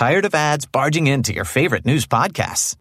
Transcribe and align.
Tired 0.00 0.24
of 0.24 0.34
ads 0.34 0.64
barging 0.64 1.08
into 1.08 1.34
your 1.34 1.44
favorite 1.44 1.84
news 1.84 2.06
podcasts? 2.06 2.74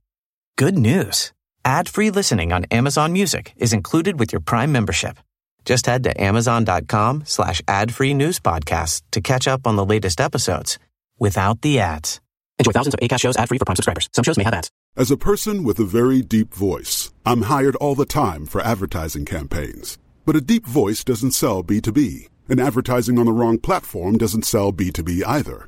Good 0.57 0.77
news. 0.77 1.33
Ad-free 1.65 2.11
listening 2.11 2.53
on 2.53 2.63
Amazon 2.71 3.11
Music 3.11 3.51
is 3.57 3.73
included 3.73 4.17
with 4.17 4.31
your 4.31 4.39
Prime 4.39 4.71
membership. 4.71 5.19
Just 5.65 5.85
head 5.85 6.05
to 6.05 6.23
amazon.com 6.23 7.23
slash 7.25 7.61
ad-free 7.67 8.13
news 8.13 8.39
podcasts 8.39 9.01
to 9.11 9.19
catch 9.19 9.49
up 9.49 9.67
on 9.67 9.75
the 9.75 9.83
latest 9.83 10.21
episodes 10.21 10.79
without 11.19 11.61
the 11.61 11.81
ads. 11.81 12.21
Enjoy 12.57 12.71
thousands 12.71 12.93
of 12.93 13.01
ACAST 13.01 13.19
shows 13.19 13.35
ad-free 13.35 13.57
for 13.57 13.65
Prime 13.65 13.75
subscribers. 13.75 14.07
Some 14.13 14.23
shows 14.23 14.37
may 14.37 14.45
have 14.45 14.53
ads. 14.53 14.71
As 14.95 15.11
a 15.11 15.17
person 15.17 15.65
with 15.65 15.77
a 15.79 15.83
very 15.83 16.21
deep 16.21 16.53
voice, 16.53 17.11
I'm 17.25 17.41
hired 17.41 17.75
all 17.81 17.95
the 17.95 18.05
time 18.05 18.45
for 18.45 18.61
advertising 18.61 19.25
campaigns. 19.25 19.97
But 20.25 20.37
a 20.37 20.41
deep 20.41 20.65
voice 20.65 21.03
doesn't 21.03 21.31
sell 21.31 21.65
B2B, 21.65 22.29
and 22.47 22.61
advertising 22.61 23.19
on 23.19 23.25
the 23.25 23.33
wrong 23.33 23.57
platform 23.59 24.17
doesn't 24.17 24.45
sell 24.45 24.71
B2B 24.71 25.23
either. 25.27 25.67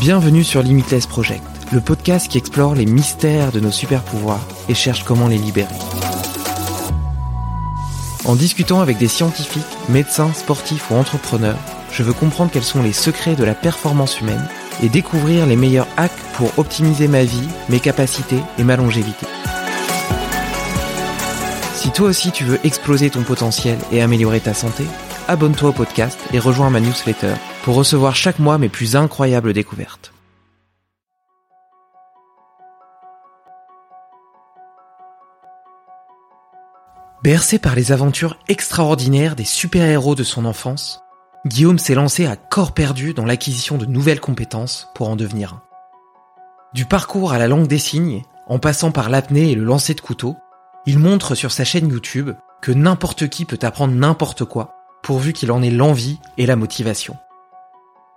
Bienvenue 0.00 0.44
sur 0.44 0.62
Limitless 0.62 1.08
Project, 1.08 1.42
le 1.72 1.80
podcast 1.80 2.28
qui 2.28 2.38
explore 2.38 2.76
les 2.76 2.86
mystères 2.86 3.50
de 3.50 3.58
nos 3.58 3.72
super 3.72 4.04
pouvoirs 4.04 4.46
et 4.68 4.74
cherche 4.74 5.02
comment 5.02 5.26
les 5.26 5.38
libérer. 5.38 5.74
En 8.24 8.36
discutant 8.36 8.80
avec 8.80 8.98
des 8.98 9.08
scientifiques, 9.08 9.64
médecins, 9.88 10.32
sportifs 10.32 10.92
ou 10.92 10.94
entrepreneurs, 10.94 11.58
je 11.90 12.04
veux 12.04 12.12
comprendre 12.12 12.52
quels 12.52 12.62
sont 12.62 12.80
les 12.80 12.92
secrets 12.92 13.34
de 13.34 13.42
la 13.42 13.56
performance 13.56 14.20
humaine 14.20 14.48
et 14.84 14.88
découvrir 14.88 15.46
les 15.46 15.56
meilleurs 15.56 15.88
hacks 15.96 16.12
pour 16.34 16.56
optimiser 16.60 17.08
ma 17.08 17.24
vie, 17.24 17.48
mes 17.68 17.80
capacités 17.80 18.40
et 18.56 18.62
ma 18.62 18.76
longévité. 18.76 19.26
Si 21.74 21.90
toi 21.90 22.06
aussi 22.06 22.30
tu 22.30 22.44
veux 22.44 22.60
exploser 22.62 23.10
ton 23.10 23.24
potentiel 23.24 23.78
et 23.90 24.00
améliorer 24.00 24.38
ta 24.38 24.54
santé, 24.54 24.84
abonne-toi 25.26 25.70
au 25.70 25.72
podcast 25.72 26.20
et 26.32 26.38
rejoins 26.38 26.70
ma 26.70 26.78
newsletter 26.78 27.34
pour 27.68 27.76
recevoir 27.76 28.16
chaque 28.16 28.38
mois 28.38 28.56
mes 28.56 28.70
plus 28.70 28.96
incroyables 28.96 29.52
découvertes. 29.52 30.14
Bercé 37.22 37.58
par 37.58 37.74
les 37.74 37.92
aventures 37.92 38.38
extraordinaires 38.48 39.36
des 39.36 39.44
super-héros 39.44 40.14
de 40.14 40.22
son 40.22 40.46
enfance, 40.46 41.02
Guillaume 41.44 41.78
s'est 41.78 41.94
lancé 41.94 42.24
à 42.24 42.36
corps 42.36 42.72
perdu 42.72 43.12
dans 43.12 43.26
l'acquisition 43.26 43.76
de 43.76 43.84
nouvelles 43.84 44.18
compétences 44.18 44.88
pour 44.94 45.10
en 45.10 45.16
devenir 45.16 45.52
un. 45.52 45.62
Du 46.72 46.86
parcours 46.86 47.34
à 47.34 47.38
la 47.38 47.48
langue 47.48 47.68
des 47.68 47.76
signes, 47.76 48.22
en 48.46 48.58
passant 48.58 48.92
par 48.92 49.10
l'apnée 49.10 49.50
et 49.50 49.54
le 49.54 49.64
lancer 49.64 49.92
de 49.92 50.00
couteau, 50.00 50.36
il 50.86 50.98
montre 50.98 51.34
sur 51.34 51.52
sa 51.52 51.66
chaîne 51.66 51.90
YouTube 51.90 52.30
que 52.62 52.72
n'importe 52.72 53.28
qui 53.28 53.44
peut 53.44 53.58
apprendre 53.60 53.92
n'importe 53.92 54.46
quoi, 54.46 54.72
pourvu 55.02 55.34
qu'il 55.34 55.52
en 55.52 55.62
ait 55.62 55.68
l'envie 55.68 56.18
et 56.38 56.46
la 56.46 56.56
motivation. 56.56 57.18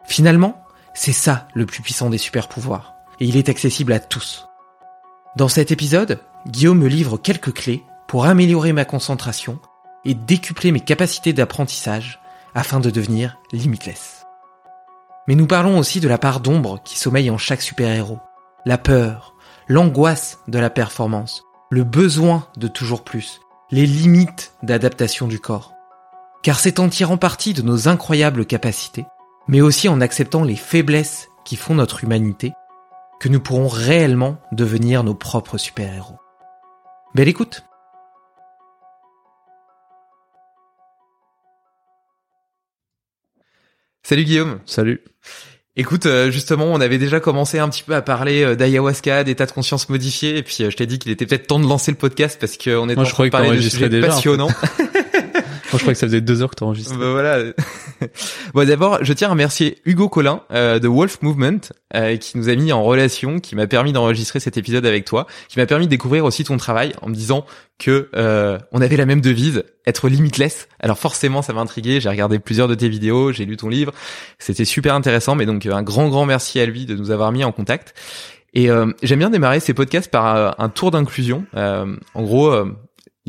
Finalement, 0.03 0.63
c'est 0.93 1.11
ça 1.11 1.47
le 1.53 1.65
plus 1.65 1.81
puissant 1.81 2.09
des 2.09 2.17
super 2.17 2.47
pouvoirs, 2.47 2.95
et 3.19 3.25
il 3.25 3.37
est 3.37 3.49
accessible 3.49 3.93
à 3.93 3.99
tous. 3.99 4.47
Dans 5.35 5.47
cet 5.47 5.71
épisode, 5.71 6.19
Guillaume 6.47 6.79
me 6.79 6.87
livre 6.87 7.17
quelques 7.17 7.53
clés 7.53 7.83
pour 8.07 8.25
améliorer 8.25 8.73
ma 8.73 8.83
concentration 8.83 9.59
et 10.03 10.13
décupler 10.13 10.71
mes 10.71 10.79
capacités 10.79 11.33
d'apprentissage 11.33 12.19
afin 12.53 12.79
de 12.79 12.89
devenir 12.89 13.37
limitless. 13.51 14.25
Mais 15.27 15.35
nous 15.35 15.47
parlons 15.47 15.77
aussi 15.77 15.99
de 15.99 16.09
la 16.09 16.17
part 16.17 16.39
d'ombre 16.39 16.81
qui 16.83 16.99
sommeille 16.99 17.29
en 17.29 17.37
chaque 17.37 17.61
super-héros, 17.61 18.19
la 18.65 18.77
peur, 18.77 19.35
l'angoisse 19.67 20.39
de 20.47 20.59
la 20.59 20.69
performance, 20.69 21.43
le 21.69 21.83
besoin 21.83 22.47
de 22.57 22.67
toujours 22.67 23.03
plus, 23.03 23.39
les 23.69 23.85
limites 23.85 24.53
d'adaptation 24.63 25.27
du 25.27 25.39
corps. 25.39 25.73
Car 26.43 26.59
c'est 26.59 26.79
en 26.79 26.89
tirant 26.89 27.17
parti 27.17 27.53
de 27.53 27.61
nos 27.61 27.87
incroyables 27.87 28.45
capacités, 28.45 29.05
mais 29.51 29.59
aussi 29.59 29.89
en 29.89 29.99
acceptant 29.99 30.43
les 30.43 30.55
faiblesses 30.55 31.27
qui 31.43 31.57
font 31.57 31.75
notre 31.75 32.05
humanité, 32.05 32.53
que 33.19 33.27
nous 33.27 33.41
pourrons 33.41 33.67
réellement 33.67 34.41
devenir 34.53 35.03
nos 35.03 35.13
propres 35.13 35.57
super-héros. 35.57 36.17
Belle 37.13 37.27
écoute 37.27 37.63
Salut 44.03 44.23
Guillaume 44.23 44.59
Salut. 44.65 45.01
Écoute, 45.77 46.05
euh, 46.05 46.31
justement, 46.31 46.65
on 46.65 46.81
avait 46.81 46.97
déjà 46.97 47.19
commencé 47.19 47.59
un 47.59 47.69
petit 47.69 47.83
peu 47.83 47.95
à 47.95 48.01
parler 48.01 48.43
euh, 48.43 48.55
d'ayahuasca, 48.55 49.23
d'état 49.23 49.45
de 49.45 49.51
conscience 49.51 49.87
modifié, 49.89 50.37
et 50.37 50.43
puis 50.43 50.57
euh, 50.61 50.69
je 50.69 50.75
t'ai 50.75 50.85
dit 50.85 50.99
qu'il 50.99 51.11
était 51.11 51.25
peut-être 51.25 51.47
temps 51.47 51.59
de 51.59 51.67
lancer 51.67 51.91
le 51.91 51.97
podcast 51.97 52.37
parce 52.39 52.57
qu'on 52.57 52.89
est 52.89 52.97
en 52.97 53.03
train 53.03 53.25
de 53.25 53.29
parler 53.29 53.55
de 53.55 53.61
sujets 53.61 53.89
en 54.41 54.49
fait. 54.49 55.11
je 55.77 55.83
crois 55.83 55.93
que 55.93 55.99
ça 55.99 56.07
faisait 56.07 56.21
deux 56.21 56.41
heures 56.41 56.49
que 56.49 56.55
t'enregistrais. 56.55 56.97
Bah, 56.97 57.11
voilà. 57.11 57.39
bon, 58.53 58.67
d'abord, 58.67 58.99
je 59.01 59.13
tiens 59.13 59.27
à 59.27 59.31
remercier 59.31 59.77
Hugo 59.85 60.09
Collin 60.09 60.41
euh, 60.51 60.79
de 60.79 60.87
Wolf 60.87 61.21
Movement 61.21 61.59
euh, 61.95 62.17
qui 62.17 62.37
nous 62.37 62.49
a 62.49 62.55
mis 62.55 62.71
en 62.71 62.83
relation, 62.83 63.39
qui 63.39 63.55
m'a 63.55 63.67
permis 63.67 63.93
d'enregistrer 63.93 64.39
cet 64.39 64.57
épisode 64.57 64.85
avec 64.85 65.05
toi, 65.05 65.27
qui 65.49 65.59
m'a 65.59 65.65
permis 65.65 65.85
de 65.85 65.91
découvrir 65.91 66.25
aussi 66.25 66.43
ton 66.43 66.57
travail 66.57 66.93
en 67.01 67.09
me 67.09 67.15
disant 67.15 67.45
que 67.79 68.09
euh, 68.15 68.59
on 68.71 68.81
avait 68.81 68.97
la 68.97 69.05
même 69.05 69.21
devise, 69.21 69.63
être 69.85 70.07
limitless. 70.07 70.67
Alors 70.79 70.99
forcément, 70.99 71.41
ça 71.41 71.53
m'a 71.53 71.61
intrigué. 71.61 71.99
J'ai 71.99 72.09
regardé 72.09 72.39
plusieurs 72.39 72.67
de 72.67 72.75
tes 72.75 72.89
vidéos, 72.89 73.31
j'ai 73.31 73.45
lu 73.45 73.57
ton 73.57 73.69
livre, 73.69 73.93
c'était 74.39 74.65
super 74.65 74.93
intéressant. 74.93 75.35
Mais 75.35 75.45
donc 75.45 75.65
euh, 75.65 75.73
un 75.73 75.83
grand 75.83 76.09
grand 76.09 76.25
merci 76.25 76.59
à 76.59 76.65
lui 76.65 76.85
de 76.85 76.95
nous 76.95 77.11
avoir 77.11 77.31
mis 77.31 77.43
en 77.43 77.51
contact. 77.51 77.93
Et 78.53 78.69
euh, 78.69 78.91
j'aime 79.01 79.19
bien 79.19 79.29
démarrer 79.29 79.59
ces 79.59 79.73
podcasts 79.73 80.11
par 80.11 80.35
euh, 80.35 80.51
un 80.57 80.69
tour 80.69 80.91
d'inclusion. 80.91 81.45
Euh, 81.55 81.95
en 82.13 82.23
gros, 82.23 82.49
euh, 82.49 82.65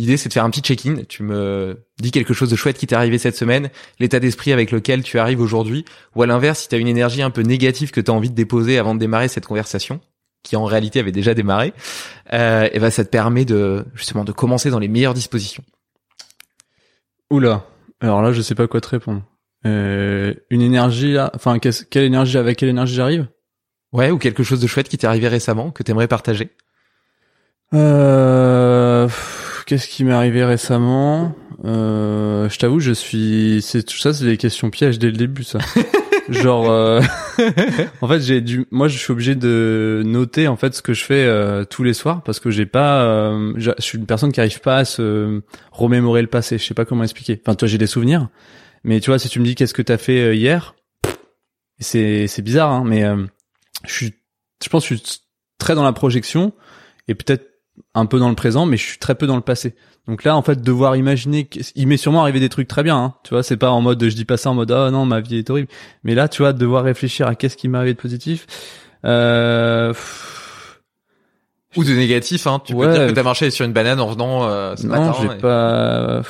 l'idée 0.03 0.17
c'est 0.17 0.29
de 0.29 0.35
faire 0.35 0.45
un 0.45 0.51
petit 0.51 0.63
check-in. 0.63 0.97
Tu 1.09 1.23
me 1.23 1.85
dis 2.01 2.11
quelque 2.11 2.35
chose 2.35 2.51
de 2.51 2.57
chouette 2.57 2.77
qui 2.77 2.89
t'est 2.89 2.97
arrivé 2.97 3.19
cette 3.19 3.37
semaine, 3.37 3.71
l'état 4.01 4.19
d'esprit 4.19 4.53
avec 4.53 4.73
lequel 4.73 5.05
tu 5.05 5.19
arrives 5.21 5.41
aujourd'hui, 5.41 5.85
ou 6.17 6.23
à 6.23 6.27
l'inverse, 6.27 6.61
si 6.63 6.69
tu 6.69 6.75
as 6.75 6.79
une 6.79 6.89
énergie 6.89 7.23
un 7.23 7.31
peu 7.31 7.43
négative 7.43 7.93
que 7.93 8.01
tu 8.01 8.11
as 8.11 8.15
envie 8.15 8.31
de 8.31 8.35
déposer 8.35 8.79
avant 8.79 8.95
de 8.95 9.01
démarrer 9.01 9.29
cette 9.29 9.47
conversation, 9.47 10.01
qui 10.43 10.57
en 10.57 10.65
réalité 10.65 10.99
avait 10.99 11.13
déjà 11.13 11.35
démarré, 11.35 11.73
euh, 12.33 12.69
et 12.73 12.81
ben 12.81 12.91
ça 12.91 13.05
te 13.05 13.11
permet 13.11 13.45
de 13.45 13.85
justement 13.95 14.25
de 14.25 14.33
commencer 14.33 14.71
dans 14.71 14.81
les 14.81 14.89
meilleures 14.89 15.15
dispositions. 15.15 15.63
Oula. 17.31 17.65
Alors 18.01 18.23
là, 18.23 18.33
je 18.33 18.43
sais 18.43 18.57
pas 18.57 18.67
quoi 18.67 18.81
te 18.81 18.89
répondre. 18.89 19.23
Euh, 19.65 20.35
une 20.51 20.63
énergie, 20.63 21.13
là- 21.13 21.31
enfin, 21.37 21.61
quelle 21.61 22.03
énergie, 22.03 22.37
avec 22.37 22.59
quelle 22.59 22.71
énergie 22.71 22.95
j'arrive? 22.97 23.29
Ouais, 23.93 24.11
ou 24.11 24.19
quelque 24.19 24.43
chose 24.43 24.59
de 24.61 24.67
chouette 24.67 24.89
qui 24.89 24.99
t'est 24.99 25.07
arrivé 25.07 25.29
récemment 25.29 25.71
que 25.71 25.85
t'aimerais 25.85 26.09
partager? 26.09 26.51
euh, 27.75 29.09
Qu'est-ce 29.67 29.89
qui 29.89 30.05
m'est 30.05 30.13
arrivé 30.13 30.45
récemment? 30.45 31.35
Euh, 31.65 32.49
Je 32.49 32.59
t'avoue, 32.59 32.81
je 32.81 32.93
suis. 32.93 33.61
C'est 33.63 33.83
tout 33.83 33.97
ça, 33.97 34.13
c'est 34.13 34.25
des 34.25 34.37
questions 34.37 34.71
pièges 34.71 34.99
dès 34.99 35.09
le 35.09 35.17
début, 35.17 35.45
ça. 35.45 35.59
genre, 36.29 36.71
euh, 36.71 37.01
en 38.01 38.09
fait, 38.09 38.21
j'ai 38.21 38.41
dû, 38.41 38.67
moi, 38.71 38.89
je 38.89 38.99
suis 38.99 39.13
obligé 39.13 39.35
de 39.35 40.03
noter 40.05 40.49
en 40.49 40.57
fait 40.57 40.75
ce 40.75 40.83
que 40.83 40.95
je 40.95 41.05
fais 41.05 41.25
euh, 41.25 41.65
tous 41.65 41.83
les 41.85 41.95
soirs 41.95 42.23
parce 42.23 42.41
que 42.41 42.51
j'ai 42.51 42.67
pas, 42.67 43.03
euh, 43.05 43.53
je 43.57 43.71
suis 43.79 43.99
une 43.99 44.07
personne 44.07 44.33
qui 44.33 44.41
arrive 44.41 44.61
pas 44.61 44.79
à 44.79 44.85
se 44.85 45.43
remémorer 45.71 46.23
le 46.23 46.29
passé. 46.29 46.59
Je 46.59 46.65
sais 46.65 46.75
pas 46.75 46.85
comment 46.85 47.05
expliquer. 47.05 47.41
Enfin, 47.45 47.55
toi, 47.55 47.69
j'ai 47.69 47.79
des 47.79 47.87
souvenirs, 47.87 48.29
mais 48.85 49.01
tu 49.01 49.11
vois, 49.11 49.19
si 49.19 49.29
tu 49.29 49.41
me 49.41 49.45
dis 49.45 49.55
qu'est-ce 49.55 49.75
que 49.75 49.83
t'as 49.83 49.99
fait 49.99 50.37
hier, 50.37 50.75
c'est 51.79 52.27
c'est 52.27 52.43
bizarre, 52.43 52.71
hein, 52.71 52.85
mais 52.87 53.05
je 53.87 53.93
suis, 53.93 54.15
je 54.63 54.69
pense, 54.69 54.89
que 54.89 54.95
je 54.95 55.01
suis 55.03 55.19
très 55.59 55.75
dans 55.75 55.85
la 55.85 55.93
projection 55.93 56.53
et 57.09 57.15
peut-être 57.15 57.52
un 57.95 58.07
peu 58.07 58.19
dans 58.19 58.29
le 58.29 58.35
présent, 58.35 58.67
mais 58.67 58.77
je 58.77 58.85
suis 58.85 58.99
très 58.99 59.15
peu 59.15 59.27
dans 59.27 59.37
le 59.37 59.43
passé. 59.43 59.75
Donc 60.09 60.25
là, 60.25 60.37
en 60.37 60.43
fait, 60.43 60.63
devoir 60.63 60.97
imaginer, 60.97 61.49
il 61.75 61.87
m'est 61.87 61.97
sûrement 61.97 62.23
arrivé 62.23 62.41
des 62.41 62.49
trucs 62.49 62.69
très 62.69 62.83
bien, 62.83 62.97
hein, 62.97 63.15
tu 63.23 63.35
vois, 63.35 63.43
c'est 63.43 63.57
pas 63.57 63.71
en 63.71 63.81
mode, 63.81 64.03
je 64.03 64.15
dis 64.15 64.25
pas 64.25 64.37
ça 64.37 64.51
en 64.51 64.55
mode, 64.55 64.71
ah 64.73 64.91
non, 64.91 65.07
ma 65.07 65.21
vie 65.21 65.37
est 65.37 65.49
horrible. 65.49 65.69
Mais 66.05 66.15
là, 66.15 66.29
tu 66.29 66.43
vois, 66.43 66.53
devoir 66.53 66.85
réfléchir 66.85 67.27
à 67.27 67.35
qu'est-ce 67.35 67.57
qui 67.57 67.69
m'est 67.69 67.79
arrivé 67.79 67.95
de 67.95 68.01
positif, 68.01 68.47
euh... 69.05 69.95
Ou 71.77 71.85
de 71.85 71.93
négatif, 71.93 72.47
hein. 72.47 72.61
Tu 72.65 72.75
peux 72.75 72.93
dire 72.93 73.07
que 73.07 73.13
t'as 73.13 73.23
marché 73.23 73.51
sur 73.51 73.65
une 73.65 73.73
banane 73.73 73.99
en 73.99 74.11
venant 74.11 74.45
euh, 74.45 74.77
ce 74.77 74.87
non, 74.87 75.13
j'ai 75.15 75.29
pas. 75.39 76.23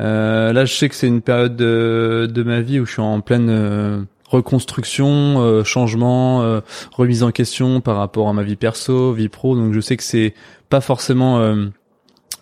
Euh, 0.00 0.52
là, 0.52 0.64
je 0.64 0.74
sais 0.74 0.88
que 0.88 0.94
c'est 0.94 1.06
une 1.06 1.20
période 1.20 1.54
de, 1.54 2.28
de 2.28 2.42
ma 2.42 2.60
vie 2.60 2.80
où 2.80 2.86
je 2.86 2.92
suis 2.92 3.02
en 3.02 3.20
pleine 3.20 3.48
euh, 3.50 4.02
reconstruction, 4.32 5.40
euh, 5.40 5.64
changement, 5.64 6.42
euh, 6.42 6.60
remise 6.92 7.22
en 7.22 7.30
question 7.30 7.80
par 7.80 7.96
rapport 7.96 8.28
à 8.28 8.32
ma 8.32 8.42
vie 8.42 8.56
perso, 8.56 9.12
vie 9.12 9.28
pro. 9.28 9.56
Donc, 9.56 9.72
je 9.72 9.80
sais 9.80 9.96
que 9.96 10.02
c'est 10.02 10.34
pas 10.68 10.80
forcément 10.80 11.38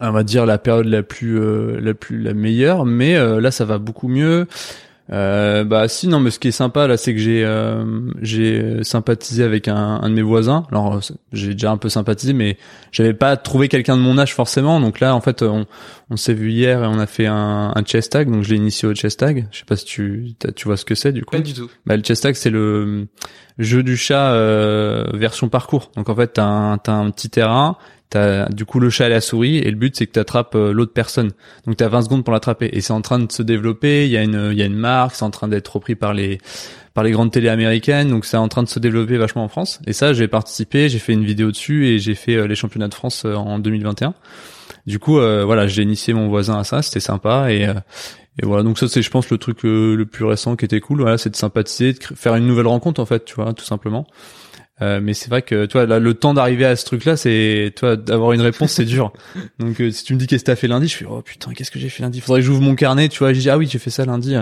on 0.00 0.10
va 0.12 0.22
dire 0.22 0.46
la 0.46 0.58
période 0.58 0.86
la 0.86 1.02
plus 1.02 1.38
euh, 1.38 1.78
la 1.80 1.94
plus 1.94 2.20
la 2.20 2.34
meilleure 2.34 2.84
mais 2.84 3.14
euh, 3.14 3.40
là 3.40 3.50
ça 3.50 3.64
va 3.64 3.78
beaucoup 3.78 4.08
mieux 4.08 4.46
euh, 5.12 5.64
bah 5.64 5.88
si 5.88 6.06
non 6.06 6.20
mais 6.20 6.30
ce 6.30 6.38
qui 6.38 6.48
est 6.48 6.52
sympa 6.52 6.86
là 6.86 6.96
c'est 6.96 7.12
que 7.14 7.20
j'ai 7.20 7.44
euh, 7.44 7.84
j'ai 8.22 8.84
sympathisé 8.84 9.42
avec 9.42 9.66
un, 9.66 10.00
un, 10.02 10.08
de 10.08 10.14
mes 10.14 10.22
voisins. 10.22 10.66
Alors 10.70 11.00
j'ai 11.32 11.52
déjà 11.52 11.72
un 11.72 11.76
peu 11.78 11.88
sympathisé 11.88 12.32
mais 12.32 12.58
j'avais 12.92 13.14
pas 13.14 13.36
trouvé 13.36 13.68
quelqu'un 13.68 13.96
de 13.96 14.02
mon 14.02 14.18
âge 14.18 14.34
forcément. 14.34 14.80
Donc 14.80 15.00
là 15.00 15.16
en 15.16 15.20
fait 15.20 15.42
on, 15.42 15.66
on 16.10 16.16
s'est 16.16 16.34
vu 16.34 16.52
hier 16.52 16.84
et 16.84 16.86
on 16.86 17.00
a 17.00 17.06
fait 17.06 17.26
un, 17.26 17.72
un 17.74 17.84
chess 17.84 18.08
tag. 18.08 18.30
Donc 18.30 18.44
je 18.44 18.50
l'ai 18.50 18.56
initié 18.56 18.86
au 18.86 18.94
chess 18.94 19.16
tag. 19.16 19.48
Je 19.50 19.58
sais 19.58 19.64
pas 19.64 19.76
si 19.76 19.84
tu 19.84 20.34
tu 20.54 20.64
vois 20.66 20.76
ce 20.76 20.84
que 20.84 20.94
c'est 20.94 21.12
du 21.12 21.24
coup. 21.24 21.36
Pas 21.36 21.42
du 21.42 21.54
tout. 21.54 21.68
Bah 21.86 21.96
le 21.96 22.04
chess 22.04 22.20
tag 22.20 22.36
c'est 22.36 22.50
le 22.50 23.08
jeu 23.60 23.82
du 23.82 23.96
chat 23.96 24.32
version 25.14 25.48
parcours 25.48 25.90
donc 25.96 26.08
en 26.08 26.14
fait 26.14 26.34
t'as 26.34 26.44
un, 26.44 26.78
t'as 26.78 26.92
un 26.92 27.10
petit 27.10 27.30
terrain 27.30 27.76
T'as 28.10 28.48
du 28.48 28.64
coup 28.64 28.80
le 28.80 28.90
chat 28.90 29.06
et 29.06 29.08
la 29.08 29.20
souris 29.20 29.58
et 29.58 29.70
le 29.70 29.76
but 29.76 29.94
c'est 29.94 30.04
que 30.08 30.12
tu 30.12 30.18
attrapes 30.18 30.56
euh, 30.56 30.72
l'autre 30.72 30.92
personne. 30.92 31.30
Donc 31.64 31.76
tu 31.76 31.84
as 31.84 31.88
20 31.88 32.02
secondes 32.02 32.24
pour 32.24 32.32
l'attraper 32.32 32.68
et 32.72 32.80
c'est 32.80 32.92
en 32.92 33.02
train 33.02 33.20
de 33.20 33.30
se 33.30 33.44
développer, 33.44 34.04
il 34.06 34.10
y 34.10 34.16
a 34.16 34.22
une 34.24 34.50
y 34.52 34.62
a 34.62 34.64
une 34.64 34.74
marque, 34.74 35.14
c'est 35.14 35.24
en 35.24 35.30
train 35.30 35.46
d'être 35.46 35.68
repris 35.68 35.94
par 35.94 36.12
les 36.12 36.38
par 36.92 37.04
les 37.04 37.12
grandes 37.12 37.30
télé 37.30 37.48
américaines, 37.48 38.10
donc 38.10 38.24
c'est 38.24 38.36
en 38.36 38.48
train 38.48 38.64
de 38.64 38.68
se 38.68 38.80
développer 38.80 39.16
vachement 39.16 39.44
en 39.44 39.48
France. 39.48 39.78
Et 39.86 39.92
ça, 39.92 40.12
j'ai 40.12 40.26
participé, 40.26 40.88
j'ai 40.88 40.98
fait 40.98 41.12
une 41.12 41.24
vidéo 41.24 41.52
dessus 41.52 41.86
et 41.86 42.00
j'ai 42.00 42.16
fait 42.16 42.34
euh, 42.34 42.48
les 42.48 42.56
championnats 42.56 42.88
de 42.88 42.94
France 42.94 43.22
euh, 43.24 43.36
en 43.36 43.60
2021. 43.60 44.14
Du 44.86 44.98
coup, 44.98 45.14
voilà, 45.14 45.66
j'ai 45.66 45.82
initié 45.82 46.14
mon 46.14 46.28
voisin 46.28 46.58
à 46.58 46.64
ça, 46.64 46.82
c'était 46.82 47.00
sympa 47.00 47.52
et 47.52 47.66
et 48.42 48.46
voilà, 48.46 48.62
donc 48.62 48.78
ça 48.78 48.88
c'est 48.88 49.02
je 49.02 49.10
pense 49.10 49.28
le 49.30 49.38
truc 49.38 49.64
le 49.64 50.04
plus 50.04 50.24
récent 50.24 50.56
qui 50.56 50.64
était 50.64 50.80
cool, 50.80 51.00
voilà, 51.02 51.18
c'est 51.18 51.30
de 51.30 51.36
sympathiser, 51.36 51.92
de 51.92 51.98
faire 52.14 52.34
une 52.36 52.46
nouvelle 52.46 52.68
rencontre 52.68 53.00
en 53.00 53.06
fait, 53.06 53.24
tu 53.24 53.34
vois, 53.34 53.52
tout 53.52 53.64
simplement. 53.64 54.06
Euh, 54.82 55.00
mais 55.02 55.12
c'est 55.12 55.28
vrai 55.28 55.42
que 55.42 55.66
toi 55.66 55.84
là, 55.84 55.98
le 55.98 56.14
temps 56.14 56.32
d'arriver 56.32 56.64
à 56.64 56.74
ce 56.74 56.86
truc 56.86 57.04
là 57.04 57.14
c'est 57.14 57.70
toi 57.76 57.96
d'avoir 57.96 58.32
une 58.32 58.40
réponse 58.40 58.72
c'est 58.72 58.86
dur. 58.86 59.12
Donc 59.58 59.78
euh, 59.80 59.90
si 59.90 60.04
tu 60.04 60.14
me 60.14 60.18
dis 60.18 60.26
qu'est-ce 60.26 60.42
que 60.42 60.46
t'as 60.46 60.56
fait 60.56 60.68
lundi 60.68 60.88
je 60.88 60.96
fais 60.96 61.04
oh 61.04 61.20
putain 61.20 61.52
qu'est-ce 61.52 61.70
que 61.70 61.78
j'ai 61.78 61.90
fait 61.90 62.02
lundi? 62.02 62.22
Faudrait 62.22 62.40
que 62.40 62.46
j'ouvre 62.46 62.62
mon 62.62 62.74
carnet 62.74 63.10
tu 63.10 63.18
vois 63.18 63.34
je 63.34 63.40
dis 63.40 63.50
ah 63.50 63.58
oui 63.58 63.68
j'ai 63.70 63.78
fait 63.78 63.90
ça 63.90 64.06
lundi. 64.06 64.34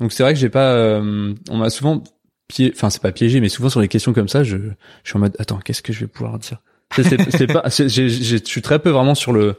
Donc 0.00 0.12
c'est 0.12 0.24
vrai 0.24 0.34
que 0.34 0.40
j'ai 0.40 0.48
pas 0.48 0.72
euh, 0.72 1.34
on 1.50 1.56
m'a 1.58 1.70
souvent 1.70 2.02
piégé 2.48 2.72
enfin 2.74 2.90
c'est 2.90 3.00
pas 3.02 3.12
piégé 3.12 3.40
mais 3.40 3.48
souvent 3.48 3.68
sur 3.68 3.80
les 3.80 3.86
questions 3.86 4.12
comme 4.12 4.28
ça 4.28 4.42
je, 4.42 4.56
je 4.56 5.08
suis 5.08 5.16
en 5.16 5.20
mode 5.20 5.36
attends 5.38 5.58
qu'est-ce 5.58 5.82
que 5.82 5.92
je 5.92 6.00
vais 6.00 6.08
pouvoir 6.08 6.36
dire? 6.40 6.58
C'est 6.92 7.46
pas 7.46 7.64
je 7.68 8.40
suis 8.44 8.62
très 8.62 8.78
peu 8.78 8.90
vraiment 8.90 9.14
sur 9.14 9.32
le 9.32 9.56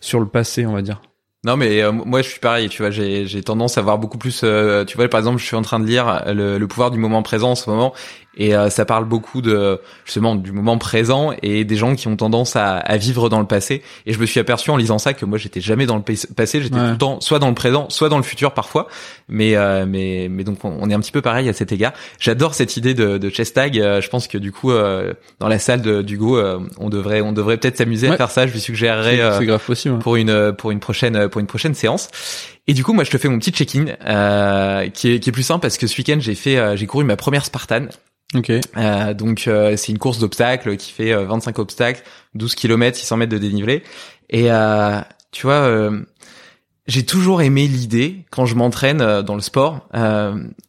sur 0.00 0.20
le 0.20 0.26
passé 0.26 0.66
on 0.66 0.72
va 0.72 0.82
dire. 0.82 1.00
Non 1.42 1.56
mais 1.56 1.80
moi 1.90 2.20
je 2.20 2.28
suis 2.28 2.40
pareil, 2.40 2.68
tu 2.68 2.82
vois, 2.82 2.90
j'ai 2.90 3.42
tendance 3.42 3.78
à 3.78 3.82
voir 3.82 3.98
beaucoup 3.98 4.18
plus 4.18 4.44
tu 4.86 4.96
vois 4.96 5.08
par 5.08 5.20
exemple, 5.20 5.38
je 5.38 5.46
suis 5.46 5.56
en 5.56 5.62
train 5.62 5.80
de 5.80 5.86
lire 5.86 6.22
le, 6.26 6.58
le 6.58 6.68
pouvoir 6.68 6.90
du 6.90 6.98
moment 6.98 7.22
présent 7.22 7.52
en 7.52 7.54
ce 7.54 7.70
moment 7.70 7.94
et 8.36 8.54
euh, 8.54 8.70
ça 8.70 8.84
parle 8.84 9.06
beaucoup 9.06 9.42
de 9.42 9.80
justement 10.04 10.36
du 10.36 10.52
moment 10.52 10.78
présent 10.78 11.32
et 11.42 11.64
des 11.64 11.76
gens 11.76 11.96
qui 11.96 12.06
ont 12.06 12.16
tendance 12.16 12.54
à, 12.54 12.76
à, 12.76 12.96
vivre 12.96 13.28
dans 13.28 13.40
le 13.40 13.46
passé. 13.46 13.82
Et 14.06 14.12
je 14.12 14.20
me 14.20 14.26
suis 14.26 14.38
aperçu 14.38 14.70
en 14.70 14.76
lisant 14.76 14.98
ça 14.98 15.14
que 15.14 15.24
moi 15.24 15.36
j'étais 15.36 15.60
jamais 15.60 15.86
dans 15.86 15.96
le 15.96 16.02
passé, 16.02 16.62
j'étais 16.62 16.76
tout 16.76 16.80
le 16.80 16.96
temps 16.96 17.20
soit 17.20 17.40
dans 17.40 17.48
le 17.48 17.54
présent, 17.54 17.88
soit 17.90 18.08
dans 18.08 18.18
le 18.18 18.22
futur 18.22 18.52
parfois. 18.52 18.86
Mais 19.28 19.56
euh, 19.56 19.84
mais 19.86 20.28
mais 20.30 20.44
donc 20.44 20.64
on 20.64 20.88
est 20.88 20.94
un 20.94 21.00
petit 21.00 21.12
peu 21.12 21.22
pareil 21.22 21.48
à 21.48 21.52
cet 21.52 21.72
égard. 21.72 21.92
J'adore 22.20 22.54
cette 22.54 22.76
idée 22.76 22.94
de, 22.94 23.18
de 23.18 23.30
chess 23.30 23.52
tag. 23.52 23.78
Euh, 23.78 24.00
je 24.00 24.08
pense 24.08 24.28
que 24.28 24.38
du 24.38 24.52
coup 24.52 24.70
dans 24.70 25.48
la 25.48 25.58
salle 25.58 25.82
de, 25.82 26.02
d'Hugo, 26.02 26.40
on 26.78 26.88
devrait 26.88 27.20
on 27.22 27.32
devrait 27.32 27.56
peut-être 27.56 27.78
s'amuser 27.78 28.08
à 28.08 28.16
faire 28.16 28.30
ça. 28.30 28.46
Je 28.46 28.52
lui 28.52 28.60
suggérerais 28.60 29.18
pour 29.98 30.16
une 30.16 30.52
pour 30.52 30.70
une 30.70 30.80
prochaine 30.80 31.28
pour 31.28 31.40
une 31.40 31.46
prochaine 31.46 31.74
séance. 31.74 32.08
Et 32.70 32.72
du 32.72 32.84
coup, 32.84 32.92
moi, 32.92 33.02
je 33.02 33.10
te 33.10 33.18
fais 33.18 33.28
mon 33.28 33.40
petit 33.40 33.50
check-in, 33.50 33.86
euh, 34.06 34.88
qui, 34.90 35.10
est, 35.10 35.18
qui 35.18 35.28
est 35.28 35.32
plus 35.32 35.42
simple 35.42 35.60
parce 35.60 35.76
que 35.76 35.88
ce 35.88 35.98
week-end, 35.98 36.18
j'ai 36.20 36.36
fait, 36.36 36.76
j'ai 36.76 36.86
couru 36.86 37.02
ma 37.02 37.16
première 37.16 37.44
Spartan. 37.44 37.88
Ok. 38.34 38.50
Euh, 38.50 39.14
donc 39.14 39.48
euh, 39.48 39.76
c'est 39.76 39.90
une 39.90 39.98
course 39.98 40.18
d'obstacles 40.18 40.76
qui 40.76 40.92
fait 40.92 41.12
25 41.12 41.58
euh, 41.58 41.62
obstacles, 41.62 42.02
12 42.34 42.54
km, 42.54 42.96
600 42.96 43.16
mètres 43.16 43.32
de 43.32 43.38
dénivelé. 43.38 43.82
Et 44.28 44.52
euh, 44.52 45.00
tu 45.32 45.46
vois, 45.46 45.54
euh, 45.54 46.00
j'ai 46.86 47.04
toujours 47.04 47.42
aimé 47.42 47.66
l'idée 47.66 48.24
quand 48.30 48.46
je 48.46 48.54
m'entraîne 48.54 49.22
dans 49.22 49.34
le 49.34 49.40
sport 49.40 49.88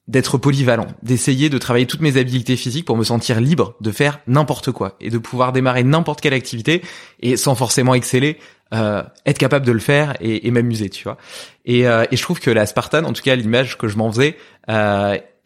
d'être 0.07 0.37
polyvalent, 0.37 0.87
d'essayer 1.03 1.49
de 1.49 1.57
travailler 1.57 1.85
toutes 1.85 2.01
mes 2.01 2.17
habiletés 2.17 2.57
physiques 2.57 2.85
pour 2.85 2.97
me 2.97 3.03
sentir 3.03 3.39
libre 3.39 3.75
de 3.79 3.91
faire 3.91 4.19
n'importe 4.27 4.71
quoi 4.71 4.97
et 4.99 5.09
de 5.09 5.17
pouvoir 5.17 5.51
démarrer 5.51 5.83
n'importe 5.83 6.21
quelle 6.21 6.33
activité 6.33 6.81
et 7.21 7.37
sans 7.37 7.55
forcément 7.55 7.93
exceller. 7.93 8.37
Être 8.71 9.37
capable 9.37 9.65
de 9.65 9.71
le 9.71 9.79
faire 9.79 10.15
et, 10.21 10.47
et 10.47 10.51
m'amuser, 10.51 10.89
tu 10.89 11.03
vois. 11.03 11.17
Et, 11.65 11.81
et, 11.81 12.15
je 12.15 12.21
trouve 12.21 12.39
que 12.39 12.49
la 12.49 12.65
Spartan, 12.65 13.03
en 13.03 13.13
tout 13.13 13.21
cas 13.21 13.35
l'image 13.35 13.77
que 13.77 13.87
je 13.87 13.97
m'en 13.97 14.11
faisais, 14.11 14.37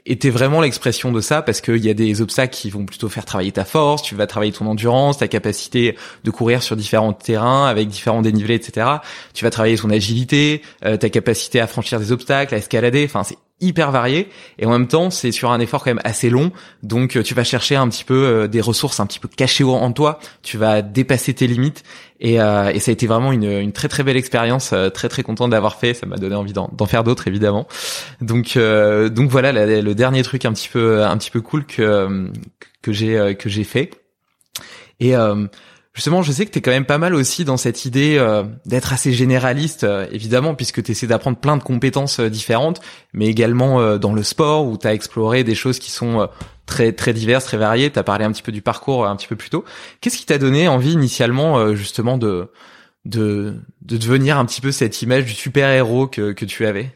était 0.05 0.29
vraiment 0.29 0.61
l'expression 0.61 1.11
de 1.11 1.19
ça 1.19 1.41
parce 1.41 1.61
qu'il 1.61 1.83
y 1.83 1.89
a 1.89 1.93
des 1.93 2.21
obstacles 2.21 2.53
qui 2.53 2.69
vont 2.69 2.85
plutôt 2.85 3.09
faire 3.09 3.25
travailler 3.25 3.51
ta 3.51 3.65
force, 3.65 4.03
tu 4.03 4.15
vas 4.15 4.27
travailler 4.27 4.51
ton 4.51 4.67
endurance, 4.67 5.17
ta 5.17 5.27
capacité 5.27 5.97
de 6.23 6.31
courir 6.31 6.61
sur 6.61 6.75
différents 6.75 7.13
terrains 7.13 7.65
avec 7.65 7.87
différents 7.87 8.21
dénivelés, 8.21 8.55
etc. 8.55 8.87
Tu 9.33 9.43
vas 9.43 9.49
travailler 9.49 9.77
ton 9.77 9.89
agilité, 9.89 10.61
euh, 10.85 10.97
ta 10.97 11.09
capacité 11.09 11.59
à 11.59 11.67
franchir 11.67 11.99
des 11.99 12.11
obstacles, 12.11 12.53
à 12.53 12.57
escalader. 12.57 13.03
Enfin, 13.05 13.23
c'est 13.23 13.37
hyper 13.61 13.91
varié 13.91 14.29
et 14.59 14.65
en 14.65 14.71
même 14.71 14.87
temps 14.87 15.09
c'est 15.09 15.31
sur 15.31 15.51
un 15.51 15.61
effort 15.61 15.81
quand 15.81 15.89
même 15.89 16.01
assez 16.03 16.29
long 16.29 16.51
donc 16.83 17.15
euh, 17.15 17.23
tu 17.23 17.33
vas 17.33 17.45
chercher 17.45 17.77
un 17.77 17.87
petit 17.87 18.03
peu 18.03 18.25
euh, 18.25 18.47
des 18.49 18.59
ressources 18.59 18.99
un 18.99 19.05
petit 19.05 19.19
peu 19.19 19.29
cachées 19.29 19.63
en 19.63 19.93
toi 19.93 20.19
tu 20.43 20.57
vas 20.57 20.81
dépasser 20.81 21.33
tes 21.33 21.47
limites 21.47 21.85
et, 22.19 22.41
euh, 22.41 22.71
et 22.71 22.79
ça 22.79 22.91
a 22.91 22.93
été 22.93 23.07
vraiment 23.07 23.31
une, 23.31 23.71
très 23.71 23.87
très 23.87 24.03
belle 24.03 24.17
expérience. 24.17 24.73
Très 24.93 25.09
très 25.09 25.23
content 25.23 25.47
d'avoir 25.47 25.75
fait. 25.75 25.93
Ça 25.93 26.05
m'a 26.05 26.17
donné 26.17 26.35
envie 26.35 26.53
d'en 26.53 26.85
faire 26.85 27.03
d'autres 27.03 27.27
évidemment. 27.27 27.67
Donc 28.21 28.57
donc 28.57 29.29
voilà 29.29 29.51
le 29.51 29.93
dernier 29.93 30.23
truc 30.23 30.45
un 30.45 30.53
petit 30.53 30.69
peu 30.69 31.03
un 31.03 31.17
petit 31.17 31.31
peu 31.31 31.41
cool 31.41 31.65
que 31.65 32.31
que 32.81 32.91
j'ai 32.93 33.35
que 33.37 33.49
j'ai 33.49 33.63
fait. 33.63 33.91
Et 34.99 35.13
Justement, 35.95 36.21
je 36.21 36.31
sais 36.33 36.45
que 36.45 36.51
tu 36.51 36.61
quand 36.61 36.71
même 36.71 36.85
pas 36.85 36.97
mal 36.97 37.15
aussi 37.15 37.45
dans 37.45 37.55
cette 37.55 37.85
idée 37.85 38.17
euh, 38.19 38.43
d'être 38.65 38.91
assez 38.91 39.13
généraliste, 39.13 39.85
euh, 39.85 40.05
évidemment, 40.11 40.53
puisque 40.53 40.83
tu 40.83 40.91
essaies 40.91 41.07
d'apprendre 41.07 41.37
plein 41.37 41.55
de 41.55 41.63
compétences 41.63 42.19
euh, 42.19 42.29
différentes, 42.29 42.81
mais 43.13 43.27
également 43.27 43.97
dans 43.97 44.13
le 44.13 44.21
sport, 44.21 44.67
où 44.67 44.77
tu 44.77 44.85
as 44.87 44.93
exploré 44.93 45.45
des 45.45 45.55
choses 45.55 45.79
qui 45.79 45.91
sont 45.91 46.27
très 46.65 46.91
très 46.91 47.13
diverses, 47.13 47.45
très 47.45 47.55
variées. 47.55 47.89
Tu 47.91 47.97
as 47.97 48.03
parlé 48.03 48.25
un 48.25 48.31
petit 48.33 48.41
peu 48.41 48.51
du 48.51 48.61
parcours 48.61 49.07
un 49.07 49.15
petit 49.15 49.27
peu 49.27 49.37
plus 49.37 49.49
tôt. 49.49 49.63
Qu'est-ce 50.01 50.17
qui 50.17 50.25
t'a 50.25 50.37
donné 50.37 50.67
envie 50.67 50.91
initialement, 50.91 51.73
justement, 51.75 52.17
de, 52.17 52.51
de, 53.05 53.53
de 53.81 53.97
devenir 53.97 54.37
un 54.37 54.45
petit 54.45 54.59
peu 54.59 54.73
cette 54.73 55.01
image 55.01 55.23
du 55.23 55.31
super-héros 55.31 56.07
que, 56.07 56.33
que 56.33 56.43
tu 56.43 56.65
avais? 56.65 56.91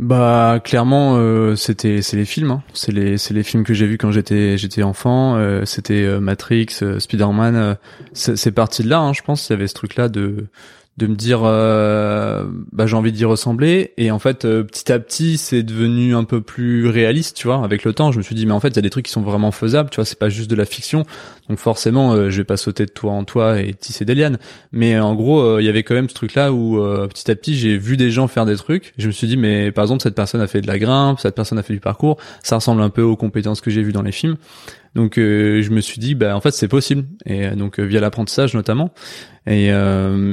Bah 0.00 0.60
clairement 0.64 1.14
euh, 1.18 1.54
c'était 1.54 2.02
c'est 2.02 2.16
les 2.16 2.24
films 2.24 2.50
hein. 2.50 2.62
c'est 2.72 2.90
les 2.90 3.16
c'est 3.16 3.32
les 3.32 3.44
films 3.44 3.62
que 3.62 3.74
j'ai 3.74 3.86
vus 3.86 3.96
quand 3.96 4.10
j'étais 4.10 4.58
j'étais 4.58 4.82
enfant 4.82 5.36
euh, 5.36 5.64
c'était 5.66 6.02
euh, 6.02 6.18
Matrix 6.18 6.66
Spider-Man 6.98 7.76
c'est 8.12 8.50
parti 8.50 8.82
de 8.82 8.88
là 8.88 8.98
hein, 8.98 9.12
je 9.12 9.22
pense 9.22 9.48
il 9.48 9.52
y 9.52 9.54
avait 9.54 9.68
ce 9.68 9.74
truc 9.74 9.94
là 9.94 10.08
de 10.08 10.46
de 10.96 11.08
me 11.08 11.16
dire 11.16 11.40
euh, 11.42 12.44
bah 12.70 12.86
j'ai 12.86 12.94
envie 12.94 13.10
d'y 13.10 13.24
ressembler. 13.24 13.92
Et 13.96 14.10
en 14.10 14.18
fait 14.18 14.44
euh, 14.44 14.62
petit 14.62 14.92
à 14.92 14.98
petit 14.98 15.38
c'est 15.38 15.62
devenu 15.62 16.14
un 16.14 16.24
peu 16.24 16.40
plus 16.40 16.88
réaliste 16.88 17.36
tu 17.36 17.48
vois 17.48 17.64
avec 17.64 17.84
le 17.84 17.92
temps. 17.92 18.12
Je 18.12 18.18
me 18.18 18.22
suis 18.22 18.34
dit 18.34 18.46
mais 18.46 18.52
en 18.52 18.60
fait 18.60 18.68
il 18.68 18.76
y 18.76 18.78
a 18.78 18.82
des 18.82 18.90
trucs 18.90 19.06
qui 19.06 19.12
sont 19.12 19.22
vraiment 19.22 19.50
faisables 19.50 19.90
tu 19.90 19.96
vois 19.96 20.04
c'est 20.04 20.18
pas 20.18 20.28
juste 20.28 20.48
de 20.48 20.54
la 20.54 20.64
fiction. 20.64 21.04
Donc 21.48 21.58
forcément 21.58 22.12
euh, 22.12 22.30
je 22.30 22.36
vais 22.36 22.44
pas 22.44 22.56
sauter 22.56 22.86
de 22.86 22.92
toi 22.92 23.12
en 23.12 23.24
toi 23.24 23.60
et 23.60 23.74
tisser 23.74 24.04
des 24.04 24.14
lianes 24.14 24.38
mais 24.70 24.98
en 24.98 25.14
gros 25.14 25.58
il 25.58 25.64
y 25.64 25.68
avait 25.68 25.82
quand 25.82 25.94
même 25.94 26.08
ce 26.08 26.14
truc 26.14 26.34
là 26.34 26.52
où 26.52 26.80
petit 27.08 27.30
à 27.30 27.34
petit 27.34 27.56
j'ai 27.56 27.76
vu 27.76 27.96
des 27.96 28.10
gens 28.10 28.28
faire 28.28 28.46
des 28.46 28.56
trucs. 28.56 28.94
Je 28.96 29.08
me 29.08 29.12
suis 29.12 29.26
dit 29.26 29.36
mais 29.36 29.72
par 29.72 29.84
exemple 29.84 30.02
cette 30.02 30.14
personne 30.14 30.40
a 30.40 30.46
fait 30.46 30.60
de 30.60 30.68
la 30.68 30.78
grimpe 30.78 31.18
cette 31.18 31.34
personne 31.34 31.58
a 31.58 31.64
fait 31.64 31.74
du 31.74 31.80
parcours. 31.80 32.18
Ça 32.42 32.56
ressemble 32.56 32.82
un 32.82 32.90
peu 32.90 33.02
aux 33.02 33.16
compétences 33.16 33.60
que 33.60 33.70
j'ai 33.70 33.82
vues 33.82 33.92
dans 33.92 34.02
les 34.02 34.12
films 34.12 34.36
Donc 34.94 35.18
euh, 35.18 35.60
je 35.60 35.70
me 35.70 35.80
suis 35.80 35.98
dit 35.98 36.14
bah 36.14 36.36
en 36.36 36.40
fait 36.40 36.52
c'est 36.52 36.68
possible. 36.68 37.04
Et 37.26 37.46
euh, 37.46 37.54
donc 37.56 37.80
euh, 37.80 37.82
via 37.82 38.00
l'apprentissage 38.00 38.54
notamment. 38.54 38.90
Et 39.46 39.66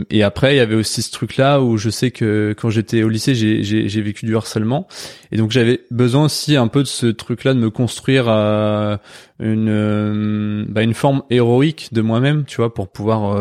et 0.10 0.24
après 0.24 0.54
il 0.54 0.58
y 0.58 0.62
avait 0.62 0.76
aussi 0.76 1.02
ce 1.02 1.12
truc 1.12 1.36
là 1.36 1.62
où 1.62 1.76
je 1.76 1.90
sais 1.90 2.12
que 2.12 2.56
quand 2.58 2.70
j'étais 2.70 3.04
au 3.04 3.10
lycée 3.10 3.36
j'ai 3.36 4.02
vécu 4.02 4.26
du 4.26 4.38
harcèlement. 4.38 4.88
Et 5.34 5.38
donc 5.38 5.52
j'avais 5.52 5.82
besoin 5.92 6.26
aussi 6.26 6.56
un 6.56 6.70
peu 6.70 6.82
de 6.82 6.88
ce 6.88 7.08
truc 7.08 7.44
là 7.44 7.54
de 7.54 7.60
me 7.60 7.70
construire 7.70 8.30
une 9.42 10.66
bah, 10.70 10.82
une 10.82 10.94
forme 10.94 11.24
héroïque 11.30 11.90
de 11.92 12.00
moi-même 12.00 12.46
tu 12.46 12.56
vois 12.56 12.74
pour 12.74 12.88
pouvoir 12.88 13.36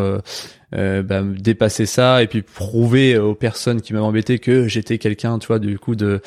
euh, 0.75 1.03
bah, 1.03 1.21
dépasser 1.23 1.85
ça 1.85 2.21
et 2.21 2.27
puis 2.27 2.41
prouver 2.41 3.17
aux 3.17 3.35
personnes 3.35 3.79
qui 3.79 3.93
m'avaient 3.93 4.03
embêté 4.03 4.39
que 4.39 4.67
j'étais 4.67 4.97
quelqu'un 4.97 5.39
tu 5.39 5.47
vois 5.47 5.59
du 5.59 5.79
coup 5.79 5.95
de 5.95 6.19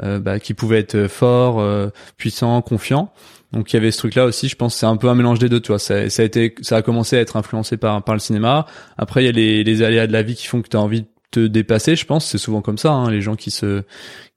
bah, 0.00 0.38
qui 0.38 0.54
pouvait 0.54 0.78
être 0.78 1.08
fort 1.08 1.60
puissant 2.16 2.62
confiant 2.62 3.12
donc 3.52 3.72
il 3.72 3.76
y 3.76 3.78
avait 3.78 3.90
ce 3.90 3.98
truc 3.98 4.14
là 4.14 4.24
aussi, 4.24 4.48
je 4.48 4.56
pense 4.56 4.74
c'est 4.74 4.86
un 4.86 4.96
peu 4.96 5.08
un 5.08 5.14
mélange 5.14 5.38
des 5.38 5.48
deux, 5.48 5.60
tu 5.60 5.68
vois. 5.68 5.78
Ça, 5.78 6.08
ça, 6.08 6.22
a 6.22 6.24
été 6.24 6.54
ça 6.62 6.76
a 6.76 6.82
commencé 6.82 7.16
à 7.16 7.20
être 7.20 7.36
influencé 7.36 7.76
par 7.76 8.02
par 8.02 8.14
le 8.14 8.20
cinéma. 8.20 8.66
Après 8.96 9.22
il 9.22 9.26
y 9.26 9.28
a 9.28 9.32
les, 9.32 9.64
les 9.64 9.82
aléas 9.82 10.06
de 10.06 10.12
la 10.12 10.22
vie 10.22 10.34
qui 10.34 10.46
font 10.46 10.62
que 10.62 10.68
tu 10.68 10.76
as 10.76 10.80
envie 10.80 11.02
de 11.02 11.06
te 11.30 11.46
dépasser, 11.46 11.96
je 11.96 12.04
pense, 12.04 12.26
c'est 12.26 12.38
souvent 12.38 12.60
comme 12.60 12.78
ça 12.78 12.92
hein, 12.92 13.10
les 13.10 13.20
gens 13.20 13.36
qui 13.36 13.50
se 13.50 13.82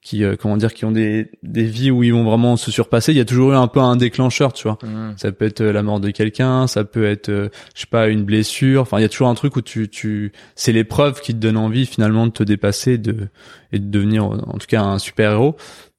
qui 0.01 0.23
euh, 0.23 0.35
comment 0.39 0.55
dire 0.55 0.73
qui 0.73 0.85
ont 0.85 0.91
des 0.91 1.31
des 1.43 1.63
vies 1.63 1.91
où 1.91 2.03
ils 2.03 2.13
vont 2.13 2.23
vraiment 2.23 2.57
se 2.57 2.71
surpasser, 2.71 3.11
il 3.11 3.17
y 3.17 3.21
a 3.21 3.25
toujours 3.25 3.53
eu 3.53 3.55
un 3.55 3.67
peu 3.67 3.79
un 3.79 3.95
déclencheur, 3.95 4.53
tu 4.53 4.67
vois. 4.67 4.77
Mmh. 4.83 5.15
Ça 5.17 5.31
peut 5.31 5.45
être 5.45 5.61
euh, 5.61 5.73
la 5.73 5.81
mort 5.81 5.99
de 5.99 6.11
quelqu'un, 6.11 6.67
ça 6.67 6.83
peut 6.83 7.05
être 7.05 7.29
euh, 7.29 7.49
je 7.73 7.81
sais 7.81 7.87
pas 7.87 8.07
une 8.07 8.23
blessure, 8.23 8.81
enfin 8.81 8.99
il 8.99 9.01
y 9.01 9.05
a 9.05 9.09
toujours 9.09 9.27
un 9.27 9.33
truc 9.33 9.55
où 9.55 9.61
tu 9.61 9.89
tu 9.89 10.31
c'est 10.55 10.71
l'épreuve 10.71 11.21
qui 11.21 11.33
te 11.33 11.39
donne 11.39 11.57
envie 11.57 11.85
finalement 11.85 12.27
de 12.27 12.31
te 12.31 12.43
dépasser 12.43 12.97
de 12.97 13.29
et 13.71 13.79
de 13.79 13.89
devenir 13.89 14.25
en 14.25 14.57
tout 14.57 14.67
cas 14.67 14.81
un 14.81 14.99
super-héros. 14.99 15.57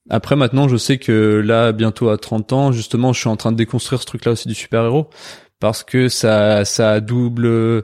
Après 0.09 0.37
maintenant, 0.37 0.69
je 0.69 0.77
sais 0.77 0.99
que 0.99 1.43
là, 1.45 1.73
bientôt 1.73 2.11
à 2.11 2.19
30 2.19 2.53
ans, 2.53 2.73
justement, 2.73 3.13
je 3.13 3.21
suis 3.21 3.29
en 3.29 3.37
train 3.37 3.53
de 3.53 3.57
déconstruire 3.57 4.01
ce 4.01 4.07
truc-là 4.07 4.33
aussi 4.33 4.49
du 4.49 4.55
super-héros. 4.55 5.09
Parce 5.59 5.85
que 5.85 6.09
ça, 6.09 6.67
ça 6.67 6.93
a 6.93 7.01
double, 7.01 7.83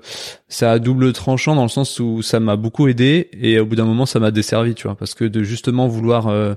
ça 0.49 0.73
a 0.73 0.79
double 0.79 1.15
tranchant 1.15 1.55
dans 1.55 1.63
le 1.63 1.69
sens 1.69 2.01
où 2.01 2.21
ça 2.21 2.39
m'a 2.39 2.57
beaucoup 2.57 2.87
aidé 2.87 3.31
et 3.33 3.59
au 3.59 3.65
bout 3.65 3.77
d'un 3.77 3.87
moment, 3.87 4.05
ça 4.05 4.21
m'a 4.21 4.31
desservi, 4.31 4.75
tu 4.75 4.89
vois, 4.89 4.95
parce 4.95 5.15
que 5.15 5.25
de 5.25 5.43
justement 5.43 5.89
vouloir, 5.89 6.29
euh, 6.29 6.53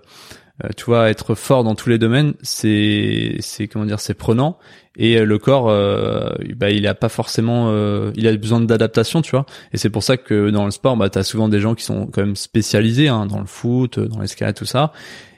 euh, 0.66 0.70
tu 0.76 0.86
vois, 0.86 1.10
être 1.10 1.34
fort 1.34 1.64
dans 1.64 1.74
tous 1.74 1.88
les 1.90 1.98
domaines, 1.98 2.34
c'est, 2.42 3.38
c'est 3.40 3.70
comment 3.70 3.86
dire, 3.86 4.02
c'est 4.02 4.14
prenant. 4.14 4.58
Et 4.98 5.18
euh, 5.18 5.24
le 5.24 5.38
corps, 5.38 5.68
bah, 6.58 6.70
il 6.70 6.86
a 6.86 6.96
pas 6.96 7.10
forcément, 7.10 7.74
il 8.14 8.28
a 8.28 8.36
besoin 8.36 8.60
d'adaptation, 8.60 9.22
tu 9.22 9.32
vois, 9.32 9.46
et 9.72 9.78
c'est 9.78 9.90
pour 9.90 10.04
ça 10.04 10.18
que 10.18 10.50
dans 10.50 10.66
le 10.66 10.72
sport, 10.72 10.98
bah, 10.98 11.10
t'as 11.10 11.24
souvent 11.24 11.48
des 11.48 11.62
gens 11.62 11.76
qui 11.76 11.86
sont 11.86 12.08
quand 12.08 12.22
même 12.22 12.36
spécialisés, 12.36 13.08
hein, 13.08 13.26
dans 13.26 13.40
le 13.40 13.46
foot, 13.46 14.02
dans 14.02 14.20
l'escalade, 14.20 14.56
tout 14.56 14.66
ça 14.66 14.92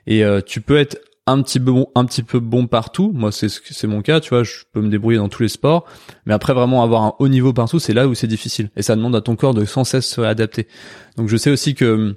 et 0.07 0.23
euh, 0.23 0.41
tu 0.41 0.61
peux 0.61 0.77
être 0.77 0.97
un 1.27 1.41
petit 1.41 1.59
peu 1.59 1.71
bon, 1.71 1.87
un 1.93 2.05
petit 2.05 2.23
peu 2.23 2.39
bon 2.39 2.67
partout. 2.67 3.11
Moi, 3.13 3.31
c'est 3.31 3.49
c'est 3.49 3.87
mon 3.87 4.01
cas, 4.01 4.19
tu 4.21 4.29
vois. 4.29 4.43
Je 4.43 4.63
peux 4.71 4.81
me 4.81 4.89
débrouiller 4.89 5.17
dans 5.17 5.29
tous 5.29 5.43
les 5.43 5.49
sports, 5.49 5.85
mais 6.25 6.33
après 6.33 6.53
vraiment 6.53 6.81
avoir 6.83 7.03
un 7.03 7.13
haut 7.19 7.27
niveau 7.27 7.53
partout, 7.53 7.79
c'est 7.79 7.93
là 7.93 8.07
où 8.07 8.15
c'est 8.15 8.27
difficile. 8.27 8.69
Et 8.77 8.81
ça 8.81 8.95
demande 8.95 9.15
à 9.15 9.21
ton 9.21 9.35
corps 9.35 9.53
de 9.53 9.65
sans 9.65 9.83
cesse 9.83 10.07
se 10.07 10.21
réadapter. 10.21 10.67
Donc, 11.17 11.27
je 11.27 11.37
sais 11.37 11.51
aussi 11.51 11.75
que 11.75 11.93
hum, 11.93 12.15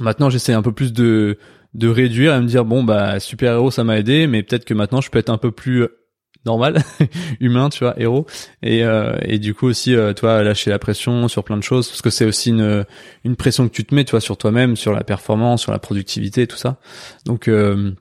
maintenant, 0.00 0.30
j'essaie 0.30 0.54
un 0.54 0.62
peu 0.62 0.72
plus 0.72 0.92
de 0.92 1.38
de 1.74 1.88
réduire 1.88 2.34
et 2.34 2.40
me 2.40 2.46
dire 2.46 2.64
bon 2.64 2.82
bah 2.82 3.20
super 3.20 3.52
héros 3.52 3.70
ça 3.70 3.84
m'a 3.84 3.98
aidé, 3.98 4.26
mais 4.26 4.42
peut-être 4.42 4.64
que 4.64 4.72
maintenant 4.72 5.02
je 5.02 5.10
peux 5.10 5.18
être 5.18 5.28
un 5.28 5.36
peu 5.36 5.52
plus 5.52 5.86
normal, 6.48 6.82
humain, 7.40 7.68
tu 7.68 7.84
vois, 7.84 7.94
héros. 8.00 8.26
Et, 8.62 8.82
euh, 8.82 9.16
et 9.22 9.38
du 9.38 9.54
coup 9.54 9.66
aussi, 9.66 9.94
euh, 9.94 10.12
toi, 10.14 10.42
lâcher 10.42 10.70
la 10.70 10.78
pression 10.78 11.28
sur 11.28 11.44
plein 11.44 11.56
de 11.56 11.62
choses, 11.62 11.88
parce 11.88 12.02
que 12.02 12.10
c'est 12.10 12.24
aussi 12.24 12.50
une, 12.50 12.84
une 13.24 13.36
pression 13.36 13.68
que 13.68 13.72
tu 13.72 13.84
te 13.84 13.94
mets, 13.94 14.04
tu 14.04 14.12
vois, 14.12 14.20
sur 14.20 14.36
toi-même, 14.36 14.74
sur 14.74 14.92
la 14.92 15.04
performance, 15.04 15.62
sur 15.62 15.72
la 15.72 15.78
productivité, 15.78 16.46
tout 16.46 16.56
ça. 16.56 16.78
Donc 17.26 17.46
euh, 17.48 17.92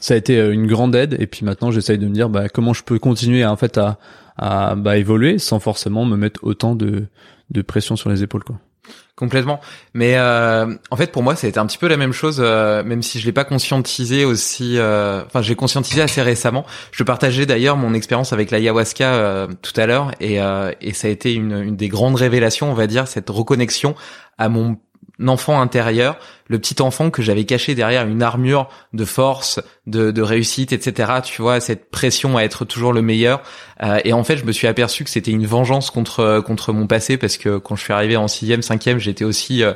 ça 0.00 0.14
a 0.14 0.16
été 0.16 0.38
euh, 0.38 0.52
une 0.52 0.66
grande 0.66 0.94
aide. 0.94 1.16
Et 1.18 1.26
puis 1.26 1.44
maintenant, 1.44 1.70
j'essaye 1.70 1.98
de 1.98 2.06
me 2.06 2.14
dire, 2.14 2.28
bah, 2.28 2.48
comment 2.48 2.72
je 2.72 2.84
peux 2.84 2.98
continuer 2.98 3.44
en 3.44 3.56
fait 3.56 3.78
à, 3.78 3.98
à 4.36 4.74
bah, 4.74 4.96
évoluer 4.96 5.38
sans 5.38 5.58
forcément 5.58 6.04
me 6.04 6.16
mettre 6.16 6.40
autant 6.42 6.74
de, 6.74 7.06
de 7.50 7.62
pression 7.62 7.96
sur 7.96 8.10
les 8.10 8.22
épaules, 8.22 8.44
quoi. 8.44 8.60
Complètement. 9.20 9.60
Mais 9.92 10.14
euh, 10.16 10.74
en 10.90 10.96
fait, 10.96 11.12
pour 11.12 11.22
moi, 11.22 11.36
ça 11.36 11.46
a 11.46 11.50
été 11.50 11.60
un 11.60 11.66
petit 11.66 11.76
peu 11.76 11.88
la 11.88 11.98
même 11.98 12.14
chose, 12.14 12.38
euh, 12.40 12.82
même 12.82 13.02
si 13.02 13.20
je 13.20 13.26
l'ai 13.26 13.32
pas 13.32 13.44
conscientisé 13.44 14.24
aussi. 14.24 14.78
Euh, 14.78 15.22
enfin, 15.26 15.42
j'ai 15.42 15.54
conscientisé 15.54 16.00
assez 16.00 16.22
récemment. 16.22 16.64
Je 16.90 17.04
partageais 17.04 17.44
d'ailleurs 17.44 17.76
mon 17.76 17.92
expérience 17.92 18.32
avec 18.32 18.50
l'ayahuasca 18.50 19.46
tout 19.60 19.78
à 19.78 19.84
l'heure, 19.84 20.12
et, 20.20 20.38
et 20.80 20.94
ça 20.94 21.08
a 21.08 21.10
été 21.10 21.34
une, 21.34 21.52
une 21.52 21.76
des 21.76 21.88
grandes 21.88 22.16
révélations, 22.16 22.70
on 22.70 22.74
va 22.74 22.86
dire, 22.86 23.06
cette 23.08 23.28
reconnexion 23.28 23.94
à 24.38 24.48
mon 24.48 24.78
enfant 25.28 25.60
intérieur, 25.60 26.16
le 26.50 26.58
petit 26.58 26.82
enfant 26.82 27.10
que 27.10 27.22
j'avais 27.22 27.44
caché 27.44 27.76
derrière 27.76 28.06
une 28.06 28.22
armure 28.22 28.68
de 28.92 29.04
force, 29.04 29.60
de, 29.86 30.10
de, 30.10 30.22
réussite, 30.22 30.72
etc. 30.72 31.12
Tu 31.22 31.42
vois, 31.42 31.60
cette 31.60 31.90
pression 31.90 32.36
à 32.36 32.42
être 32.42 32.64
toujours 32.64 32.92
le 32.92 33.02
meilleur. 33.02 33.40
Euh, 33.82 34.00
et 34.04 34.12
en 34.12 34.24
fait, 34.24 34.36
je 34.36 34.44
me 34.44 34.50
suis 34.50 34.66
aperçu 34.66 35.04
que 35.04 35.10
c'était 35.10 35.30
une 35.30 35.46
vengeance 35.46 35.90
contre 35.90 36.42
contre 36.44 36.72
mon 36.72 36.86
passé 36.86 37.16
parce 37.16 37.36
que 37.36 37.58
quand 37.58 37.76
je 37.76 37.84
suis 37.84 37.92
arrivé 37.92 38.16
en 38.16 38.26
sixième, 38.26 38.62
cinquième, 38.62 38.98
j'étais 38.98 39.24
aussi, 39.24 39.62
euh, 39.62 39.74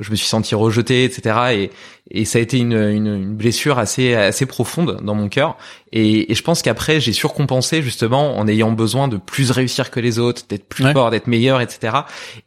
je 0.00 0.10
me 0.10 0.16
suis 0.16 0.26
senti 0.26 0.56
rejeté, 0.56 1.04
etc. 1.04 1.36
Et, 1.52 1.70
et 2.10 2.24
ça 2.24 2.38
a 2.38 2.42
été 2.42 2.58
une, 2.58 2.72
une, 2.72 3.14
une 3.14 3.36
blessure 3.36 3.78
assez 3.78 4.14
assez 4.14 4.46
profonde 4.46 4.98
dans 5.02 5.14
mon 5.14 5.28
cœur. 5.28 5.56
Et, 5.92 6.32
et 6.32 6.34
je 6.34 6.42
pense 6.42 6.62
qu'après, 6.62 7.00
j'ai 7.00 7.12
surcompensé 7.12 7.80
justement 7.80 8.38
en 8.38 8.48
ayant 8.48 8.72
besoin 8.72 9.08
de 9.08 9.18
plus 9.18 9.50
réussir 9.50 9.90
que 9.90 10.00
les 10.00 10.18
autres, 10.18 10.42
d'être 10.48 10.68
plus 10.68 10.90
fort, 10.92 11.10
d'être 11.10 11.28
meilleur, 11.28 11.60
etc. 11.60 11.98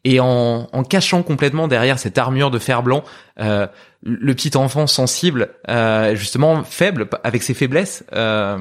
Et 0.04 0.20
en, 0.20 0.68
en 0.72 0.84
cachant 0.84 1.24
complètement 1.24 1.68
derrière 1.68 1.98
cette 1.98 2.18
armure 2.18 2.31
de 2.32 2.60
fer 2.60 2.84
blanc. 2.84 3.04
Euh, 3.40 3.68
le 4.04 4.34
petit 4.34 4.56
enfant 4.58 4.88
sensible, 4.88 5.50
euh, 5.70 6.16
justement 6.16 6.64
faible 6.64 7.08
avec 7.24 7.44
ses 7.44 7.54
faiblesses. 7.54 8.04
Euh, 8.14 8.58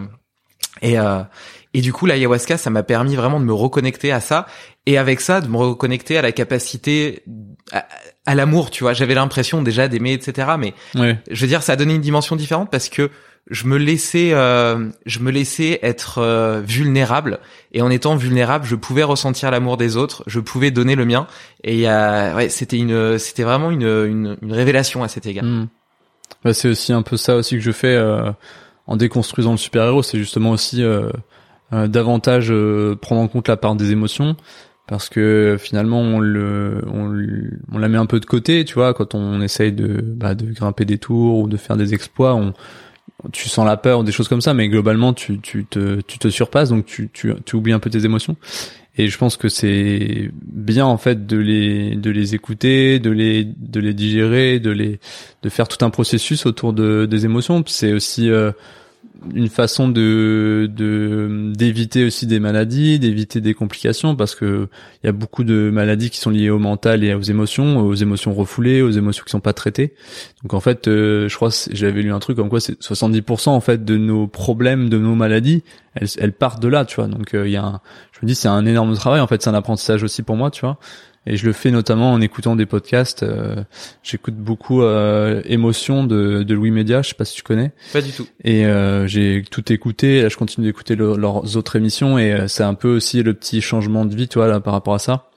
et 0.83 0.97
et 1.73 1.83
du 1.83 1.93
coup, 1.93 2.05
l'ayahuasca, 2.05 2.59
ça 2.59 2.69
m'a 2.69 2.83
permis 2.83 3.15
vraiment 3.15 3.39
de 3.39 3.45
me 3.45 3.53
reconnecter 3.53 4.11
à 4.11 4.19
ça, 4.19 4.47
et 4.87 4.99
avec 4.99 5.21
ça, 5.21 5.41
de 5.41 5.47
me 5.47 5.57
reconnecter 5.57 6.19
à 6.19 6.23
la 6.23 6.33
capacité, 6.33 7.23
à, 8.27 8.35
l'amour. 8.35 8.73
Tu 8.73 8.83
vois, 8.83 8.93
j'avais 8.93 9.15
l'impression 9.15 9.63
déjà 9.63 9.87
d'aimer, 9.87 10.13
etc. 10.15 10.49
Mais 10.59 10.75
je 10.95 11.41
veux 11.41 11.47
dire, 11.47 11.63
ça 11.63 11.75
a 11.75 11.77
donné 11.77 11.95
une 11.95 12.01
dimension 12.01 12.35
différente 12.35 12.73
parce 12.73 12.89
que 12.89 13.09
je 13.49 13.67
me 13.67 13.77
laissais, 13.79 14.31
euh, 14.33 14.89
je 15.07 15.19
me 15.21 15.31
laissais 15.31 15.81
être 15.83 16.19
euh, 16.19 16.61
vulnérable, 16.65 17.41
et 17.73 17.83
en 17.83 17.91
étant 17.91 18.17
vulnérable, 18.17 18.65
je 18.65 18.77
pouvais 18.77 19.03
ressentir 19.03 19.51
l'amour 19.51 19.77
des 19.77 19.97
autres, 19.97 20.23
je 20.27 20.41
pouvais 20.41 20.71
donner 20.71 20.95
le 20.95 21.05
mien, 21.05 21.27
et 21.65 21.89
euh, 21.89 22.35
ouais, 22.35 22.49
c'était 22.49 22.79
une, 22.79 23.19
c'était 23.19 23.43
vraiment 23.43 23.71
une, 23.71 23.83
une, 23.83 24.37
une, 24.41 24.53
révélation 24.53 25.03
à 25.03 25.09
cet 25.09 25.27
égard. 25.27 25.45
Bah, 26.45 26.55
c'est 26.55 26.69
aussi 26.69 26.93
un 26.93 27.03
peu 27.03 27.17
ça 27.17 27.37
aussi 27.37 27.57
que 27.57 27.63
je 27.63 27.73
fais 27.73 27.95
euh, 27.95 28.31
en 28.87 28.97
déconstruisant 28.97 29.53
le 29.53 29.59
super 29.59 29.85
héros, 29.85 30.03
c'est 30.03 30.19
justement 30.19 30.53
aussi 30.53 30.83
euh, 30.83 31.11
davantage 31.71 32.53
prendre 33.01 33.21
en 33.21 33.29
compte 33.29 33.49
la 33.49 33.57
part 33.57 33.75
des 33.75 33.91
émotions. 33.93 34.37
Parce 34.87 35.09
que 35.09 35.57
finalement 35.57 36.01
on 36.01 36.19
le 36.19 36.83
on, 36.93 37.15
on, 37.73 37.79
la 37.79 37.89
met 37.89 37.97
un 37.97 38.07
peu 38.07 38.19
de 38.19 38.27
côté 38.27 38.65
tu 38.65 38.75
vois. 38.75 38.93
Quand 38.93 39.15
on 39.15 39.41
essaye 39.41 39.71
de 39.71 40.01
bah, 40.01 40.35
de 40.35 40.47
grimper 40.47 40.85
des 40.85 40.99
tours 40.99 41.39
ou 41.39 41.49
de 41.49 41.57
faire 41.57 41.77
des 41.77 41.95
exploits 41.95 42.35
on 42.35 42.55
tu 43.33 43.49
sens 43.49 43.67
la 43.67 43.77
peur 43.77 44.01
ou 44.01 44.03
des 44.03 44.13
choses 44.13 44.29
comme 44.29 44.41
ça, 44.41 44.55
mais 44.55 44.69
globalement 44.69 45.13
tu, 45.13 45.41
tu 45.41 45.65
te 45.65 46.01
tu 46.03 46.19
te 46.19 46.29
surpasses 46.29 46.71
donc 46.71 46.87
tu, 46.87 47.11
tu, 47.13 47.33
tu 47.45 47.57
oublies 47.57 47.73
un 47.73 47.79
peu 47.79 47.91
tes 47.91 48.05
émotions. 48.05 48.37
Et 48.97 49.09
je 49.09 49.17
pense 49.17 49.37
que 49.37 49.49
c'est 49.49 50.31
bien 50.43 50.85
en 50.85 50.99
fait 50.99 51.27
de 51.27 51.37
les 51.37 51.97
de 51.97 52.11
les 52.11 52.35
écouter, 52.35 52.99
de 52.99 53.11
les 53.11 53.45
de 53.45 53.81
les 53.81 53.95
digérer, 53.95 54.59
de 54.59 54.71
les 54.71 55.01
de 55.43 55.49
faire 55.49 55.69
tout 55.69 55.85
un 55.85 55.91
processus 55.91 56.45
autour 56.45 56.73
de 56.73 57.07
des 57.07 57.25
émotions. 57.25 57.63
C'est 57.67 57.93
aussi 57.93 58.31
euh, 58.31 58.53
une 59.35 59.49
façon 59.49 59.89
de 59.89 60.71
d'éviter 61.55 62.05
aussi 62.05 62.27
des 62.27 62.41
maladies, 62.41 62.99
d'éviter 62.99 63.41
des 63.41 63.55
complications 63.55 64.17
parce 64.17 64.35
que 64.35 64.69
il 65.03 65.07
y 65.07 65.09
a 65.09 65.13
beaucoup 65.13 65.45
de 65.45 65.71
maladies 65.71 66.11
qui 66.11 66.19
sont 66.19 66.31
liées 66.31 66.51
au 66.51 66.59
mental 66.59 67.05
et 67.05 67.15
aux 67.15 67.21
émotions, 67.21 67.81
aux 67.81 67.95
émotions 67.95 68.33
refoulées, 68.33 68.83
aux 68.83 68.91
émotions 68.91 69.25
qui 69.25 69.31
sont 69.31 69.41
pas 69.41 69.53
traitées. 69.53 69.95
Donc 70.43 70.55
en 70.55 70.61
fait, 70.61 70.89
euh, 70.89 71.29
je 71.29 71.37
crois 71.37 71.51
j'avais 71.71 72.03
lu 72.03 72.13
un 72.13 72.19
truc 72.19 72.37
comme 72.37 72.49
quoi 72.49 72.61
c'est 72.61 72.81
70% 72.81 73.51
en 73.51 73.61
fait 73.61 73.85
de 73.85 73.97
nos 73.97 74.27
problèmes, 74.27 74.89
de 74.89 74.99
nos 74.99 75.15
maladies, 75.15 75.63
elles, 75.95 76.09
elles 76.19 76.33
partent 76.33 76.63
de 76.63 76.69
là, 76.69 76.85
tu 76.85 76.97
vois. 76.97 77.07
Donc 77.07 77.35
euh, 77.35 77.47
il 77.47 77.53
y 77.53 77.57
a 77.57 77.65
un, 77.65 77.81
je 78.13 78.21
me 78.23 78.27
dis 78.27 78.35
c'est 78.35 78.49
un 78.49 78.65
énorme 78.65 78.95
travail 78.95 79.21
en 79.21 79.27
fait, 79.27 79.43
c'est 79.43 79.51
un 79.51 79.55
apprentissage 79.55 80.03
aussi 80.03 80.23
pour 80.23 80.37
moi, 80.37 80.51
tu 80.51 80.63
vois. 80.63 80.79
Et 81.27 81.37
je 81.37 81.45
le 81.45 81.53
fais 81.53 81.71
notamment 81.71 82.13
en 82.13 82.21
écoutant 82.23 82.57
des 82.57 82.65
podcasts. 82.65 83.23
Euh, 83.23 83.63
j'écoute 84.03 84.37
beaucoup 84.37 84.83
euh, 84.83 85.43
Émotion 85.45 86.05
de, 86.05 86.43
de 86.43 86.55
Louis 86.55 86.71
Média, 86.71 87.03
je 87.03 87.11
sais 87.11 87.15
pas 87.15 87.27
si 87.27 87.37
tu 87.37 87.43
connais. 87.43 87.73
Pas 87.93 88.01
du 88.01 88.11
tout. 88.11 88.27
Et 88.43 88.65
euh, 88.65 89.07
j'ai 89.07 89.45
tout 89.51 89.71
écouté. 89.71 90.23
Là, 90.23 90.29
je 90.31 90.37
continue 90.37 90.67
d'écouter 90.67 90.97
leurs 90.97 91.57
autres 91.57 91.77
émissions 91.77 92.19
et 92.19 92.33
euh, 92.33 92.49
c'est 92.49 92.63
un 92.63 92.73
peu 92.75 92.97
aussi 92.97 93.23
le 93.23 93.35
petit 93.35 93.61
changement 93.61 94.07
de 94.07 94.17
vie, 94.17 94.29
tu 94.29 94.39
vois, 94.39 94.49
là, 94.49 94.61
par 94.61 94.73
rapport 94.73 94.95
à 94.95 94.99
ça. 94.99 95.29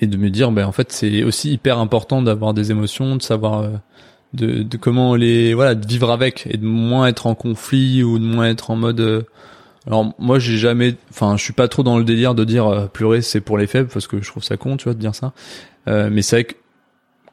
Et 0.00 0.06
de 0.06 0.16
me 0.16 0.30
dire, 0.30 0.50
ben 0.50 0.64
en 0.64 0.72
fait, 0.72 0.90
c'est 0.90 1.22
aussi 1.22 1.52
hyper 1.52 1.78
important 1.78 2.22
d'avoir 2.22 2.54
des 2.54 2.70
émotions, 2.70 3.16
de 3.16 3.22
savoir 3.22 3.60
euh, 3.60 3.68
de, 4.32 4.62
de 4.62 4.76
comment 4.78 5.14
les 5.14 5.52
voilà, 5.52 5.74
de 5.74 5.86
vivre 5.86 6.10
avec 6.10 6.46
et 6.50 6.56
de 6.56 6.64
moins 6.64 7.06
être 7.08 7.26
en 7.26 7.34
conflit 7.34 8.02
ou 8.02 8.18
de 8.18 8.24
moins 8.24 8.48
être 8.48 8.70
en 8.70 8.76
mode 8.76 9.26
alors 9.86 10.14
moi 10.18 10.38
j'ai 10.38 10.56
jamais, 10.56 10.94
enfin 11.10 11.36
je 11.36 11.42
suis 11.42 11.52
pas 11.52 11.68
trop 11.68 11.82
dans 11.82 11.98
le 11.98 12.04
délire 12.04 12.34
de 12.34 12.44
dire 12.44 12.66
euh, 12.66 12.86
pleurer 12.86 13.22
c'est 13.22 13.40
pour 13.40 13.58
les 13.58 13.66
faibles 13.66 13.88
parce 13.92 14.06
que 14.06 14.22
je 14.22 14.28
trouve 14.28 14.44
ça 14.44 14.56
con 14.56 14.76
tu 14.76 14.84
vois 14.84 14.94
de 14.94 15.00
dire 15.00 15.14
ça. 15.14 15.32
Euh, 15.88 16.08
mais 16.12 16.22
c'est 16.22 16.36
vrai 16.36 16.44
que 16.44 16.54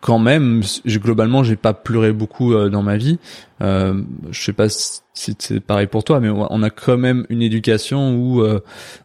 quand 0.01 0.19
même, 0.19 0.61
globalement, 0.87 1.43
j'ai 1.43 1.57
pas 1.57 1.73
pleuré 1.73 2.13
beaucoup 2.13 2.53
euh, 2.53 2.69
dans 2.69 2.81
ma 2.81 2.95
vie. 2.95 3.19
Euh, 3.61 4.01
je 4.31 4.41
sais 4.41 4.53
pas 4.53 4.69
si 4.69 5.01
c'est 5.13 5.59
pareil 5.59 5.87
pour 5.87 6.05
toi, 6.05 6.21
mais 6.21 6.29
on 6.29 6.63
a 6.63 6.69
quand 6.69 6.97
même 6.97 7.25
une 7.29 7.41
éducation 7.41 8.15
où 8.15 8.41
euh, 8.41 8.61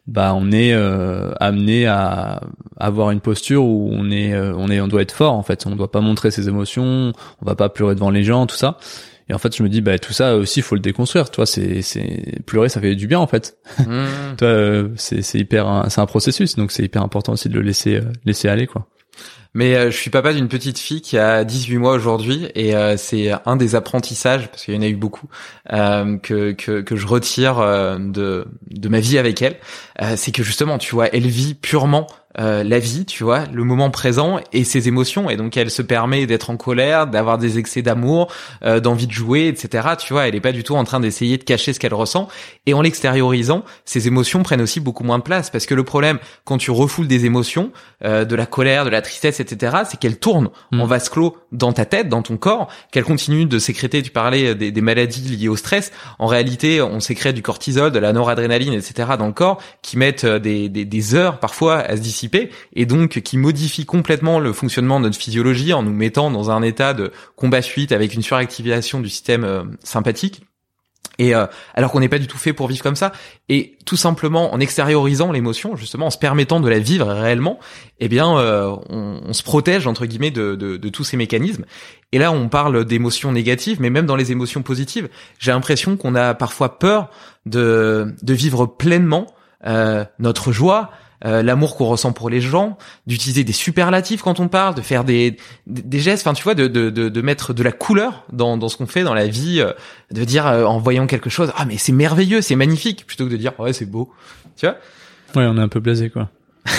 bah 0.07 0.33
on 0.37 0.53
est 0.53 0.73
euh, 0.73 1.33
amené 1.41 1.87
à 1.87 2.43
avoir 2.77 3.11
une 3.11 3.21
posture 3.21 3.65
où 3.65 3.91
on 3.93 4.11
est 4.13 4.37
on 4.39 4.69
est 4.69 4.81
on 4.81 4.87
doit 4.87 5.03
être 5.03 5.15
fort 5.15 5.35
en 5.35 5.43
fait. 5.43 5.67
On 5.67 5.75
doit 5.75 5.91
pas 5.91 6.01
montrer 6.01 6.31
ses 6.31 6.49
émotions, 6.49 7.13
on 7.43 7.45
va 7.45 7.57
pas 7.57 7.69
pleurer 7.69 7.97
devant 7.97 8.11
les 8.11 8.23
gens, 8.23 8.47
tout 8.47 8.57
ça. 8.57 8.79
Et 9.29 9.35
en 9.35 9.39
fait, 9.39 9.57
je 9.57 9.63
me 9.63 9.69
dis 9.69 9.81
bah 9.81 9.99
tout 9.99 10.13
ça 10.13 10.37
aussi, 10.37 10.61
faut 10.63 10.75
le 10.75 10.81
déconstruire. 10.83 11.31
Toi, 11.31 11.47
c'est 11.47 11.81
c'est 11.83 12.41
pleurer, 12.47 12.69
ça 12.69 12.81
fait 12.81 12.95
du 12.95 13.07
bien 13.07 13.19
en 13.21 13.27
fait. 13.27 13.57
Mmh. 13.79 14.05
Toi, 14.39 14.49
euh, 14.49 14.89
c'est 14.97 15.23
c'est 15.23 15.39
hyper 15.39 15.67
un- 15.67 15.89
c'est 15.89 16.01
un 16.01 16.07
processus, 16.07 16.57
donc 16.57 16.73
c'est 16.73 16.83
hyper 16.85 17.03
important 17.03 17.33
aussi 17.33 17.49
de 17.49 17.55
le 17.55 17.63
laisser 17.63 17.97
euh, 17.97 18.03
laisser 18.25 18.49
aller 18.49 18.67
quoi. 18.67 18.87
Mais 19.57 19.77
euh, 19.77 19.91
je 19.93 19.97
suis 19.97 20.11
papa 20.11 20.33
d'une 20.33 20.49
petite 20.49 20.81
fille 20.81 21.01
qui 21.01 21.17
a 21.17 21.45
18 21.45 21.79
mois 21.79 21.93
aujourd'hui 21.93 22.49
et 22.57 22.75
euh, 22.75 22.97
c'est 22.97 23.31
un 23.47 23.55
des 23.55 23.77
apprentissages 23.77 24.49
parce 24.51 24.65
qu'il 24.65 24.75
y 24.75 24.77
en 24.77 24.83
a 24.83 24.89
eu 24.89 24.97
beaucoup 24.97 25.29
euh, 25.73 26.19
que, 26.19 26.51
que 26.53 26.81
que 26.81 26.97
je 26.97 27.07
retire 27.07 27.61
euh, 27.61 27.97
de 28.01 28.47
de 28.69 28.89
ma 28.89 28.99
vie 28.99 29.17
avec 29.17 29.41
elle, 29.43 29.57
Euh, 30.03 30.15
c'est 30.17 30.33
que 30.33 30.43
justement 30.43 30.77
tu 30.79 30.93
vois 30.95 31.07
elle 31.15 31.29
vit 31.29 31.55
purement 31.55 32.09
euh, 32.39 32.63
la 32.65 32.79
vie, 32.79 33.05
tu 33.05 33.25
vois, 33.25 33.45
le 33.53 33.65
moment 33.65 33.91
présent 33.91 34.41
et 34.53 34.65
ses 34.65 34.89
émotions 34.89 35.31
et 35.31 35.37
donc 35.37 35.57
elle 35.57 35.71
se 35.71 35.83
permet 35.83 36.27
d'être 36.27 36.51
en 36.51 36.57
colère, 36.57 37.07
d'avoir 37.07 37.39
des 37.39 37.59
excès 37.59 37.83
d'amour, 37.83 38.33
euh, 38.65 38.81
d'envie 38.81 39.07
de 39.07 39.13
jouer, 39.13 39.49
etc. 39.49 39.89
Tu 39.99 40.13
vois, 40.13 40.29
elle 40.29 40.35
est 40.35 40.41
pas 40.41 40.53
du 40.53 40.65
tout 40.65 40.77
en 40.77 40.85
train 40.85 41.01
d'essayer 41.01 41.39
de 41.39 41.45
cacher 41.45 41.73
ce 41.73 41.81
qu'elle 41.81 41.95
ressent 41.95 42.29
et 42.67 42.75
en 42.75 42.83
l'extériorisant, 42.83 43.65
ses 43.85 44.07
émotions 44.07 44.43
prennent 44.43 44.63
aussi 44.63 44.81
beaucoup 44.81 45.05
moins 45.05 45.19
de 45.19 45.25
place 45.25 45.51
parce 45.51 45.67
que 45.67 45.75
le 45.75 45.85
problème 45.85 46.19
quand 46.45 46.59
tu 46.59 46.71
refoules 46.71 47.09
des 47.09 47.25
émotions, 47.25 47.73
euh, 48.05 48.25
de 48.25 48.35
la 48.35 48.47
colère, 48.47 48.85
de 48.85 48.91
la 48.91 49.03
tristesse, 49.03 49.41
etc., 49.41 49.77
c'est 49.89 49.99
qu'elles 49.99 50.19
tournent 50.19 50.51
Mm. 50.73 50.81
en 50.81 50.87
vase 50.87 51.09
clos 51.09 51.37
dans 51.53 51.73
ta 51.73 51.85
tête, 51.85 52.09
dans 52.09 52.23
ton 52.23 52.37
corps, 52.37 52.69
qu'elles 52.91 53.05
continuent 53.05 53.47
de 53.47 53.59
sécréter. 53.59 54.03
Tu 54.03 54.11
parlais 54.11 54.55
des, 54.55 54.71
des 54.71 54.81
maladies 54.81 55.37
liées 55.37 55.49
au 55.49 55.57
stress. 55.57 55.93
En 56.19 56.27
réalité, 56.27 56.83
on 56.83 57.01
sécrète 57.01 57.35
du 57.35 57.43
cortisol, 57.43 57.93
de 57.93 57.99
la 57.99 58.13
noradrénaline, 58.13 58.73
etc. 58.73 59.11
dans 59.19 59.27
le 59.27 59.33
corps, 59.33 59.61
qui 59.83 59.97
mettent 59.97 60.25
euh, 60.25 60.39
des, 60.39 60.69
des, 60.69 60.85
des 60.85 61.15
heures 61.15 61.39
parfois 61.39 61.79
à 61.79 61.97
se 61.97 62.03
dissiper 62.03 62.24
et 62.75 62.87
donc 62.87 63.21
qui 63.21 63.37
modifient 63.37 63.87
complètement 63.87 64.39
le 64.41 64.53
fonctionnement 64.53 65.01
de 65.01 65.07
notre 65.07 65.19
physiologie 65.19 65.73
en 65.73 65.83
nous 65.83 65.93
mettant 65.93 66.31
dans 66.31 66.51
un 66.51 66.63
état 66.63 66.95
de 66.95 67.13
combat-fuite 67.37 67.93
avec 67.93 68.15
une 68.15 68.23
suractivation 68.23 69.01
du 69.01 69.09
système 69.09 69.45
euh, 69.45 69.65
sympathique. 69.83 70.43
Et 71.19 71.35
euh, 71.35 71.47
alors 71.75 71.93
qu'on 71.93 72.01
n'est 72.01 72.09
pas 72.09 72.19
du 72.19 72.27
tout 72.27 72.39
fait 72.39 72.53
pour 72.53 72.67
vivre 72.67 72.83
comme 72.83 72.97
ça, 72.97 73.13
et 73.49 73.77
tout 73.87 73.97
simplement 73.97 74.53
en 74.53 74.59
extériorisant 74.59 75.31
l'émotion, 75.31 75.77
justement 75.77 76.07
en 76.07 76.11
se 76.11 76.19
permettant 76.19 76.59
de 76.59 76.69
la 76.69 76.81
vivre 76.81 77.07
réellement, 77.07 77.61
eh 78.01 78.09
bien, 78.09 78.37
euh, 78.37 78.75
on, 78.89 79.21
on 79.25 79.33
se 79.33 79.45
protège 79.45 79.87
entre 79.87 80.07
guillemets 80.07 80.33
de, 80.33 80.57
de, 80.57 80.77
de 80.77 80.89
tous 80.89 81.05
ces 81.05 81.17
mécanismes. 81.17 81.67
Et 82.11 82.19
là, 82.19 82.33
on 82.33 82.49
parle 82.49 82.85
d'émotions 82.85 83.31
négatives, 83.31 83.81
mais 83.81 83.91
même 83.91 84.07
dans 84.07 84.17
les 84.17 84.33
émotions 84.33 84.63
positives, 84.63 85.09
j'ai 85.39 85.53
l'impression 85.53 85.97
qu'on 85.97 86.17
a 86.17 86.35
parfois 86.35 86.81
peur 86.81 87.11
de, 87.47 88.13
de 88.23 88.35
vivre 88.35 88.67
pleinement 88.67 89.27
euh, 89.67 90.05
notre 90.19 90.51
joie, 90.51 90.91
euh, 91.25 91.43
l'amour 91.43 91.77
qu'on 91.77 91.87
ressent 91.87 92.13
pour 92.13 92.31
les 92.31 92.41
gens, 92.41 92.77
d'utiliser 93.07 93.45
des 93.45 93.53
superlatifs 93.53 94.23
quand 94.23 94.41
on 94.41 94.49
parle, 94.49 94.75
de 94.75 94.83
faire 94.83 95.05
des, 95.05 95.37
des, 95.67 95.83
des 95.83 95.99
gestes, 96.01 96.27
enfin 96.27 96.35
tu 96.35 96.43
vois, 96.43 96.55
de, 96.55 96.67
de, 96.67 96.91
de, 96.91 97.09
de 97.09 97.23
mettre 97.23 97.55
de 97.55 97.63
la 97.63 97.73
couleur 97.73 98.25
dans, 98.33 98.57
dans 98.57 98.69
ce 98.69 98.77
qu'on 98.77 98.87
fait 98.87 99.03
dans 99.03 99.15
la 99.15 99.27
vie, 99.27 99.61
euh, 99.61 99.73
de 100.11 100.25
dire 100.25 100.47
euh, 100.47 100.65
en 100.65 100.79
voyant 100.79 101.07
quelque 101.07 101.31
chose, 101.31 101.53
ah 101.57 101.65
mais 101.65 101.79
c'est 101.79 101.93
merveilleux, 101.93 102.43
c'est 102.43 102.57
magnifique, 102.57 103.07
plutôt 103.07 103.27
que 103.27 103.31
de 103.31 103.37
dire 103.37 103.53
ouais 103.59 103.73
c'est 103.73 103.87
beau, 103.87 104.13
tu 104.57 104.67
vois? 104.67 104.77
Ouais, 105.35 105.49
on 105.49 105.57
est 105.57 105.63
un 105.63 105.69
peu 105.69 105.81
blasé 105.81 106.11
quoi. 106.11 106.29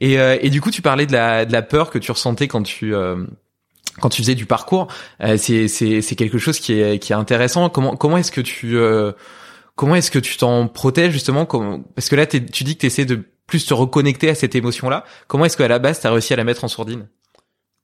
Et, 0.00 0.18
euh, 0.18 0.36
et 0.40 0.50
du 0.50 0.60
coup, 0.60 0.70
tu 0.70 0.82
parlais 0.82 1.06
de 1.06 1.12
la, 1.12 1.44
de 1.44 1.52
la 1.52 1.62
peur 1.62 1.90
que 1.90 1.98
tu 1.98 2.10
ressentais 2.12 2.48
quand 2.48 2.62
tu 2.62 2.94
euh, 2.94 3.24
quand 4.00 4.08
tu 4.08 4.22
faisais 4.22 4.34
du 4.34 4.46
parcours. 4.46 4.88
Euh, 5.22 5.36
c'est 5.36 5.68
c'est 5.68 6.02
c'est 6.02 6.16
quelque 6.16 6.38
chose 6.38 6.60
qui 6.60 6.74
est 6.74 6.98
qui 6.98 7.12
est 7.12 7.16
intéressant. 7.16 7.68
Comment 7.68 7.96
comment 7.96 8.18
est-ce 8.18 8.32
que 8.32 8.40
tu 8.40 8.76
euh, 8.76 9.12
comment 9.78 9.94
est-ce 9.94 10.10
que 10.10 10.18
tu 10.18 10.36
t'en 10.36 10.66
protèges 10.66 11.12
justement 11.12 11.46
Parce 11.46 12.08
que 12.08 12.16
là, 12.16 12.26
tu 12.26 12.40
dis 12.40 12.74
que 12.74 12.80
tu 12.80 12.86
essaies 12.86 13.04
de 13.04 13.22
plus 13.46 13.64
te 13.64 13.72
reconnecter 13.72 14.28
à 14.28 14.34
cette 14.34 14.56
émotion-là. 14.56 15.04
Comment 15.28 15.44
est-ce 15.44 15.56
qu'à 15.56 15.68
la 15.68 15.78
base, 15.78 16.00
tu 16.00 16.06
as 16.08 16.10
réussi 16.10 16.32
à 16.32 16.36
la 16.36 16.44
mettre 16.44 16.64
en 16.64 16.68
sourdine? 16.68 17.06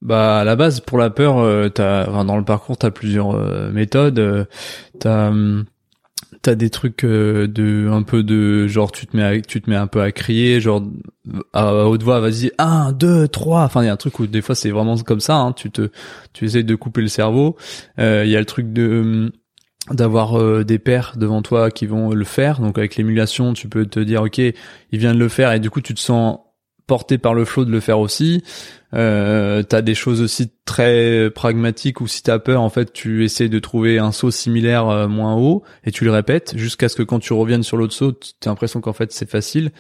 Bah 0.03 0.41
à 0.41 0.45
la 0.45 0.57
base 0.57 0.81
pour 0.81 0.99
la 0.99 1.09
peur, 1.09 1.39
euh, 1.39 1.71
enfin, 1.79 2.27
dans 2.27 2.37
le 2.37 2.45
parcours 2.45 2.77
t'as 2.77 2.91
plusieurs 2.91 3.31
euh, 3.31 3.71
méthodes. 3.71 4.19
euh, 4.19 4.45
t'as 4.99 5.29
hum, 5.29 5.65
t'as 6.43 6.57
des 6.57 6.69
trucs 6.69 7.05
euh, 7.05 7.47
de 7.47 7.89
un 7.91 8.03
peu 8.03 8.23
de 8.23 8.67
genre 8.67 8.93
tu 8.93 9.07
te 9.07 9.17
mets 9.17 9.41
tu 9.41 9.63
te 9.63 9.71
mets 9.71 9.77
un 9.77 9.87
peu 9.87 10.03
à 10.03 10.13
crier 10.13 10.61
genre 10.61 10.83
à, 11.55 11.87
haute 11.87 12.03
voix 12.03 12.21
vas-y 12.21 12.53
un 12.59 12.93
deux 12.93 13.29
trois 13.29 13.63
enfin 13.63 13.83
il 13.83 13.87
y 13.87 13.89
a 13.89 13.95
un 13.95 13.97
truc 13.97 14.19
où 14.19 14.27
des 14.27 14.43
fois 14.43 14.55
c'est 14.55 14.71
vraiment 14.71 14.99
comme 14.99 15.21
ça 15.21 15.37
hein, 15.37 15.53
tu 15.53 15.71
te 15.71 15.91
tu 16.35 16.45
essayes 16.45 16.65
de 16.65 16.75
couper 16.75 17.01
le 17.01 17.09
cerveau 17.09 17.57
il 17.97 18.27
y 18.29 18.37
a 18.37 18.41
le 18.41 18.45
truc 18.45 18.75
de 18.75 19.01
hum, 19.01 19.31
d'avoir 19.91 20.39
euh, 20.39 20.65
des 20.65 20.79
pairs 20.79 21.15
devant 21.17 21.43
toi 21.43 21.71
qui 21.71 21.87
vont 21.87 22.11
le 22.11 22.25
faire 22.25 22.61
donc 22.61 22.79
avec 22.79 22.97
l'émulation 22.97 23.53
tu 23.53 23.69
peux 23.69 23.85
te 23.85 24.01
dire 24.01 24.23
ok 24.23 24.39
il 24.39 24.55
vient 24.93 25.15
de 25.15 25.19
le 25.19 25.29
faire 25.29 25.53
et 25.53 25.61
du 25.61 25.69
coup 25.69 25.81
tu 25.81 25.95
te 25.95 26.01
sens 26.01 26.39
porté 26.87 27.19
par 27.19 27.35
le 27.35 27.45
flot 27.45 27.65
de 27.65 27.71
le 27.71 27.81
faire 27.81 27.99
aussi 27.99 28.43
euh, 28.95 29.63
t'as 29.65 29.83
des 29.83 29.95
choses 29.95 30.23
aussi 30.23 30.53
très 30.65 31.29
pragmatiques 31.31 32.01
où 32.01 32.07
si 32.07 32.23
t'as 32.23 32.39
peur, 32.39 32.63
en 32.63 32.69
fait, 32.69 32.93
tu 32.93 33.25
essaies 33.25 33.49
de 33.49 33.59
trouver 33.59 33.99
un 33.99 34.13
saut 34.13 34.31
similaire 34.31 34.89
euh, 34.89 35.09
moins 35.09 35.35
haut 35.35 35.65
et 35.85 35.91
tu 35.91 36.05
le 36.05 36.13
répètes 36.13 36.57
jusqu'à 36.57 36.89
ce 36.89 36.95
que 36.95 37.03
quand 37.03 37.19
tu 37.19 37.33
reviennes 37.33 37.65
sur 37.65 37.77
l'autre 37.77 37.93
saut, 37.93 38.13
t'as 38.13 38.51
l'impression 38.51 38.81
qu'en 38.81 38.93
fait 38.93 39.13
c'est 39.13 39.29
facile. 39.29 39.73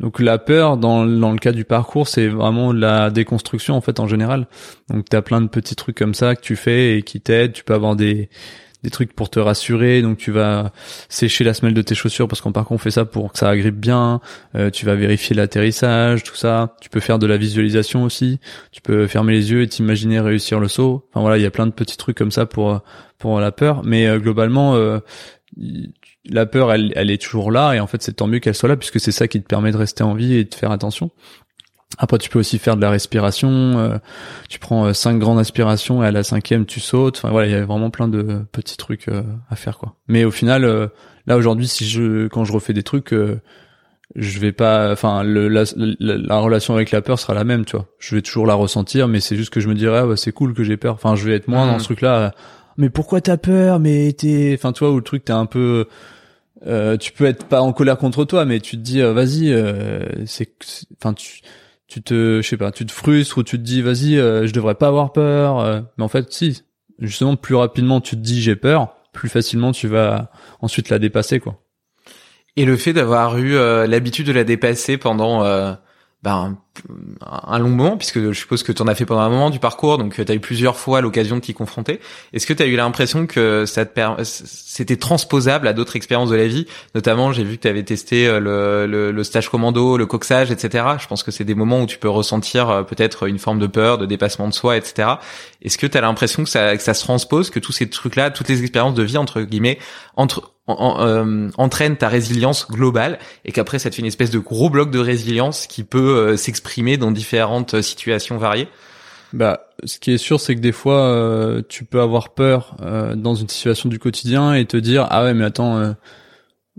Donc 0.00 0.20
la 0.20 0.38
peur, 0.38 0.78
dans, 0.78 1.04
dans 1.04 1.32
le 1.32 1.38
cas 1.38 1.52
du 1.52 1.64
parcours, 1.64 2.08
c'est 2.08 2.28
vraiment 2.28 2.72
la 2.72 3.10
déconstruction 3.10 3.74
en 3.74 3.82
fait 3.82 4.00
en 4.00 4.08
général. 4.08 4.48
Donc 4.88 5.06
t'as 5.08 5.20
plein 5.20 5.42
de 5.42 5.48
petits 5.48 5.76
trucs 5.76 5.98
comme 5.98 6.14
ça 6.14 6.34
que 6.34 6.40
tu 6.40 6.56
fais 6.56 6.96
et 6.96 7.02
qui 7.02 7.20
t'aident. 7.20 7.52
Tu 7.52 7.64
peux 7.64 7.74
avoir 7.74 7.94
des 7.94 8.30
des 8.82 8.90
trucs 8.90 9.12
pour 9.12 9.30
te 9.30 9.38
rassurer, 9.38 10.02
donc 10.02 10.18
tu 10.18 10.32
vas 10.32 10.72
sécher 11.08 11.44
la 11.44 11.54
semelle 11.54 11.74
de 11.74 11.82
tes 11.82 11.94
chaussures 11.94 12.26
parce 12.26 12.40
qu'en 12.40 12.52
parcours 12.52 12.74
on 12.74 12.78
fait 12.78 12.90
ça 12.90 13.04
pour 13.04 13.32
que 13.32 13.38
ça 13.38 13.48
agrippe 13.48 13.76
bien. 13.76 14.20
Euh, 14.54 14.70
tu 14.70 14.86
vas 14.86 14.94
vérifier 14.94 15.36
l'atterrissage, 15.36 16.24
tout 16.24 16.34
ça. 16.34 16.76
Tu 16.80 16.90
peux 16.90 17.00
faire 17.00 17.18
de 17.18 17.26
la 17.26 17.36
visualisation 17.36 18.02
aussi. 18.04 18.40
Tu 18.72 18.80
peux 18.80 19.06
fermer 19.06 19.32
les 19.32 19.52
yeux 19.52 19.62
et 19.62 19.68
t'imaginer 19.68 20.20
réussir 20.20 20.58
le 20.58 20.68
saut. 20.68 21.06
Enfin 21.10 21.20
voilà, 21.20 21.38
il 21.38 21.42
y 21.42 21.46
a 21.46 21.50
plein 21.50 21.66
de 21.66 21.72
petits 21.72 21.96
trucs 21.96 22.16
comme 22.16 22.32
ça 22.32 22.46
pour 22.46 22.80
pour 23.18 23.38
la 23.40 23.52
peur. 23.52 23.82
Mais 23.84 24.06
euh, 24.06 24.18
globalement, 24.18 24.74
euh, 24.74 24.98
la 26.24 26.46
peur, 26.46 26.72
elle, 26.72 26.92
elle 26.96 27.10
est 27.10 27.22
toujours 27.22 27.52
là 27.52 27.74
et 27.74 27.80
en 27.80 27.86
fait 27.86 28.02
c'est 28.02 28.14
tant 28.14 28.26
mieux 28.26 28.40
qu'elle 28.40 28.54
soit 28.54 28.68
là 28.68 28.76
puisque 28.76 29.00
c'est 29.00 29.12
ça 29.12 29.28
qui 29.28 29.40
te 29.40 29.46
permet 29.46 29.70
de 29.70 29.76
rester 29.76 30.02
en 30.02 30.14
vie 30.14 30.34
et 30.34 30.44
de 30.44 30.54
faire 30.54 30.72
attention. 30.72 31.10
Après, 31.98 32.18
tu 32.18 32.30
peux 32.30 32.38
aussi 32.38 32.58
faire 32.58 32.76
de 32.76 32.80
la 32.80 32.90
respiration. 32.90 33.50
euh, 33.78 33.98
tu 34.48 34.58
prends 34.58 34.86
euh, 34.86 34.92
cinq 34.92 35.18
grandes 35.18 35.38
aspirations 35.38 36.02
et 36.02 36.06
à 36.06 36.10
la 36.10 36.22
cinquième, 36.22 36.64
tu 36.66 36.80
sautes. 36.80 37.18
Enfin 37.18 37.30
voilà, 37.30 37.48
il 37.48 37.52
y 37.52 37.54
a 37.56 37.64
vraiment 37.64 37.90
plein 37.90 38.08
de 38.08 38.40
petits 38.52 38.76
trucs 38.76 39.08
euh, 39.08 39.22
à 39.50 39.56
faire 39.56 39.78
quoi. 39.78 39.94
Mais 40.08 40.24
au 40.24 40.30
final, 40.30 40.64
euh, 40.64 40.86
là 41.26 41.36
aujourd'hui, 41.36 41.68
si 41.68 41.84
je 41.86 42.28
quand 42.28 42.44
je 42.44 42.52
refais 42.52 42.72
des 42.72 42.82
trucs, 42.82 43.14
je 44.14 44.38
vais 44.40 44.52
pas. 44.52 44.90
Enfin, 44.92 45.22
le, 45.22 45.48
la, 45.48 45.64
la, 45.76 46.16
la 46.18 46.38
relation 46.38 46.74
avec 46.74 46.90
la 46.90 47.00
peur 47.02 47.18
sera 47.18 47.34
la 47.34 47.44
même, 47.44 47.64
tu 47.64 47.76
vois. 47.76 47.86
Je 47.98 48.14
vais 48.14 48.22
toujours 48.22 48.46
la 48.46 48.54
ressentir, 48.54 49.08
mais 49.08 49.20
c'est 49.20 49.36
juste 49.36 49.50
que 49.50 49.60
je 49.60 49.68
me 49.68 49.74
dirais, 49.74 49.98
ah, 49.98 50.06
bah, 50.06 50.16
c'est 50.16 50.32
cool 50.32 50.54
que 50.54 50.64
j'ai 50.64 50.76
peur. 50.76 50.94
Enfin, 50.94 51.14
je 51.14 51.26
vais 51.28 51.34
être 51.34 51.48
moins 51.48 51.66
dans 51.66 51.78
ce 51.78 51.84
truc-là. 51.84 52.32
mais 52.76 52.90
pourquoi 52.90 53.20
t'as 53.20 53.36
peur 53.38 53.78
Mais 53.78 54.12
t'es. 54.12 54.52
Enfin, 54.58 54.72
tu 54.72 54.80
vois, 54.80 54.92
où 54.92 54.96
le 54.96 55.02
truc 55.02 55.24
t'es 55.24 55.32
un 55.32 55.46
peu. 55.46 55.86
euh, 56.66 56.96
tu 56.96 57.12
peux 57.12 57.24
être 57.24 57.44
pas 57.46 57.60
en 57.62 57.72
colère 57.72 57.96
contre 57.98 58.24
toi, 58.24 58.44
mais 58.44 58.60
tu 58.60 58.76
te 58.76 58.82
dis, 58.82 59.00
vas-y, 59.00 59.52
euh, 59.52 60.04
c'est. 60.26 60.52
c'est- 60.60 60.86
Enfin, 61.00 61.14
tu 61.14 61.40
tu 61.88 62.02
te, 62.02 62.40
je 62.42 62.48
sais 62.48 62.56
pas, 62.56 62.72
tu 62.72 62.86
te 62.86 62.92
frustres 62.92 63.38
ou 63.38 63.42
tu 63.42 63.58
te 63.58 63.62
dis, 63.62 63.82
vas-y, 63.82 64.18
euh, 64.18 64.46
je 64.46 64.52
devrais 64.52 64.74
pas 64.74 64.88
avoir 64.88 65.12
peur. 65.12 65.60
euh, 65.60 65.80
mais 65.98 66.04
en 66.04 66.08
fait, 66.08 66.32
si, 66.32 66.62
justement, 66.98 67.36
plus 67.36 67.54
rapidement 67.54 68.00
tu 68.00 68.16
te 68.16 68.20
dis 68.20 68.40
j'ai 68.40 68.56
peur, 68.56 68.94
plus 69.12 69.28
facilement 69.28 69.72
tu 69.72 69.88
vas 69.88 70.30
ensuite 70.60 70.88
la 70.88 70.98
dépasser, 70.98 71.40
quoi. 71.40 71.62
Et 72.56 72.64
le 72.64 72.76
fait 72.76 72.92
d'avoir 72.92 73.38
eu 73.38 73.54
euh, 73.54 73.86
l'habitude 73.86 74.26
de 74.26 74.32
la 74.32 74.44
dépasser 74.44 74.98
pendant 74.98 75.44
euh, 75.44 75.72
ben, 76.22 76.56
un 77.26 77.58
long 77.58 77.70
moment, 77.70 77.96
puisque 77.96 78.20
je 78.20 78.32
suppose 78.32 78.62
que 78.62 78.70
tu 78.70 78.80
en 78.80 78.86
as 78.86 78.94
fait 78.94 79.04
pendant 79.04 79.22
un 79.22 79.28
moment 79.28 79.50
du 79.50 79.58
parcours, 79.58 79.98
donc 79.98 80.14
tu 80.14 80.32
as 80.32 80.34
eu 80.34 80.40
plusieurs 80.40 80.76
fois 80.76 81.00
l'occasion 81.00 81.36
de 81.36 81.40
t'y 81.40 81.52
confronter. 81.52 81.98
Est-ce 82.32 82.46
que 82.46 82.52
tu 82.52 82.62
as 82.62 82.66
eu 82.66 82.76
l'impression 82.76 83.26
que 83.26 83.66
ça 83.66 83.84
te 83.84 84.00
c'était 84.22 84.96
transposable 84.96 85.66
à 85.66 85.72
d'autres 85.72 85.96
expériences 85.96 86.30
de 86.30 86.36
la 86.36 86.46
vie? 86.46 86.66
Notamment, 86.94 87.32
j'ai 87.32 87.42
vu 87.42 87.56
que 87.56 87.62
tu 87.62 87.68
avais 87.68 87.82
testé 87.82 88.28
euh, 88.28 88.38
le, 88.38 88.86
le, 88.86 89.10
le 89.10 89.24
stage 89.24 89.48
commando, 89.48 89.96
le 89.96 90.06
coxage, 90.06 90.52
etc. 90.52 90.84
Je 91.00 91.08
pense 91.08 91.24
que 91.24 91.32
c'est 91.32 91.44
des 91.44 91.56
moments 91.56 91.82
où 91.82 91.86
tu 91.86 91.98
peux 91.98 92.08
ressentir 92.08 92.70
euh, 92.70 92.82
peut-être 92.84 93.26
une 93.26 93.38
forme 93.40 93.58
de 93.58 93.66
peur, 93.66 93.98
de 93.98 94.06
dépassement 94.06 94.46
de 94.46 94.54
soi, 94.54 94.76
etc. 94.76 95.08
Est-ce 95.60 95.76
que 95.76 95.88
tu 95.88 95.98
as 95.98 96.00
l'impression 96.00 96.44
que 96.44 96.50
ça, 96.50 96.76
que 96.76 96.82
ça 96.82 96.94
se 96.94 97.02
transpose, 97.02 97.50
que 97.50 97.58
tous 97.58 97.72
ces 97.72 97.90
trucs-là, 97.90 98.30
toutes 98.30 98.48
les 98.48 98.62
expériences 98.62 98.94
de 98.94 99.02
vie, 99.02 99.18
entre 99.18 99.42
guillemets, 99.42 99.78
entre, 100.16 100.51
en- 100.66 101.00
euh, 101.06 101.48
entraînent 101.58 101.96
ta 101.96 102.08
résilience 102.08 102.68
globale 102.68 103.18
et 103.44 103.52
qu'après 103.52 103.78
ça 103.78 103.90
te 103.90 103.96
fait 103.96 104.02
une 104.02 104.06
espèce 104.06 104.30
de 104.30 104.38
gros 104.38 104.70
bloc 104.70 104.90
de 104.90 104.98
résilience 104.98 105.66
qui 105.66 105.82
peut 105.84 105.98
euh, 106.16 106.36
s'exprimer 106.36 106.96
dans 106.96 107.10
différentes 107.10 107.74
euh, 107.74 107.82
situations 107.82 108.38
variées 108.38 108.68
Bah, 109.32 109.66
ce 109.84 109.98
qui 109.98 110.12
est 110.12 110.18
sûr, 110.18 110.38
c'est 110.40 110.54
que 110.54 110.60
des 110.60 110.72
fois, 110.72 111.00
euh, 111.06 111.62
tu 111.68 111.84
peux 111.84 112.00
avoir 112.00 112.30
peur 112.34 112.76
euh, 112.82 113.14
dans 113.16 113.34
une 113.34 113.48
situation 113.48 113.88
du 113.88 113.98
quotidien 113.98 114.54
et 114.54 114.64
te 114.66 114.76
dire 114.76 115.06
ah 115.10 115.24
ouais, 115.24 115.34
mais 115.34 115.44
attends, 115.44 115.94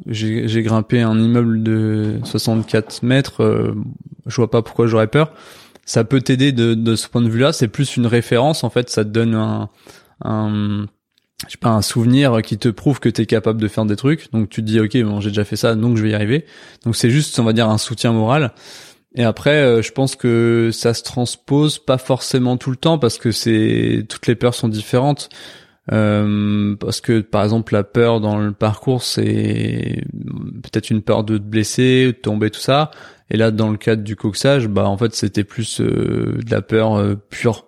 j'ai 0.07 0.63
grimpé 0.63 1.01
un 1.01 1.17
immeuble 1.19 1.61
de 1.63 2.19
64 2.23 3.03
mètres, 3.03 3.73
je 4.25 4.35
vois 4.35 4.49
pas 4.49 4.61
pourquoi 4.61 4.87
j'aurais 4.87 5.07
peur. 5.07 5.31
ça 5.85 6.03
peut 6.03 6.21
t'aider 6.21 6.51
de, 6.51 6.73
de 6.73 6.95
ce 6.95 7.07
point 7.09 7.21
de 7.21 7.29
vue-là. 7.29 7.53
C'est 7.53 7.67
plus 7.67 7.97
une 7.97 8.07
référence 8.07 8.63
en 8.63 8.69
fait. 8.69 8.89
Ça 8.89 9.03
te 9.03 9.09
donne 9.09 9.35
un, 9.35 9.69
un 10.23 10.85
je 11.47 11.51
sais 11.53 11.57
pas 11.57 11.69
un 11.69 11.81
souvenir 11.81 12.41
qui 12.41 12.57
te 12.57 12.69
prouve 12.69 12.99
que 12.99 13.09
tu 13.09 13.21
es 13.21 13.25
capable 13.25 13.61
de 13.61 13.67
faire 13.67 13.85
des 13.85 13.95
trucs. 13.95 14.31
Donc 14.31 14.49
tu 14.49 14.61
te 14.61 14.67
dis 14.67 14.79
ok 14.79 14.97
bon 15.03 15.21
j'ai 15.21 15.29
déjà 15.29 15.43
fait 15.43 15.55
ça 15.55 15.75
donc 15.75 15.97
je 15.97 16.03
vais 16.03 16.11
y 16.11 16.15
arriver. 16.15 16.45
Donc 16.85 16.95
c'est 16.95 17.09
juste 17.09 17.37
on 17.39 17.43
va 17.43 17.53
dire 17.53 17.69
un 17.69 17.77
soutien 17.77 18.11
moral. 18.11 18.53
Et 19.15 19.23
après, 19.23 19.61
euh, 19.61 19.81
je 19.83 19.91
pense 19.91 20.15
que 20.15 20.71
ça 20.73 20.95
se 20.95 21.03
transpose 21.03 21.77
pas 21.77 21.99
forcément 21.99 22.57
tout 22.57 22.71
le 22.71 22.77
temps 22.77 22.97
parce 22.97 23.19
que 23.19 23.31
c'est 23.31 24.05
toutes 24.09 24.25
les 24.25 24.35
peurs 24.35 24.55
sont 24.55 24.69
différentes. 24.69 25.29
Euh, 25.91 26.75
parce 26.77 27.01
que 27.01 27.19
par 27.19 27.43
exemple 27.43 27.73
la 27.73 27.83
peur 27.83 28.21
dans 28.21 28.37
le 28.37 28.53
parcours 28.53 29.03
c'est 29.03 30.01
peut-être 30.63 30.89
une 30.89 31.01
peur 31.01 31.25
de 31.25 31.37
te 31.37 31.43
blesser, 31.43 32.07
de 32.07 32.11
tomber 32.11 32.49
tout 32.51 32.61
ça. 32.61 32.91
Et 33.29 33.35
là 33.37 33.51
dans 33.51 33.69
le 33.69 33.77
cadre 33.77 34.03
du 34.03 34.15
coxage, 34.15 34.67
bah 34.67 34.85
en 34.87 34.97
fait 34.97 35.13
c'était 35.13 35.43
plus 35.43 35.81
euh, 35.81 36.39
de 36.45 36.51
la 36.51 36.61
peur 36.61 36.95
euh, 36.95 37.15
pure. 37.15 37.67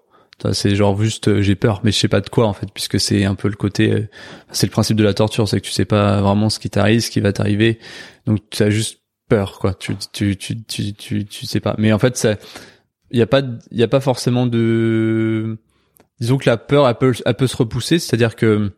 C'est 0.51 0.75
genre 0.75 1.01
juste 1.01 1.41
j'ai 1.41 1.55
peur, 1.55 1.81
mais 1.83 1.91
je 1.91 1.97
sais 1.97 2.07
pas 2.07 2.21
de 2.21 2.29
quoi 2.29 2.47
en 2.47 2.53
fait, 2.53 2.67
puisque 2.73 2.99
c'est 2.99 3.23
un 3.23 3.35
peu 3.35 3.47
le 3.47 3.55
côté, 3.55 4.07
c'est 4.51 4.67
le 4.67 4.71
principe 4.71 4.97
de 4.97 5.03
la 5.03 5.13
torture, 5.13 5.47
c'est 5.47 5.61
que 5.61 5.65
tu 5.65 5.71
sais 5.71 5.85
pas 5.85 6.21
vraiment 6.21 6.49
ce 6.49 6.59
qui 6.59 6.69
t'arrive, 6.69 6.99
ce 6.99 7.09
qui 7.09 7.21
va 7.21 7.31
t'arriver, 7.31 7.79
donc 8.25 8.41
tu 8.49 8.61
as 8.61 8.69
juste 8.69 8.99
peur 9.29 9.59
quoi. 9.59 9.73
Tu 9.73 9.95
tu 10.13 10.35
tu 10.37 10.63
tu 10.63 10.93
tu, 10.93 11.25
tu 11.25 11.45
sais 11.45 11.59
pas. 11.59 11.75
Mais 11.77 11.93
en 11.93 11.99
fait 11.99 12.17
ça 12.17 12.35
il 13.11 13.19
y 13.19 13.21
a 13.21 13.27
pas 13.27 13.41
y 13.71 13.83
a 13.83 13.87
pas 13.87 13.99
forcément 14.01 14.45
de 14.45 15.57
disons 16.19 16.37
que 16.37 16.49
la 16.49 16.57
peur 16.57 16.87
elle 16.87 16.95
peut 16.95 17.13
elle 17.25 17.35
peut 17.35 17.47
se 17.47 17.57
repousser 17.57 17.99
c'est-à-dire 17.99 18.35
que 18.35 18.71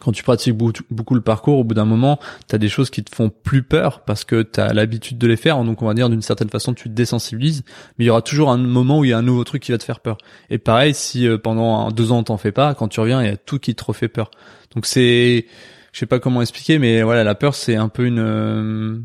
quand 0.00 0.12
tu 0.12 0.22
pratiques 0.22 0.54
beaucoup 0.54 1.14
le 1.14 1.20
parcours 1.20 1.58
au 1.58 1.64
bout 1.64 1.74
d'un 1.74 1.84
moment 1.84 2.18
tu 2.48 2.54
as 2.54 2.58
des 2.58 2.68
choses 2.68 2.90
qui 2.90 3.02
te 3.02 3.14
font 3.14 3.30
plus 3.30 3.62
peur 3.62 4.00
parce 4.04 4.24
que 4.24 4.42
tu 4.42 4.60
as 4.60 4.72
l'habitude 4.72 5.18
de 5.18 5.26
les 5.26 5.36
faire. 5.36 5.62
Donc 5.64 5.82
on 5.82 5.86
va 5.86 5.94
dire 5.94 6.10
d'une 6.10 6.22
certaine 6.22 6.50
façon 6.50 6.74
tu 6.74 6.84
te 6.84 6.94
désensibilises. 6.94 7.64
Mais 7.98 8.04
il 8.04 8.08
y 8.08 8.10
aura 8.10 8.22
toujours 8.22 8.50
un 8.50 8.58
moment 8.58 9.00
où 9.00 9.04
il 9.04 9.10
y 9.10 9.12
a 9.12 9.18
un 9.18 9.22
nouveau 9.22 9.44
truc 9.44 9.62
qui 9.62 9.72
va 9.72 9.78
te 9.78 9.84
faire 9.84 10.00
peur. 10.00 10.18
Et 10.50 10.58
pareil 10.58 10.94
si 10.94 11.26
euh, 11.26 11.38
pendant 11.38 11.90
deux 11.90 12.12
ans 12.12 12.22
t'en 12.22 12.36
fais 12.36 12.52
pas 12.52 12.74
quand 12.74 12.88
tu 12.88 13.00
reviens 13.00 13.22
il 13.22 13.26
y 13.28 13.32
a 13.32 13.36
tout 13.36 13.58
qui 13.58 13.74
te 13.74 13.84
refait 13.84 14.08
peur. 14.08 14.30
Donc 14.74 14.86
c'est 14.86 15.46
je 15.92 15.98
sais 15.98 16.06
pas 16.06 16.18
comment 16.18 16.42
expliquer 16.42 16.78
mais 16.78 17.02
voilà 17.02 17.24
la 17.24 17.34
peur 17.34 17.54
c'est 17.54 17.76
un 17.76 17.88
peu 17.88 18.06
une 18.06 18.18
euh, 18.18 19.00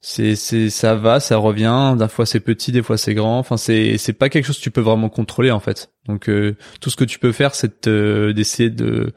c'est 0.00 0.36
c'est 0.36 0.70
ça 0.70 0.94
va 0.94 1.20
ça 1.20 1.36
revient. 1.38 1.96
Des 1.98 2.08
fois 2.08 2.26
c'est 2.26 2.40
petit 2.40 2.72
des 2.72 2.82
fois 2.82 2.96
c'est 2.96 3.14
grand. 3.14 3.38
Enfin 3.38 3.56
c'est 3.56 3.98
c'est 3.98 4.12
pas 4.12 4.28
quelque 4.28 4.46
chose 4.46 4.58
que 4.58 4.62
tu 4.62 4.70
peux 4.70 4.80
vraiment 4.80 5.08
contrôler 5.08 5.50
en 5.50 5.60
fait. 5.60 5.90
Donc 6.06 6.28
euh, 6.28 6.56
tout 6.80 6.90
ce 6.90 6.96
que 6.96 7.04
tu 7.04 7.18
peux 7.18 7.32
faire 7.32 7.54
c'est 7.54 7.88
d'essayer 7.88 8.70
de, 8.70 9.12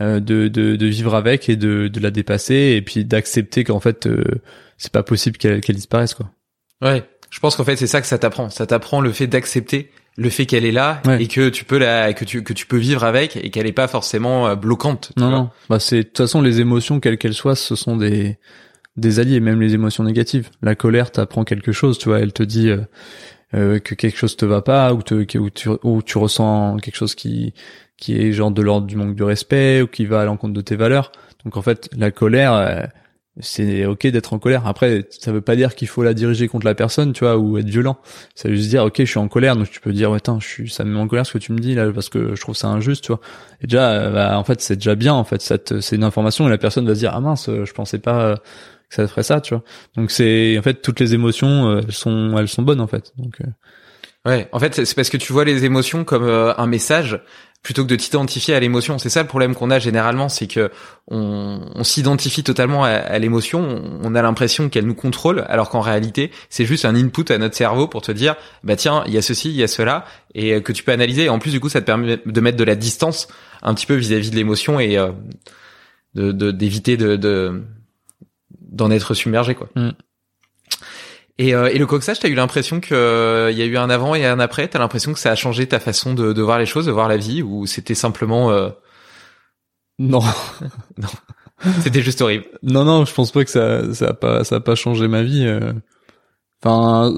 de, 0.00 0.48
de 0.48 0.76
de 0.76 0.86
vivre 0.86 1.14
avec 1.14 1.48
et 1.48 1.56
de 1.56 1.88
de 1.88 2.00
la 2.00 2.10
dépasser 2.10 2.74
et 2.76 2.82
puis 2.82 3.04
d'accepter 3.04 3.64
qu'en 3.64 3.80
fait 3.80 4.06
euh, 4.06 4.24
c'est 4.76 4.92
pas 4.92 5.02
possible 5.02 5.36
qu'elle 5.36 5.60
qu'elle 5.60 5.76
disparaisse 5.76 6.14
quoi. 6.14 6.30
Ouais. 6.82 7.04
Je 7.30 7.40
pense 7.40 7.56
qu'en 7.56 7.64
fait 7.64 7.76
c'est 7.76 7.86
ça 7.86 8.00
que 8.00 8.06
ça 8.06 8.18
t'apprend. 8.18 8.50
Ça 8.50 8.66
t'apprend 8.66 9.00
le 9.00 9.12
fait 9.12 9.26
d'accepter 9.26 9.90
le 10.16 10.30
fait 10.30 10.46
qu'elle 10.46 10.64
est 10.64 10.72
là 10.72 11.02
et 11.18 11.26
que 11.26 11.48
tu 11.48 11.64
peux 11.64 11.78
la 11.78 12.12
que 12.12 12.24
tu 12.24 12.44
que 12.44 12.52
tu 12.52 12.66
peux 12.66 12.76
vivre 12.76 13.02
avec 13.02 13.36
et 13.36 13.50
qu'elle 13.50 13.66
est 13.66 13.72
pas 13.72 13.88
forcément 13.88 14.54
bloquante 14.54 15.10
non 15.16 15.30
non. 15.30 15.50
Bah 15.68 15.80
c'est 15.80 15.96
de 15.98 16.02
toute 16.02 16.18
façon 16.18 16.40
les 16.40 16.60
émotions 16.60 17.00
quelles 17.00 17.18
qu'elles 17.18 17.34
soient 17.34 17.56
ce 17.56 17.74
sont 17.74 17.96
des 17.96 18.38
des 18.96 19.18
alliés, 19.18 19.40
même 19.40 19.60
les 19.60 19.74
émotions 19.74 20.04
négatives. 20.04 20.50
La 20.62 20.74
colère 20.74 21.10
t'apprend 21.10 21.44
quelque 21.44 21.72
chose, 21.72 21.98
tu 21.98 22.08
vois, 22.08 22.20
elle 22.20 22.32
te 22.32 22.42
dit 22.42 22.70
euh, 22.70 22.82
euh, 23.54 23.78
que 23.78 23.94
quelque 23.94 24.16
chose 24.16 24.36
te 24.36 24.44
va 24.46 24.62
pas 24.62 24.92
ou, 24.94 25.02
te, 25.02 25.14
ou, 25.38 25.50
tu, 25.50 25.68
ou 25.82 26.02
tu 26.02 26.18
ressens 26.18 26.76
quelque 26.78 26.96
chose 26.96 27.14
qui 27.14 27.54
qui 27.96 28.18
est 28.18 28.32
genre 28.32 28.50
de 28.50 28.62
l'ordre 28.62 28.86
du 28.86 28.96
manque 28.96 29.16
de 29.16 29.24
respect 29.24 29.82
ou 29.82 29.86
qui 29.86 30.06
va 30.06 30.22
à 30.22 30.24
l'encontre 30.24 30.54
de 30.54 30.60
tes 30.60 30.76
valeurs. 30.76 31.12
Donc 31.44 31.56
en 31.56 31.62
fait, 31.62 31.88
la 31.96 32.10
colère, 32.10 32.52
euh, 32.54 32.82
c'est 33.40 33.84
ok 33.86 34.06
d'être 34.06 34.32
en 34.32 34.38
colère. 34.38 34.66
Après, 34.66 35.06
ça 35.10 35.32
veut 35.32 35.40
pas 35.40 35.56
dire 35.56 35.74
qu'il 35.74 35.88
faut 35.88 36.02
la 36.02 36.14
diriger 36.14 36.48
contre 36.48 36.66
la 36.66 36.74
personne, 36.74 37.12
tu 37.12 37.24
vois, 37.24 37.36
ou 37.36 37.58
être 37.58 37.68
violent. 37.68 37.98
Ça 38.34 38.48
veut 38.48 38.54
juste 38.54 38.70
dire, 38.70 38.84
ok, 38.84 38.94
je 38.98 39.04
suis 39.04 39.18
en 39.18 39.28
colère, 39.28 39.56
donc 39.56 39.70
tu 39.70 39.80
peux 39.80 39.92
dire, 39.92 40.10
ouais, 40.10 40.20
je 40.40 40.46
suis, 40.46 40.70
ça 40.70 40.84
me 40.84 40.92
met 40.92 41.00
en 41.00 41.08
colère 41.08 41.26
ce 41.26 41.32
que 41.32 41.38
tu 41.38 41.52
me 41.52 41.58
dis 41.58 41.74
là, 41.74 41.90
parce 41.92 42.08
que 42.08 42.34
je 42.34 42.40
trouve 42.40 42.54
ça 42.54 42.68
injuste, 42.68 43.04
tu 43.04 43.08
vois. 43.12 43.20
Et 43.60 43.66
déjà, 43.66 44.10
bah, 44.10 44.38
en 44.38 44.44
fait, 44.44 44.60
c'est 44.60 44.76
déjà 44.76 44.94
bien, 44.94 45.14
en 45.14 45.24
fait, 45.24 45.40
c'est 45.80 45.96
une 45.96 46.04
information 46.04 46.46
et 46.46 46.50
la 46.50 46.58
personne 46.58 46.86
va 46.86 46.94
se 46.94 47.00
dire, 47.00 47.12
ah 47.12 47.20
mince, 47.20 47.48
je 47.48 47.72
pensais 47.72 47.98
pas 47.98 48.36
ça 48.94 49.08
ferait 49.08 49.22
ça, 49.22 49.40
tu 49.40 49.54
vois. 49.54 49.64
Donc 49.96 50.10
c'est 50.10 50.56
en 50.58 50.62
fait 50.62 50.74
toutes 50.74 51.00
les 51.00 51.14
émotions 51.14 51.68
euh, 51.68 51.80
elles 51.84 51.92
sont 51.92 52.36
elles 52.38 52.48
sont 52.48 52.62
bonnes 52.62 52.80
en 52.80 52.86
fait. 52.86 53.12
Donc 53.18 53.40
euh. 53.40 53.46
Ouais, 54.26 54.48
en 54.52 54.58
fait, 54.58 54.86
c'est 54.86 54.94
parce 54.94 55.10
que 55.10 55.18
tu 55.18 55.32
vois 55.32 55.44
les 55.44 55.64
émotions 55.66 56.04
comme 56.04 56.24
euh, 56.24 56.54
un 56.56 56.66
message 56.66 57.20
plutôt 57.64 57.82
que 57.82 57.88
de 57.88 57.96
t'identifier 57.96 58.54
à 58.54 58.60
l'émotion. 58.60 58.98
C'est 58.98 59.08
ça 59.08 59.22
le 59.22 59.26
problème 59.26 59.54
qu'on 59.54 59.70
a 59.70 59.78
généralement, 59.78 60.28
c'est 60.28 60.46
que 60.46 60.70
on, 61.08 61.82
s'identifie 61.82 62.44
totalement 62.44 62.84
à, 62.84 63.18
l'émotion, 63.18 63.82
on 64.02 64.14
a 64.14 64.22
l'impression 64.22 64.68
qu'elle 64.68 64.84
nous 64.84 64.94
contrôle, 64.94 65.44
alors 65.48 65.70
qu'en 65.70 65.80
réalité, 65.80 66.30
c'est 66.50 66.66
juste 66.66 66.84
un 66.84 66.94
input 66.94 67.24
à 67.30 67.38
notre 67.38 67.56
cerveau 67.56 67.88
pour 67.88 68.02
te 68.02 68.12
dire, 68.12 68.36
bah 68.62 68.76
tiens, 68.76 69.02
il 69.06 69.14
y 69.14 69.18
a 69.18 69.22
ceci, 69.22 69.48
il 69.48 69.56
y 69.56 69.62
a 69.62 69.66
cela, 69.66 70.04
et 70.34 70.62
que 70.62 70.72
tu 70.72 70.84
peux 70.84 70.92
analyser. 70.92 71.24
Et 71.24 71.28
en 71.30 71.38
plus, 71.38 71.50
du 71.50 71.58
coup, 71.60 71.70
ça 71.70 71.80
te 71.80 71.86
permet 71.86 72.20
de 72.24 72.40
mettre 72.40 72.58
de 72.58 72.64
la 72.64 72.76
distance 72.76 73.28
un 73.62 73.72
petit 73.72 73.86
peu 73.86 73.94
vis-à-vis 73.94 74.30
de 74.30 74.36
l'émotion 74.36 74.78
et 74.78 74.98
de 76.14 76.50
d'éviter 76.50 76.98
de, 76.98 77.16
de 77.16 77.62
d'en 78.60 78.90
être 78.90 79.14
submergé 79.14 79.54
quoi. 79.54 79.70
Mm. 79.74 79.90
Et, 81.38 81.54
euh, 81.54 81.66
et 81.66 81.78
le 81.78 81.86
coxage, 81.86 82.20
t'as 82.20 82.28
eu 82.28 82.34
l'impression 82.34 82.80
que 82.80 82.94
euh, 82.94 83.50
y 83.50 83.62
a 83.62 83.64
eu 83.64 83.76
un 83.76 83.90
avant 83.90 84.14
et 84.14 84.24
un 84.24 84.38
après? 84.38 84.68
T'as 84.68 84.78
l'impression 84.78 85.12
que 85.12 85.18
ça 85.18 85.32
a 85.32 85.34
changé 85.34 85.66
ta 85.66 85.80
façon 85.80 86.14
de, 86.14 86.32
de 86.32 86.42
voir 86.42 86.58
les 86.58 86.66
choses, 86.66 86.86
de 86.86 86.92
voir 86.92 87.08
la 87.08 87.16
vie, 87.16 87.42
ou 87.42 87.66
c'était 87.66 87.94
simplement 87.94 88.50
euh... 88.52 88.70
non, 89.98 90.22
non, 90.98 91.08
c'était 91.82 92.02
juste 92.02 92.20
horrible. 92.20 92.46
Non, 92.62 92.84
non, 92.84 93.04
je 93.04 93.14
pense 93.14 93.32
pas 93.32 93.44
que 93.44 93.50
ça, 93.50 93.92
ça 93.94 94.08
a 94.10 94.14
pas, 94.14 94.44
ça 94.44 94.56
a 94.56 94.60
pas 94.60 94.74
changé 94.74 95.08
ma 95.08 95.22
vie. 95.22 95.46
Euh. 95.46 95.72
Enfin, 96.62 97.12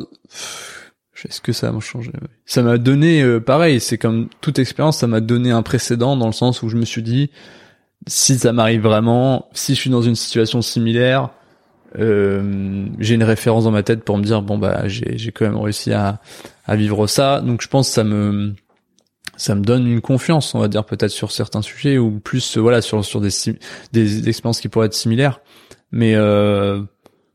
est-ce 1.24 1.40
que 1.40 1.52
ça 1.52 1.72
m'a 1.72 1.80
changé 1.80 2.10
Ça 2.44 2.62
m'a 2.62 2.78
donné, 2.78 3.22
euh, 3.22 3.40
pareil, 3.40 3.80
c'est 3.80 3.98
comme 3.98 4.28
toute 4.40 4.58
expérience, 4.58 4.98
ça 4.98 5.06
m'a 5.06 5.20
donné 5.20 5.50
un 5.50 5.62
précédent 5.62 6.16
dans 6.16 6.26
le 6.26 6.32
sens 6.32 6.62
où 6.62 6.68
je 6.68 6.76
me 6.76 6.84
suis 6.84 7.02
dit, 7.02 7.30
si 8.06 8.38
ça 8.38 8.52
m'arrive 8.52 8.82
vraiment, 8.82 9.48
si 9.52 9.74
je 9.74 9.80
suis 9.80 9.90
dans 9.90 10.02
une 10.02 10.14
situation 10.16 10.62
similaire, 10.62 11.30
j'ai 11.98 13.14
une 13.14 13.24
référence 13.24 13.64
dans 13.64 13.70
ma 13.70 13.82
tête 13.82 14.04
pour 14.04 14.18
me 14.18 14.22
dire 14.22 14.42
bon 14.42 14.58
bah 14.58 14.86
j'ai 14.86 15.16
j'ai 15.16 15.32
quand 15.32 15.46
même 15.46 15.58
réussi 15.58 15.92
à 15.92 16.20
à 16.66 16.76
vivre 16.76 17.06
ça. 17.06 17.40
Donc 17.40 17.62
je 17.62 17.68
pense 17.68 17.88
que 17.88 17.94
ça 17.94 18.04
me 18.04 18.54
ça 19.36 19.54
me 19.54 19.62
donne 19.62 19.86
une 19.86 20.00
confiance 20.00 20.54
on 20.54 20.60
va 20.60 20.68
dire 20.68 20.84
peut-être 20.84 21.10
sur 21.10 21.30
certains 21.30 21.62
sujets 21.62 21.98
ou 21.98 22.20
plus 22.20 22.56
euh, 22.56 22.60
voilà 22.60 22.80
sur 22.80 23.04
sur 23.04 23.20
des 23.20 23.30
des 23.92 24.28
expériences 24.28 24.60
qui 24.60 24.68
pourraient 24.68 24.86
être 24.86 24.94
similaires. 24.94 25.40
Mais 25.92 26.14
euh, 26.14 26.82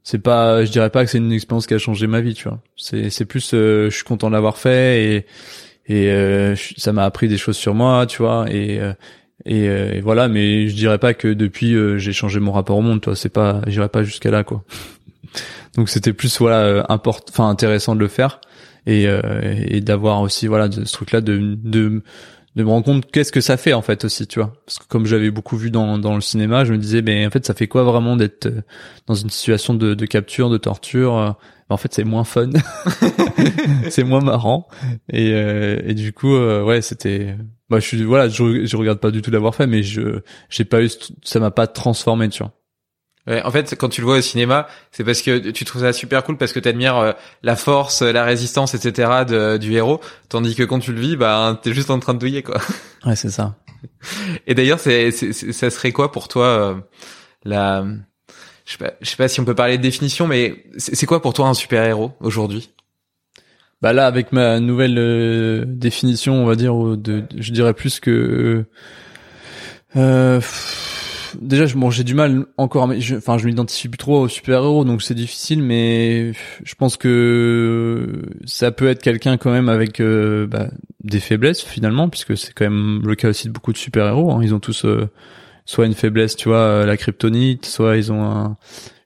c'est 0.04 0.20
pas 0.20 0.66
je 0.66 0.72
dirais 0.72 0.90
pas 0.90 1.04
que 1.06 1.12
c'est 1.12 1.18
une 1.20 1.32
expérience 1.32 1.68
qui 1.68 1.74
a 1.74 1.78
changé 1.78 2.08
ma 2.08 2.22
vie 2.22 2.34
tu 2.34 2.48
vois. 2.48 2.60
C'est 2.76 3.10
c'est 3.10 3.26
plus 3.26 3.54
euh, 3.54 3.90
je 3.90 3.96
suis 3.96 4.04
content 4.04 4.28
de 4.30 4.34
l'avoir 4.34 4.58
fait 4.58 5.04
et 5.04 5.26
et 5.88 6.12
euh, 6.12 6.56
ça 6.78 6.94
m'a 6.94 7.04
appris 7.06 7.28
des 7.28 7.38
choses 7.38 7.58
sur 7.58 7.74
moi 7.74 8.06
tu 8.06 8.22
vois. 8.22 8.46
Et 8.50 8.80
euh, 9.48 9.94
et, 9.94 10.02
voilà, 10.02 10.28
mais 10.28 10.68
je 10.68 10.76
dirais 10.76 10.98
pas 10.98 11.14
que 11.14 11.28
depuis 11.28 11.74
euh, 11.74 11.98
j'ai 11.98 12.14
changé 12.14 12.40
mon 12.40 12.52
rapport 12.52 12.78
au 12.78 12.82
monde, 12.82 13.02
toi. 13.02 13.16
C'est 13.16 13.30
pas, 13.30 13.62
j'irais 13.68 13.90
pas 13.90 14.04
jusqu'à 14.04 14.32
là, 14.32 14.44
quoi. 14.44 14.64
Donc 15.76 15.90
c'était 15.90 16.14
plus 16.14 16.40
voilà, 16.40 16.62
euh, 16.62 16.84
import, 16.90 17.22
enfin 17.30 17.50
intéressant 17.50 17.96
de 17.96 18.02
le 18.02 18.08
faire 18.08 18.42
et, 18.88 19.06
et 19.68 19.80
d'avoir 19.80 20.22
aussi 20.22 20.48
voilà 20.48 20.68
de, 20.68 20.86
ce 20.86 20.92
truc-là 20.92 21.22
de, 21.22 21.56
de 21.64 22.02
de 22.56 22.64
me 22.64 22.70
rendre 22.70 22.84
compte 22.84 23.10
qu'est-ce 23.12 23.32
que 23.32 23.40
ça 23.40 23.56
fait 23.56 23.72
en 23.72 23.84
fait 23.84 24.04
aussi, 24.04 24.28
tu 24.28 24.40
vois. 24.40 24.54
Parce 24.66 24.80
que 24.80 24.86
comme 24.90 25.06
j'avais 25.06 25.32
beaucoup 25.32 25.56
vu 25.56 25.72
dans 25.72 25.98
dans 25.98 26.16
le 26.16 26.22
cinéma, 26.22 26.66
je 26.66 26.74
me 26.74 26.78
disais 26.78 27.02
ben 27.02 27.26
en 27.28 27.30
fait 27.30 27.46
ça 27.46 27.54
fait 27.54 27.68
quoi 27.68 27.84
vraiment 27.84 28.18
d'être 28.18 28.50
dans 29.08 29.14
une 29.14 29.30
situation 29.30 29.76
de, 29.76 29.94
de 29.94 30.06
capture, 30.06 30.50
de 30.50 30.58
torture 30.58 31.38
en 31.70 31.78
fait 31.78 31.94
c'est 31.94 32.04
moins 32.04 32.26
fun 32.26 32.50
c'est 33.90 34.04
moins 34.04 34.20
marrant 34.20 34.68
et, 35.08 35.30
et 35.30 35.94
du 35.94 36.12
coup 36.12 36.36
ouais 36.36 36.82
c'était 36.82 37.38
bah 37.72 37.80
je 37.80 37.86
suis 37.86 38.04
voilà 38.04 38.30
je, 38.30 38.66
je 38.66 38.78
regarde 38.78 39.00
pas 39.00 39.10
du 39.10 39.22
tout 39.22 39.32
l'avoir 39.32 39.56
fait 39.56 39.66
mais 39.66 39.82
je 39.82 40.20
j'ai 40.50 40.66
pas 40.66 40.84
eu 40.84 40.90
ça 41.24 41.40
m'a 41.40 41.52
pas 41.52 41.68
transformé 41.68 42.30
tu 42.30 42.44
vois 42.44 42.52
Ouais, 43.28 43.40
en 43.44 43.52
fait, 43.52 43.76
quand 43.76 43.90
tu 43.90 44.02
le 44.02 44.08
vois 44.08 44.18
au 44.18 44.22
cinéma, 44.22 44.68
c'est 44.92 45.04
parce 45.04 45.22
que 45.22 45.52
tu 45.52 45.64
trouves 45.64 45.84
ça 45.84 45.94
super 45.94 46.24
cool 46.24 46.38
parce 46.38 46.54
que 46.54 46.60
tu 46.60 46.68
admires 46.68 46.98
euh, 46.98 47.12
la 47.44 47.56
force, 47.56 48.02
la 48.02 48.24
résistance, 48.24 48.74
etc. 48.74 49.26
De, 49.28 49.58
du 49.58 49.74
héros, 49.74 50.02
tandis 50.28 50.56
que 50.56 50.64
quand 50.64 50.80
tu 50.80 50.92
le 50.92 51.00
vis, 51.00 51.18
bah 51.18 51.60
t'es 51.62 51.72
juste 51.72 51.92
en 51.92 52.00
train 52.00 52.16
de 52.16 52.20
douiller 52.20 52.42
quoi. 52.42 52.60
Ouais, 53.06 53.16
c'est 53.16 53.30
ça. 53.30 53.56
Et 54.48 54.56
d'ailleurs, 54.56 54.80
c'est, 54.80 55.12
ça 55.12 55.70
serait 55.70 55.92
quoi 55.92 56.12
pour 56.12 56.30
toi 56.30 56.46
euh, 56.46 56.76
la, 57.44 57.86
je 58.66 58.72
sais 58.72 58.78
pas, 58.78 58.94
je 59.02 59.10
sais 59.10 59.18
pas 59.18 59.28
si 59.28 59.40
on 59.40 59.46
peut 59.46 59.56
parler 59.56 59.78
de 59.78 59.84
définition, 59.84 60.28
mais 60.28 60.66
c'est 60.78 61.06
quoi 61.06 61.22
pour 61.22 61.34
toi 61.34 61.48
un 61.48 61.54
super 61.54 61.84
héros 61.84 62.14
aujourd'hui? 62.22 62.72
Bah 63.82 63.94
là 63.94 64.06
avec 64.06 64.32
ma 64.32 64.60
nouvelle 64.60 64.98
euh, 64.98 65.66
définition 65.66 66.36
on 66.36 66.46
va 66.46 66.56
dire 66.56 66.98
de, 66.98 67.24
je 67.38 67.52
dirais 67.52 67.74
plus 67.74 68.00
que 68.00 68.66
euh, 69.96 70.40
déjà 71.40 71.66
je 71.66 71.76
bon, 71.76 71.90
j'ai 71.90 72.04
du 72.04 72.14
mal 72.14 72.46
encore 72.58 72.90
enfin 73.18 73.38
je 73.38 73.46
m'identifie 73.46 73.90
plus 73.90 73.98
trop 73.98 74.22
aux 74.22 74.28
super 74.28 74.64
héros 74.64 74.86
donc 74.86 75.02
c'est 75.02 75.14
difficile 75.14 75.62
mais 75.62 76.32
je 76.64 76.76
pense 76.76 76.98
que 76.98 78.22
ça 78.46 78.72
peut 78.72 78.88
être 78.88 79.02
quelqu'un 79.02 79.38
quand 79.38 79.52
même 79.52 79.70
avec 79.70 80.00
euh, 80.00 80.48
bah, 80.48 80.68
des 81.04 81.20
faiblesses 81.20 81.62
finalement 81.62 82.10
puisque 82.10 82.38
c'est 82.38 82.54
quand 82.54 82.66
même 82.66 83.02
le 83.06 83.16
cas 83.16 83.30
aussi 83.30 83.48
de 83.48 83.54
beaucoup 83.54 83.74
de 83.74 83.78
super 83.78 84.08
héros 84.08 84.32
hein. 84.32 84.40
ils 84.42 84.54
ont 84.54 84.60
tous 84.60 84.86
euh, 84.86 85.10
soit 85.66 85.86
une 85.86 85.94
faiblesse 85.94 86.36
tu 86.36 86.50
vois 86.50 86.86
la 86.86 86.98
kryptonite 86.98 87.66
soit 87.66 87.98
ils 87.98 88.12
ont 88.12 88.24
un 88.24 88.58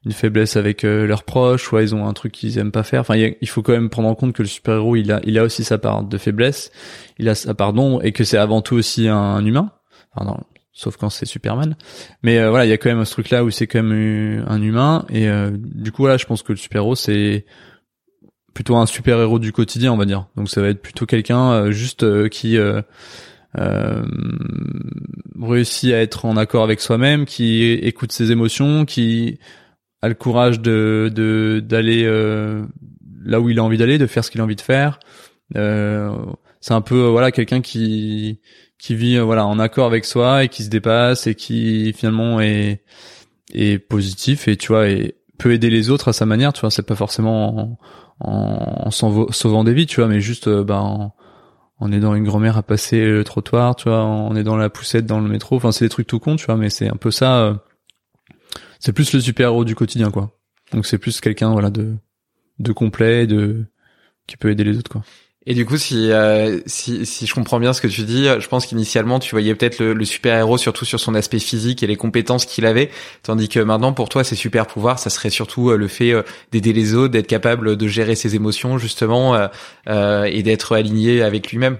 une 0.05 0.11
faiblesse 0.11 0.55
avec 0.55 0.83
euh, 0.83 1.07
leurs 1.07 1.23
proches, 1.23 1.63
soit 1.63 1.81
ils 1.81 1.95
ont 1.95 2.07
un 2.07 2.13
truc 2.13 2.31
qu'ils 2.31 2.57
aiment 2.59 2.71
pas 2.71 2.83
faire. 2.83 3.01
Enfin, 3.01 3.15
a- 3.15 3.35
il 3.41 3.49
faut 3.49 3.61
quand 3.63 3.71
même 3.73 3.89
prendre 3.89 4.07
en 4.07 4.15
compte 4.15 4.33
que 4.33 4.43
le 4.43 4.47
super-héros, 4.47 4.95
il 4.95 5.11
a, 5.11 5.19
il 5.23 5.37
a 5.39 5.43
aussi 5.43 5.63
sa 5.63 5.77
part 5.77 6.03
de 6.03 6.17
faiblesse, 6.17 6.71
il 7.17 7.27
a 7.27 7.35
sa 7.35 7.53
part 7.55 7.73
d'ombre, 7.73 8.05
et 8.05 8.11
que 8.11 8.23
c'est 8.23 8.37
avant 8.37 8.61
tout 8.61 8.75
aussi 8.75 9.07
un, 9.07 9.43
humain. 9.43 9.71
Enfin, 10.13 10.25
non, 10.25 10.37
sauf 10.73 10.95
quand 10.97 11.09
c'est 11.09 11.25
Superman. 11.25 11.75
Mais 12.21 12.39
euh, 12.39 12.49
voilà, 12.49 12.65
il 12.65 12.69
y 12.69 12.73
a 12.73 12.77
quand 12.77 12.89
même 12.89 13.03
ce 13.03 13.11
truc-là 13.11 13.43
où 13.43 13.49
c'est 13.49 13.67
quand 13.67 13.81
même 13.81 13.93
euh, 13.93 14.43
un 14.47 14.61
humain, 14.61 15.05
et 15.09 15.27
euh, 15.27 15.49
du 15.53 15.91
coup, 15.91 16.03
voilà, 16.03 16.17
je 16.17 16.25
pense 16.25 16.43
que 16.43 16.53
le 16.53 16.57
super-héros, 16.57 16.95
c'est 16.95 17.45
plutôt 18.53 18.75
un 18.77 18.85
super-héros 18.85 19.39
du 19.39 19.51
quotidien, 19.51 19.91
on 19.91 19.97
va 19.97 20.05
dire. 20.05 20.27
Donc 20.37 20.49
ça 20.49 20.61
va 20.61 20.69
être 20.69 20.81
plutôt 20.81 21.05
quelqu'un 21.05 21.51
euh, 21.51 21.71
juste 21.71 22.03
euh, 22.03 22.29
qui 22.29 22.57
euh, 22.57 22.81
réussit 25.41 25.93
à 25.93 26.01
être 26.01 26.25
en 26.25 26.37
accord 26.37 26.63
avec 26.63 26.79
soi-même, 26.79 27.25
qui 27.25 27.63
écoute 27.63 28.11
ses 28.11 28.31
émotions, 28.31 28.85
qui 28.85 29.39
a 30.05 30.09
le 30.09 30.13
courage 30.15 30.61
de 30.61 31.11
d'aller 31.65 32.03
euh, 32.05 32.63
là 33.25 33.41
où 33.41 33.49
il 33.49 33.59
a 33.59 33.63
envie 33.63 33.77
d'aller, 33.77 33.97
de 33.97 34.05
faire 34.05 34.23
ce 34.23 34.31
qu'il 34.31 34.39
a 34.39 34.43
envie 34.43 34.55
de 34.55 34.61
faire. 34.61 34.99
Euh, 35.55 36.15
c'est 36.61 36.73
un 36.73 36.81
peu 36.81 37.05
euh, 37.05 37.09
voilà 37.09 37.31
quelqu'un 37.31 37.61
qui 37.61 38.39
qui 38.77 38.95
vit 38.95 39.17
voilà 39.17 39.45
en 39.45 39.59
accord 39.59 39.87
avec 39.87 40.05
soi 40.05 40.43
et 40.43 40.49
qui 40.49 40.63
se 40.63 40.69
dépasse 40.69 41.27
et 41.27 41.35
qui 41.35 41.91
finalement 41.93 42.39
est 42.39 42.83
est 43.53 43.79
positif 43.79 44.47
et 44.47 44.57
tu 44.57 44.67
vois 44.69 44.87
et 44.89 45.15
peut 45.37 45.51
aider 45.51 45.69
les 45.69 45.89
autres 45.89 46.07
à 46.09 46.13
sa 46.13 46.25
manière. 46.25 46.53
Tu 46.53 46.61
vois, 46.61 46.71
c'est 46.71 46.85
pas 46.85 46.95
forcément 46.95 47.57
en, 47.57 47.77
en, 48.19 48.87
en 48.87 48.91
sauvant 48.91 49.63
des 49.63 49.73
vies, 49.73 49.87
tu 49.87 50.01
vois, 50.01 50.07
mais 50.07 50.21
juste 50.21 50.47
bah, 50.49 50.81
en, 50.81 51.13
en 51.79 51.91
aidant 51.91 52.15
une 52.15 52.23
grand-mère 52.23 52.57
à 52.57 52.63
passer 52.63 53.03
le 53.05 53.23
trottoir, 53.23 53.75
tu 53.75 53.89
vois, 53.89 54.01
en 54.01 54.35
aidant 54.35 54.55
la 54.55 54.69
poussette 54.69 55.05
dans 55.05 55.19
le 55.19 55.27
métro. 55.27 55.57
Enfin, 55.57 55.71
c'est 55.71 55.85
des 55.85 55.89
trucs 55.89 56.07
tout 56.07 56.19
con, 56.19 56.35
tu 56.37 56.45
vois, 56.45 56.55
mais 56.55 56.69
c'est 56.69 56.87
un 56.87 56.95
peu 56.95 57.11
ça. 57.11 57.61
C'est 58.85 58.93
plus 58.93 59.13
le 59.13 59.19
super-héros 59.19 59.65
du 59.65 59.73
quotidien, 59.73 60.11
quoi. 60.11 60.37
Donc 60.71 60.85
c'est 60.85 60.99
plus 60.99 61.19
quelqu'un, 61.19 61.51
voilà, 61.51 61.71
de 61.71 61.95
de 62.59 62.71
complet, 62.71 63.25
de 63.25 63.65
qui 64.27 64.37
peut 64.37 64.51
aider 64.51 64.63
les 64.63 64.77
autres, 64.77 64.91
quoi. 64.91 65.01
Et 65.47 65.53
du 65.53 65.65
coup, 65.65 65.77
si, 65.77 66.11
euh, 66.11 66.59
si 66.67 67.05
si 67.05 67.25
je 67.25 67.33
comprends 67.33 67.59
bien 67.59 67.73
ce 67.73 67.81
que 67.81 67.87
tu 67.87 68.03
dis, 68.03 68.25
je 68.25 68.47
pense 68.47 68.67
qu'initialement 68.67 69.19
tu 69.19 69.31
voyais 69.31 69.53
peut-être 69.55 69.79
le, 69.79 69.93
le 69.93 70.05
super 70.05 70.35
héros 70.37 70.57
surtout 70.57 70.85
sur 70.85 70.99
son 70.99 71.15
aspect 71.15 71.39
physique 71.39 71.81
et 71.81 71.87
les 71.87 71.95
compétences 71.95 72.45
qu'il 72.45 72.65
avait, 72.65 72.89
tandis 73.23 73.49
que 73.49 73.59
maintenant 73.59 73.93
pour 73.93 74.09
toi 74.09 74.23
ses 74.23 74.35
super 74.35 74.65
pouvoirs, 74.65 74.97
ça 74.97 75.09
serait 75.11 75.29
surtout 75.29 75.69
euh, 75.69 75.77
le 75.77 75.87
fait 75.87 76.11
euh, 76.13 76.23
d'aider 76.51 76.73
les 76.73 76.95
autres, 76.95 77.11
d'être 77.13 77.27
capable 77.27 77.77
de 77.77 77.87
gérer 77.87 78.15
ses 78.15 78.35
émotions 78.35 78.79
justement 78.79 79.35
euh, 79.35 79.47
euh, 79.87 80.23
et 80.23 80.41
d'être 80.41 80.75
aligné 80.75 81.21
avec 81.21 81.51
lui-même. 81.51 81.77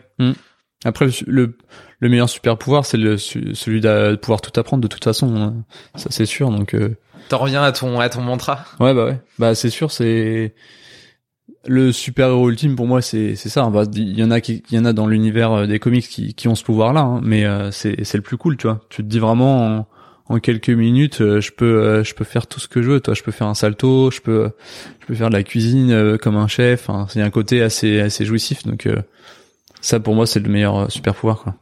Après, 0.84 1.08
le, 1.26 1.58
le, 2.00 2.06
le 2.08 2.10
meilleur 2.10 2.30
super 2.30 2.58
pouvoir, 2.58 2.86
c'est 2.86 2.98
le 2.98 3.18
celui 3.18 3.82
de 3.82 4.16
pouvoir 4.16 4.42
tout 4.42 4.58
apprendre 4.60 4.82
de 4.84 4.88
toute 4.88 5.04
façon. 5.04 5.36
hein. 5.36 5.54
Ça, 5.96 6.08
c'est 6.12 6.26
sûr. 6.26 6.50
Donc, 6.52 6.74
euh, 6.74 6.96
T'en 7.30 7.40
reviens 7.40 7.64
à 7.64 7.72
ton 7.72 8.00
à 8.00 8.10
ton 8.10 8.22
mantra? 8.22 8.66
ouais, 8.80 8.94
bah 8.94 9.06
ouais. 9.06 9.20
Bah, 9.40 9.56
c'est 9.56 9.70
sûr, 9.72 9.92
c'est 9.92 10.54
le 11.68 11.92
super 11.92 12.28
héros 12.30 12.50
ultime 12.50 12.76
pour 12.76 12.86
moi. 12.86 13.02
C'est 13.02 13.36
c'est 13.36 13.50
ça. 13.50 13.68
Bah, 13.70 13.84
il 13.94 14.18
y 14.18 14.24
en 14.24 14.32
a 14.32 14.42
qui, 14.42 14.64
il 14.70 14.76
y 14.76 14.80
en 14.80 14.86
a 14.86 14.94
dans 14.94 15.08
l'univers 15.08 15.52
euh, 15.52 15.66
des 15.68 15.80
comics 15.80 16.08
qui, 16.08 16.34
qui 16.36 16.48
ont 16.48 16.56
ce 16.56 16.64
pouvoir-là, 16.64 17.02
hein, 17.02 17.22
mais 17.24 17.46
euh, 17.46 17.72
c'est 17.72 18.04
c'est 18.04 18.18
le 18.18 18.24
plus 18.24 18.38
cool, 18.38 18.58
tu 18.58 18.68
vois. 18.68 18.82
Tu 18.90 19.02
te 19.04 19.08
dis 19.08 19.18
vraiment 19.20 19.80
en, 19.80 19.88
en 20.28 20.40
quelques 20.40 20.70
minutes, 20.70 21.22
euh, 21.22 21.42
je 21.42 21.52
peux 21.52 21.66
euh, 21.84 22.04
je 22.04 22.14
peux 22.14 22.24
faire 22.26 22.46
tout 22.46 22.60
ce 22.60 22.68
que 22.68 22.82
je 22.84 22.92
veux. 22.92 23.00
Toi, 23.00 23.16
je 23.16 23.24
peux 23.24 23.32
faire 23.32 23.48
un 23.48 23.56
salto, 23.56 24.12
je 24.12 24.22
peux 24.22 24.52
je 25.02 25.06
peux 25.08 25.16
faire 25.16 25.30
de 25.30 25.36
la 25.36 25.44
cuisine 25.44 25.92
euh, 25.92 26.18
comme 26.18 26.36
un 26.38 26.48
chef. 26.48 26.90
C'est 27.10 27.22
un 27.22 27.30
côté 27.32 27.64
assez 27.64 28.00
assez 28.00 28.26
jouissif. 28.26 28.64
Donc 28.64 28.86
euh, 28.86 29.02
ça, 29.82 30.00
pour 30.00 30.14
moi, 30.14 30.28
c'est 30.28 30.40
le 30.40 30.50
meilleur 30.50 30.92
super 30.92 31.16
pouvoir, 31.16 31.40
quoi. 31.42 31.56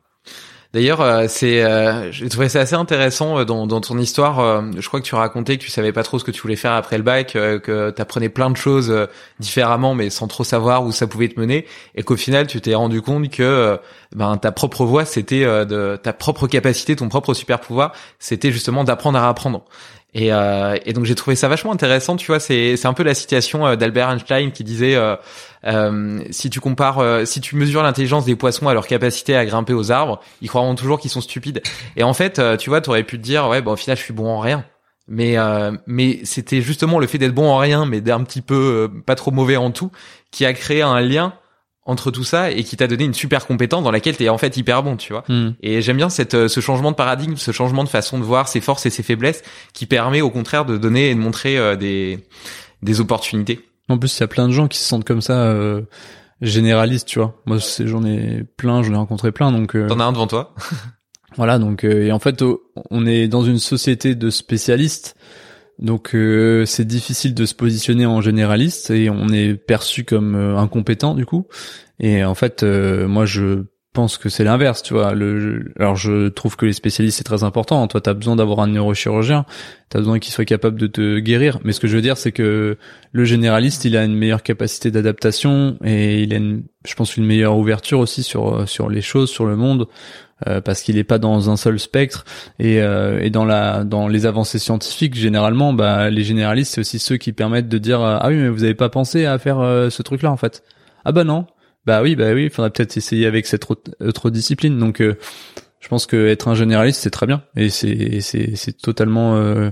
D'ailleurs, 0.73 1.01
euh, 1.01 1.25
c'est, 1.29 1.63
euh, 1.63 2.11
j'ai 2.11 2.27
trouvé 2.29 2.49
ça 2.49 2.59
assez 2.61 2.73
intéressant 2.73 3.37
euh, 3.37 3.45
dans, 3.45 3.67
ton 3.79 3.97
histoire. 3.99 4.63
je 4.75 4.87
crois 4.87 4.99
que 4.99 5.05
tu 5.05 5.13
racontais 5.13 5.57
que 5.57 5.63
tu 5.63 5.69
savais 5.69 5.91
pas 5.93 6.01
trop 6.01 6.17
ce 6.17 6.23
que 6.23 6.31
tu 6.31 6.41
voulais 6.41 6.55
faire 6.55 6.71
après 6.71 6.97
le 6.97 7.03
bac, 7.03 7.33
que 7.33 7.91
t'apprenais 7.91 8.29
plein 8.29 8.49
de 8.49 8.57
choses 8.57 8.91
différemment, 9.39 9.93
mais 9.93 10.09
sans 10.09 10.27
trop 10.27 10.43
savoir 10.43 10.83
où 10.83 10.91
ça 10.91 11.05
pouvait 11.05 11.27
te 11.29 11.39
mener, 11.39 11.67
et 11.95 12.01
qu'au 12.01 12.15
final, 12.15 12.47
tu 12.47 12.59
t'es 12.59 12.73
rendu 12.73 13.01
compte 13.01 13.29
que 13.29 13.77
ben 14.15 14.37
ta 14.37 14.51
propre 14.51 14.85
voie, 14.85 15.05
c'était 15.05 15.41
de 15.43 15.99
ta 16.01 16.13
propre 16.13 16.47
capacité, 16.47 16.95
ton 16.95 17.09
propre 17.09 17.33
super 17.33 17.59
pouvoir, 17.59 17.93
c'était 18.19 18.51
justement 18.51 18.83
d'apprendre 18.83 19.19
à 19.19 19.29
apprendre. 19.29 19.65
Et, 20.15 20.31
euh, 20.31 20.77
et 20.85 20.93
donc 20.93 21.05
j'ai 21.05 21.15
trouvé 21.15 21.35
ça 21.35 21.47
vachement 21.47 21.71
intéressant, 21.71 22.15
tu 22.15 22.27
vois, 22.27 22.39
c'est 22.39 22.77
c'est 22.77 22.87
un 22.87 22.93
peu 22.93 23.01
la 23.03 23.15
citation 23.15 23.65
euh, 23.65 23.75
d'Albert 23.75 24.11
Einstein 24.11 24.51
qui 24.51 24.63
disait 24.63 24.95
euh, 24.95 25.15
euh, 25.65 26.23
si 26.29 26.51
tu 26.51 26.59
compares, 26.59 26.99
euh, 26.99 27.25
si 27.25 27.41
tu 27.41 27.55
mesures 27.55 27.81
l'intelligence 27.81 28.25
des 28.25 28.35
poissons 28.35 28.67
à 28.67 28.75
leur 28.75 28.85
capacité 28.85 29.35
à 29.35 29.43
grimper 29.45 29.73
aux 29.73 29.91
arbres, 29.91 30.19
ils 30.41 30.49
croiront 30.49 30.75
toujours 30.75 30.99
qu'ils 30.99 31.09
sont 31.09 31.21
stupides. 31.21 31.63
Et 31.95 32.03
en 32.03 32.13
fait, 32.13 32.37
euh, 32.37 32.57
tu 32.57 32.69
vois, 32.69 32.79
t'aurais 32.81 33.03
pu 33.03 33.17
te 33.17 33.23
dire 33.23 33.47
ouais, 33.47 33.61
bon 33.63 33.71
au 33.71 33.75
final 33.75 33.97
je 33.97 34.03
suis 34.03 34.13
bon 34.13 34.27
en 34.27 34.39
rien. 34.39 34.65
Mais 35.09 35.35
mais 35.85 36.21
c'était 36.23 36.61
justement 36.61 36.97
le 36.97 37.07
fait 37.07 37.17
d'être 37.17 37.33
bon 37.33 37.49
en 37.49 37.57
rien, 37.57 37.85
mais 37.85 37.99
d'un 37.99 38.23
petit 38.23 38.39
peu 38.39 38.89
pas 39.05 39.15
trop 39.15 39.31
mauvais 39.31 39.57
en 39.57 39.69
tout, 39.69 39.91
qui 40.31 40.45
a 40.45 40.53
créé 40.53 40.81
un 40.81 41.01
lien 41.01 41.33
entre 41.85 42.11
tout 42.11 42.23
ça 42.23 42.51
et 42.51 42.63
qui 42.63 42.77
t'a 42.77 42.87
donné 42.87 43.03
une 43.03 43.13
super 43.13 43.45
compétence 43.45 43.83
dans 43.83 43.91
laquelle 43.91 44.15
t'es 44.15 44.29
en 44.29 44.37
fait 44.37 44.55
hyper 44.55 44.83
bon, 44.83 44.95
tu 44.95 45.13
vois. 45.13 45.23
Et 45.61 45.81
j'aime 45.81 45.97
bien 45.97 46.09
cette, 46.09 46.33
euh, 46.33 46.47
ce 46.47 46.59
changement 46.59 46.91
de 46.91 46.95
paradigme, 46.95 47.35
ce 47.35 47.51
changement 47.51 47.83
de 47.83 47.89
façon 47.89 48.19
de 48.19 48.23
voir 48.23 48.47
ses 48.47 48.61
forces 48.61 48.85
et 48.85 48.89
ses 48.89 49.03
faiblesses, 49.03 49.41
qui 49.73 49.85
permet 49.85 50.21
au 50.21 50.29
contraire 50.29 50.65
de 50.65 50.77
donner 50.77 51.09
et 51.09 51.15
de 51.15 51.19
montrer 51.19 51.57
euh, 51.57 51.75
des, 51.75 52.19
des 52.81 53.01
opportunités. 53.01 53.59
En 53.89 53.97
plus, 53.97 54.17
il 54.17 54.21
y 54.21 54.23
a 54.23 54.27
plein 54.27 54.47
de 54.47 54.53
gens 54.53 54.67
qui 54.67 54.77
se 54.77 54.85
sentent 54.85 55.05
comme 55.05 55.21
ça, 55.21 55.43
euh, 55.47 55.81
généralistes, 56.41 57.07
tu 57.07 57.19
vois. 57.19 57.35
Moi, 57.45 57.57
j'en 57.79 58.05
ai 58.05 58.43
plein, 58.57 58.83
j'en 58.83 58.93
ai 58.93 58.97
rencontré 58.97 59.31
plein, 59.31 59.51
donc 59.51 59.75
euh, 59.75 59.87
T'en 59.87 59.99
as 59.99 60.05
un 60.05 60.11
devant 60.11 60.27
toi 60.27 60.53
voilà. 61.37 61.59
Donc, 61.59 61.83
euh, 61.83 62.05
et 62.05 62.11
en 62.11 62.19
fait, 62.19 62.43
on 62.91 63.05
est 63.05 63.27
dans 63.27 63.43
une 63.43 63.59
société 63.59 64.15
de 64.15 64.29
spécialistes, 64.29 65.15
donc 65.79 66.13
euh, 66.15 66.65
c'est 66.65 66.85
difficile 66.85 67.33
de 67.33 67.45
se 67.45 67.55
positionner 67.55 68.05
en 68.05 68.21
généraliste 68.21 68.91
et 68.91 69.09
on 69.09 69.29
est 69.29 69.55
perçu 69.55 70.03
comme 70.03 70.35
euh, 70.35 70.57
incompétent 70.57 71.15
du 71.15 71.25
coup. 71.25 71.47
Et 71.99 72.23
en 72.23 72.35
fait, 72.35 72.63
euh, 72.63 73.07
moi, 73.07 73.25
je 73.25 73.63
pense 73.93 74.17
que 74.17 74.27
c'est 74.27 74.43
l'inverse, 74.43 74.81
tu 74.81 74.93
vois. 74.93 75.13
Le, 75.13 75.71
alors, 75.79 75.95
je 75.95 76.27
trouve 76.29 76.55
que 76.55 76.65
les 76.65 76.73
spécialistes 76.73 77.17
c'est 77.17 77.23
très 77.23 77.43
important. 77.43 77.87
Toi, 77.87 78.01
t'as 78.01 78.13
besoin 78.13 78.35
d'avoir 78.35 78.59
un 78.59 78.67
neurochirurgien, 78.67 79.45
t'as 79.89 79.99
besoin 79.99 80.19
qu'il 80.19 80.33
soit 80.33 80.45
capable 80.45 80.79
de 80.79 80.87
te 80.87 81.19
guérir. 81.19 81.59
Mais 81.63 81.71
ce 81.71 81.79
que 81.79 81.87
je 81.87 81.95
veux 81.95 82.01
dire, 82.01 82.17
c'est 82.17 82.31
que 82.31 82.77
le 83.11 83.25
généraliste, 83.25 83.85
il 83.85 83.95
a 83.95 84.03
une 84.03 84.15
meilleure 84.15 84.43
capacité 84.43 84.91
d'adaptation 84.91 85.77
et 85.83 86.23
il 86.23 86.33
a, 86.33 86.37
une, 86.37 86.63
je 86.85 86.95
pense, 86.95 87.15
une 87.17 87.25
meilleure 87.25 87.57
ouverture 87.57 87.99
aussi 87.99 88.23
sur 88.23 88.67
sur 88.67 88.89
les 88.89 89.01
choses, 89.01 89.29
sur 89.29 89.45
le 89.45 89.55
monde, 89.55 89.87
euh, 90.47 90.59
parce 90.59 90.81
qu'il 90.81 90.97
est 90.97 91.03
pas 91.03 91.19
dans 91.19 91.49
un 91.49 91.55
seul 91.55 91.79
spectre. 91.79 92.25
Et, 92.59 92.81
euh, 92.81 93.21
et 93.21 93.29
dans 93.29 93.45
la 93.45 93.83
dans 93.83 94.07
les 94.07 94.25
avancées 94.25 94.59
scientifiques, 94.59 95.15
généralement, 95.15 95.71
bah, 95.71 96.09
les 96.09 96.23
généralistes, 96.23 96.73
c'est 96.73 96.81
aussi 96.81 96.99
ceux 96.99 97.17
qui 97.17 97.31
permettent 97.31 97.69
de 97.69 97.77
dire 97.77 98.01
ah 98.01 98.27
oui, 98.27 98.35
mais 98.35 98.49
vous 98.49 98.63
avez 98.63 98.75
pas 98.75 98.89
pensé 98.89 99.25
à 99.25 99.37
faire 99.37 99.59
euh, 99.59 99.89
ce 99.89 100.01
truc-là 100.01 100.31
en 100.31 100.37
fait. 100.37 100.63
Ah 101.05 101.11
bah 101.11 101.23
non. 101.23 101.45
Bah 101.85 102.01
oui, 102.01 102.15
bah 102.15 102.33
oui, 102.33 102.45
il 102.45 102.49
faudrait 102.49 102.69
peut-être 102.69 102.97
essayer 102.97 103.25
avec 103.25 103.45
cette 103.45 103.69
autre, 103.69 103.91
autre 103.99 104.29
discipline. 104.29 104.77
Donc, 104.79 105.01
euh, 105.01 105.17
je 105.79 105.87
pense 105.87 106.05
que 106.05 106.27
être 106.27 106.47
un 106.47 106.55
généraliste, 106.55 107.01
c'est 107.01 107.09
très 107.09 107.27
bien 107.27 107.43
et 107.55 107.69
c'est 107.69 108.21
c'est 108.21 108.55
c'est 108.55 108.77
totalement 108.77 109.35
euh, 109.35 109.71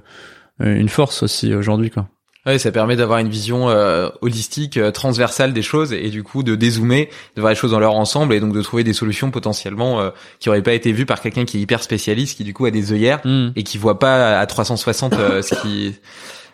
une 0.60 0.90
force 0.90 1.24
aussi 1.24 1.54
aujourd'hui, 1.54 1.90
quoi. 1.90 2.10
Ouais, 2.48 2.58
ça 2.58 2.72
permet 2.72 2.96
d'avoir 2.96 3.20
une 3.20 3.30
vision 3.30 3.70
euh, 3.70 4.10
holistique, 4.22 4.78
euh, 4.78 4.90
transversale 4.90 5.54
des 5.54 5.62
choses 5.62 5.94
et 5.94 6.10
du 6.10 6.24
coup 6.24 6.42
de 6.42 6.56
dézoomer, 6.56 7.08
de 7.36 7.42
voir 7.42 7.52
les 7.52 7.56
choses 7.56 7.70
dans 7.70 7.80
leur 7.80 7.94
ensemble 7.94 8.34
et 8.34 8.40
donc 8.40 8.52
de 8.52 8.62
trouver 8.64 8.84
des 8.84 8.94
solutions 8.94 9.30
potentiellement 9.30 10.02
euh, 10.02 10.10
qui 10.40 10.50
auraient 10.50 10.64
pas 10.64 10.74
été 10.74 10.92
vues 10.92 11.06
par 11.06 11.22
quelqu'un 11.22 11.46
qui 11.46 11.60
est 11.60 11.62
hyper 11.62 11.84
spécialiste, 11.84 12.38
qui 12.38 12.44
du 12.44 12.54
coup 12.56 12.66
a 12.66 12.72
des 12.72 12.94
œillères 12.94 13.22
Mm. 13.26 13.50
et 13.56 13.64
qui 13.64 13.78
voit 13.78 14.00
pas 14.00 14.40
à 14.40 14.46
360 14.48 15.14
euh, 15.14 15.42
ce 15.44 15.54
qui 15.62 15.96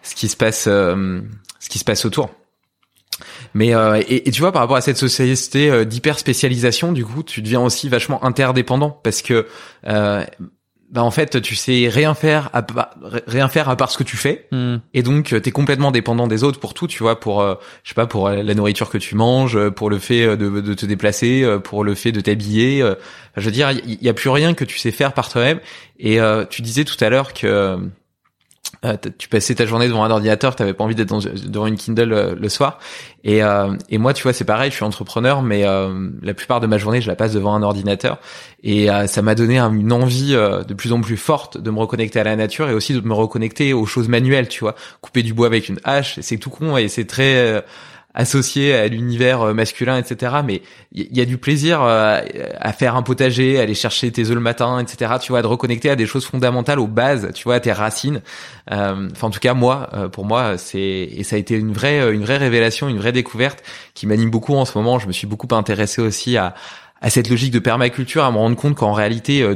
ce 0.04 0.15
qui 0.15 0.28
se 0.28 0.36
passe 0.36 0.65
euh, 0.67 1.22
ce 1.62 1.70
qui 1.70 1.80
se 1.80 1.86
passe 1.86 2.04
autour. 2.04 2.32
Mais 3.54 3.74
euh, 3.76 4.02
et, 4.08 4.28
et 4.28 4.32
tu 4.32 4.42
vois 4.42 4.52
par 4.52 4.62
rapport 4.62 4.78
à 4.78 4.82
cette 4.82 4.98
société 4.98 5.70
euh, 5.70 5.86
d'hyper 5.86 6.20
spécialisation, 6.20 6.92
du 6.92 7.06
coup, 7.06 7.24
tu 7.24 7.42
deviens 7.42 7.62
aussi 7.62 7.90
vachement 7.90 8.24
interdépendant 8.24 9.00
parce 9.04 9.22
que 9.22 9.48
euh, 9.88 10.24
bah 10.90 11.04
en 11.04 11.12
fait, 11.12 11.42
tu 11.42 11.54
sais 11.56 11.90
rien 11.90 12.14
faire 12.14 12.50
à 12.54 12.62
pa- 12.62 12.92
rien 13.28 13.50
faire 13.50 13.68
à 13.68 13.76
part 13.76 13.92
ce 13.92 13.98
que 13.98 14.04
tu 14.06 14.16
fais. 14.16 14.48
Mm. 14.54 14.78
Et 14.94 15.04
donc, 15.04 15.26
tu 15.26 15.36
es 15.36 15.52
complètement 15.52 15.92
dépendant 15.92 16.28
des 16.28 16.46
autres 16.46 16.62
pour 16.62 16.74
tout, 16.74 16.88
tu 16.88 17.04
vois, 17.04 17.20
pour, 17.20 17.42
euh, 17.42 17.56
je 17.84 17.90
sais 17.90 17.94
pas, 17.94 18.08
pour 18.08 18.28
euh, 18.28 18.42
la 18.42 18.54
nourriture 18.54 18.90
que 18.90 18.98
tu 18.98 19.16
manges, 19.16 19.58
euh, 19.58 19.70
pour 19.70 19.90
le 19.90 20.00
fait 20.00 20.24
euh, 20.24 20.38
de, 20.38 20.62
de 20.62 20.74
te 20.74 20.86
déplacer, 20.86 21.44
euh, 21.44 21.60
pour 21.60 21.84
le 21.84 21.94
fait 21.94 22.14
de 22.14 22.22
t'habiller. 22.22 22.82
euh. 22.82 22.92
Enfin, 22.92 23.42
je 23.42 23.46
veux 23.46 23.52
dire, 23.52 23.72
il 23.72 24.02
y, 24.02 24.08
a 24.08 24.14
plus 24.14 24.30
rien 24.30 24.54
que 24.54 24.64
tu 24.64 24.78
sais 24.80 24.92
faire 24.92 25.12
par 25.12 25.28
toi-même. 25.30 25.60
Et 26.00 26.22
euh, 26.22 26.46
tu 26.50 26.62
disais 26.62 26.86
tout 26.86 26.96
à 27.04 27.10
l'heure 27.10 27.34
que 27.34 27.78
euh, 28.86 28.95
tu 29.17 29.27
passais 29.30 29.56
ta 29.56 29.65
journée 29.65 29.88
devant 29.88 30.03
un 30.03 30.12
ordinateur, 30.12 30.56
t'avais 30.56 30.73
pas 30.73 30.84
envie 30.84 30.95
d'être 30.95 31.17
devant 31.47 31.67
une 31.67 31.77
Kindle 31.77 32.13
euh, 32.13 32.36
le 32.39 32.49
soir. 32.49 32.80
Et, 33.23 33.43
euh, 33.43 33.73
et 33.89 33.97
moi, 33.97 34.13
tu 34.13 34.23
vois, 34.23 34.34
c'est 34.34 34.45
pareil, 34.45 34.69
je 34.71 34.75
suis 34.75 34.86
entrepreneur, 34.86 35.41
mais 35.41 35.63
la 35.63 36.34
plupart 36.34 36.60
de 36.60 36.67
ma 36.67 36.77
journée, 36.77 37.01
je 37.01 37.08
la 37.08 37.15
passe 37.15 37.34
devant 37.34 37.53
un 37.56 37.63
ordinateur. 37.63 38.19
Et 38.63 38.88
ça 39.08 39.21
m'a 39.21 39.36
donné 39.36 39.58
un- 39.58 39.73
une 39.73 39.91
envie 39.91 40.32
de 40.34 40.73
plus 40.73 40.93
en 40.93 41.01
plus 41.01 41.17
forte 41.17 41.58
de 41.58 41.69
me 41.71 41.80
reconnecter 41.80 42.19
à 42.19 42.23
la 42.23 42.36
nature 42.38 42.69
et 42.69 42.73
aussi 42.73 42.93
de 42.93 43.01
me 43.01 43.13
reconnecter 43.13 43.73
aux 43.73 43.86
choses 43.86 44.08
manuelles, 44.08 44.47
tu 44.47 44.62
vois. 44.62 44.75
Couper 45.01 45.23
du 45.23 45.34
bois 45.34 45.47
avec 45.47 45.67
une 45.67 45.80
hache, 45.84 46.19
c'est 46.21 46.38
tout 46.38 46.49
con 46.49 46.77
et 46.77 46.88
c'est 46.88 47.06
très... 47.06 47.63
euh, 48.17 48.21
associé 48.21 48.73
à 48.73 48.88
l'univers 48.88 49.53
masculin, 49.53 49.97
etc. 49.97 50.38
Mais 50.45 50.62
il 50.91 51.15
y, 51.15 51.21
a 51.21 51.25
du 51.25 51.38
plaisir 51.38 51.82
à 51.82 52.73
faire 52.73 52.95
un 52.95 53.03
potager, 53.03 53.60
aller 53.60 53.75
chercher 53.75 54.12
tes 54.12 54.23
œufs 54.30 54.34
le 54.34 54.39
matin, 54.39 54.80
etc. 54.80 55.13
Tu 55.21 55.32
vois, 55.32 55.41
de 55.41 55.47
reconnecter 55.47 55.89
à 55.89 55.95
des 55.95 56.06
choses 56.06 56.25
fondamentales, 56.25 56.80
aux 56.80 56.88
bases, 56.88 57.32
tu 57.34 57.43
vois, 57.43 57.56
à 57.56 57.60
tes 57.60 57.71
racines. 57.71 58.21
Enfin, 58.69 59.08
en 59.21 59.30
tout 59.30 59.39
cas, 59.39 59.53
moi, 59.53 59.89
pour 60.12 60.25
moi, 60.25 60.58
c'est 60.58 60.80
et 60.80 61.23
ça 61.23 61.36
a 61.36 61.39
été 61.39 61.56
une 61.56 61.73
vraie, 61.73 62.13
une 62.13 62.23
vraie 62.23 62.38
révélation, 62.38 62.89
une 62.89 62.97
vraie 62.97 63.12
découverte 63.12 63.63
qui 63.93 64.08
m'anime 64.08 64.32
beaucoup 64.32 64.56
en 64.56 64.65
ce 64.65 64.77
moment. 64.77 64.99
Je 64.99 65.08
me 65.08 65.13
suis 65.13 65.27
beaucoup 65.27 65.53
intéressé 65.53 66.01
aussi 66.01 66.38
à 66.38 66.56
à 66.99 67.12
cette 67.12 67.30
logique 67.30 67.51
de 67.51 67.60
permaculture, 67.60 68.23
à 68.23 68.32
me 68.32 68.38
rendre 68.38 68.56
compte 68.56 68.75
qu'en 68.75 68.93
réalité 68.93 69.47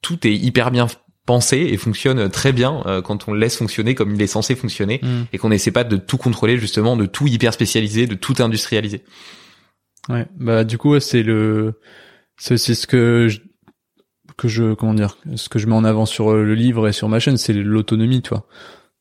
tout 0.00 0.26
est 0.26 0.34
hyper 0.34 0.70
bien 0.70 0.86
pensé 1.26 1.58
et 1.58 1.76
fonctionne 1.76 2.28
très 2.30 2.52
bien 2.52 2.82
euh, 2.86 3.02
quand 3.02 3.28
on 3.28 3.32
le 3.32 3.40
laisse 3.40 3.56
fonctionner 3.56 3.94
comme 3.94 4.14
il 4.14 4.22
est 4.22 4.26
censé 4.26 4.54
fonctionner 4.54 5.00
mm. 5.02 5.22
et 5.32 5.38
qu'on 5.38 5.50
n'essaie 5.50 5.72
pas 5.72 5.84
de 5.84 5.96
tout 5.96 6.16
contrôler 6.16 6.58
justement, 6.58 6.96
de 6.96 7.06
tout 7.06 7.26
hyper 7.26 7.52
spécialiser, 7.52 8.06
de 8.06 8.14
tout 8.14 8.34
industrialiser. 8.38 9.02
Ouais, 10.08 10.26
bah 10.38 10.64
du 10.64 10.78
coup 10.78 10.98
c'est 11.00 11.24
le 11.24 11.80
c'est 12.38 12.54
aussi 12.54 12.76
ce 12.76 12.86
que 12.86 13.28
je, 13.28 13.40
que 14.36 14.46
je 14.46 14.74
comment 14.74 14.94
dire 14.94 15.18
ce 15.34 15.48
que 15.48 15.58
je 15.58 15.66
mets 15.66 15.74
en 15.74 15.84
avant 15.84 16.06
sur 16.06 16.32
le 16.32 16.54
livre 16.54 16.88
et 16.88 16.92
sur 16.92 17.08
ma 17.08 17.18
chaîne, 17.18 17.36
c'est 17.36 17.52
l'autonomie, 17.52 18.22
toi 18.22 18.46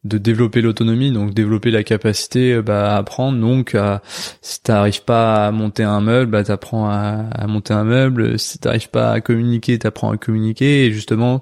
de 0.05 0.19
développer 0.19 0.61
l'autonomie, 0.61 1.11
donc 1.11 1.33
développer 1.33 1.71
la 1.71 1.83
capacité 1.83 2.53
euh, 2.53 2.61
bah, 2.61 2.93
à 2.93 2.97
apprendre. 2.97 3.39
Donc, 3.39 3.75
à, 3.75 4.01
si 4.41 4.61
t'arrives 4.61 5.03
pas 5.03 5.47
à 5.47 5.51
monter 5.51 5.83
un 5.83 5.99
meuble, 5.99 6.31
bah, 6.31 6.43
t'apprends 6.43 6.87
à, 6.87 7.25
à 7.31 7.47
monter 7.47 7.73
un 7.73 7.83
meuble. 7.83 8.37
Si 8.39 8.59
t'arrives 8.59 8.89
pas 8.89 9.11
à 9.11 9.19
communiquer, 9.19 9.79
t'apprends 9.79 10.11
à 10.11 10.17
communiquer. 10.17 10.85
Et 10.85 10.91
justement, 10.91 11.41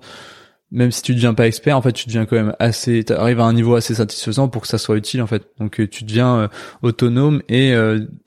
même 0.73 0.91
si 0.91 1.01
tu 1.01 1.13
deviens 1.13 1.33
pas 1.33 1.47
expert, 1.47 1.77
en 1.77 1.81
fait, 1.81 1.93
tu 1.93 2.07
deviens 2.07 2.25
quand 2.25 2.36
même 2.36 2.55
assez, 2.59 3.03
t'arrives 3.05 3.39
à 3.39 3.45
un 3.45 3.53
niveau 3.53 3.75
assez 3.75 3.95
satisfaisant 3.95 4.49
pour 4.49 4.63
que 4.63 4.67
ça 4.67 4.77
soit 4.77 4.97
utile, 4.97 5.21
en 5.21 5.27
fait. 5.27 5.43
Donc, 5.59 5.79
euh, 5.79 5.88
tu 5.88 6.03
deviens 6.03 6.36
euh, 6.36 6.47
autonome 6.81 7.41
et 7.47 7.73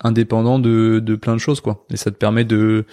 indépendant 0.02 0.58
de, 0.58 1.00
de 1.04 1.16
plein 1.16 1.34
de 1.34 1.40
choses, 1.40 1.60
quoi. 1.60 1.84
Et 1.90 1.96
ça 1.96 2.10
te 2.10 2.16
permet 2.16 2.44
de 2.44 2.86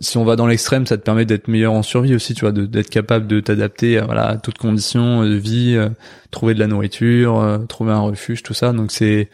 si 0.00 0.16
on 0.16 0.24
va 0.24 0.36
dans 0.36 0.46
l'extrême, 0.46 0.86
ça 0.86 0.96
te 0.96 1.02
permet 1.02 1.24
d'être 1.24 1.48
meilleur 1.48 1.72
en 1.72 1.82
survie 1.82 2.14
aussi, 2.14 2.34
tu 2.34 2.42
vois, 2.42 2.52
d'être 2.52 2.90
capable 2.90 3.26
de 3.26 3.40
t'adapter 3.40 3.98
à, 3.98 4.04
voilà, 4.04 4.28
à 4.28 4.36
toutes 4.36 4.58
conditions 4.58 5.24
de 5.24 5.34
vie, 5.34 5.74
euh, 5.76 5.88
trouver 6.30 6.54
de 6.54 6.60
la 6.60 6.66
nourriture, 6.66 7.40
euh, 7.40 7.58
trouver 7.58 7.92
un 7.92 8.00
refuge, 8.00 8.42
tout 8.42 8.54
ça. 8.54 8.72
Donc 8.72 8.92
c'est 8.92 9.28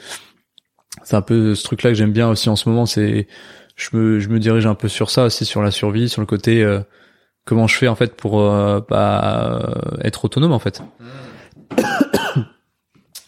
c'est 1.05 1.17
un 1.17 1.23
peu 1.23 1.55
ce 1.55 1.63
truc-là 1.65 1.91
que 1.91 1.95
j'aime 1.95 2.13
bien 2.13 2.29
aussi 2.29 2.49
en 2.49 2.57
ce 2.57 2.69
moment. 2.69 2.87
C'est 2.87 3.27
je 3.77 3.97
me 3.97 4.21
je 4.21 4.29
me 4.29 4.39
dirige 4.39 4.67
un 4.67 4.75
peu 4.75 4.89
sur 4.89 5.11
ça 5.11 5.25
aussi, 5.25 5.45
sur 5.45 5.63
la 5.63 5.71
survie, 5.71 6.09
sur 6.09 6.23
le 6.23 6.27
côté 6.27 6.63
euh, 6.63 6.81
comment 7.49 7.67
je 7.67 7.77
fais 7.77 7.89
en 7.89 7.97
fait 7.97 8.15
pour 8.15 8.43
bah, 8.89 9.75
être 10.03 10.27
autonome 10.27 10.53
en 10.53 10.59
fait. 10.59 10.83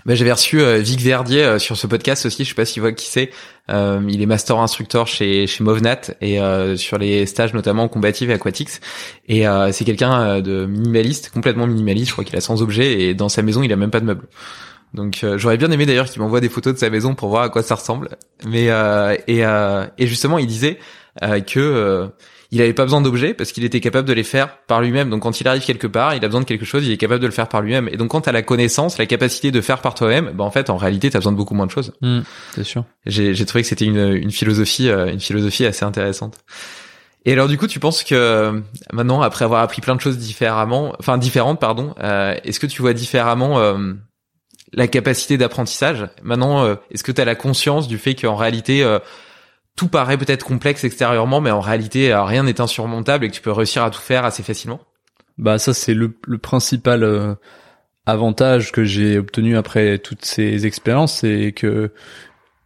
Bah, 0.06 0.14
j'avais 0.14 0.32
reçu 0.32 0.60
euh, 0.60 0.78
Vic 0.78 1.00
Verdier 1.00 1.44
euh, 1.44 1.58
sur 1.58 1.76
ce 1.76 1.86
podcast 1.86 2.24
aussi. 2.26 2.44
Je 2.44 2.50
sais 2.50 2.54
pas 2.54 2.64
s'il 2.64 2.80
voit 2.80 2.92
qui 2.92 3.06
c'est. 3.06 3.30
Euh, 3.70 4.00
il 4.08 4.22
est 4.22 4.26
master 4.26 4.58
instructeur 4.58 5.06
chez 5.06 5.46
chez 5.46 5.62
Movnat 5.62 6.00
et 6.20 6.38
sur 6.76 6.98
les 6.98 7.26
stages 7.26 7.54
notamment 7.54 7.88
combatifs 7.88 8.28
et 8.28 8.32
aquatics. 8.32 8.70
Et 9.28 9.44
c'est 9.72 9.84
quelqu'un 9.84 10.40
de 10.40 10.66
minimaliste, 10.66 11.30
complètement 11.30 11.66
minimaliste. 11.66 12.08
Je 12.08 12.12
crois 12.12 12.24
qu'il 12.24 12.36
a 12.36 12.40
100 12.40 12.60
objets 12.62 13.02
et 13.02 13.14
dans 13.14 13.28
sa 13.28 13.42
maison 13.42 13.62
il 13.62 13.72
a 13.72 13.76
même 13.76 13.90
pas 13.90 14.00
de 14.00 14.06
meubles. 14.06 14.26
Donc 14.94 15.24
j'aurais 15.36 15.56
bien 15.56 15.70
aimé 15.70 15.86
d'ailleurs 15.86 16.06
qu'il 16.06 16.20
m'envoie 16.20 16.40
des 16.40 16.48
photos 16.48 16.74
de 16.74 16.78
sa 16.78 16.90
maison 16.90 17.14
pour 17.14 17.28
voir 17.28 17.42
à 17.42 17.48
quoi 17.48 17.62
ça 17.62 17.76
ressemble. 17.76 18.08
Mais 18.44 18.68
et 19.28 19.42
et 19.98 20.06
justement 20.06 20.38
il 20.38 20.48
disait 20.48 20.80
que 21.46 22.10
il 22.52 22.60
avait 22.60 22.72
pas 22.72 22.82
besoin 22.82 23.00
d'objets 23.00 23.32
parce 23.32 23.52
qu'il 23.52 23.64
était 23.64 23.80
capable 23.80 24.08
de 24.08 24.12
les 24.12 24.24
faire 24.24 24.58
par 24.66 24.80
lui-même. 24.80 25.08
Donc 25.08 25.22
quand 25.22 25.40
il 25.40 25.46
arrive 25.46 25.64
quelque 25.64 25.86
part, 25.86 26.14
il 26.14 26.24
a 26.24 26.28
besoin 26.28 26.40
de 26.40 26.46
quelque 26.46 26.64
chose, 26.64 26.84
il 26.84 26.92
est 26.92 26.96
capable 26.96 27.20
de 27.20 27.26
le 27.26 27.32
faire 27.32 27.48
par 27.48 27.62
lui-même. 27.62 27.88
Et 27.92 27.96
donc 27.96 28.10
quand 28.10 28.22
t'as 28.22 28.32
la 28.32 28.42
connaissance, 28.42 28.98
la 28.98 29.06
capacité 29.06 29.50
de 29.52 29.60
faire 29.60 29.80
par 29.80 29.94
toi-même, 29.94 30.32
bah 30.34 30.44
en 30.44 30.50
fait 30.50 30.68
en 30.68 30.76
réalité 30.76 31.10
t'as 31.10 31.18
besoin 31.18 31.32
de 31.32 31.36
beaucoup 31.36 31.54
moins 31.54 31.66
de 31.66 31.70
choses. 31.70 31.92
Mmh, 32.00 32.20
c'est 32.54 32.64
sûr. 32.64 32.84
J'ai, 33.06 33.34
j'ai 33.34 33.46
trouvé 33.46 33.62
que 33.62 33.68
c'était 33.68 33.84
une, 33.84 34.14
une 34.14 34.32
philosophie, 34.32 34.88
euh, 34.88 35.12
une 35.12 35.20
philosophie 35.20 35.64
assez 35.64 35.84
intéressante. 35.84 36.38
Et 37.24 37.32
alors 37.32 37.48
du 37.48 37.56
coup, 37.58 37.66
tu 37.66 37.78
penses 37.78 38.02
que 38.02 38.62
maintenant, 38.92 39.20
après 39.20 39.44
avoir 39.44 39.62
appris 39.62 39.80
plein 39.80 39.94
de 39.94 40.00
choses 40.00 40.18
différemment, 40.18 40.94
enfin 40.98 41.18
différentes, 41.18 41.60
pardon, 41.60 41.94
euh, 42.02 42.34
est-ce 42.44 42.58
que 42.58 42.66
tu 42.66 42.82
vois 42.82 42.94
différemment 42.94 43.60
euh, 43.60 43.92
la 44.72 44.88
capacité 44.88 45.36
d'apprentissage? 45.36 46.08
Maintenant, 46.22 46.66
est-ce 46.90 47.04
que 47.04 47.12
tu 47.12 47.20
as 47.20 47.24
la 47.24 47.34
conscience 47.34 47.88
du 47.88 47.98
fait 47.98 48.14
qu'en 48.14 48.36
réalité, 48.36 48.82
tout 49.80 49.88
paraît 49.88 50.18
peut-être 50.18 50.44
complexe 50.44 50.84
extérieurement, 50.84 51.40
mais 51.40 51.50
en 51.50 51.60
réalité, 51.60 52.12
euh, 52.12 52.22
rien 52.22 52.42
n'est 52.42 52.60
insurmontable 52.60 53.24
et 53.24 53.28
que 53.30 53.34
tu 53.34 53.40
peux 53.40 53.50
réussir 53.50 53.82
à 53.82 53.88
tout 53.88 53.98
faire 53.98 54.26
assez 54.26 54.42
facilement 54.42 54.78
Bah 55.38 55.58
ça, 55.58 55.72
c'est 55.72 55.94
le, 55.94 56.12
principal 56.36 57.02
euh, 57.02 57.34
avantage 58.04 58.72
que 58.72 58.84
j'ai 58.84 59.16
obtenu 59.16 59.56
après 59.56 59.96
toutes 59.96 60.22
ces 60.22 60.66
expériences, 60.66 61.20
c'est 61.20 61.52
que 61.56 61.92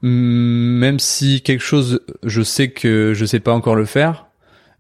même 0.03 0.99
si 0.99 1.41
quelque 1.43 1.63
chose, 1.63 2.01
je 2.25 2.43
sais 2.43 2.71
que 2.71 3.15
je 3.15 3.25
sais 3.25 3.39
pas 3.39 3.53
encore 3.53 3.77
le 3.77 3.85
faire, 3.85 4.27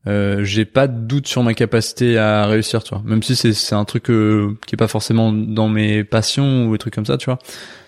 euh, 0.08 0.42
j'ai 0.42 0.64
pas 0.64 0.88
de 0.88 0.98
doute 0.98 1.28
sur 1.28 1.44
ma 1.44 1.54
capacité 1.54 2.18
à 2.18 2.46
réussir, 2.46 2.82
tu 2.82 2.96
vois. 2.96 3.02
Même 3.04 3.22
si 3.22 3.36
c'est 3.36 3.74
un 3.76 3.84
truc 3.84 4.10
euh, 4.10 4.58
qui 4.66 4.74
est 4.74 4.76
pas 4.76 4.88
forcément 4.88 5.30
dans 5.32 5.68
mes 5.68 6.02
passions 6.02 6.66
ou 6.66 6.72
des 6.72 6.78
trucs 6.78 6.94
comme 6.94 7.06
ça, 7.06 7.16
tu 7.16 7.26
vois. 7.26 7.38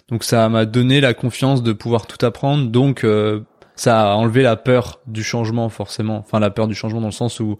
Donc 0.08 0.22
ça 0.22 0.48
m'a 0.48 0.66
donné 0.66 1.00
la 1.00 1.14
confiance 1.14 1.64
de 1.64 1.72
pouvoir 1.72 2.06
tout 2.06 2.24
apprendre. 2.24 2.70
Donc 2.70 3.04
ça 3.76 4.12
a 4.12 4.14
enlevé 4.14 4.42
la 4.42 4.56
peur 4.56 5.00
du 5.06 5.22
changement 5.22 5.68
forcément. 5.68 6.18
Enfin 6.18 6.40
la 6.40 6.50
peur 6.50 6.66
du 6.66 6.74
changement 6.74 7.00
dans 7.00 7.08
le 7.08 7.12
sens 7.12 7.40
où 7.40 7.58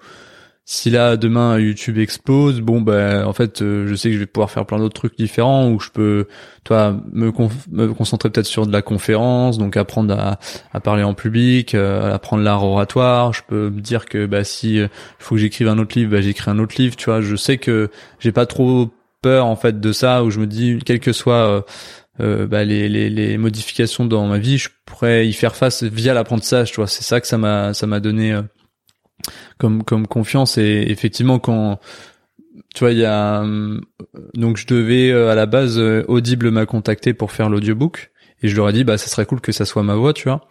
si 0.69 0.91
là 0.91 1.17
demain 1.17 1.61
YouTube 1.61 1.97
explose, 1.97 2.61
bon 2.61 2.81
ben 2.81 3.25
en 3.25 3.33
fait 3.33 3.63
euh, 3.63 3.87
je 3.87 3.95
sais 3.95 4.09
que 4.09 4.15
je 4.15 4.19
vais 4.19 4.27
pouvoir 4.27 4.51
faire 4.51 4.67
plein 4.67 4.79
d'autres 4.79 5.01
trucs 5.01 5.17
différents 5.17 5.71
où 5.71 5.79
je 5.79 5.91
peux 5.91 6.27
toi 6.65 6.97
me, 7.13 7.33
me 7.71 7.95
concentrer 7.95 8.31
peut-être 8.31 8.47
sur 8.47 8.67
de 8.67 8.73
la 8.73 8.83
conférence, 8.83 9.59
donc 9.59 9.77
apprendre 9.77 10.13
à, 10.19 10.41
à 10.73 10.81
parler 10.81 11.05
en 11.05 11.15
public, 11.15 11.77
euh, 11.77 12.13
apprendre 12.13 12.43
l'art 12.43 12.65
oratoire. 12.65 13.33
Je 13.33 13.43
peux 13.47 13.71
me 13.71 13.81
dire 13.81 14.07
que 14.07 14.27
bah 14.27 14.43
si 14.43 14.81
euh, 14.81 14.89
faut 15.21 15.37
que 15.37 15.41
j'écrive 15.41 15.69
un 15.69 15.79
autre 15.79 15.97
livre, 15.97 16.11
bah 16.11 16.21
j'écris 16.21 16.51
un 16.51 16.59
autre 16.59 16.75
livre. 16.79 16.97
Tu 16.97 17.05
vois, 17.05 17.21
je 17.21 17.37
sais 17.37 17.59
que 17.59 17.89
j'ai 18.19 18.33
pas 18.33 18.47
trop 18.47 18.91
peur 19.23 19.47
en 19.47 19.57
fait 19.57 19.79
de 19.79 19.93
ça 19.93 20.25
où 20.25 20.31
je 20.31 20.41
me 20.41 20.49
dis 20.49 20.81
quel 20.85 20.99
que 20.99 21.13
soit 21.13 21.65
euh, 22.21 22.47
bah, 22.47 22.65
les, 22.65 22.89
les, 22.89 23.11
les, 23.11 23.39
modifications 23.39 24.07
dans 24.07 24.27
ma 24.27 24.39
vie, 24.39 24.59
je 24.59 24.71
pourrais 24.85 25.29
y 25.29 25.33
faire 25.33 25.55
face 25.55 25.83
via 25.83 26.15
l'apprentissage. 26.15 26.71
Tu 26.71 26.77
vois, 26.77 26.87
c'est 26.87 27.03
ça 27.03 27.21
que 27.21 27.27
ça 27.27 27.39
m'a 27.39 27.75
ça 27.75 27.87
m'a 27.87 28.01
donné 28.01 28.33
euh, 28.33 28.43
comme 29.59 29.83
comme 29.85 30.07
confiance. 30.07 30.59
Et 30.59 30.87
effectivement, 30.89 31.39
quand 31.39 31.79
tu 32.75 32.81
vois, 32.81 32.93
il 32.93 32.99
y 32.99 33.05
a 33.05 33.43
euh, 33.43 33.81
donc 34.35 34.57
je 34.57 34.67
devais 34.67 35.13
à 35.13 35.35
la 35.35 35.47
base 35.47 35.79
Audible 35.79 36.51
m'a 36.51 36.67
contacté 36.67 37.15
pour 37.15 37.33
faire 37.33 37.49
l'audiobook 37.51 38.11
et 38.43 38.49
je 38.49 38.57
leur 38.57 38.69
ai 38.69 38.73
dit 38.73 38.85
bah 38.85 38.99
ça 38.99 39.09
serait 39.09 39.27
cool 39.27 39.41
que 39.41 39.53
ça 39.53 39.65
soit 39.65 39.83
ma 39.83 39.95
voix, 39.95 40.13
tu 40.13 40.29
vois. 40.29 40.49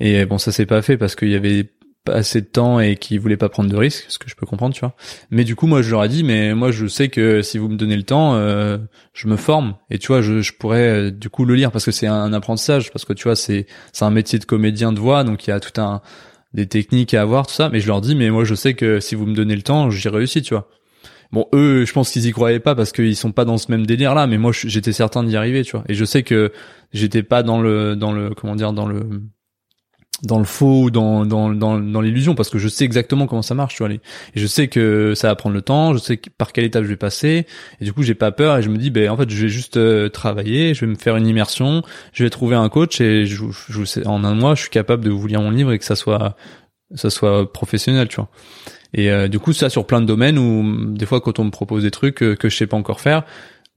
Et 0.00 0.26
bon, 0.26 0.38
ça 0.38 0.52
s'est 0.52 0.66
pas 0.66 0.82
fait 0.82 0.98
parce 0.98 1.16
qu'il 1.16 1.30
y 1.30 1.34
avait 1.34 1.70
assez 2.08 2.40
de 2.40 2.46
temps 2.46 2.80
et 2.80 2.96
qui 2.96 3.18
voulaient 3.18 3.36
pas 3.36 3.48
prendre 3.48 3.70
de 3.70 3.76
risques, 3.76 4.04
ce 4.08 4.18
que 4.18 4.28
je 4.28 4.34
peux 4.34 4.46
comprendre, 4.46 4.74
tu 4.74 4.80
vois. 4.80 4.94
Mais 5.30 5.44
du 5.44 5.56
coup, 5.56 5.66
moi, 5.66 5.82
je 5.82 5.90
leur 5.90 6.04
ai 6.04 6.08
dit, 6.08 6.24
mais 6.24 6.54
moi, 6.54 6.70
je 6.70 6.86
sais 6.86 7.08
que 7.08 7.42
si 7.42 7.58
vous 7.58 7.68
me 7.68 7.76
donnez 7.76 7.96
le 7.96 8.02
temps, 8.02 8.34
euh, 8.34 8.78
je 9.14 9.28
me 9.28 9.36
forme 9.36 9.74
et 9.90 9.98
tu 9.98 10.08
vois, 10.08 10.22
je, 10.22 10.40
je 10.40 10.52
pourrais 10.52 10.88
euh, 10.88 11.10
du 11.10 11.30
coup 11.30 11.44
le 11.44 11.54
lire 11.54 11.72
parce 11.72 11.84
que 11.84 11.90
c'est 11.90 12.06
un, 12.06 12.32
apprentissage, 12.32 12.92
parce 12.92 13.04
que 13.04 13.12
tu 13.12 13.24
vois, 13.24 13.36
c'est 13.36 13.66
c'est 13.92 14.04
un 14.04 14.10
métier 14.10 14.38
de 14.38 14.44
comédien 14.44 14.92
de 14.92 14.98
voix, 14.98 15.24
donc 15.24 15.46
il 15.46 15.50
y 15.50 15.52
a 15.52 15.60
tout 15.60 15.80
un 15.80 16.02
des 16.54 16.66
techniques 16.66 17.14
à 17.14 17.22
avoir, 17.22 17.46
tout 17.46 17.54
ça. 17.54 17.68
Mais 17.70 17.80
je 17.80 17.86
leur 17.86 18.00
dis, 18.00 18.14
mais 18.14 18.30
moi, 18.30 18.44
je 18.44 18.54
sais 18.54 18.74
que 18.74 19.00
si 19.00 19.14
vous 19.14 19.26
me 19.26 19.34
donnez 19.34 19.56
le 19.56 19.62
temps, 19.62 19.90
j'y 19.90 20.08
réussis, 20.08 20.42
tu 20.42 20.54
vois. 20.54 20.68
Bon, 21.32 21.46
eux, 21.52 21.84
je 21.84 21.92
pense 21.92 22.10
qu'ils 22.10 22.26
y 22.26 22.30
croyaient 22.30 22.60
pas 22.60 22.74
parce 22.74 22.92
qu'ils 22.92 23.16
sont 23.16 23.32
pas 23.32 23.44
dans 23.44 23.58
ce 23.58 23.70
même 23.70 23.84
délire 23.84 24.14
là, 24.14 24.26
mais 24.26 24.38
moi, 24.38 24.52
j'étais 24.52 24.92
certain 24.92 25.24
d'y 25.24 25.36
arriver, 25.36 25.62
tu 25.64 25.72
vois. 25.72 25.84
Et 25.88 25.94
je 25.94 26.04
sais 26.04 26.22
que 26.22 26.52
j'étais 26.92 27.22
pas 27.22 27.42
dans 27.42 27.60
le 27.60 27.96
dans 27.96 28.12
le 28.12 28.30
comment 28.34 28.54
dire 28.54 28.72
dans 28.72 28.86
le 28.86 29.22
dans 30.22 30.38
le 30.38 30.44
faux 30.44 30.84
ou 30.84 30.90
dans 30.90 31.26
dans 31.26 31.50
dans, 31.50 31.78
dans 31.78 32.00
l'illusion 32.00 32.34
parce 32.34 32.48
que 32.48 32.58
je 32.58 32.68
sais 32.68 32.84
exactement 32.84 33.26
comment 33.26 33.42
ça 33.42 33.54
marche 33.54 33.74
tu 33.74 33.82
vois 33.84 33.92
et 33.92 34.00
je 34.34 34.46
sais 34.46 34.68
que 34.68 35.12
ça 35.14 35.28
va 35.28 35.34
prendre 35.34 35.54
le 35.54 35.62
temps 35.62 35.92
je 35.92 35.98
sais 35.98 36.18
par 36.38 36.52
quelle 36.52 36.64
étape 36.64 36.84
je 36.84 36.88
vais 36.88 36.96
passer 36.96 37.46
et 37.80 37.84
du 37.84 37.92
coup 37.92 38.02
j'ai 38.02 38.14
pas 38.14 38.32
peur 38.32 38.56
et 38.56 38.62
je 38.62 38.70
me 38.70 38.78
dis 38.78 38.90
ben 38.90 39.10
en 39.10 39.16
fait 39.16 39.28
je 39.28 39.42
vais 39.42 39.48
juste 39.48 39.76
euh, 39.76 40.08
travailler 40.08 40.72
je 40.72 40.80
vais 40.80 40.86
me 40.86 40.96
faire 40.96 41.16
une 41.16 41.26
immersion 41.26 41.82
je 42.12 42.24
vais 42.24 42.30
trouver 42.30 42.56
un 42.56 42.68
coach 42.70 43.00
et 43.00 43.26
je, 43.26 43.44
je 43.68 43.84
sais, 43.84 44.06
en 44.06 44.24
un 44.24 44.34
mois 44.34 44.54
je 44.54 44.62
suis 44.62 44.70
capable 44.70 45.04
de 45.04 45.10
vous 45.10 45.26
lire 45.26 45.42
mon 45.42 45.50
livre 45.50 45.72
et 45.72 45.78
que 45.78 45.84
ça 45.84 45.96
soit 45.96 46.36
ça 46.94 47.10
soit 47.10 47.52
professionnel 47.52 48.08
tu 48.08 48.16
vois. 48.16 48.28
Et 48.94 49.10
euh, 49.10 49.28
du 49.28 49.38
coup 49.38 49.52
ça 49.52 49.68
sur 49.68 49.86
plein 49.86 50.00
de 50.00 50.06
domaines 50.06 50.38
où 50.38 50.94
des 50.94 51.04
fois 51.04 51.20
quand 51.20 51.38
on 51.38 51.44
me 51.44 51.50
propose 51.50 51.82
des 51.82 51.90
trucs 51.90 52.22
euh, 52.22 52.36
que 52.36 52.48
je 52.48 52.56
sais 52.56 52.66
pas 52.66 52.76
encore 52.76 53.00
faire 53.00 53.24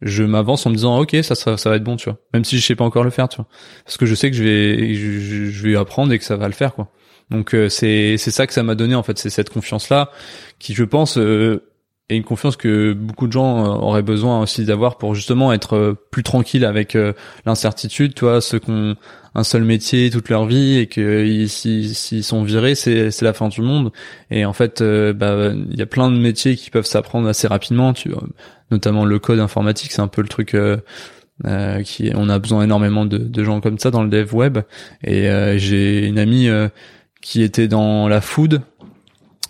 je 0.02 0.24
m'avance 0.24 0.66
en 0.66 0.70
me 0.70 0.76
disant 0.76 1.00
ok 1.00 1.18
ça, 1.24 1.36
ça 1.36 1.70
va 1.70 1.76
être 1.76 1.84
bon 1.84 1.96
tu 1.96 2.06
vois. 2.06 2.18
Même 2.34 2.46
si 2.46 2.58
je 2.58 2.66
sais 2.66 2.76
pas 2.76 2.86
encore 2.86 3.04
le 3.04 3.10
faire 3.10 3.28
tu 3.30 3.38
vois. 3.38 3.48
Parce 3.86 3.98
que 3.98 4.06
je 4.06 4.16
sais 4.16 4.32
que 4.32 4.38
je 4.38 4.44
vais 4.44 4.94
je, 4.94 5.68
vais 5.68 5.76
apprendre 5.76 6.14
et 6.14 6.20
que 6.20 6.26
ça 6.26 6.38
va 6.38 6.48
le 6.48 6.54
faire 6.54 6.74
quoi. 6.74 6.92
Donc 7.30 7.54
euh, 7.54 7.70
c'est 7.70 8.18
c'est 8.18 8.32
ça 8.32 8.48
que 8.48 8.54
ça 8.54 8.64
m'a 8.64 8.76
donné 8.76 8.96
en 8.96 9.04
fait. 9.04 9.18
C'est 9.18 9.30
cette 9.30 9.50
confiance 9.50 9.90
là 9.90 10.12
qui 10.58 10.74
je 10.74 10.84
pense 10.84 11.18
euh, 11.18 11.69
est 12.10 12.18
une 12.18 12.24
confiance 12.24 12.56
que 12.56 12.94
beaucoup 12.94 13.28
de 13.28 13.32
gens 13.32 13.66
euh, 13.66 13.78
auraient 13.78 14.02
besoin 14.02 14.42
aussi 14.42 14.66
d'avoir 14.66 14.98
pour 14.98 15.16
justement 15.16 15.54
être 15.54 15.76
euh, 15.76 15.94
plus 16.12 16.24
tranquille 16.24 16.66
avec 16.66 16.98
l'incertitude. 17.46 18.14
Tu 18.14 18.26
vois 18.26 18.42
ceux 18.42 18.60
qu'on 18.60 18.96
un 19.36 19.44
seul 19.44 19.64
métier 19.64 20.10
toute 20.10 20.30
leur 20.30 20.46
vie 20.46 20.80
et 20.80 20.88
que 20.88 21.46
s'ils 21.48 22.24
sont 22.24 22.44
virés 22.44 22.74
c'est 22.74 23.22
la 23.22 23.34
fin 23.34 23.48
du 23.48 23.62
monde. 23.62 23.92
Et 24.32 24.44
en 24.44 24.54
fait 24.54 24.82
bah 24.82 25.52
il 25.54 25.78
y 25.78 25.82
a 25.82 25.86
plein 25.86 26.10
de 26.10 26.18
métiers 26.18 26.56
qui 26.56 26.72
peuvent 26.72 26.86
s'apprendre 26.86 27.28
assez 27.28 27.48
rapidement. 27.48 27.94
Tu 27.94 28.10
vois 28.10 28.24
notamment 28.72 29.06
le 29.06 29.20
code 29.20 29.40
informatique, 29.40 29.92
c'est 29.92 30.02
un 30.02 30.08
peu 30.08 30.22
le 30.22 30.28
truc 30.28 30.56
euh, 30.56 30.78
Euh, 31.46 31.84
qui 31.84 32.12
on 32.16 32.28
a 32.28 32.38
besoin 32.38 32.64
énormément 32.64 33.06
de, 33.06 33.44
gens 33.44 33.62
comme 33.62 33.80
ça 33.80 33.92
dans 33.92 34.04
le 34.04 34.10
dev 34.10 34.34
web. 34.36 34.60
Et 35.04 35.30
euh, 35.30 35.58
j'ai 35.58 36.06
une 36.06 36.20
amie 36.20 36.50
euh, 36.50 36.68
qui 37.22 37.44
était 37.44 37.70
dans 37.70 38.10
la 38.10 38.20
food. 38.20 38.62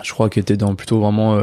Je 0.03 0.13
crois 0.13 0.29
qu'elle 0.29 0.41
était 0.41 0.57
dans 0.57 0.75
plutôt 0.75 0.99
vraiment 0.99 1.37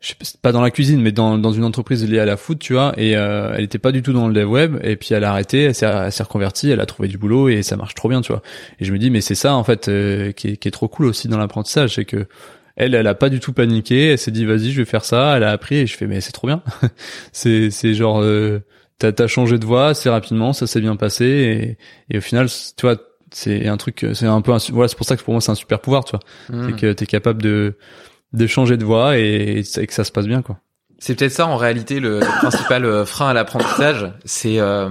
je 0.00 0.12
sais 0.20 0.38
pas 0.40 0.52
dans 0.52 0.60
la 0.60 0.70
cuisine 0.70 1.00
mais 1.00 1.12
dans 1.12 1.38
dans 1.38 1.52
une 1.52 1.64
entreprise 1.64 2.08
liée 2.08 2.18
à 2.18 2.26
la 2.26 2.36
food 2.36 2.58
tu 2.58 2.74
vois 2.74 2.92
et 2.98 3.12
elle 3.12 3.64
était 3.64 3.78
pas 3.78 3.92
du 3.92 4.02
tout 4.02 4.12
dans 4.12 4.28
le 4.28 4.34
dev 4.34 4.48
web 4.48 4.76
et 4.82 4.96
puis 4.96 5.14
elle 5.14 5.24
a 5.24 5.30
arrêté 5.30 5.62
elle 5.62 5.74
s'est 5.74 6.22
reconvertie 6.22 6.70
elle 6.70 6.80
a 6.80 6.86
trouvé 6.86 7.08
du 7.08 7.16
boulot 7.16 7.48
et 7.48 7.62
ça 7.62 7.76
marche 7.76 7.94
trop 7.94 8.10
bien 8.10 8.20
tu 8.20 8.30
vois 8.30 8.42
et 8.78 8.84
je 8.84 8.92
me 8.92 8.98
dis 8.98 9.10
mais 9.10 9.22
c'est 9.22 9.34
ça 9.34 9.54
en 9.54 9.64
fait 9.64 9.86
qui 10.36 10.48
est, 10.48 10.56
qui 10.58 10.68
est 10.68 10.70
trop 10.70 10.88
cool 10.88 11.06
aussi 11.06 11.28
dans 11.28 11.38
l'apprentissage 11.38 11.94
c'est 11.94 12.04
que 12.04 12.26
elle, 12.76 12.94
elle 12.94 13.06
a 13.06 13.14
pas 13.14 13.30
du 13.30 13.40
tout 13.40 13.54
paniqué. 13.54 14.08
Elle 14.08 14.18
s'est 14.18 14.30
dit, 14.30 14.44
vas-y, 14.44 14.70
je 14.70 14.82
vais 14.82 14.84
faire 14.84 15.02
ça. 15.02 15.34
Elle 15.34 15.44
a 15.44 15.50
appris 15.50 15.76
et 15.76 15.86
je 15.86 15.96
fais, 15.96 16.06
mais 16.06 16.20
c'est 16.20 16.32
trop 16.32 16.46
bien. 16.46 16.62
c'est, 17.32 17.70
c'est 17.70 17.94
genre, 17.94 18.22
t'as 18.98 19.12
as 19.18 19.26
changé 19.26 19.58
de 19.58 19.64
voie 19.64 19.88
assez 19.88 20.08
rapidement, 20.08 20.52
ça 20.52 20.66
s'est 20.66 20.80
bien 20.80 20.96
passé 20.96 21.24
et, 21.24 22.14
et 22.14 22.18
au 22.18 22.20
final, 22.20 22.48
tu 22.48 22.86
vois, 22.86 22.96
c'est 23.30 23.66
un 23.66 23.76
truc, 23.76 24.06
c'est 24.14 24.26
un 24.26 24.40
peu, 24.40 24.52
un, 24.52 24.58
voilà, 24.70 24.88
c'est 24.88 24.96
pour 24.96 25.06
ça 25.06 25.16
que 25.16 25.22
pour 25.22 25.32
moi 25.32 25.40
c'est 25.40 25.50
un 25.50 25.56
super 25.56 25.80
pouvoir, 25.80 26.04
tu 26.04 26.12
vois, 26.12 26.20
mmh. 26.50 26.66
c'est 26.66 26.80
que 26.80 26.92
t'es 26.92 27.06
capable 27.06 27.42
de 27.42 27.76
de 28.32 28.46
changer 28.46 28.76
de 28.76 28.84
voie 28.84 29.18
et, 29.18 29.62
que 29.62 29.92
ça 29.92 30.04
se 30.04 30.12
passe 30.12 30.26
bien, 30.26 30.42
quoi. 30.42 30.58
C'est 30.98 31.14
peut-être 31.14 31.32
ça 31.32 31.46
en 31.46 31.56
réalité 31.56 32.00
le, 32.00 32.20
principal 32.40 32.84
euh, 32.84 33.04
frein 33.04 33.28
à 33.28 33.34
l'apprentissage, 33.34 34.10
c'est 34.24 34.58
euh, 34.58 34.88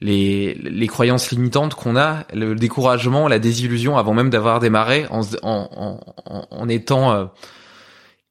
les, 0.00 0.54
les 0.54 0.86
croyances 0.86 1.30
limitantes 1.30 1.74
qu'on 1.74 1.96
a, 1.96 2.24
le 2.34 2.54
découragement, 2.54 3.28
la 3.28 3.38
désillusion 3.38 3.96
avant 3.96 4.14
même 4.14 4.30
d'avoir 4.30 4.60
démarré, 4.60 5.06
en, 5.10 5.22
en, 5.42 6.00
en, 6.26 6.46
en 6.50 6.68
étant 6.68 7.12
euh, 7.12 7.24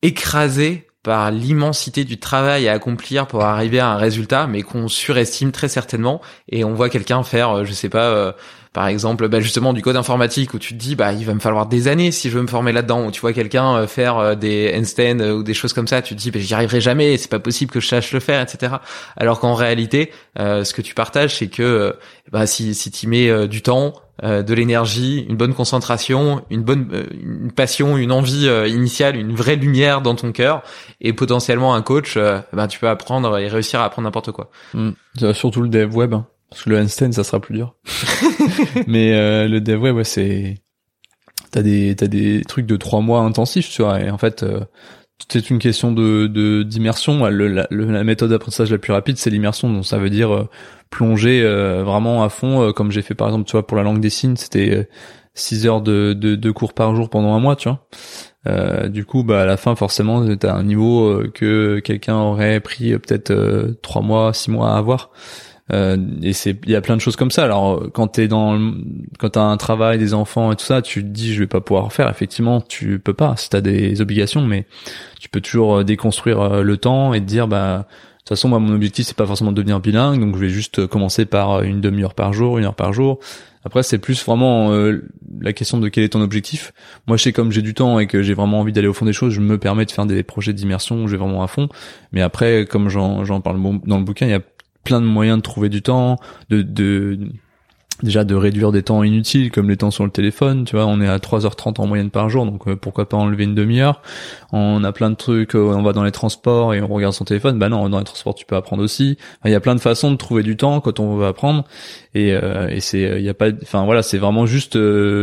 écrasé 0.02 0.88
par 1.08 1.32
l'immensité 1.32 2.04
du 2.04 2.20
travail 2.20 2.68
à 2.68 2.74
accomplir 2.74 3.28
pour 3.28 3.42
arriver 3.44 3.80
à 3.80 3.88
un 3.92 3.96
résultat, 3.96 4.46
mais 4.46 4.62
qu'on 4.62 4.90
surestime 4.90 5.54
très 5.54 5.70
certainement. 5.70 6.20
Et 6.50 6.66
on 6.66 6.74
voit 6.74 6.90
quelqu'un 6.90 7.24
faire, 7.24 7.60
euh, 7.60 7.64
je 7.64 7.72
sais 7.72 7.88
pas, 7.88 8.10
euh, 8.10 8.34
par 8.78 8.90
exemple, 8.90 9.28
bah 9.28 9.40
justement 9.40 9.74
du 9.74 9.82
code 9.82 9.96
informatique 9.96 10.54
où 10.54 10.60
tu 10.60 10.76
te 10.76 10.80
dis, 10.80 10.96
bah 10.96 11.12
il 11.12 11.26
va 11.26 11.34
me 11.34 11.40
falloir 11.40 11.66
des 11.66 11.88
années 11.88 12.12
si 12.12 12.30
je 12.30 12.36
veux 12.36 12.44
me 12.44 12.48
former 12.48 12.72
là-dedans. 12.72 13.08
Ou 13.08 13.10
tu 13.12 13.22
vois 13.22 13.34
quelqu'un 13.34 13.76
euh, 13.76 13.88
faire 13.88 14.38
des 14.38 14.72
handstands 14.78 15.20
ou 15.20 15.42
des 15.42 15.56
choses 15.56 15.74
comme 15.74 15.88
ça, 15.88 16.04
tu 16.04 16.16
te 16.16 16.20
dis, 16.22 16.30
bah 16.30 16.40
j'y 16.40 16.54
arriverai 16.54 16.80
jamais, 16.80 17.18
c'est 17.18 17.32
pas 17.32 17.40
possible 17.40 17.72
que 17.72 17.80
je 17.80 17.88
sache 17.88 18.12
le 18.12 18.20
faire, 18.20 18.40
etc. 18.40 18.76
Alors 19.16 19.40
qu'en 19.40 19.56
réalité, 19.56 20.12
ce 20.38 20.72
que 20.74 20.84
tu 20.84 20.94
partages, 20.94 21.38
c'est 21.38 21.48
que 21.48 21.96
bah 22.32 22.46
si 22.46 22.76
si 22.76 22.92
tu 22.92 23.08
mets 23.08 23.48
du 23.48 23.64
temps, 23.64 23.94
euh, 24.24 24.42
de 24.42 24.56
l'énergie, 24.56 25.28
une 25.30 25.38
bonne 25.38 25.54
concentration, 25.54 26.44
une 26.50 26.64
bonne 26.64 26.88
euh, 26.92 27.04
une 27.22 27.52
passion, 27.52 27.98
une 27.98 28.12
envie 28.12 28.48
euh, 28.48 28.68
initiale, 28.68 29.16
une 29.16 29.36
vraie 29.36 29.58
lumière 29.58 30.02
dans 30.02 30.16
ton 30.16 30.32
cœur 30.32 30.64
et 31.02 31.14
potentiellement 31.14 31.76
un 31.76 31.84
coach, 31.84 32.18
ben 32.18 32.68
tu 32.68 32.80
peux 32.80 32.90
apprendre 32.90 33.38
et 33.38 33.48
réussir 33.48 33.80
à 33.80 33.86
apprendre 33.86 34.08
n'importe 34.08 34.32
quoi. 34.32 34.50
Mm. 34.74 34.92
Surtout 35.34 35.62
le 35.62 35.70
dev 35.70 35.96
web, 35.96 36.16
hein. 36.16 36.26
Parce 36.50 36.64
que 36.64 36.70
le 36.70 36.80
handstand 36.80 37.12
ça 37.12 37.24
sera 37.24 37.40
plus 37.40 37.56
dur. 37.56 37.76
Mais 38.88 39.48
le 39.48 39.60
dev 39.60 39.82
web, 39.82 39.96
ouais, 39.96 40.04
c'est 40.04 40.56
t'as 41.52 41.62
des 41.62 41.96
t'as 41.96 42.08
des 42.08 42.44
trucs 42.48 42.66
de 42.66 42.78
trois 42.78 43.02
mois 43.02 43.22
intensifs, 43.22 43.70
tu 43.70 43.82
vois. 43.82 44.00
Et 44.02 44.10
en 44.10 44.18
fait, 44.18 44.46
c'est 45.30 45.50
une 45.50 45.60
question 45.60 45.92
de 45.92 46.64
d'immersion. 46.64 47.26
la, 47.26 47.68
la, 47.70 48.04
méthode 48.04 48.30
d'apprentissage 48.30 48.72
la 48.72 48.78
plus 48.78 48.94
rapide, 48.94 49.18
c'est 49.18 49.30
l'immersion. 49.30 49.72
Donc 49.72 49.86
ça 49.86 49.98
veut 49.98 50.10
dire 50.10 50.48
plonger 50.90 51.42
euh, 51.44 51.84
vraiment 51.84 52.24
à 52.24 52.30
fond, 52.30 52.62
euh, 52.62 52.72
comme 52.72 52.92
j'ai 52.92 53.02
fait 53.02 53.16
par 53.16 53.28
exemple, 53.28 53.46
tu 53.46 53.54
vois, 53.54 53.66
pour 53.66 53.78
la 53.78 53.84
langue 53.84 54.00
des 54.00 54.10
signes, 54.10 54.36
c'était 54.36 54.88
6 55.34 55.66
euh, 55.66 55.70
heures 55.70 55.82
de, 55.82 56.14
de, 56.14 56.36
de, 56.36 56.52
cours 56.52 56.74
par 56.74 56.96
jour 56.96 57.10
pendant 57.10 57.34
un 57.34 57.40
mois, 57.40 57.56
tu 57.56 57.70
vois. 57.70 57.88
Euh, 58.48 58.88
du 58.88 59.06
coup, 59.06 59.24
bah 59.24 59.42
à 59.42 59.46
la 59.46 59.58
fin, 59.58 59.76
forcément, 59.76 60.36
t'as 60.38 60.54
un 60.54 60.64
niveau 60.64 61.22
que 61.34 61.80
quelqu'un 61.80 62.16
aurait 62.16 62.60
pris 62.60 62.98
peut-être 62.98 63.76
trois 63.82 64.02
mois, 64.02 64.34
six 64.34 64.52
mois 64.52 64.72
à 64.72 64.78
avoir. 64.78 65.12
Euh, 65.74 65.98
et 66.22 66.34
c'est, 66.34 66.58
il 66.66 66.72
y 66.72 66.76
a 66.76 66.82
plein 66.82 66.96
de 66.96 67.02
choses 67.02 67.16
comme 67.16 67.32
ça. 67.32 67.44
Alors, 67.44 67.84
quand 67.94 68.08
t'es 68.08 68.28
dans, 68.28 68.74
quand 69.20 69.32
t'as 69.32 69.42
un 69.42 69.58
travail, 69.58 69.98
des 69.98 70.14
enfants 70.14 70.52
et 70.52 70.56
tout 70.56 70.66
ça, 70.66 70.82
tu 70.82 71.04
te 71.04 71.08
dis 71.08 71.34
je 71.34 71.40
vais 71.40 71.48
pas 71.48 71.62
pouvoir 71.62 71.92
faire. 71.92 72.10
Effectivement, 72.10 72.62
tu 72.62 73.00
peux 73.00 73.14
pas. 73.14 73.36
Si 73.38 73.50
t'as 73.50 73.62
des 73.62 74.02
obligations, 74.02 74.42
mais 74.42 74.66
tu 75.20 75.30
peux 75.30 75.42
toujours 75.42 75.84
déconstruire 75.84 76.64
le 76.64 76.78
temps 76.78 77.14
et 77.14 77.20
te 77.20 77.26
dire 77.26 77.48
bah 77.48 77.88
de 78.28 78.30
toute 78.30 78.40
façon, 78.40 78.50
moi, 78.50 78.60
mon 78.60 78.74
objectif, 78.74 79.08
c'est 79.08 79.16
pas 79.16 79.26
forcément 79.26 79.52
de 79.52 79.56
devenir 79.56 79.80
bilingue, 79.80 80.20
donc 80.20 80.36
je 80.36 80.42
vais 80.42 80.50
juste 80.50 80.86
commencer 80.88 81.26
par 81.26 81.62
une 81.62 81.80
demi-heure 81.80 82.14
par 82.14 82.34
jour, 82.34 82.58
une 82.58 82.66
heure 82.66 82.76
par 82.76 82.92
jour. 82.92 83.20
Après, 83.64 83.84
c'est 83.84 83.98
plus 83.98 84.26
vraiment 84.26 84.72
euh, 84.72 85.02
la 85.40 85.54
question 85.54 85.78
de 85.78 85.90
quel 85.90 86.04
est 86.04 86.10
ton 86.10 86.22
objectif. 86.22 86.74
Moi, 87.08 87.18
je 87.18 87.24
sais 87.24 87.32
comme 87.34 87.54
j'ai 87.54 87.62
du 87.62 87.74
temps 87.74 88.00
et 88.00 88.08
que 88.08 88.24
j'ai 88.24 88.34
vraiment 88.34 88.60
envie 88.60 88.74
d'aller 88.74 88.88
au 88.88 88.94
fond 88.94 89.06
des 89.06 89.14
choses, 89.14 89.34
je 89.34 89.40
me 89.40 89.58
permets 89.58 89.86
de 89.86 89.92
faire 89.92 90.06
des 90.06 90.24
projets 90.24 90.52
d'immersion 90.54 91.04
où 91.04 91.08
je 91.08 91.14
vais 91.14 91.18
vraiment 91.18 91.44
à 91.44 91.48
fond. 91.48 91.70
Mais 92.12 92.22
après, 92.22 92.66
comme 92.66 92.90
j'en 92.90 93.42
parle 93.42 93.62
dans 93.86 93.98
le 93.98 94.04
bouquin, 94.04 94.26
il 94.26 94.32
y 94.32 94.36
a 94.36 94.42
plein 94.88 95.02
de 95.02 95.06
moyens 95.06 95.40
de 95.40 95.42
trouver 95.42 95.68
du 95.68 95.82
temps, 95.82 96.16
de, 96.50 96.62
déjà 98.04 98.24
de 98.24 98.36
réduire 98.36 98.72
des 98.72 98.84
temps 98.84 99.04
inutiles 99.04 99.52
comme 99.52 99.68
les 99.68 99.76
temps 99.76 99.92
sur 99.92 100.06
le 100.06 100.12
téléphone, 100.12 100.64
tu 100.64 100.78
vois, 100.78 100.86
on 100.86 101.02
est 101.02 101.08
à 101.10 101.18
3h30 101.18 101.82
en 101.82 101.88
moyenne 101.88 102.10
par 102.10 102.30
jour, 102.30 102.46
donc 102.46 102.66
euh, 102.70 102.78
pourquoi 102.78 103.10
pas 103.10 103.18
enlever 103.18 103.44
une 103.44 103.54
demi-heure. 103.54 104.02
On 104.54 104.82
a 104.86 104.94
plein 104.94 105.10
de 105.10 105.16
trucs, 105.16 105.56
euh, 105.56 105.74
on 105.76 105.84
va 105.84 105.92
dans 105.92 106.06
les 106.06 106.14
transports 106.14 106.74
et 106.74 106.82
on 106.82 106.88
regarde 106.88 107.14
son 107.14 107.26
téléphone, 107.26 107.60
bah 107.60 107.68
non, 107.68 107.90
dans 107.90 108.00
les 108.00 108.06
transports 108.06 108.34
tu 108.34 108.46
peux 108.46 108.56
apprendre 108.56 108.82
aussi. 108.82 109.18
Il 109.44 109.52
y 109.52 109.56
a 109.56 109.60
plein 109.60 109.76
de 109.76 109.82
façons 109.82 110.10
de 110.10 110.16
trouver 110.16 110.42
du 110.42 110.56
temps 110.56 110.80
quand 110.80 111.02
on 111.02 111.18
veut 111.18 111.26
apprendre 111.26 111.66
et, 112.16 112.32
euh, 112.32 112.74
c'est 112.80 113.02
il 113.02 113.26
y 113.26 113.30
a 113.30 113.34
pas 113.34 113.50
enfin 113.62 113.84
voilà, 113.84 114.04
c'est 114.04 114.20
vraiment 114.20 114.46
juste 114.46 114.78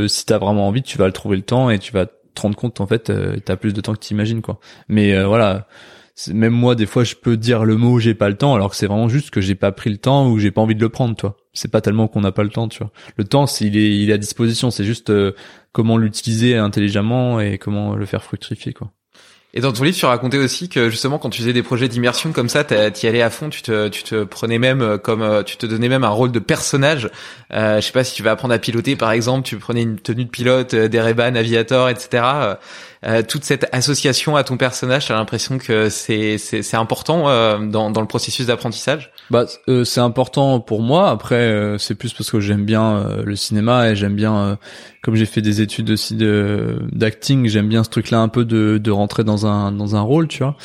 si 0.08 0.26
t'as 0.26 0.36
vraiment 0.36 0.68
envie, 0.68 0.82
tu 0.82 0.98
vas 0.98 1.10
trouver 1.10 1.38
le 1.38 1.42
temps 1.42 1.70
et 1.70 1.78
tu 1.78 1.90
vas 1.90 2.04
te 2.04 2.42
rendre 2.42 2.56
compte 2.56 2.82
en 2.82 2.86
fait 2.86 3.10
t'as 3.46 3.56
plus 3.56 3.72
de 3.72 3.80
temps 3.80 3.94
que 3.94 4.00
tu 4.00 4.12
imagines 4.12 4.42
quoi. 4.42 4.58
Mais 4.88 5.24
voilà, 5.24 5.66
même 6.32 6.52
moi 6.52 6.74
des 6.74 6.86
fois 6.86 7.04
je 7.04 7.14
peux 7.14 7.36
dire 7.36 7.64
le 7.64 7.76
mot 7.76 7.98
j'ai 7.98 8.14
pas 8.14 8.28
le 8.28 8.36
temps 8.36 8.54
alors 8.54 8.70
que 8.70 8.76
c'est 8.76 8.86
vraiment 8.86 9.08
juste 9.08 9.30
que 9.30 9.40
j'ai 9.40 9.54
pas 9.54 9.72
pris 9.72 9.90
le 9.90 9.98
temps 9.98 10.28
ou 10.30 10.38
j'ai 10.38 10.50
pas 10.50 10.60
envie 10.60 10.76
de 10.76 10.80
le 10.80 10.88
prendre 10.88 11.16
toi 11.16 11.36
c'est 11.52 11.70
pas 11.70 11.80
tellement 11.80 12.06
qu'on 12.06 12.20
n'a 12.20 12.32
pas 12.32 12.44
le 12.44 12.50
temps 12.50 12.68
tu 12.68 12.78
vois 12.78 12.92
le 13.16 13.24
temps 13.24 13.46
il 13.60 13.76
est 13.76 13.96
il 13.96 14.10
est 14.10 14.12
à 14.12 14.18
disposition 14.18 14.70
c'est 14.70 14.84
juste 14.84 15.10
euh, 15.10 15.32
comment 15.72 15.96
l'utiliser 15.98 16.56
intelligemment 16.56 17.40
et 17.40 17.58
comment 17.58 17.96
le 17.96 18.06
faire 18.06 18.22
fructifier 18.22 18.72
quoi 18.72 18.92
et 19.56 19.60
dans 19.60 19.72
ton 19.72 19.84
livre, 19.84 19.96
tu 19.96 20.04
racontais 20.04 20.38
aussi 20.38 20.68
que 20.68 20.90
justement, 20.90 21.18
quand 21.18 21.30
tu 21.30 21.40
faisais 21.40 21.52
des 21.52 21.62
projets 21.62 21.86
d'immersion 21.86 22.32
comme 22.32 22.48
ça, 22.48 22.64
t'y 22.64 23.06
allais 23.06 23.22
à 23.22 23.30
fond. 23.30 23.50
Tu 23.50 23.62
te, 23.62 23.86
tu 23.86 24.02
te 24.02 24.24
prenais 24.24 24.58
même 24.58 24.82
euh, 24.82 24.98
comme, 24.98 25.22
euh, 25.22 25.44
tu 25.44 25.56
te 25.56 25.64
donnais 25.64 25.88
même 25.88 26.02
un 26.02 26.08
rôle 26.08 26.32
de 26.32 26.40
personnage. 26.40 27.08
Euh, 27.52 27.76
je 27.76 27.86
sais 27.86 27.92
pas 27.92 28.02
si 28.02 28.16
tu 28.16 28.24
vas 28.24 28.32
apprendre 28.32 28.52
à 28.52 28.58
piloter, 28.58 28.96
par 28.96 29.12
exemple, 29.12 29.46
tu 29.46 29.56
prenais 29.56 29.82
une 29.82 30.00
tenue 30.00 30.24
de 30.24 30.30
pilote, 30.30 30.74
des 30.74 31.00
Ray-Ban, 31.00 31.36
Aviator, 31.36 31.88
etc. 31.88 32.24
Euh, 33.07 33.22
toute 33.22 33.44
cette 33.44 33.68
association 33.72 34.36
à 34.36 34.44
ton 34.44 34.57
personnage, 34.57 35.09
t'as 35.09 35.14
l'impression 35.14 35.59
que 35.59 35.90
c'est 35.90 36.38
c'est 36.38 36.76
important 36.76 37.28
euh, 37.28 37.59
dans 37.59 37.90
dans 37.90 38.00
le 38.00 38.07
processus 38.07 38.46
d'apprentissage? 38.46 39.12
Bah 39.30 39.44
euh, 39.68 39.84
c'est 39.84 40.00
important 40.00 40.61
pour 40.61 40.80
moi. 40.80 41.11
Après 41.11 41.76
c'est 41.78 41.94
plus 41.94 42.14
parce 42.14 42.30
que 42.30 42.40
j'aime 42.40 42.64
bien 42.64 43.07
le 43.24 43.36
cinéma 43.36 43.90
et 43.90 43.96
j'aime 43.96 44.14
bien 44.14 44.59
comme 45.02 45.16
j'ai 45.16 45.26
fait 45.26 45.42
des 45.42 45.61
études 45.61 45.90
aussi 45.90 46.14
de 46.14 46.78
d'acting, 46.92 47.46
j'aime 47.46 47.68
bien 47.68 47.84
ce 47.84 47.90
truc-là 47.90 48.20
un 48.20 48.28
peu 48.28 48.44
de 48.44 48.78
de 48.78 48.90
rentrer 48.90 49.24
dans 49.24 49.46
un 49.46 49.72
dans 49.72 49.96
un 49.96 50.00
rôle, 50.00 50.28
tu 50.28 50.42
vois. 50.42 50.57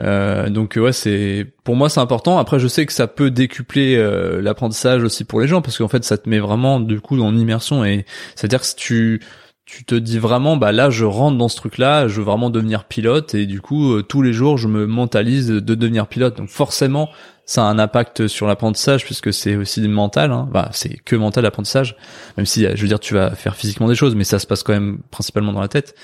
Euh, 0.00 0.48
donc 0.48 0.78
ouais, 0.80 0.92
c'est 0.92 1.46
pour 1.64 1.76
moi 1.76 1.88
c'est 1.88 2.00
important. 2.00 2.38
Après, 2.38 2.58
je 2.58 2.68
sais 2.68 2.84
que 2.84 2.92
ça 2.92 3.06
peut 3.06 3.30
décupler 3.30 3.96
l'apprentissage 4.42 5.02
aussi 5.02 5.24
pour 5.24 5.40
les 5.40 5.48
gens 5.48 5.62
parce 5.62 5.78
qu'en 5.78 5.88
fait, 5.88 6.04
ça 6.04 6.18
te 6.18 6.28
met 6.28 6.40
vraiment 6.40 6.78
du 6.78 7.00
coup 7.00 7.18
en 7.20 7.34
immersion 7.36 7.86
et 7.86 8.04
c'est 8.34 8.46
à 8.46 8.48
dire 8.48 8.60
que 8.60 8.66
si 8.66 8.76
tu 8.76 9.20
tu 9.64 9.84
te 9.84 9.94
dis 9.94 10.18
vraiment 10.18 10.56
bah 10.56 10.72
là 10.72 10.90
je 10.90 11.04
rentre 11.04 11.38
dans 11.38 11.48
ce 11.48 11.56
truc 11.56 11.78
là 11.78 12.08
je 12.08 12.16
veux 12.16 12.24
vraiment 12.24 12.50
devenir 12.50 12.84
pilote 12.84 13.34
et 13.34 13.46
du 13.46 13.60
coup 13.60 13.92
euh, 13.92 14.02
tous 14.02 14.20
les 14.20 14.32
jours 14.32 14.58
je 14.58 14.66
me 14.66 14.86
mentalise 14.86 15.48
de 15.48 15.74
devenir 15.74 16.08
pilote. 16.08 16.36
Donc 16.36 16.48
forcément 16.48 17.08
ça 17.44 17.62
a 17.62 17.66
un 17.66 17.78
impact 17.78 18.26
sur 18.26 18.46
l'apprentissage 18.46 19.04
puisque 19.04 19.32
c'est 19.32 19.56
aussi 19.56 19.86
mental 19.86 20.32
hein. 20.32 20.48
bah, 20.50 20.70
c'est 20.72 20.96
que 21.04 21.14
mental 21.16 21.44
l'apprentissage. 21.44 21.96
Même 22.36 22.46
si 22.46 22.62
je 22.62 22.82
veux 22.82 22.88
dire 22.88 23.00
tu 23.00 23.14
vas 23.14 23.30
faire 23.30 23.54
physiquement 23.54 23.88
des 23.88 23.94
choses 23.94 24.16
mais 24.16 24.24
ça 24.24 24.38
se 24.38 24.46
passe 24.46 24.62
quand 24.62 24.72
même 24.72 24.98
principalement 25.10 25.52
dans 25.52 25.60
la 25.60 25.68
tête 25.68 25.94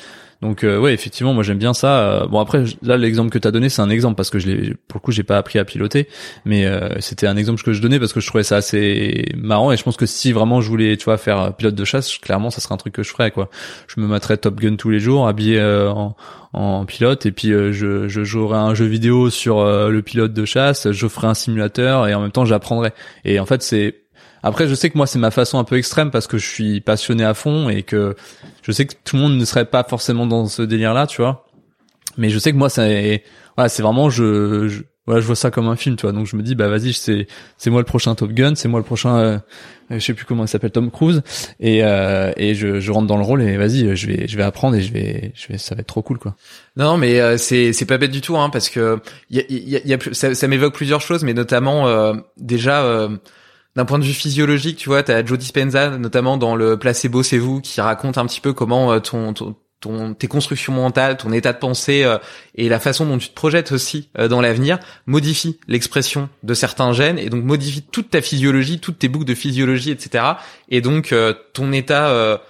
donc 0.43 0.65
euh, 0.65 0.79
ouais, 0.79 0.93
effectivement, 0.93 1.33
moi 1.33 1.43
j'aime 1.43 1.59
bien 1.59 1.73
ça. 1.73 2.01
Euh, 2.01 2.27
bon 2.27 2.41
après 2.41 2.65
là 2.83 2.97
l'exemple 2.97 3.31
que 3.31 3.39
tu 3.39 3.49
as 3.49 3.51
donné, 3.51 3.69
c'est 3.69 3.83
un 3.83 3.89
exemple 3.91 4.17
parce 4.17 4.31
que 4.31 4.39
je 4.39 4.47
l'ai 4.47 4.75
pour 4.89 4.99
le 4.99 5.01
coup, 5.01 5.13
j'ai 5.13 5.23
pas 5.23 5.39
appris 5.39 5.59
à 5.59 5.65
piloter, 5.65 6.09
mais 6.45 6.67
euh, 6.67 6.91
c'était 7.01 7.27
un 7.27 7.37
exemple 7.37 7.63
que 7.63 7.73
je 7.73 7.81
donnais 7.81 7.99
parce 7.99 8.13
que 8.13 8.21
je 8.21 8.27
trouvais 8.27 8.45
ça 8.45 8.57
assez 8.57 9.33
marrant 9.37 9.73
et 9.73 9.77
je 9.77 9.83
pense 9.83 9.97
que 9.97 10.07
si 10.07 10.33
vraiment 10.33 10.61
je 10.61 10.69
voulais, 10.69 10.97
tu 10.97 11.05
vois, 11.07 11.17
faire 11.17 11.55
pilote 11.55 11.75
de 11.75 11.85
chasse, 11.85 12.19
clairement 12.19 12.51
ça 12.51 12.61
serait 12.61 12.75
un 12.75 12.79
truc 12.79 12.93
que 12.93 13.03
je 13.03 13.11
ferais 13.11 13.31
quoi. 13.31 13.49
Je 13.89 14.01
me 14.01 14.07
mettrais 14.07 14.37
Top 14.37 14.61
Gun 14.61 14.77
tous 14.77 14.91
les 14.91 15.01
jours, 15.01 15.27
habillé 15.27 15.63
en, 15.63 16.15
en 16.53 16.85
pilote 16.85 17.25
et 17.25 17.33
puis 17.33 17.49
je, 17.49 18.07
je 18.07 18.25
jouerais 18.25 18.59
un 18.59 18.75
jeu 18.75 18.87
vidéo 18.87 19.31
sur 19.31 19.65
le 19.65 20.03
pilote 20.03 20.35
de 20.35 20.45
chasse, 20.45 20.91
je 20.91 21.09
ferais 21.09 21.29
un 21.29 21.35
simulateur 21.35 22.07
et 22.09 22.15
en 22.15 22.21
même 22.21 22.33
temps 22.33 22.45
j'apprendrais. 22.45 22.93
Et 23.25 23.41
en 23.41 23.47
fait, 23.47 23.63
c'est 23.63 24.06
après, 24.47 24.69
je 24.69 24.75
sais 24.75 24.91
que 24.91 24.97
moi, 24.97 25.07
c'est 25.07 25.19
ma 25.19 25.31
façon 25.31 25.59
un 25.59 25.65
peu 25.65 25.77
extrême 25.77 26.11
parce 26.11 26.27
que 26.27 26.39
je 26.39 26.47
suis 26.47 26.81
passionné 26.81 27.25
à 27.25 27.35
fond 27.35 27.69
et 27.69 27.83
que 27.83 28.15
je 28.63 28.73
sais 28.73 28.87
que 28.87 28.95
tout 29.05 29.17
le 29.17 29.23
monde 29.23 29.37
ne 29.37 29.45
serait 29.45 29.67
pas 29.67 29.85
forcément 29.85 30.27
dans 30.27 30.47
ce 30.47 30.63
délire-là, 30.63 31.07
tu 31.07 31.23
vois. 31.23 31.47
Mais 32.17 32.31
je 32.31 32.39
sais 32.39 32.53
que 32.53 32.57
moi, 32.57 32.71
c'est, 32.71 33.23
voilà, 33.57 33.69
c'est 33.69 33.83
vraiment, 33.83 34.09
je, 34.09 34.83
voilà, 35.07 35.21
je 35.21 35.27
vois 35.27 35.37
ça 35.37 35.51
comme 35.51 35.69
un 35.69 35.77
film, 35.77 35.97
tu 35.97 36.03
vois. 36.03 36.13
Donc 36.13 36.27
je 36.27 36.37
me 36.37 36.43
dis 36.43 36.55
bah 36.55 36.69
vas-y, 36.69 36.93
c'est 36.93 37.29
c'est 37.59 37.71
moi 37.71 37.81
le 37.81 37.85
prochain 37.85 38.15
Top 38.15 38.33
Gun, 38.33 38.55
c'est 38.57 38.69
moi 38.69 38.81
le 38.81 38.85
prochain 38.85 39.17
euh, 39.17 39.39
je 39.91 39.99
sais 40.01 40.15
plus 40.15 40.25
comment 40.25 40.45
il 40.45 40.49
s'appelle 40.49 40.73
Tom 40.73 40.91
Cruise 40.91 41.23
et 41.61 41.85
euh, 41.85 42.33
et 42.37 42.55
je, 42.55 42.81
je 42.81 42.93
rentre 42.93 43.07
dans 43.07 43.17
le 43.17 43.23
rôle 43.23 43.43
et 43.43 43.57
vas-y, 43.57 43.95
je 43.95 44.07
vais 44.07 44.27
je 44.27 44.37
vais 44.37 44.43
apprendre 44.43 44.75
et 44.75 44.83
je 44.83 44.93
vais 44.93 45.33
je 45.35 45.49
vais 45.49 45.59
ça 45.59 45.77
va 45.77 45.83
être 45.83 45.87
trop 45.87 46.03
cool 46.03 46.19
quoi. 46.19 46.35
Non, 46.77 46.97
mais 46.97 47.21
euh, 47.21 47.37
c'est 47.37 47.73
c'est 47.73 47.87
pas 47.87 47.99
bête 47.99 48.11
du 48.11 48.21
tout 48.21 48.37
hein 48.37 48.51
parce 48.51 48.69
que 48.69 48.99
il 49.31 49.37
y 49.37 49.41
a, 49.41 49.45
y 49.49 49.77
a, 49.77 49.87
y 49.87 49.95
a, 49.95 49.99
ça, 50.13 50.35
ça 50.35 50.49
m'évoque 50.49 50.75
plusieurs 50.75 51.01
choses 51.01 51.23
mais 51.23 51.35
notamment 51.35 51.87
euh, 51.87 52.15
déjà 52.37 52.83
euh, 52.83 53.17
d'un 53.77 53.85
point 53.85 53.99
de 53.99 54.05
vue 54.05 54.15
physiologique, 54.15 54.79
tu 54.79 54.89
vois, 54.89 55.03
t'as 55.03 55.25
Joe 55.25 55.39
Dispenza 55.39 55.91
notamment 55.91 56.39
dans 56.39 56.57
le 56.57 56.79
placebo 56.79 57.23
c'est 57.23 57.39
vous 57.39 57.61
qui 57.61 57.81
raconte 57.81 58.19
un 58.19 58.27
petit 58.27 58.41
peu 58.41 58.53
comment 58.53 58.93
euh, 58.93 59.01
ton, 59.01 59.33
ton 59.33 59.55
ton, 59.81 60.15
tes 60.15 60.27
constructions 60.27 60.73
mentales, 60.73 61.17
ton 61.17 61.33
état 61.33 61.53
de 61.53 61.59
pensée 61.59 62.05
euh, 62.05 62.19
et 62.55 62.69
la 62.69 62.81
façon 62.81 63.05
dont 63.07 63.19
tu 63.19 63.29
te 63.29 63.35
projettes 63.35 63.73
aussi 63.73 64.09
euh, 64.19 64.29
dans 64.29 64.41
l'avenir 64.41 64.79
modifie 65.07 65.59
l'expression 65.69 66.29
de 66.43 66.55
certains 66.55 66.93
gènes 66.93 67.19
et 67.19 67.29
donc 67.29 67.45
modifie 67.45 67.83
toute 67.83 68.11
ta 68.11 68.23
physiologie, 68.23 68.79
toutes 68.81 68.99
tes 68.99 69.09
boucles 69.09 69.27
de 69.27 69.35
physiologie, 69.35 69.91
etc. 69.91 70.25
Et 70.69 70.81
donc 70.81 71.13
euh, 71.13 71.35
ton 71.53 71.73
état 71.73 72.41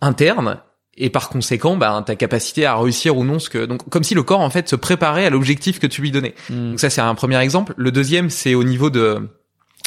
interne 0.00 0.58
et 0.96 1.10
par 1.10 1.28
conséquent 1.28 1.76
bah, 1.76 2.02
ta 2.04 2.16
capacité 2.16 2.64
à 2.64 2.76
réussir 2.76 3.16
ou 3.16 3.24
non 3.24 3.38
ce 3.38 3.50
que 3.50 3.66
donc 3.66 3.88
comme 3.88 4.04
si 4.04 4.14
le 4.14 4.22
corps 4.22 4.40
en 4.40 4.50
fait 4.50 4.68
se 4.68 4.76
préparait 4.76 5.26
à 5.26 5.30
l'objectif 5.30 5.78
que 5.78 5.86
tu 5.86 6.00
lui 6.00 6.10
donnais. 6.10 6.34
Mm. 6.48 6.70
Donc 6.70 6.80
ça 6.80 6.88
c'est 6.88 7.00
un 7.00 7.14
premier 7.14 7.38
exemple. 7.40 7.74
Le 7.76 7.92
deuxième 7.92 8.30
c'est 8.30 8.54
au 8.54 8.64
niveau 8.64 8.88
de 8.88 9.28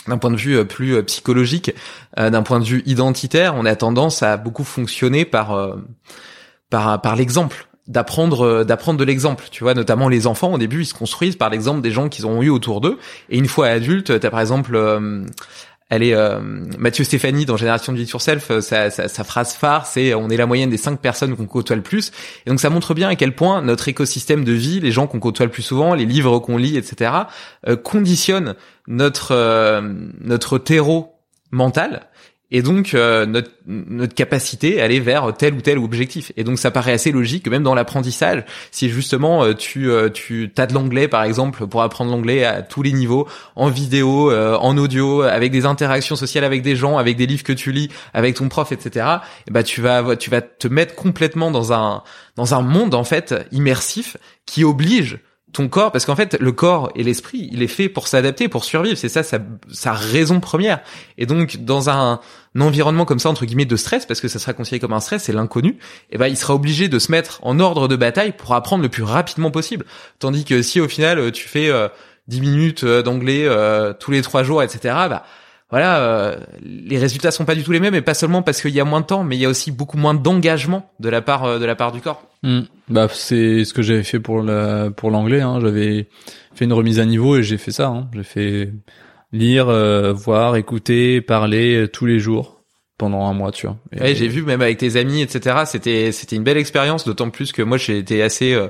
d'un 0.08 0.18
point 0.18 0.32
de 0.32 0.36
vue 0.36 0.66
plus 0.66 1.02
psychologique, 1.04 1.74
d'un 2.18 2.44
point 2.44 2.60
de 2.60 2.66
vue 2.66 2.84
identitaire, 2.86 3.56
on 3.56 3.66
a 3.66 3.76
tendance 3.76 4.22
à 4.22 4.38
beaucoup 4.38 4.64
fonctionner 4.64 5.26
par 5.26 5.78
par 6.70 7.02
par 7.02 7.16
l'exemple 7.16 7.68
d'apprendre 7.88 8.64
d'apprendre 8.64 9.00
de 9.00 9.04
l'exemple. 9.04 9.46
Tu 9.52 9.64
vois 9.64 9.74
notamment 9.74 10.10
les 10.10 10.28
enfants 10.28 10.54
au 10.54 10.58
début 10.58 10.82
ils 10.82 10.86
se 10.86 10.94
construisent 10.94 11.36
par 11.36 11.50
l'exemple 11.50 11.82
des 11.82 11.92
gens 11.92 12.10
qu'ils 12.10 12.26
ont 12.26 12.42
eu 12.42 12.50
autour 12.50 12.82
d'eux. 12.82 12.98
Et 13.30 13.38
une 13.38 13.48
fois 13.48 13.68
adultes 13.68 14.20
t'as 14.20 14.30
par 14.30 14.40
exemple 14.40 14.76
euh, 14.76 15.26
elle 15.94 16.04
euh, 16.14 16.40
Mathieu 16.78 17.04
Stéphanie 17.04 17.46
dans 17.46 17.58
Génération 17.58 17.94
de 17.94 17.98
Vie 17.98 18.08
sur 18.08 18.22
Self 18.22 18.50
euh, 18.50 18.62
sa, 18.62 18.90
sa, 18.90 19.24
phrase 19.24 19.54
phare 19.54 19.86
c'est 19.86 20.14
on 20.14 20.30
est 20.30 20.38
la 20.38 20.46
moyenne 20.46 20.70
des 20.70 20.78
cinq 20.78 21.00
personnes 21.00 21.36
qu'on 21.36 21.46
côtoie 21.46 21.76
le 21.76 21.84
plus. 21.84 22.12
Et 22.46 22.50
donc 22.50 22.60
ça 22.60 22.70
montre 22.70 22.94
bien 22.94 23.10
à 23.10 23.16
quel 23.16 23.36
point 23.36 23.62
notre 23.62 23.88
écosystème 23.88 24.44
de 24.44 24.52
vie 24.52 24.80
les 24.80 24.92
gens 24.92 25.08
qu'on 25.08 25.20
côtoie 25.20 25.46
le 25.46 25.52
plus 25.52 25.62
souvent 25.62 25.94
les 25.94 26.06
livres 26.06 26.40
qu'on 26.40 26.58
lit 26.58 26.78
etc 26.78 27.12
euh, 27.68 27.76
conditionnent 27.76 28.56
notre 28.88 29.34
euh, 29.34 29.82
notre 30.22 30.58
terreau 30.58 31.16
mental 31.52 32.08
et 32.54 32.62
donc 32.62 32.94
euh, 32.94 33.26
notre, 33.26 33.50
notre 33.66 34.14
capacité 34.14 34.80
à 34.80 34.86
aller 34.86 35.00
vers 35.00 35.34
tel 35.36 35.56
ou 35.56 35.62
tel 35.62 35.80
objectif. 35.80 36.32
Et 36.38 36.44
donc 36.44 36.60
ça 36.60 36.70
paraît 36.70 36.94
assez 36.94 37.12
logique 37.12 37.46
que 37.46 37.50
même 37.50 37.64
dans 37.64 37.74
l'apprentissage, 37.74 38.46
si 38.70 38.90
justement 38.90 39.44
euh, 39.44 39.54
tu 39.54 39.90
euh, 39.90 40.10
tu 40.10 40.54
as 40.58 40.68
de 40.68 40.74
l'anglais 40.74 41.08
par 41.08 41.24
exemple 41.24 41.66
pour 41.66 41.82
apprendre 41.82 42.12
l'anglais 42.12 42.46
à 42.46 42.62
tous 42.62 42.84
les 42.84 42.94
niveaux, 42.94 43.28
en 43.56 43.70
vidéo, 43.70 44.32
en 44.32 44.78
audio, 44.78 45.24
avec 45.24 45.52
des 45.52 45.66
interactions 45.66 46.16
sociales 46.16 46.44
avec 46.44 46.62
des 46.62 46.76
gens, 46.76 46.98
avec 47.00 47.18
des 47.18 47.26
livres 47.26 47.44
que 47.44 47.54
tu 47.54 47.72
lis, 47.72 47.90
avec 48.14 48.36
ton 48.36 48.48
prof, 48.50 48.72
etc. 48.72 49.08
Et 49.48 49.52
bah 49.52 49.64
tu 49.64 49.82
vas 49.82 50.16
tu 50.16 50.30
vas 50.30 50.42
te 50.42 50.68
mettre 50.68 50.94
complètement 50.94 51.50
dans 51.50 51.74
un 51.74 52.04
dans 52.36 52.54
un 52.54 52.62
monde 52.62 52.94
en 52.94 53.04
fait 53.04 53.34
immersif 53.52 54.16
qui 54.46 54.64
oblige 54.64 55.18
ton 55.54 55.70
corps, 55.70 55.92
parce 55.92 56.06
qu'en 56.06 56.16
fait, 56.16 56.36
le 56.40 56.52
corps 56.52 56.92
et 56.96 57.04
l'esprit, 57.04 57.48
il 57.52 57.62
est 57.62 57.68
fait 57.68 57.88
pour 57.88 58.08
s'adapter, 58.08 58.50
pour 58.50 58.66
survivre. 58.66 58.98
C'est 58.98 59.08
ça 59.08 59.22
sa, 59.22 59.38
sa, 59.72 59.94
raison 59.94 60.40
première. 60.40 60.82
Et 61.20 61.28
donc, 61.28 61.58
dans 61.58 61.92
un, 61.92 62.20
environnement 62.60 63.06
comme 63.06 63.20
ça, 63.20 63.30
entre 63.30 63.46
guillemets, 63.46 63.66
de 63.66 63.76
stress, 63.76 64.06
parce 64.06 64.20
que 64.20 64.28
ça 64.28 64.40
sera 64.40 64.54
considéré 64.54 64.80
comme 64.80 64.94
un 64.94 65.00
stress, 65.00 65.24
c'est 65.24 65.34
l'inconnu, 65.34 65.78
et 66.12 66.18
ben, 66.18 66.28
il 66.28 66.38
sera 66.38 66.56
obligé 66.56 66.90
de 66.90 67.00
se 67.00 67.12
mettre 67.12 67.40
en 67.44 67.60
ordre 67.60 67.88
de 67.88 67.96
bataille 67.96 68.34
pour 68.34 68.54
apprendre 68.54 68.84
le 68.84 68.90
plus 68.90 69.04
rapidement 69.04 69.52
possible. 69.52 69.86
Tandis 70.20 70.44
que 70.44 70.62
si, 70.62 70.82
au 70.82 70.88
final, 70.88 71.32
tu 71.32 71.48
fais 71.48 71.70
euh, 71.70 71.88
10 72.28 72.42
minutes 72.42 72.84
euh, 72.84 73.04
d'anglais 73.04 73.46
euh, 73.46 73.94
tous 73.94 74.12
les 74.12 74.22
trois 74.22 74.44
jours, 74.44 74.64
etc., 74.64 74.80
bah, 75.10 75.24
voilà, 75.74 75.98
euh, 75.98 76.36
les 76.62 77.00
résultats 77.00 77.32
sont 77.32 77.46
pas 77.46 77.56
du 77.56 77.64
tout 77.64 77.72
les 77.72 77.80
mêmes, 77.80 77.96
et 77.96 78.04
pas 78.04 78.14
seulement 78.14 78.44
parce 78.44 78.62
qu'il 78.62 78.76
y 78.76 78.80
a 78.80 78.86
moins 78.86 79.02
de 79.02 79.08
temps, 79.08 79.24
mais 79.24 79.36
il 79.36 79.40
y 79.40 79.46
a 79.46 79.50
aussi 79.50 79.72
beaucoup 79.72 79.98
moins 79.98 80.14
d'engagement 80.14 80.88
de 81.00 81.10
la 81.10 81.24
part 81.24 81.46
euh, 81.46 81.58
de 81.58 81.66
la 81.66 81.74
part 81.74 81.92
du 81.92 82.00
corps. 82.00 82.22
Mmh. 82.44 82.60
Bah 82.90 83.08
c'est 83.12 83.66
ce 83.66 83.74
que 83.74 83.82
j'avais 83.82 84.04
fait 84.04 84.20
pour 84.20 84.44
la 84.44 84.92
pour 84.92 85.10
l'anglais. 85.10 85.42
Hein. 85.42 85.58
J'avais 85.62 86.10
fait 86.54 86.66
une 86.66 86.74
remise 86.74 87.00
à 87.00 87.06
niveau 87.06 87.38
et 87.38 87.42
j'ai 87.42 87.58
fait 87.58 87.72
ça. 87.72 87.88
Hein. 87.88 88.08
J'ai 88.14 88.22
fait 88.22 88.70
lire, 89.32 89.68
euh, 89.68 90.14
voir, 90.14 90.58
écouter, 90.58 91.22
parler 91.22 91.74
euh, 91.76 91.88
tous 91.88 92.06
les 92.06 92.20
jours 92.20 92.62
pendant 93.00 93.26
un 93.26 93.34
mois, 93.34 93.52
tu 93.52 93.66
vois. 93.66 93.78
Et 93.94 94.00
ouais, 94.00 94.14
j'ai 94.14 94.28
vu 94.28 94.44
même 94.44 94.62
avec 94.62 94.78
tes 94.78 94.96
amis, 94.96 95.24
etc. 95.24 95.64
C'était 95.66 96.12
c'était 96.12 96.36
une 96.36 96.44
belle 96.44 96.58
expérience, 96.58 97.04
d'autant 97.04 97.32
plus 97.32 97.52
que 97.52 97.64
moi 97.64 97.78
j'ai 97.78 97.98
été 97.98 98.22
assez 98.22 98.54
euh, 98.54 98.68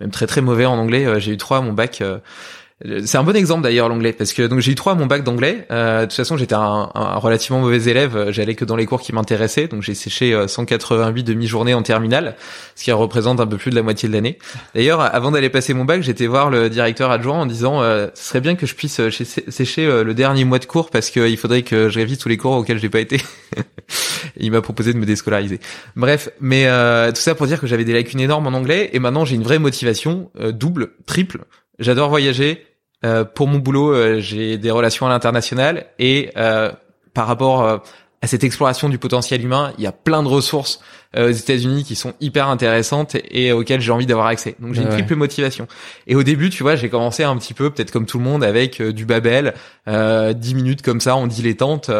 même 0.00 0.10
très 0.10 0.26
très 0.26 0.40
mauvais 0.40 0.64
en 0.64 0.78
anglais. 0.78 1.20
J'ai 1.20 1.32
eu 1.32 1.36
trois 1.36 1.58
à 1.58 1.60
mon 1.60 1.74
bac. 1.74 2.02
C'est 2.84 3.16
un 3.16 3.22
bon 3.22 3.34
exemple 3.34 3.62
d'ailleurs 3.62 3.88
l'anglais 3.88 4.12
parce 4.12 4.34
que 4.34 4.42
donc 4.42 4.60
j'ai 4.60 4.72
eu 4.72 4.74
trois 4.74 4.92
à 4.92 4.94
mon 4.96 5.06
bac 5.06 5.24
d'anglais. 5.24 5.66
Euh, 5.70 6.00
de 6.00 6.04
toute 6.04 6.12
façon 6.12 6.36
j'étais 6.36 6.54
un, 6.54 6.90
relativement 7.16 7.60
mauvais 7.60 7.82
élève. 7.88 8.30
J'allais 8.30 8.54
que 8.54 8.66
dans 8.66 8.76
les 8.76 8.84
cours 8.84 9.00
qui 9.00 9.14
m'intéressaient. 9.14 9.66
Donc 9.66 9.82
j'ai 9.82 9.94
séché 9.94 10.38
188 10.46 11.24
demi-journées 11.24 11.72
en 11.72 11.82
terminale, 11.82 12.36
ce 12.74 12.84
qui 12.84 12.92
représente 12.92 13.40
un 13.40 13.46
peu 13.46 13.56
plus 13.56 13.70
de 13.70 13.76
la 13.76 13.82
moitié 13.82 14.10
de 14.10 14.14
l'année. 14.14 14.38
D'ailleurs 14.74 15.00
avant 15.00 15.30
d'aller 15.30 15.48
passer 15.48 15.72
mon 15.72 15.86
bac, 15.86 16.02
j'étais 16.02 16.26
voir 16.26 16.50
le 16.50 16.68
directeur 16.68 17.10
adjoint 17.10 17.40
en 17.40 17.46
disant 17.46 17.82
euh, 17.82 18.08
ce 18.14 18.28
serait 18.28 18.40
bien 18.40 18.56
que 18.56 18.66
je 18.66 18.74
puisse 18.74 19.00
sécher 19.48 19.86
euh, 19.86 20.04
le 20.04 20.12
dernier 20.12 20.44
mois 20.44 20.58
de 20.58 20.66
cours 20.66 20.90
parce 20.90 21.10
qu'il 21.10 21.36
faudrait 21.38 21.62
que 21.62 21.88
je 21.88 21.98
révise 21.98 22.18
tous 22.18 22.28
les 22.28 22.36
cours 22.36 22.52
auxquels 22.52 22.78
j'ai 22.78 22.90
pas 22.90 23.00
été. 23.00 23.20
il 24.36 24.52
m'a 24.52 24.60
proposé 24.60 24.92
de 24.92 24.98
me 24.98 25.06
déscolariser. 25.06 25.60
Bref, 25.96 26.28
mais 26.40 26.66
euh, 26.66 27.10
tout 27.10 27.20
ça 27.20 27.34
pour 27.34 27.46
dire 27.46 27.58
que 27.58 27.66
j'avais 27.66 27.84
des 27.84 27.94
lacunes 27.94 28.20
énormes 28.20 28.46
en 28.46 28.52
anglais 28.52 28.90
et 28.92 28.98
maintenant 28.98 29.24
j'ai 29.24 29.36
une 29.36 29.44
vraie 29.44 29.58
motivation 29.58 30.30
double, 30.52 30.90
triple 31.06 31.38
J'adore 31.78 32.08
voyager. 32.08 32.66
Euh, 33.04 33.24
pour 33.24 33.46
mon 33.46 33.58
boulot, 33.58 33.92
euh, 33.92 34.20
j'ai 34.20 34.56
des 34.56 34.70
relations 34.70 35.06
à 35.06 35.10
l'international 35.10 35.86
et 35.98 36.30
euh, 36.36 36.72
par 37.12 37.26
rapport 37.26 37.64
à 37.66 38.26
cette 38.26 38.44
exploration 38.44 38.88
du 38.88 38.98
potentiel 38.98 39.42
humain, 39.42 39.72
il 39.78 39.84
y 39.84 39.86
a 39.86 39.92
plein 39.92 40.22
de 40.22 40.28
ressources 40.28 40.80
aux 41.16 41.30
États-Unis 41.30 41.84
qui 41.84 41.94
sont 41.94 42.14
hyper 42.20 42.48
intéressantes 42.48 43.16
et, 43.30 43.52
auxquelles 43.52 43.80
j'ai 43.80 43.92
envie 43.92 44.06
d'avoir 44.06 44.26
accès. 44.26 44.54
Donc 44.60 44.74
j'ai 44.74 44.82
une 44.82 44.88
triple 44.88 45.16
motivation. 45.16 45.66
Et 46.06 46.14
au 46.14 46.22
début, 46.22 46.50
tu 46.50 46.62
vois, 46.62 46.76
j'ai 46.76 46.88
commencé 46.88 47.22
un 47.22 47.36
petit 47.36 47.54
peu, 47.54 47.70
peut-être 47.70 47.90
comme 47.90 48.06
tout 48.06 48.18
le 48.18 48.24
monde, 48.24 48.44
avec 48.44 48.82
du 48.82 49.04
Babel, 49.06 49.54
10 49.86 50.54
minutes 50.54 50.82
comme 50.82 51.00
ça 51.00 51.16
en 51.16 51.26
dilettante. 51.26 51.90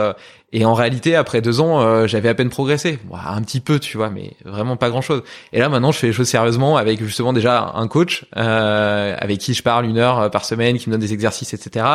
Et 0.53 0.65
en 0.65 0.75
réalité, 0.75 1.17
après 1.17 1.43
deux 1.43 1.61
ans, 1.61 1.83
euh, 1.83 2.07
j'avais 2.07 2.29
à 2.29 2.35
peine 2.35 2.51
progressé, 2.51 3.01
un 3.13 3.43
petit 3.43 3.59
peu, 3.59 3.81
tu 3.81 3.97
vois, 3.97 4.11
mais 4.11 4.33
vraiment 4.45 4.77
pas 4.77 4.91
grand-chose. 4.91 5.23
Et 5.53 5.59
là, 5.59 5.69
maintenant, 5.69 5.91
je 5.91 5.99
fais 5.99 6.07
les 6.07 6.13
choses 6.13 6.29
sérieusement 6.29 6.77
avec 6.77 7.03
justement 7.03 7.33
déjà 7.33 7.73
un 7.75 7.89
coach 7.89 8.25
euh, 8.37 9.17
avec 9.19 9.39
qui 9.39 9.55
je 9.55 9.63
parle 9.63 9.87
une 9.87 9.99
heure 9.99 10.31
par 10.31 10.45
semaine, 10.45 10.79
qui 10.79 10.89
me 10.89 10.95
donne 10.95 11.01
des 11.01 11.13
exercices, 11.13 11.53
etc. 11.53 11.87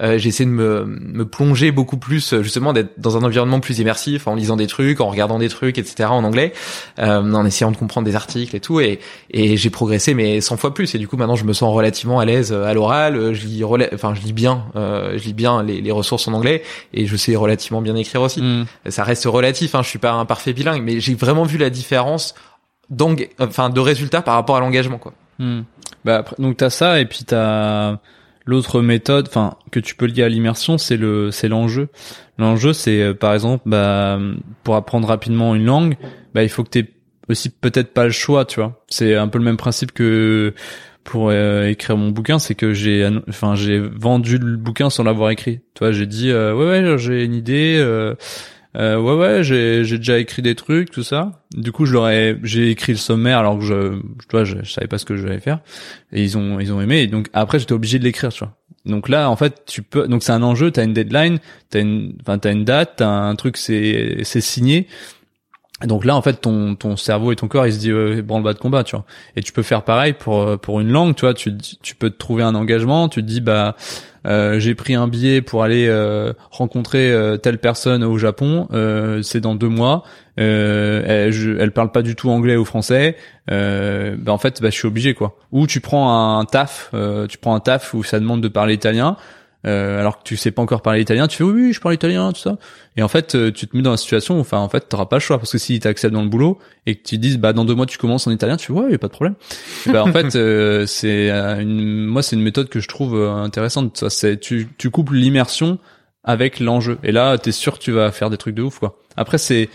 Euh, 0.00 0.16
J'essaie 0.16 0.46
de 0.46 0.50
me, 0.50 0.84
me 0.86 1.26
plonger 1.26 1.70
beaucoup 1.70 1.98
plus, 1.98 2.40
justement, 2.40 2.72
d'être 2.72 2.98
dans 2.98 3.18
un 3.18 3.22
environnement 3.22 3.60
plus 3.60 3.78
immersif, 3.78 4.26
en 4.26 4.34
lisant 4.34 4.56
des 4.56 4.66
trucs, 4.66 5.00
en 5.00 5.10
regardant 5.10 5.38
des 5.38 5.50
trucs, 5.50 5.76
etc. 5.76 6.08
en 6.10 6.24
anglais, 6.24 6.54
euh, 6.54 6.67
en 6.98 7.44
essayant 7.46 7.70
de 7.70 7.76
comprendre 7.76 8.06
des 8.06 8.16
articles 8.16 8.54
et 8.54 8.60
tout. 8.60 8.80
Et, 8.80 9.00
et 9.30 9.56
j'ai 9.56 9.70
progressé, 9.70 10.14
mais 10.14 10.40
100 10.40 10.56
fois 10.56 10.74
plus. 10.74 10.94
Et 10.94 10.98
du 10.98 11.08
coup, 11.08 11.16
maintenant, 11.16 11.36
je 11.36 11.44
me 11.44 11.52
sens 11.52 11.74
relativement 11.74 12.20
à 12.20 12.24
l'aise 12.24 12.52
à 12.52 12.72
l'oral. 12.74 13.34
Je 13.34 13.46
lis, 13.46 13.64
enfin, 13.64 14.14
je 14.14 14.20
lis 14.22 14.32
bien, 14.32 14.64
je 14.74 15.22
lis 15.22 15.34
bien 15.34 15.62
les, 15.62 15.80
les 15.80 15.90
ressources 15.90 16.28
en 16.28 16.32
anglais 16.32 16.62
et 16.92 17.06
je 17.06 17.16
sais 17.16 17.36
relativement 17.36 17.80
bien 17.80 17.96
écrire 17.96 18.22
aussi. 18.22 18.42
Mm. 18.42 18.66
Ça 18.88 19.04
reste 19.04 19.24
relatif, 19.24 19.74
hein, 19.74 19.82
je 19.82 19.88
suis 19.88 19.98
pas 19.98 20.12
un 20.12 20.24
parfait 20.24 20.52
bilingue, 20.52 20.82
mais 20.82 21.00
j'ai 21.00 21.14
vraiment 21.14 21.44
vu 21.44 21.58
la 21.58 21.70
différence 21.70 22.34
enfin 23.38 23.70
de 23.70 23.80
résultats 23.80 24.22
par 24.22 24.34
rapport 24.34 24.56
à 24.56 24.60
l'engagement 24.60 24.98
quoi. 24.98 25.12
Mm. 25.38 25.60
Bah 26.04 26.18
après, 26.18 26.36
donc 26.38 26.56
t'as 26.56 26.70
ça 26.70 27.00
et 27.00 27.06
puis 27.06 27.24
t'as 27.24 27.98
l'autre 28.46 28.80
méthode, 28.80 29.26
enfin 29.28 29.54
que 29.70 29.80
tu 29.80 29.94
peux 29.94 30.06
lier 30.06 30.22
à 30.22 30.28
l'immersion, 30.28 30.78
c'est 30.78 30.96
le 30.96 31.30
c'est 31.30 31.48
l'enjeu. 31.48 31.88
L'enjeu 32.38 32.72
c'est 32.72 33.00
euh, 33.00 33.14
par 33.14 33.34
exemple 33.34 33.64
bah 33.66 34.18
pour 34.64 34.76
apprendre 34.76 35.08
rapidement 35.08 35.54
une 35.54 35.64
langue, 35.64 35.96
il 36.42 36.48
faut 36.48 36.64
que 36.64 36.70
t'aies 36.70 36.88
aussi 37.28 37.50
peut-être 37.50 37.92
pas 37.92 38.04
le 38.04 38.10
choix, 38.10 38.44
tu 38.44 38.60
vois. 38.60 38.84
C'est 38.88 39.14
un 39.14 39.28
peu 39.28 39.38
le 39.38 39.44
même 39.44 39.56
principe 39.56 39.92
que 39.92 40.54
pour 41.04 41.30
euh, 41.30 41.68
écrire 41.68 41.96
mon 41.96 42.10
bouquin, 42.10 42.38
c'est 42.38 42.54
que 42.54 42.72
j'ai, 42.72 43.08
enfin, 43.28 43.54
j'ai 43.54 43.78
vendu 43.78 44.38
le 44.38 44.56
bouquin 44.56 44.90
sans 44.90 45.04
l'avoir 45.04 45.30
écrit. 45.30 45.60
Tu 45.74 45.80
vois, 45.80 45.92
j'ai 45.92 46.06
dit, 46.06 46.30
euh, 46.30 46.54
ouais, 46.54 46.82
ouais, 46.82 46.98
j'ai 46.98 47.24
une 47.24 47.34
idée, 47.34 47.76
euh, 47.78 48.14
euh, 48.76 49.00
ouais, 49.00 49.14
ouais, 49.14 49.42
j'ai, 49.42 49.84
j'ai 49.84 49.98
déjà 49.98 50.18
écrit 50.18 50.42
des 50.42 50.54
trucs, 50.54 50.90
tout 50.90 51.02
ça. 51.02 51.42
Du 51.52 51.72
coup, 51.72 51.86
je 51.86 51.94
leur 51.94 52.08
ai, 52.08 52.38
j'ai 52.42 52.70
écrit 52.70 52.92
le 52.92 52.98
sommaire 52.98 53.38
alors 53.38 53.58
que 53.58 53.64
je, 53.64 53.98
tu 53.98 54.30
vois, 54.30 54.44
je, 54.44 54.62
savais 54.64 54.86
pas 54.86 54.98
ce 54.98 55.04
que 55.04 55.16
je 55.16 55.22
devais 55.22 55.40
faire. 55.40 55.60
Et 56.12 56.22
ils 56.22 56.36
ont, 56.36 56.60
ils 56.60 56.72
ont 56.72 56.80
aimé. 56.80 57.00
Et 57.00 57.06
donc 57.06 57.28
après, 57.32 57.58
j'étais 57.58 57.72
obligé 57.72 57.98
de 57.98 58.04
l'écrire, 58.04 58.32
tu 58.32 58.44
vois. 58.44 58.54
Donc 58.84 59.08
là, 59.08 59.30
en 59.30 59.36
fait, 59.36 59.62
tu 59.66 59.82
peux, 59.82 60.06
donc 60.06 60.22
c'est 60.22 60.32
un 60.32 60.42
enjeu. 60.42 60.70
T'as 60.70 60.84
une 60.84 60.92
deadline, 60.92 61.38
t'as 61.70 61.80
une, 61.80 62.16
enfin, 62.20 62.38
t'as 62.38 62.52
une 62.52 62.64
date, 62.64 62.94
t'as 62.98 63.08
un 63.08 63.34
truc, 63.34 63.56
c'est, 63.56 64.18
c'est 64.22 64.40
signé. 64.40 64.86
Donc 65.86 66.04
là, 66.04 66.16
en 66.16 66.22
fait, 66.22 66.40
ton 66.40 66.74
ton 66.74 66.96
cerveau 66.96 67.30
et 67.30 67.36
ton 67.36 67.46
corps, 67.46 67.66
il 67.66 67.72
se 67.72 67.78
dit 67.78 67.92
euh, 67.92 68.20
branle-bas 68.22 68.52
de 68.52 68.58
combat, 68.58 68.82
tu 68.82 68.96
vois. 68.96 69.04
Et 69.36 69.42
tu 69.42 69.52
peux 69.52 69.62
faire 69.62 69.84
pareil 69.84 70.12
pour 70.12 70.40
euh, 70.40 70.56
pour 70.56 70.80
une 70.80 70.90
langue, 70.90 71.14
tu 71.14 71.20
vois. 71.20 71.34
Tu 71.34 71.56
tu 71.56 71.94
peux 71.94 72.10
te 72.10 72.18
trouver 72.18 72.42
un 72.42 72.54
engagement. 72.54 73.08
Tu 73.08 73.22
te 73.22 73.26
dis 73.26 73.40
bah 73.40 73.76
euh, 74.26 74.58
j'ai 74.58 74.74
pris 74.74 74.94
un 74.94 75.08
billet 75.08 75.40
pour 75.42 75.62
aller 75.62 75.86
euh, 75.88 76.32
rencontrer 76.50 77.10
euh, 77.10 77.36
telle 77.36 77.58
personne 77.58 78.04
au 78.04 78.18
Japon. 78.18 78.68
c'est 79.22 79.40
dans 79.40 79.54
deux 79.54 79.68
mois. 79.68 80.04
elle, 80.36 81.32
je, 81.32 81.56
elle 81.58 81.72
parle 81.72 81.92
pas 81.92 82.02
du 82.02 82.14
tout 82.14 82.30
anglais 82.30 82.56
ou 82.56 82.64
français. 82.64 83.16
bah 83.48 84.32
en 84.32 84.38
fait, 84.38 84.60
bah 84.60 84.70
je 84.70 84.76
suis 84.76 84.86
obligé 84.86 85.14
quoi. 85.14 85.36
Ou 85.52 85.66
tu 85.66 85.80
prends 85.80 86.38
un 86.38 86.44
taf, 86.44 86.92
tu 87.28 87.38
prends 87.38 87.54
un 87.54 87.60
taf 87.60 87.94
où 87.94 88.02
ça 88.02 88.20
demande 88.20 88.40
de 88.40 88.48
parler 88.48 88.74
italien. 88.74 89.16
Euh, 89.66 89.98
alors 89.98 90.18
que 90.18 90.22
tu 90.22 90.36
sais 90.36 90.52
pas 90.52 90.62
encore 90.62 90.82
parler 90.82 91.00
italien, 91.00 91.26
tu 91.26 91.38
fais 91.38 91.44
oui, 91.44 91.62
oui 91.62 91.72
je 91.72 91.80
parle 91.80 91.94
italien, 91.94 92.32
tout 92.32 92.40
ça. 92.40 92.58
Et 92.96 93.02
en 93.02 93.08
fait, 93.08 93.34
euh, 93.34 93.50
tu 93.50 93.66
te 93.66 93.76
mets 93.76 93.82
dans 93.82 93.90
la 93.90 93.96
situation 93.96 94.36
où, 94.36 94.40
enfin, 94.40 94.58
en 94.58 94.68
fait, 94.68 94.88
t'auras 94.88 95.06
pas 95.06 95.16
le 95.16 95.20
choix 95.20 95.38
parce 95.38 95.50
que 95.50 95.58
si 95.58 95.80
t'acceptes 95.80 96.14
dans 96.14 96.22
le 96.22 96.28
boulot 96.28 96.58
et 96.86 96.94
que 96.94 97.02
tu 97.02 97.18
dises, 97.18 97.38
bah, 97.38 97.52
dans 97.52 97.64
deux 97.64 97.74
mois, 97.74 97.86
tu 97.86 97.98
commences 97.98 98.26
en 98.28 98.30
italien, 98.30 98.56
tu 98.56 98.66
fais 98.66 98.72
ouais, 98.72 98.92
y 98.92 98.94
a 98.94 98.98
pas 98.98 99.08
de 99.08 99.12
problème. 99.12 99.34
bah, 99.86 100.04
en 100.04 100.12
fait, 100.12 100.34
euh, 100.36 100.86
c'est 100.86 101.30
une, 101.30 102.06
moi, 102.06 102.22
c'est 102.22 102.36
une 102.36 102.42
méthode 102.42 102.68
que 102.68 102.78
je 102.78 102.86
trouve 102.86 103.20
intéressante. 103.20 103.96
Ça, 103.96 104.10
c'est, 104.10 104.38
tu, 104.38 104.68
tu 104.78 104.90
couples 104.90 105.16
l'immersion 105.16 105.78
avec 106.22 106.60
l'enjeu. 106.60 106.98
Et 107.02 107.10
là, 107.10 107.36
t'es 107.36 107.52
sûr 107.52 107.78
que 107.78 107.82
tu 107.82 107.90
vas 107.90 108.12
faire 108.12 108.30
des 108.30 108.36
trucs 108.36 108.54
de 108.54 108.62
ouf, 108.62 108.78
quoi. 108.78 109.00
Après, 109.16 109.38
c'est, 109.38 109.70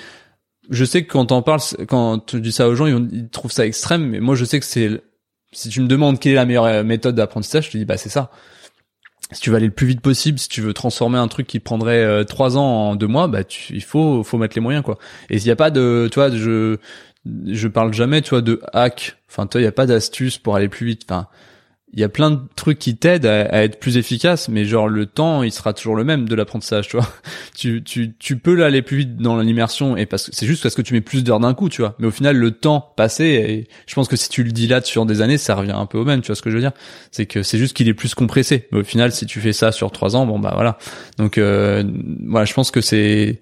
je 0.70 0.86
sais 0.86 1.04
que 1.04 1.12
quand 1.12 1.26
t'en 1.26 1.42
parles, 1.42 1.60
quand 1.90 2.20
tu 2.20 2.40
dis 2.40 2.54
ça 2.54 2.70
aux 2.70 2.76
gens, 2.76 2.86
ils, 2.86 3.10
ils 3.12 3.30
trouvent 3.30 3.52
ça 3.52 3.66
extrême, 3.66 4.08
mais 4.08 4.22
moi, 4.22 4.36
je 4.36 4.46
sais 4.46 4.62
que 4.62 4.66
c'est, 4.66 5.02
si 5.52 5.68
tu 5.68 5.82
me 5.82 5.88
demandes 5.88 6.20
quelle 6.22 6.34
est 6.34 6.36
la 6.36 6.46
meilleure 6.46 6.86
méthode 6.86 7.16
d'apprentissage, 7.16 7.66
je 7.66 7.72
te 7.72 7.78
dis, 7.78 7.86
bah, 7.86 7.98
c'est 7.98 8.10
ça 8.10 8.32
si 9.32 9.42
tu 9.42 9.50
veux 9.50 9.56
aller 9.56 9.68
le 9.68 9.72
plus 9.72 9.88
vite 9.88 10.02
possible, 10.02 10.38
si 10.38 10.50
tu 10.50 10.62
veux 10.62 10.74
transformer 10.74 11.18
un 11.18 11.28
truc 11.28 11.48
qui 11.48 11.60
prendrait 11.60 12.04
euh, 12.04 12.24
trois 12.24 12.58
ans 12.58 12.90
en 12.90 12.96
deux 12.96 13.08
mois, 13.08 13.28
bah 13.28 13.44
tu, 13.44 13.74
il 13.74 13.84
faut 13.84 14.24
faut 14.24 14.38
mettre 14.38 14.56
les 14.56 14.62
moyens 14.62 14.84
quoi. 14.84 15.00
Et 15.30 15.40
s'il 15.40 15.48
y 15.48 15.52
a 15.52 15.56
pas 15.56 15.72
de, 15.72 16.10
tu 16.12 16.20
je 16.38 16.78
je 17.48 17.68
parle 17.68 17.94
jamais, 17.94 18.22
tu 18.22 18.32
vois, 18.32 18.42
de 18.42 18.62
hack. 18.74 19.18
Enfin, 19.30 19.48
toi, 19.48 19.62
il 19.62 19.64
y 19.64 19.68
a 19.68 19.72
pas 19.72 19.86
d'astuce 19.86 20.38
pour 20.38 20.56
aller 20.56 20.68
plus 20.68 20.86
vite. 20.86 21.08
Il 21.94 22.00
y 22.00 22.04
a 22.04 22.10
plein 22.10 22.32
de 22.32 22.40
trucs 22.56 22.80
qui 22.80 22.96
t'aident 22.96 23.28
à, 23.28 23.64
être 23.64 23.80
plus 23.80 23.98
efficace, 23.98 24.50
mais 24.50 24.66
genre 24.66 24.88
le 24.88 25.06
temps, 25.06 25.44
il 25.44 25.52
sera 25.52 25.74
toujours 25.74 25.96
le 25.96 26.04
même 26.04 26.28
de 26.28 26.34
l'apprentissage, 26.34 26.88
tu 26.88 26.98
vois. 26.98 27.08
Tu, 27.56 27.84
tu, 27.84 28.16
tu 28.18 28.38
peux 28.38 28.66
aller 28.66 28.82
plus 28.82 28.98
vite 28.98 29.18
dans 29.18 29.40
l'immersion 29.40 29.96
et 29.96 30.08
parce 30.08 30.26
que 30.26 30.36
c'est 30.36 30.48
juste 30.48 30.64
parce 30.64 30.74
que 30.74 30.82
tu 30.82 30.96
mets 30.96 31.02
plus 31.02 31.24
d'heures 31.24 31.40
d'un 31.40 31.54
coup, 31.54 31.70
tu 31.70 31.82
vois. 31.82 31.96
Mais 32.00 32.08
au 32.08 32.12
final, 32.12 32.36
le 32.36 32.50
temps 32.50 32.94
passé, 32.98 33.68
je 33.86 33.94
pense 33.94 34.08
que 34.08 34.16
si 34.16 34.28
tu 34.28 34.44
le 34.44 34.52
là 34.68 34.82
sur 34.82 35.06
des 35.06 35.22
années, 35.22 35.38
ça 35.38 35.54
revient 35.54 35.72
un 35.72 35.86
peu 35.86 36.00
au 36.00 36.04
même, 36.04 36.22
tu 36.22 36.28
vois 36.28 36.36
ce 36.36 36.42
que 36.42 36.50
je 36.50 36.56
veux 36.56 36.62
dire. 36.62 36.72
C'est 37.12 37.28
que 37.28 37.44
c'est 37.44 37.60
juste 37.60 37.78
qu'il 37.78 37.88
est 37.88 37.94
plus 37.94 38.16
compressé. 38.16 38.68
Mais 38.72 38.80
au 38.80 38.84
final, 38.84 39.12
si 39.12 39.28
tu 39.28 39.40
fais 39.40 39.54
ça 39.54 39.72
sur 39.72 39.92
trois 39.92 40.16
ans, 40.16 40.26
bon 40.26 40.40
bah 40.40 40.52
voilà. 40.56 40.80
Donc 41.20 41.38
euh, 41.38 41.84
voilà, 42.26 42.46
je 42.46 42.54
pense 42.54 42.72
que 42.72 42.82
c'est 42.82 43.40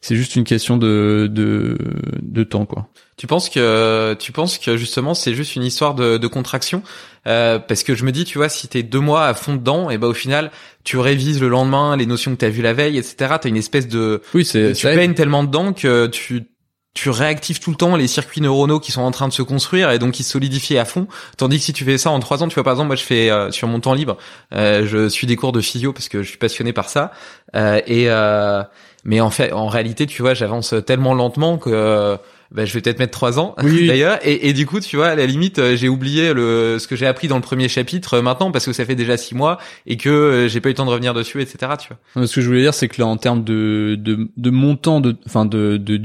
c'est 0.00 0.16
juste 0.16 0.34
une 0.34 0.44
question 0.44 0.76
de, 0.76 1.30
de, 1.30 1.78
de 2.20 2.42
temps, 2.42 2.66
quoi. 2.66 2.88
Tu 3.22 3.28
penses 3.28 3.50
que 3.50 4.16
tu 4.18 4.32
penses 4.32 4.58
que 4.58 4.76
justement 4.76 5.14
c'est 5.14 5.32
juste 5.32 5.54
une 5.54 5.62
histoire 5.62 5.94
de, 5.94 6.18
de 6.18 6.26
contraction? 6.26 6.82
Euh, 7.28 7.60
parce 7.60 7.84
que 7.84 7.94
je 7.94 8.04
me 8.04 8.10
dis 8.10 8.24
tu 8.24 8.38
vois 8.38 8.48
si 8.48 8.66
t'es 8.66 8.82
deux 8.82 8.98
mois 8.98 9.26
à 9.26 9.34
fond 9.34 9.54
dedans 9.54 9.90
et 9.90 9.96
bah 9.96 10.08
au 10.08 10.12
final 10.12 10.50
tu 10.82 10.98
révises 10.98 11.40
le 11.40 11.48
lendemain 11.48 11.96
les 11.96 12.06
notions 12.06 12.32
que 12.32 12.38
t'as 12.38 12.48
vues 12.48 12.62
la 12.62 12.72
veille 12.72 12.98
etc 12.98 13.34
t'as 13.40 13.48
une 13.48 13.56
espèce 13.56 13.86
de 13.86 14.22
oui 14.34 14.44
c'est 14.44 14.72
tu 14.72 14.86
baignes 14.86 15.14
tellement 15.14 15.44
dedans 15.44 15.72
que 15.72 16.08
tu 16.08 16.48
tu 16.94 17.10
réactives 17.10 17.60
tout 17.60 17.70
le 17.70 17.76
temps 17.76 17.94
les 17.94 18.08
circuits 18.08 18.40
neuronaux 18.40 18.80
qui 18.80 18.90
sont 18.90 19.02
en 19.02 19.12
train 19.12 19.28
de 19.28 19.32
se 19.32 19.42
construire 19.42 19.92
et 19.92 20.00
donc 20.00 20.14
qui 20.14 20.24
se 20.24 20.32
solidifient 20.32 20.78
à 20.78 20.84
fond. 20.84 21.06
Tandis 21.38 21.58
que 21.58 21.64
si 21.64 21.72
tu 21.72 21.84
fais 21.84 21.96
ça 21.96 22.10
en 22.10 22.20
trois 22.20 22.42
ans, 22.42 22.48
tu 22.48 22.54
vois 22.54 22.64
par 22.64 22.74
exemple, 22.74 22.88
moi 22.88 22.96
je 22.96 23.04
fais 23.04 23.30
euh, 23.30 23.50
sur 23.50 23.66
mon 23.66 23.80
temps 23.80 23.94
libre, 23.94 24.18
euh, 24.52 24.84
je 24.84 25.08
suis 25.08 25.26
des 25.26 25.36
cours 25.36 25.52
de 25.52 25.62
physio 25.62 25.94
parce 25.94 26.10
que 26.10 26.22
je 26.22 26.28
suis 26.28 26.36
passionné 26.36 26.74
par 26.74 26.90
ça. 26.90 27.12
Euh, 27.54 27.80
et 27.86 28.10
mais 29.04 29.20
en 29.20 29.30
fait, 29.30 29.52
en 29.52 29.66
réalité, 29.66 30.06
tu 30.06 30.22
vois, 30.22 30.34
j'avance 30.34 30.74
tellement 30.86 31.14
lentement 31.14 31.58
que 31.58 31.70
euh, 31.72 32.16
bah, 32.54 32.64
je 32.66 32.74
vais 32.74 32.80
peut-être 32.80 32.98
mettre 32.98 33.12
trois 33.12 33.38
ans 33.38 33.54
oui. 33.62 33.86
d'ailleurs. 33.88 34.18
Et, 34.22 34.48
et, 34.48 34.52
du 34.52 34.66
coup, 34.66 34.80
tu 34.80 34.96
vois, 34.96 35.08
à 35.08 35.14
la 35.14 35.26
limite, 35.26 35.58
euh, 35.58 35.76
j'ai 35.76 35.88
oublié 35.88 36.34
le 36.34 36.78
ce 36.78 36.86
que 36.86 36.96
j'ai 36.96 37.06
appris 37.06 37.28
dans 37.28 37.36
le 37.36 37.42
premier 37.42 37.68
chapitre 37.68 38.14
euh, 38.14 38.22
maintenant 38.22 38.50
parce 38.50 38.66
que 38.66 38.72
ça 38.72 38.84
fait 38.84 38.94
déjà 38.94 39.16
six 39.16 39.34
mois 39.34 39.58
et 39.86 39.96
que 39.96 40.46
j'ai 40.48 40.60
pas 40.60 40.68
eu 40.68 40.72
le 40.72 40.76
temps 40.76 40.84
de 40.84 40.90
revenir 40.90 41.14
dessus, 41.14 41.40
etc. 41.40 41.72
Tu 41.78 41.88
vois. 42.14 42.26
Ce 42.26 42.34
que 42.34 42.40
je 42.40 42.46
voulais 42.46 42.62
dire, 42.62 42.74
c'est 42.74 42.88
que 42.88 43.00
là, 43.00 43.06
en 43.06 43.16
termes 43.16 43.42
de 43.44 43.96
de, 43.98 44.28
de 44.36 44.50
montant, 44.50 45.00
de, 45.00 45.16
enfin 45.26 45.46
de, 45.46 45.76
de, 45.76 46.00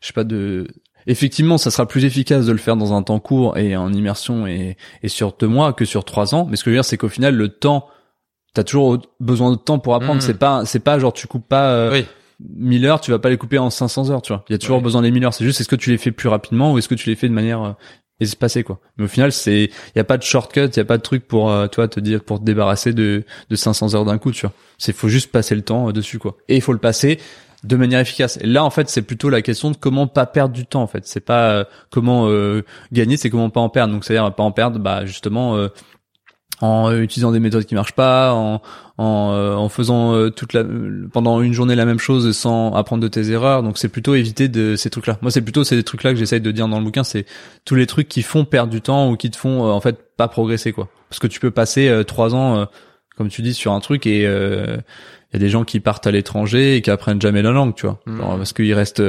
je 0.00 0.06
sais 0.06 0.12
pas 0.12 0.24
de 0.24 0.66
Effectivement, 1.08 1.58
ça 1.58 1.72
sera 1.72 1.86
plus 1.86 2.04
efficace 2.04 2.46
de 2.46 2.52
le 2.52 2.58
faire 2.58 2.76
dans 2.76 2.92
un 2.92 3.02
temps 3.02 3.18
court 3.18 3.58
et 3.58 3.74
en 3.74 3.92
immersion 3.92 4.46
et, 4.46 4.76
et 5.02 5.08
sur 5.08 5.32
deux 5.32 5.48
mois 5.48 5.72
que 5.72 5.84
sur 5.84 6.04
trois 6.04 6.32
ans. 6.32 6.46
Mais 6.48 6.56
ce 6.56 6.62
que 6.62 6.70
je 6.70 6.76
veux 6.76 6.76
dire, 6.76 6.84
c'est 6.84 6.96
qu'au 6.96 7.08
final, 7.08 7.34
le 7.34 7.48
temps, 7.48 7.88
t'as 8.54 8.62
toujours 8.62 8.98
besoin 9.18 9.50
de 9.50 9.56
temps 9.56 9.80
pour 9.80 9.96
apprendre. 9.96 10.18
Mmh. 10.18 10.20
C'est 10.20 10.38
pas, 10.38 10.64
c'est 10.64 10.78
pas 10.78 11.00
genre 11.00 11.12
tu 11.12 11.26
coupes 11.26 11.48
pas. 11.48 11.90
oui 11.90 12.06
1000 12.56 12.86
heures, 12.86 13.00
tu 13.00 13.10
vas 13.10 13.18
pas 13.18 13.30
les 13.30 13.36
couper 13.36 13.58
en 13.58 13.70
500 13.70 14.10
heures, 14.10 14.22
tu 14.22 14.32
vois. 14.32 14.44
Il 14.48 14.52
y 14.52 14.54
a 14.54 14.58
toujours 14.58 14.80
besoin 14.80 15.02
des 15.02 15.10
1000 15.10 15.24
heures. 15.24 15.34
C'est 15.34 15.44
juste, 15.44 15.60
est-ce 15.60 15.68
que 15.68 15.76
tu 15.76 15.90
les 15.90 15.98
fais 15.98 16.12
plus 16.12 16.28
rapidement 16.28 16.72
ou 16.72 16.78
est-ce 16.78 16.88
que 16.88 16.94
tu 16.94 17.08
les 17.08 17.16
fais 17.16 17.28
de 17.28 17.34
manière 17.34 17.62
euh, 17.62 17.72
espacée, 18.22 18.62
quoi. 18.62 18.80
Mais 18.96 19.04
au 19.04 19.08
final, 19.08 19.32
c'est, 19.32 19.64
il 19.64 19.96
y 19.96 20.00
a 20.00 20.04
pas 20.04 20.16
de 20.16 20.22
shortcut, 20.22 20.66
il 20.66 20.76
y 20.76 20.80
a 20.80 20.84
pas 20.84 20.96
de 20.96 21.02
truc 21.02 21.26
pour, 21.26 21.50
euh, 21.50 21.66
toi, 21.66 21.88
te 21.88 22.00
dire, 22.00 22.22
pour 22.22 22.40
te 22.40 22.44
débarrasser 22.44 22.92
de, 22.92 23.24
de 23.50 23.56
500 23.56 23.94
heures 23.94 24.04
d'un 24.04 24.18
coup, 24.18 24.32
tu 24.32 24.42
vois. 24.42 24.54
C'est, 24.78 24.94
faut 24.94 25.08
juste 25.08 25.30
passer 25.30 25.54
le 25.54 25.62
temps 25.62 25.88
euh, 25.88 25.92
dessus, 25.92 26.18
quoi. 26.18 26.36
Et 26.48 26.56
il 26.56 26.62
faut 26.62 26.72
le 26.72 26.78
passer 26.78 27.18
de 27.64 27.76
manière 27.76 28.00
efficace. 28.00 28.38
Et 28.40 28.46
là, 28.46 28.64
en 28.64 28.70
fait, 28.70 28.88
c'est 28.88 29.02
plutôt 29.02 29.28
la 29.28 29.42
question 29.42 29.70
de 29.70 29.76
comment 29.76 30.06
pas 30.06 30.26
perdre 30.26 30.54
du 30.54 30.66
temps, 30.66 30.82
en 30.82 30.88
fait. 30.88 31.06
C'est 31.06 31.20
pas 31.20 31.50
euh, 31.50 31.64
comment 31.90 32.28
gagner, 32.92 33.16
c'est 33.16 33.30
comment 33.30 33.50
pas 33.50 33.60
en 33.60 33.68
perdre. 33.68 33.92
Donc, 33.92 34.04
c'est-à-dire 34.04 34.34
pas 34.34 34.42
en 34.42 34.52
perdre, 34.52 34.78
bah, 34.78 35.04
justement, 35.06 35.68
en 36.62 36.96
utilisant 36.96 37.32
des 37.32 37.40
méthodes 37.40 37.64
qui 37.64 37.74
marchent 37.74 37.94
pas, 37.94 38.32
en, 38.32 38.62
en, 38.96 39.32
euh, 39.32 39.54
en 39.56 39.68
faisant 39.68 40.14
euh, 40.14 40.30
toute 40.30 40.52
la 40.52 40.64
pendant 41.12 41.42
une 41.42 41.52
journée 41.52 41.74
la 41.74 41.84
même 41.84 41.98
chose 41.98 42.36
sans 42.36 42.72
apprendre 42.74 43.02
de 43.02 43.08
tes 43.08 43.30
erreurs. 43.30 43.64
Donc 43.64 43.78
c'est 43.78 43.88
plutôt 43.88 44.14
éviter 44.14 44.46
de 44.48 44.76
ces 44.76 44.88
trucs-là. 44.88 45.18
Moi 45.22 45.32
c'est 45.32 45.42
plutôt 45.42 45.64
ces 45.64 45.82
trucs-là 45.82 46.12
que 46.12 46.18
j'essaye 46.20 46.40
de 46.40 46.50
dire 46.52 46.68
dans 46.68 46.78
le 46.78 46.84
bouquin, 46.84 47.02
c'est 47.02 47.26
tous 47.64 47.74
les 47.74 47.86
trucs 47.86 48.08
qui 48.08 48.22
font 48.22 48.44
perdre 48.44 48.70
du 48.70 48.80
temps 48.80 49.10
ou 49.10 49.16
qui 49.16 49.28
te 49.28 49.36
font 49.36 49.66
euh, 49.66 49.72
en 49.72 49.80
fait 49.80 50.16
pas 50.16 50.28
progresser 50.28 50.72
quoi. 50.72 50.88
Parce 51.08 51.18
que 51.18 51.26
tu 51.26 51.40
peux 51.40 51.50
passer 51.50 52.04
trois 52.06 52.34
ans, 52.34 52.66
comme 53.18 53.28
tu 53.28 53.42
dis, 53.42 53.52
sur 53.52 53.72
un 53.72 53.80
truc 53.80 54.06
et 54.06 54.22
il 54.22 55.32
y 55.34 55.36
a 55.36 55.38
des 55.38 55.50
gens 55.50 55.64
qui 55.64 55.78
partent 55.78 56.06
à 56.06 56.10
l'étranger 56.10 56.76
et 56.76 56.80
qui 56.80 56.90
apprennent 56.90 57.20
jamais 57.20 57.42
la 57.42 57.50
langue, 57.50 57.74
tu 57.74 57.84
vois, 57.84 58.00
mmh. 58.06 58.18
parce 58.38 58.54
qu'ils 58.54 58.72
restent 58.72 59.02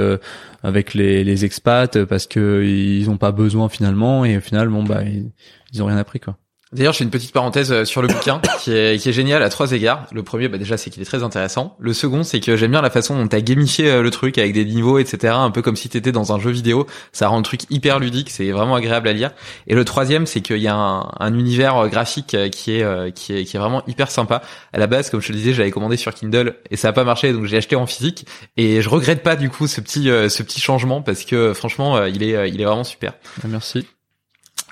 avec 0.64 0.96
les, 0.96 1.24
les 1.24 1.46
expats, 1.46 2.04
parce 2.04 2.28
que 2.28 2.62
ils 2.62 3.10
ont 3.10 3.16
pas 3.16 3.32
besoin 3.32 3.70
finalement 3.70 4.26
et 4.26 4.36
au 4.36 4.42
final, 4.42 4.68
bon 4.68 4.84
bah 4.84 5.04
ils, 5.04 5.32
ils 5.72 5.82
ont 5.82 5.86
rien 5.86 5.96
appris 5.96 6.20
quoi. 6.20 6.36
D'ailleurs, 6.74 6.94
j'ai 6.94 7.04
une 7.04 7.12
petite 7.12 7.32
parenthèse 7.32 7.72
euh, 7.72 7.86
sur 7.86 8.02
le 8.02 8.08
bouquin 8.08 8.42
qui 8.60 8.72
est, 8.72 9.00
qui 9.00 9.10
est 9.10 9.14
génial 9.14 9.44
à 9.44 9.50
trois 9.50 9.72
égards. 9.72 10.08
Le 10.12 10.24
premier, 10.24 10.48
bah 10.48 10.58
déjà, 10.58 10.76
c'est 10.76 10.90
qu'il 10.90 11.02
est 11.02 11.06
très 11.06 11.24
intéressant. 11.24 11.76
Le 11.80 11.94
second, 11.94 12.24
c'est 12.24 12.40
que 12.40 12.58
j'aime 12.58 12.72
bien 12.72 12.82
la 12.82 12.90
façon 12.90 13.16
dont 13.16 13.28
t'as 13.28 13.42
gamifié 13.42 13.90
euh, 13.90 14.02
le 14.02 14.10
truc 14.10 14.38
avec 14.38 14.54
des 14.54 14.66
niveaux, 14.66 14.98
etc. 14.98 15.34
Un 15.38 15.52
peu 15.52 15.62
comme 15.62 15.76
si 15.76 15.88
t'étais 15.88 16.12
dans 16.12 16.34
un 16.34 16.40
jeu 16.40 16.50
vidéo. 16.50 16.88
Ça 17.12 17.28
rend 17.28 17.38
le 17.38 17.44
truc 17.44 17.62
hyper 17.70 18.00
ludique. 18.00 18.32
C'est 18.32 18.50
vraiment 18.52 18.76
agréable 18.76 19.08
à 19.08 19.14
lire. 19.14 19.32
Et 19.68 19.76
le 19.76 19.86
troisième, 19.86 20.26
c'est 20.26 20.42
qu'il 20.42 20.58
y 20.58 20.68
a 20.68 20.76
un, 20.76 21.12
un, 21.20 21.34
univers 21.34 21.78
euh, 21.78 21.88
graphique 21.88 22.36
qui 22.52 22.72
est, 22.72 23.14
qui 23.14 23.34
est 23.34 23.46
qui 23.46 23.58
est 23.58 23.60
vraiment 23.60 23.84
hyper 23.88 24.10
sympa. 24.10 24.42
À 24.74 24.80
la 24.80 24.88
base, 24.88 25.10
comme 25.10 25.22
je 25.22 25.28
te 25.28 25.32
le 25.32 25.38
disais, 25.38 25.54
j'avais 25.54 25.72
commandé 25.72 25.98
sur 25.98 26.14
Kindle 26.14 26.56
et 26.72 26.78
ça 26.78 26.90
a 26.90 26.94
pas 26.94 27.04
marché, 27.04 27.34
donc 27.34 27.46
j'ai 27.46 27.58
acheté 27.58 27.76
en 27.76 27.86
physique. 27.86 28.26
Et 28.58 28.82
je 28.82 28.90
regrette 28.90 29.22
pas 29.22 29.36
du 29.36 29.50
coup 29.50 29.68
ce 29.68 29.82
petit 29.82 30.06
ce 30.06 30.44
petit 30.44 30.60
changement 30.60 31.02
parce 31.02 31.24
que 31.24 31.54
franchement, 31.54 32.06
il 32.06 32.24
est 32.24 32.50
il 32.50 32.62
est 32.62 32.66
vraiment 32.66 32.84
super. 32.84 33.14
Merci. 33.48 33.86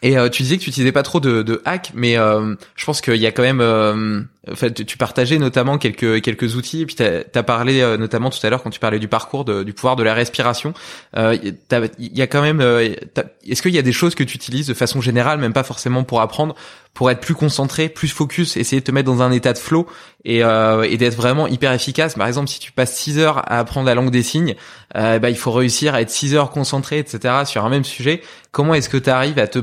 Et 0.03 0.17
euh, 0.17 0.29
tu 0.29 0.41
disais 0.41 0.57
que 0.57 0.63
tu 0.63 0.69
utilisais 0.69 0.91
pas 0.91 1.03
trop 1.03 1.19
de, 1.19 1.43
de 1.43 1.61
hacks, 1.63 1.91
mais 1.93 2.17
euh, 2.17 2.55
je 2.75 2.85
pense 2.85 3.01
qu'il 3.01 3.17
y 3.17 3.27
a 3.27 3.31
quand 3.31 3.43
même. 3.43 3.61
Euh, 3.61 4.21
en 4.49 4.55
fait, 4.55 4.83
tu 4.85 4.97
partageais 4.97 5.37
notamment 5.37 5.77
quelques 5.77 6.21
quelques 6.23 6.55
outils. 6.55 6.81
Et 6.81 6.85
puis 6.87 6.95
t'as 6.95 7.21
as 7.35 7.43
parlé 7.43 7.97
notamment 7.97 8.31
tout 8.31 8.39
à 8.41 8.49
l'heure 8.49 8.63
quand 8.63 8.71
tu 8.71 8.79
parlais 8.79 8.97
du 8.97 9.07
parcours, 9.07 9.45
du 9.45 9.73
pouvoir 9.73 9.95
de 9.95 10.01
la 10.01 10.15
respiration. 10.15 10.73
Il 11.15 11.55
y 11.99 12.21
a 12.23 12.27
quand 12.27 12.41
même. 12.41 12.61
Est-ce 12.61 13.61
qu'il 13.61 13.75
y 13.75 13.77
a 13.77 13.83
des 13.83 13.91
choses 13.91 14.15
que 14.15 14.23
tu 14.23 14.35
utilises 14.35 14.65
de 14.65 14.73
façon 14.73 14.99
générale, 14.99 15.37
même 15.37 15.53
pas 15.53 15.61
forcément 15.61 16.03
pour 16.03 16.21
apprendre, 16.21 16.55
pour 16.95 17.11
être 17.11 17.19
plus 17.19 17.35
concentré, 17.35 17.87
plus 17.87 18.07
focus, 18.07 18.57
essayer 18.57 18.79
de 18.79 18.85
te 18.85 18.91
mettre 18.91 19.05
dans 19.05 19.21
un 19.21 19.31
état 19.31 19.53
de 19.53 19.59
flow 19.59 19.85
et, 20.25 20.39
et 20.39 20.97
d'être 20.97 21.15
vraiment 21.15 21.45
hyper 21.45 21.71
efficace? 21.71 22.15
Par 22.15 22.25
exemple, 22.25 22.47
si 22.49 22.59
tu 22.59 22.71
passes 22.71 22.95
6 22.95 23.19
heures 23.19 23.37
à 23.37 23.59
apprendre 23.59 23.85
la 23.85 23.93
langue 23.93 24.09
des 24.09 24.23
signes, 24.23 24.55
bah, 24.95 25.29
il 25.29 25.37
faut 25.37 25.51
réussir 25.51 25.93
à 25.93 26.01
être 26.01 26.09
6 26.09 26.33
heures 26.33 26.49
concentré, 26.49 26.97
etc. 26.97 27.45
sur 27.45 27.63
un 27.63 27.69
même 27.69 27.83
sujet. 27.83 28.23
Comment 28.51 28.73
est-ce 28.73 28.89
que 28.89 28.97
tu 28.97 29.11
arrives 29.11 29.37
à 29.37 29.45
te 29.45 29.59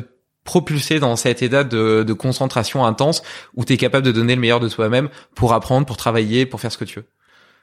propulsé 0.48 0.98
dans 0.98 1.14
cet 1.14 1.42
état 1.42 1.62
de, 1.62 2.02
de 2.02 2.12
concentration 2.14 2.86
intense 2.86 3.22
où 3.54 3.66
tu 3.66 3.74
es 3.74 3.76
capable 3.76 4.06
de 4.06 4.12
donner 4.12 4.34
le 4.34 4.40
meilleur 4.40 4.60
de 4.60 4.68
toi-même 4.70 5.10
pour 5.34 5.52
apprendre, 5.52 5.86
pour 5.86 5.98
travailler, 5.98 6.46
pour 6.46 6.58
faire 6.58 6.72
ce 6.72 6.78
que 6.78 6.86
tu 6.86 7.00
veux 7.00 7.06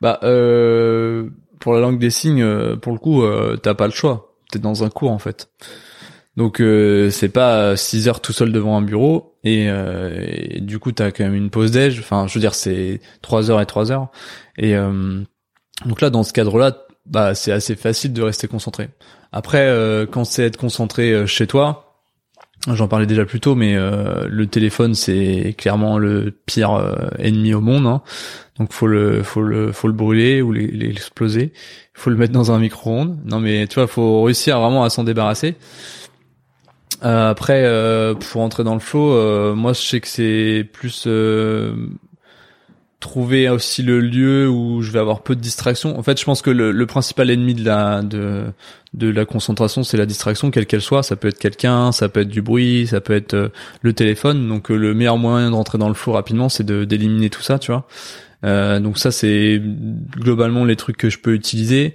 Bah 0.01 0.19
euh, 0.21 1.29
pour 1.59 1.73
la 1.73 1.79
langue 1.79 1.97
des 1.97 2.11
signes, 2.11 2.43
euh, 2.43 2.75
pour 2.75 2.93
le 2.93 2.99
coup, 2.99 3.23
euh, 3.23 3.57
t'as 3.57 3.73
pas 3.73 3.87
le 3.87 3.93
choix. 3.93 4.35
T'es 4.51 4.59
dans 4.59 4.83
un 4.83 4.89
cours 4.89 5.09
en 5.09 5.17
fait. 5.17 5.49
Donc 6.37 6.61
euh, 6.61 7.09
c'est 7.09 7.29
pas 7.29 7.75
6 7.75 8.07
heures 8.07 8.19
tout 8.19 8.33
seul 8.33 8.51
devant 8.51 8.77
un 8.77 8.83
bureau 8.83 9.37
et, 9.43 9.65
euh, 9.69 10.59
du 10.59 10.77
coup 10.77 10.91
t'as 10.91 11.09
quand 11.09 11.23
même 11.23 11.33
une 11.33 11.49
pause 11.49 11.71
déj. 11.71 11.99
Enfin, 11.99 12.27
je 12.27 12.35
veux 12.35 12.39
dire 12.39 12.53
c'est 12.53 13.01
3 13.23 13.49
heures 13.49 13.61
et 13.61 13.65
3 13.65 13.91
heures. 13.91 14.09
Et 14.57 14.75
euh, 14.75 15.23
donc 15.85 16.01
là 16.01 16.11
dans 16.11 16.21
ce 16.21 16.33
cadre-là, 16.33 16.85
bah 17.07 17.33
c'est 17.33 17.51
assez 17.51 17.75
facile 17.75 18.13
de 18.13 18.21
rester 18.21 18.47
concentré. 18.47 18.89
Après 19.31 19.67
quand 20.11 20.23
c'est 20.23 20.43
être 20.45 20.57
concentré 20.57 21.25
chez 21.25 21.47
toi, 21.47 21.84
J'en 22.67 22.87
parlais 22.87 23.05
déjà 23.05 23.25
plus 23.25 23.39
tôt, 23.39 23.53
mais 23.53 23.75
euh, 23.75 24.27
le 24.27 24.47
téléphone 24.47 24.95
c'est 24.95 25.53
clairement 25.57 25.99
le 25.99 26.33
pire 26.45 26.73
euh, 26.73 26.95
ennemi 27.19 27.53
au 27.53 27.61
monde. 27.61 27.85
Hein. 27.85 28.01
Donc 28.57 28.73
faut 28.73 28.87
le 28.87 29.21
faut 29.21 29.41
le 29.41 29.71
faut 29.71 29.87
le 29.87 29.93
brûler 29.93 30.41
ou 30.41 30.51
l'exploser. 30.51 31.53
Faut 31.93 32.09
le 32.09 32.15
mettre 32.15 32.33
dans 32.33 32.51
un 32.51 32.59
micro-ondes. 32.59 33.19
Non 33.25 33.39
mais 33.39 33.67
tu 33.67 33.75
vois, 33.75 33.87
faut 33.87 34.23
réussir 34.23 34.59
vraiment 34.59 34.83
à 34.83 34.89
s'en 34.89 35.03
débarrasser. 35.03 35.55
Euh, 37.03 37.29
après, 37.29 37.69
pour 38.31 38.41
entrer 38.41 38.63
dans 38.63 38.73
le 38.73 38.79
flow, 38.79 39.53
moi 39.55 39.73
je 39.73 39.81
sais 39.81 39.99
que 40.01 40.07
c'est 40.07 40.67
plus 40.73 41.07
trouver 42.99 43.49
aussi 43.49 43.83
le 43.83 43.99
lieu 43.99 44.49
où 44.49 44.81
je 44.81 44.91
vais 44.91 44.99
avoir 44.99 45.21
peu 45.21 45.35
de 45.35 45.41
distraction. 45.41 45.97
En 45.97 46.03
fait, 46.03 46.19
je 46.19 46.25
pense 46.25 46.41
que 46.41 46.49
le, 46.49 46.71
le 46.71 46.85
principal 46.85 47.29
ennemi 47.29 47.53
de 47.53 47.65
la 47.65 48.01
de 48.01 48.45
de 48.95 49.09
la 49.09 49.25
concentration, 49.25 49.83
c'est 49.83 49.97
la 49.97 50.05
distraction, 50.05 50.51
quelle 50.51 50.65
qu'elle 50.65 50.81
soit. 50.81 51.03
Ça 51.03 51.15
peut 51.15 51.27
être 51.27 51.37
quelqu'un, 51.37 51.91
ça 51.91 52.09
peut 52.09 52.21
être 52.21 52.29
du 52.29 52.41
bruit, 52.41 52.87
ça 52.87 53.01
peut 53.01 53.13
être 53.13 53.33
euh, 53.33 53.49
le 53.81 53.93
téléphone. 53.93 54.47
Donc, 54.47 54.71
euh, 54.71 54.77
le 54.77 54.93
meilleur 54.93 55.17
moyen 55.17 55.49
de 55.49 55.55
rentrer 55.55 55.77
dans 55.77 55.89
le 55.89 55.93
flou 55.93 56.13
rapidement, 56.13 56.49
c'est 56.49 56.63
de 56.63 56.85
d'éliminer 56.85 57.29
tout 57.29 57.41
ça, 57.41 57.59
tu 57.59 57.71
vois. 57.71 57.87
Euh, 58.43 58.79
donc 58.79 58.97
ça, 58.97 59.11
c'est 59.11 59.61
globalement 60.17 60.65
les 60.65 60.75
trucs 60.75 60.97
que 60.97 61.09
je 61.09 61.19
peux 61.19 61.33
utiliser. 61.33 61.93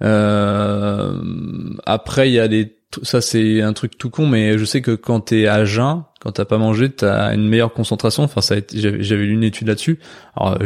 après, 0.00 2.30
il 2.30 2.32
y 2.32 2.40
a 2.40 2.48
des 2.48 2.74
ça 3.02 3.20
c'est 3.20 3.62
un 3.62 3.72
truc 3.72 3.96
tout 3.98 4.10
con, 4.10 4.26
mais 4.26 4.58
je 4.58 4.64
sais 4.64 4.82
que 4.82 4.92
quand 4.92 5.20
t'es 5.20 5.46
à 5.46 5.64
jeun, 5.64 6.02
quand 6.20 6.32
t'as 6.32 6.44
pas 6.44 6.58
mangé, 6.58 6.90
t'as 6.90 7.34
une 7.34 7.48
meilleure 7.48 7.72
concentration. 7.72 8.24
Enfin, 8.24 8.40
ça 8.40 8.56
j'avais 8.72 9.24
lu 9.24 9.32
une 9.32 9.44
étude 9.44 9.68
là-dessus. 9.68 9.98
Alors, 10.36 10.58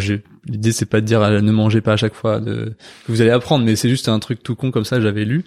l'idée 0.46 0.72
c'est 0.72 0.86
pas 0.86 1.00
de 1.00 1.06
dire 1.06 1.20
ne 1.20 1.52
mangez 1.52 1.80
pas 1.80 1.92
à 1.92 1.96
chaque 1.96 2.14
fois 2.14 2.40
que 2.40 2.72
vous 3.08 3.20
allez 3.20 3.30
apprendre, 3.30 3.64
mais 3.64 3.76
c'est 3.76 3.88
juste 3.88 4.08
un 4.08 4.18
truc 4.18 4.42
tout 4.42 4.56
con 4.56 4.70
comme 4.70 4.84
ça. 4.84 5.00
J'avais 5.00 5.24
lu. 5.24 5.44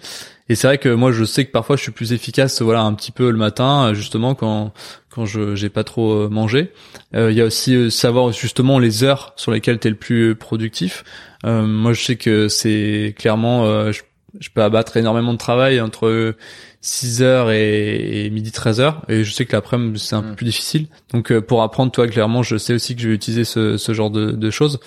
Et 0.48 0.54
c'est 0.54 0.66
vrai 0.66 0.78
que 0.78 0.88
moi, 0.88 1.12
je 1.12 1.24
sais 1.24 1.44
que 1.44 1.50
parfois 1.50 1.76
je 1.76 1.82
suis 1.82 1.92
plus 1.92 2.12
efficace, 2.12 2.62
voilà, 2.62 2.82
un 2.82 2.94
petit 2.94 3.12
peu 3.12 3.30
le 3.30 3.36
matin, 3.36 3.92
justement 3.92 4.34
quand 4.34 4.72
quand 5.10 5.26
je 5.26 5.56
j'ai 5.56 5.68
pas 5.68 5.84
trop 5.84 6.12
euh, 6.12 6.28
mangé. 6.28 6.72
Euh, 7.14 7.30
il 7.30 7.36
y 7.36 7.40
a 7.40 7.44
aussi 7.44 7.74
euh, 7.74 7.90
savoir 7.90 8.32
justement 8.32 8.78
les 8.78 9.04
heures 9.04 9.32
sur 9.36 9.50
lesquelles 9.52 9.78
t'es 9.78 9.90
le 9.90 9.96
plus 9.96 10.34
productif. 10.36 11.04
moi, 11.44 11.92
je 11.92 12.02
sais 12.02 12.16
que 12.16 12.48
c'est 12.48 13.14
clairement, 13.18 13.90
je, 13.92 14.00
je 14.40 14.50
peux 14.50 14.62
abattre 14.62 14.96
énormément 14.96 15.32
de 15.32 15.38
travail 15.38 15.80
entre 15.80 16.34
6h 16.82 17.52
et, 17.52 18.30
midi 18.30 18.50
13h 18.50 19.00
et 19.08 19.24
je 19.24 19.32
sais 19.32 19.44
que 19.44 19.52
l'après-midi 19.52 19.98
c'est 19.98 20.14
un 20.14 20.22
peu 20.22 20.32
mm. 20.32 20.36
plus 20.36 20.46
difficile. 20.46 20.86
Donc 21.12 21.32
euh, 21.32 21.40
pour 21.40 21.62
apprendre 21.62 21.90
toi 21.90 22.06
clairement 22.06 22.42
je 22.42 22.56
sais 22.56 22.74
aussi 22.74 22.94
que 22.94 23.02
je 23.02 23.08
vais 23.08 23.14
utiliser 23.14 23.44
ce, 23.44 23.76
ce 23.76 23.92
genre 23.92 24.10
de, 24.10 24.30
de 24.30 24.50
choses. 24.50 24.80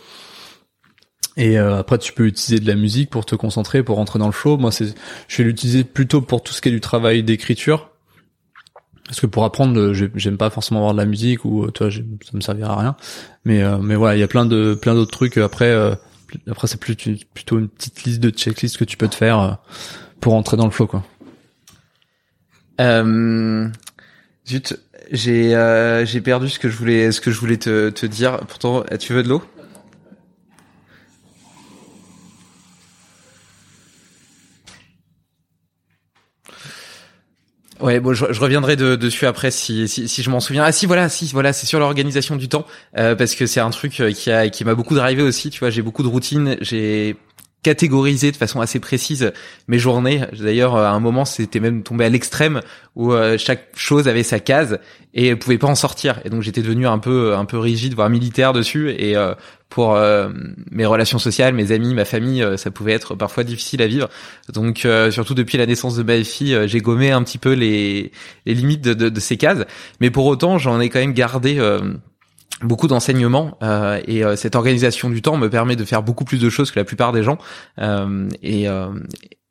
Et 1.38 1.60
euh, 1.60 1.80
après 1.80 1.98
tu 1.98 2.14
peux 2.14 2.26
utiliser 2.26 2.62
de 2.62 2.68
la 2.68 2.76
musique 2.76 3.10
pour 3.10 3.26
te 3.26 3.36
concentrer 3.36 3.84
pour 3.84 3.98
rentrer 3.98 4.20
dans 4.20 4.28
le 4.28 4.32
flow. 4.32 4.58
Moi 4.58 4.72
c'est 4.72 4.94
je 5.28 5.38
vais 5.38 5.44
l'utiliser 5.44 5.84
plutôt 5.84 6.22
pour 6.22 6.44
tout 6.44 6.54
ce 6.54 6.62
qui 6.62 6.70
est 6.70 6.74
du 6.74 6.82
travail 6.82 7.24
d'écriture. 7.24 7.90
Parce 9.06 9.20
que 9.20 9.28
pour 9.28 9.44
apprendre 9.44 9.92
j'aime 10.16 10.38
pas 10.38 10.50
forcément 10.50 10.80
avoir 10.80 10.94
de 10.94 11.00
la 11.00 11.06
musique 11.06 11.44
ou 11.44 11.70
toi 11.72 11.90
ça 11.92 12.00
me 12.34 12.42
servira 12.42 12.74
à 12.74 12.80
rien. 12.80 12.96
Mais 13.44 13.62
euh, 13.62 13.80
mais 13.80 13.96
voilà 13.96 14.16
il 14.16 14.20
y 14.22 14.24
a 14.24 14.28
plein 14.28 14.46
de 14.46 14.76
plein 14.76 14.94
d'autres 14.94 15.12
trucs 15.12 15.38
après 15.38 15.76
après 16.50 16.68
c'est 16.68 16.80
plutôt 16.80 17.60
une 17.60 17.70
petite 17.70 18.04
liste 18.04 18.20
de 18.20 18.30
checklists 18.30 18.78
que 18.78 18.84
tu 18.84 18.98
peux 18.98 19.08
te 19.08 19.16
faire 19.16 19.60
pour 20.20 20.34
rentrer 20.34 20.58
dans 20.58 20.66
le 20.66 20.72
flow 20.72 20.88
quoi 20.88 21.04
euh, 22.82 23.68
zut, 24.48 24.80
j'ai 25.12 25.56
euh, 25.56 26.06
j'ai 26.06 26.22
perdu 26.22 26.50
ce 26.50 26.58
que 26.58 26.70
je 26.70 26.78
voulais 26.78 27.12
ce 27.12 27.22
que 27.22 27.32
je 27.32 27.40
voulais 27.40 27.58
te, 27.58 27.90
te 27.90 28.06
dire. 28.06 28.40
Pourtant, 28.48 28.84
tu 29.00 29.14
veux 29.14 29.24
de 29.24 29.30
l'eau? 29.30 29.44
Ouais, 37.82 38.00
bon, 38.00 38.14
je, 38.14 38.26
reviendrai 38.40 38.76
de, 38.76 38.96
dessus 38.96 39.26
après 39.26 39.50
si, 39.50 39.88
si, 39.88 40.24
je 40.24 40.30
m'en 40.30 40.40
souviens. 40.40 40.64
Ah 40.64 40.72
si, 40.72 40.86
voilà, 40.86 41.10
si, 41.10 41.28
voilà, 41.32 41.52
c'est 41.52 41.66
sur 41.66 41.80
l'organisation 41.80 42.36
du 42.36 42.48
temps 42.48 42.66
euh, 42.98 43.16
parce 43.16 43.36
que 43.36 43.48
c'est 43.48 43.60
un 43.60 43.72
truc 43.72 44.00
euh, 44.00 44.12
qui 44.12 44.32
a 44.32 44.50
qui 44.50 44.64
m'a 44.66 44.76
beaucoup 44.76 44.96
drivé 44.96 45.24
aussi. 45.24 45.50
Tu 45.50 45.60
vois, 45.60 45.70
j'ai 45.72 45.82
beaucoup 45.82 46.04
de 46.04 46.08
routines, 46.08 46.58
j'ai 46.62 47.16
catégoriser 47.64 48.32
de 48.32 48.38
façon 48.38 48.60
assez 48.60 48.80
précise 48.80 49.32
mes 49.68 49.78
journées. 49.78 50.22
D'ailleurs, 50.40 50.76
à 50.76 50.90
un 50.92 51.00
moment, 51.00 51.26
c'était 51.26 51.60
même 51.60 51.84
tombé 51.84 52.06
à 52.06 52.10
l'extrême 52.10 52.62
où 52.96 53.14
euh, 53.14 53.38
chaque 53.38 53.68
chose 53.76 54.08
avait 54.08 54.24
sa 54.24 54.40
case 54.40 54.80
et 55.14 55.36
pouvait 55.36 55.58
pas 55.58 55.68
en 55.68 55.76
sortir. 55.76 56.20
Et 56.26 56.30
donc, 56.30 56.42
j'étais 56.42 56.62
devenu 56.62 56.88
un 56.88 56.98
peu 56.98 57.36
un 57.36 57.46
peu 57.46 57.58
rigide, 57.58 57.94
voire 57.94 58.10
militaire 58.10 58.54
dessus. 58.54 58.92
Et 58.98 59.16
euh, 59.16 59.34
pour 59.72 59.96
euh, 59.96 60.30
mes 60.70 60.86
relations 60.86 61.18
sociales, 61.18 61.56
mes 61.56 61.72
amis, 61.72 61.96
ma 61.96 62.06
famille, 62.06 62.46
ça 62.58 62.70
pouvait 62.70 62.92
être 62.92 63.16
parfois 63.16 63.44
difficile 63.44 63.82
à 63.82 63.88
vivre. 63.88 64.08
Donc, 64.54 64.88
surtout 65.10 65.34
depuis 65.34 65.58
la 65.58 65.66
naissance 65.66 65.96
de 65.96 66.04
ma 66.04 66.24
fille, 66.24 66.56
j'ai 66.66 66.80
gommé 66.80 67.10
un 67.10 67.24
petit 67.24 67.40
peu 67.40 67.54
les, 67.54 68.12
limites 68.46 68.82
de, 68.82 68.94
de, 68.94 69.10
de, 69.10 69.20
ces 69.20 69.38
cases. 69.38 69.66
Mais 70.00 70.12
pour 70.12 70.28
autant, 70.28 70.60
j'en 70.60 70.80
ai 70.80 70.90
quand 70.90 71.00
même 71.00 71.14
gardé 71.14 71.58
beaucoup 72.64 72.88
d'enseignements 72.88 73.58
euh, 73.64 74.00
et 74.06 74.24
euh, 74.24 74.36
cette 74.36 74.56
organisation 74.56 75.10
du 75.10 75.22
temps 75.22 75.38
me 75.38 75.50
permet 75.50 75.76
de 75.76 75.86
faire 75.86 76.04
beaucoup 76.04 76.26
plus 76.26 76.40
de 76.40 76.50
choses 76.50 76.72
que 76.72 76.80
la 76.80 76.86
plupart 76.86 77.12
des 77.12 77.24
gens 77.24 77.38
euh, 77.80 78.30
et, 78.42 78.68
euh, 78.68 78.90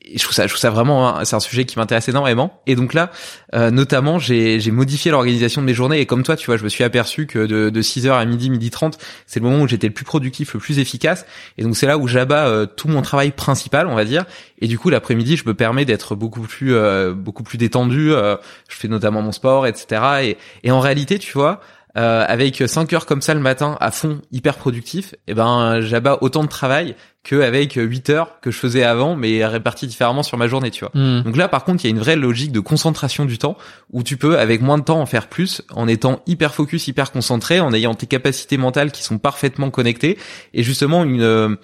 et, 0.02 0.16
je 0.16 0.24
trouve 0.24 0.34
ça 0.34 0.44
je 0.44 0.48
trouve 0.48 0.60
ça 0.60 0.70
vraiment 0.70 1.24
c'est 1.24 1.36
un 1.36 1.40
sujet 1.40 1.66
qui 1.66 1.78
m'intéresse 1.78 2.08
énormément. 2.08 2.60
Et 2.66 2.74
donc 2.74 2.94
là 2.94 3.10
euh, 3.54 3.70
notamment 3.70 4.18
j'ai 4.18 4.58
j'ai 4.58 4.70
modifié 4.70 5.10
l'organisation 5.10 5.60
de 5.60 5.66
mes 5.66 5.74
journées 5.74 6.00
et 6.00 6.06
comme 6.06 6.22
toi 6.22 6.36
tu 6.36 6.46
vois 6.46 6.56
je 6.56 6.64
me 6.64 6.68
suis 6.68 6.82
aperçu 6.84 7.26
que 7.26 7.46
de, 7.46 7.70
de 7.70 7.82
6h 7.82 8.10
à 8.10 8.24
midi 8.24 8.50
midi 8.50 8.70
30 8.70 8.98
c'est 9.26 9.40
le 9.40 9.48
moment 9.48 9.62
où 9.62 9.68
j'étais 9.68 9.86
le 9.86 9.92
plus 9.92 10.04
productif 10.04 10.54
le 10.54 10.60
plus 10.60 10.78
efficace 10.78 11.26
et 11.58 11.62
donc 11.62 11.76
c'est 11.76 11.86
là 11.86 11.98
où 11.98 12.08
j'abats 12.08 12.66
tout 12.76 12.88
mon 12.88 13.02
travail 13.02 13.30
principal 13.30 13.86
on 13.86 13.94
va 13.94 14.04
dire. 14.04 14.24
Et 14.60 14.66
du 14.68 14.78
coup 14.78 14.90
l'après-midi 14.90 15.36
je 15.36 15.44
me 15.46 15.54
permets 15.54 15.84
d'être 15.84 16.14
beaucoup 16.14 16.40
plus 16.40 16.74
beaucoup 17.14 17.42
plus 17.42 17.58
détendu 17.58 18.10
je 18.10 18.76
fais 18.76 18.88
notamment 18.88 19.22
mon 19.22 19.32
sport 19.32 19.66
etc 19.66 20.02
et, 20.22 20.38
et 20.64 20.70
en 20.70 20.80
réalité 20.80 21.18
tu 21.18 21.32
vois 21.32 21.60
euh, 21.96 22.24
avec 22.26 22.62
5 22.66 22.92
heures 22.92 23.06
comme 23.06 23.22
ça 23.22 23.34
le 23.34 23.40
matin 23.40 23.76
à 23.80 23.90
fond 23.90 24.20
hyper 24.30 24.56
productif, 24.56 25.14
et 25.14 25.18
eh 25.28 25.34
ben 25.34 25.80
j'abats 25.80 26.18
autant 26.20 26.42
de 26.42 26.48
travail 26.48 26.94
qu'avec 27.22 27.74
8 27.74 28.10
heures 28.10 28.40
que 28.40 28.50
je 28.50 28.58
faisais 28.58 28.84
avant 28.84 29.16
mais 29.16 29.44
réparties 29.44 29.86
différemment 29.86 30.22
sur 30.22 30.38
ma 30.38 30.46
journée, 30.46 30.70
tu 30.70 30.84
vois. 30.84 30.92
Hmm. 30.94 31.22
Donc 31.22 31.36
là 31.36 31.48
par 31.48 31.64
contre, 31.64 31.84
il 31.84 31.88
y 31.88 31.90
a 31.90 31.94
une 31.94 31.98
vraie 31.98 32.16
logique 32.16 32.52
de 32.52 32.60
concentration 32.60 33.24
du 33.24 33.38
temps 33.38 33.56
où 33.92 34.02
tu 34.02 34.16
peux 34.16 34.38
avec 34.38 34.62
moins 34.62 34.78
de 34.78 34.84
temps 34.84 35.00
en 35.00 35.06
faire 35.06 35.26
plus 35.28 35.62
en 35.74 35.88
étant 35.88 36.22
hyper 36.26 36.54
focus, 36.54 36.86
hyper 36.88 37.12
concentré, 37.12 37.60
en 37.60 37.72
ayant 37.72 37.94
tes 37.94 38.06
capacités 38.06 38.56
mentales 38.56 38.92
qui 38.92 39.02
sont 39.02 39.18
parfaitement 39.18 39.70
connectées 39.70 40.18
et 40.54 40.62
justement 40.62 41.04
une 41.04 41.22
euh, 41.22 41.56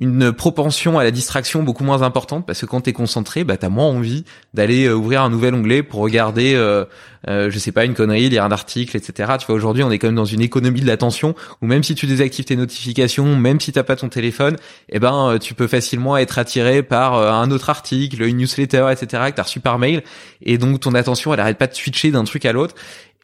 une 0.00 0.32
propension 0.32 0.98
à 0.98 1.04
la 1.04 1.12
distraction 1.12 1.62
beaucoup 1.62 1.84
moins 1.84 2.02
importante 2.02 2.46
parce 2.46 2.60
que 2.60 2.66
quand 2.66 2.80
t'es 2.80 2.92
concentré, 2.92 3.44
bah 3.44 3.56
t'as 3.56 3.68
moins 3.68 3.86
envie 3.86 4.24
d'aller 4.52 4.86
euh, 4.86 4.94
ouvrir 4.94 5.22
un 5.22 5.30
nouvel 5.30 5.54
onglet 5.54 5.84
pour 5.84 6.00
regarder, 6.00 6.54
euh, 6.56 6.84
euh, 7.28 7.48
je 7.48 7.58
sais 7.60 7.70
pas, 7.70 7.84
une 7.84 7.94
connerie, 7.94 8.28
lire 8.28 8.42
un 8.42 8.50
article, 8.50 8.96
etc. 8.96 9.34
Tu 9.38 9.46
vois, 9.46 9.54
aujourd'hui, 9.54 9.84
on 9.84 9.92
est 9.92 10.00
quand 10.00 10.08
même 10.08 10.16
dans 10.16 10.24
une 10.24 10.40
économie 10.40 10.80
de 10.80 10.86
l'attention 10.86 11.36
où 11.62 11.66
même 11.66 11.84
si 11.84 11.94
tu 11.94 12.06
désactives 12.06 12.44
tes 12.44 12.56
notifications, 12.56 13.36
même 13.36 13.60
si 13.60 13.70
t'as 13.70 13.84
pas 13.84 13.94
ton 13.94 14.08
téléphone, 14.08 14.56
eh 14.88 14.98
ben 14.98 15.38
tu 15.40 15.54
peux 15.54 15.68
facilement 15.68 16.16
être 16.16 16.38
attiré 16.38 16.82
par 16.82 17.14
un 17.14 17.50
autre 17.52 17.70
article, 17.70 18.22
une 18.22 18.38
newsletter, 18.38 18.88
etc. 18.90 19.06
que 19.28 19.36
t'as 19.36 19.42
reçu 19.44 19.60
par 19.60 19.78
mail 19.78 20.02
et 20.42 20.58
donc 20.58 20.80
ton 20.80 20.94
attention, 20.94 21.32
elle 21.32 21.40
arrête 21.40 21.58
pas 21.58 21.68
de 21.68 21.74
switcher 21.74 22.10
d'un 22.10 22.24
truc 22.24 22.44
à 22.46 22.52
l'autre. 22.52 22.74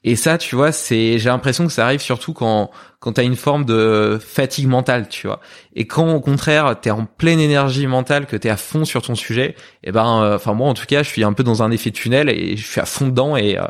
Et 0.02 0.16
ça, 0.16 0.38
tu 0.38 0.56
vois, 0.56 0.72
c'est, 0.72 1.18
j'ai 1.18 1.28
l'impression 1.28 1.66
que 1.66 1.72
ça 1.72 1.84
arrive 1.84 2.00
surtout 2.00 2.32
quand 2.32 2.70
quand 3.01 3.14
t'as 3.14 3.24
une 3.24 3.36
forme 3.36 3.64
de 3.64 4.20
fatigue 4.22 4.66
mentale, 4.66 5.09
tu 5.09 5.26
vois. 5.26 5.40
Et 5.74 5.86
quand 5.86 6.12
au 6.12 6.20
contraire 6.20 6.76
t'es 6.78 6.90
en 6.90 7.07
pleine 7.07 7.40
énergie 7.40 7.86
mentale, 7.86 8.26
que 8.26 8.36
t'es 8.36 8.51
à 8.51 8.59
fond 8.59 8.84
sur 8.84 9.01
ton 9.01 9.14
sujet, 9.14 9.55
et 9.82 9.88
eh 9.88 9.92
ben, 9.92 10.22
euh, 10.22 10.36
enfin 10.36 10.53
moi 10.53 10.68
en 10.68 10.74
tout 10.74 10.84
cas, 10.84 11.03
je 11.03 11.09
suis 11.09 11.24
un 11.24 11.32
peu 11.32 11.42
dans 11.42 11.62
un 11.62 11.70
effet 11.70 11.92
tunnel 11.92 12.28
et 12.28 12.59
je 12.59 12.66
suis 12.66 12.80
à 12.80 12.84
fond 12.84 13.07
dedans 13.07 13.38
et, 13.38 13.57
euh, 13.57 13.62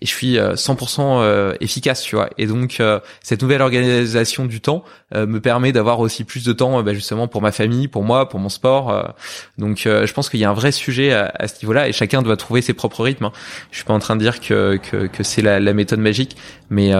et 0.00 0.06
je 0.06 0.10
suis 0.10 0.38
100% 0.38 1.20
euh, 1.20 1.54
efficace, 1.60 2.00
tu 2.00 2.16
vois. 2.16 2.30
Et 2.38 2.46
donc 2.46 2.82
cette 3.22 3.42
nouvelle 3.42 3.60
organisation 3.60 4.46
du 4.46 4.62
temps 4.62 4.84
me 5.14 5.38
permet 5.38 5.72
d'avoir 5.72 6.00
aussi 6.00 6.24
plus 6.24 6.44
de 6.44 6.52
temps, 6.54 6.82
bah, 6.82 6.94
justement 6.94 7.28
pour 7.28 7.42
ma 7.42 7.52
famille, 7.52 7.88
pour 7.88 8.04
moi, 8.04 8.28
pour 8.28 8.40
mon 8.40 8.48
sport. 8.48 9.14
donc 9.58 9.80
je 9.84 10.12
pense 10.14 10.30
qu'il 10.30 10.40
y 10.40 10.44
a 10.44 10.50
un 10.50 10.54
vrai 10.54 10.72
sujet 10.72 11.12
à, 11.12 11.46
ce 11.46 11.56
niveau-là 11.62 11.88
et 11.88 11.92
chacun 11.92 12.22
doit 12.22 12.38
trouver 12.38 12.62
ses 12.62 12.72
propres 12.72 13.02
rythmes. 13.02 13.26
Hein. 13.26 13.32
Je 13.70 13.76
suis 13.76 13.84
pas 13.84 13.92
en 13.92 13.98
train 13.98 14.16
de 14.16 14.20
dire 14.22 14.40
que 14.40 14.78
que, 14.78 15.06
que 15.08 15.22
c'est 15.22 15.42
la, 15.42 15.60
la, 15.60 15.74
méthode 15.74 16.00
magique, 16.00 16.36
mais 16.70 16.92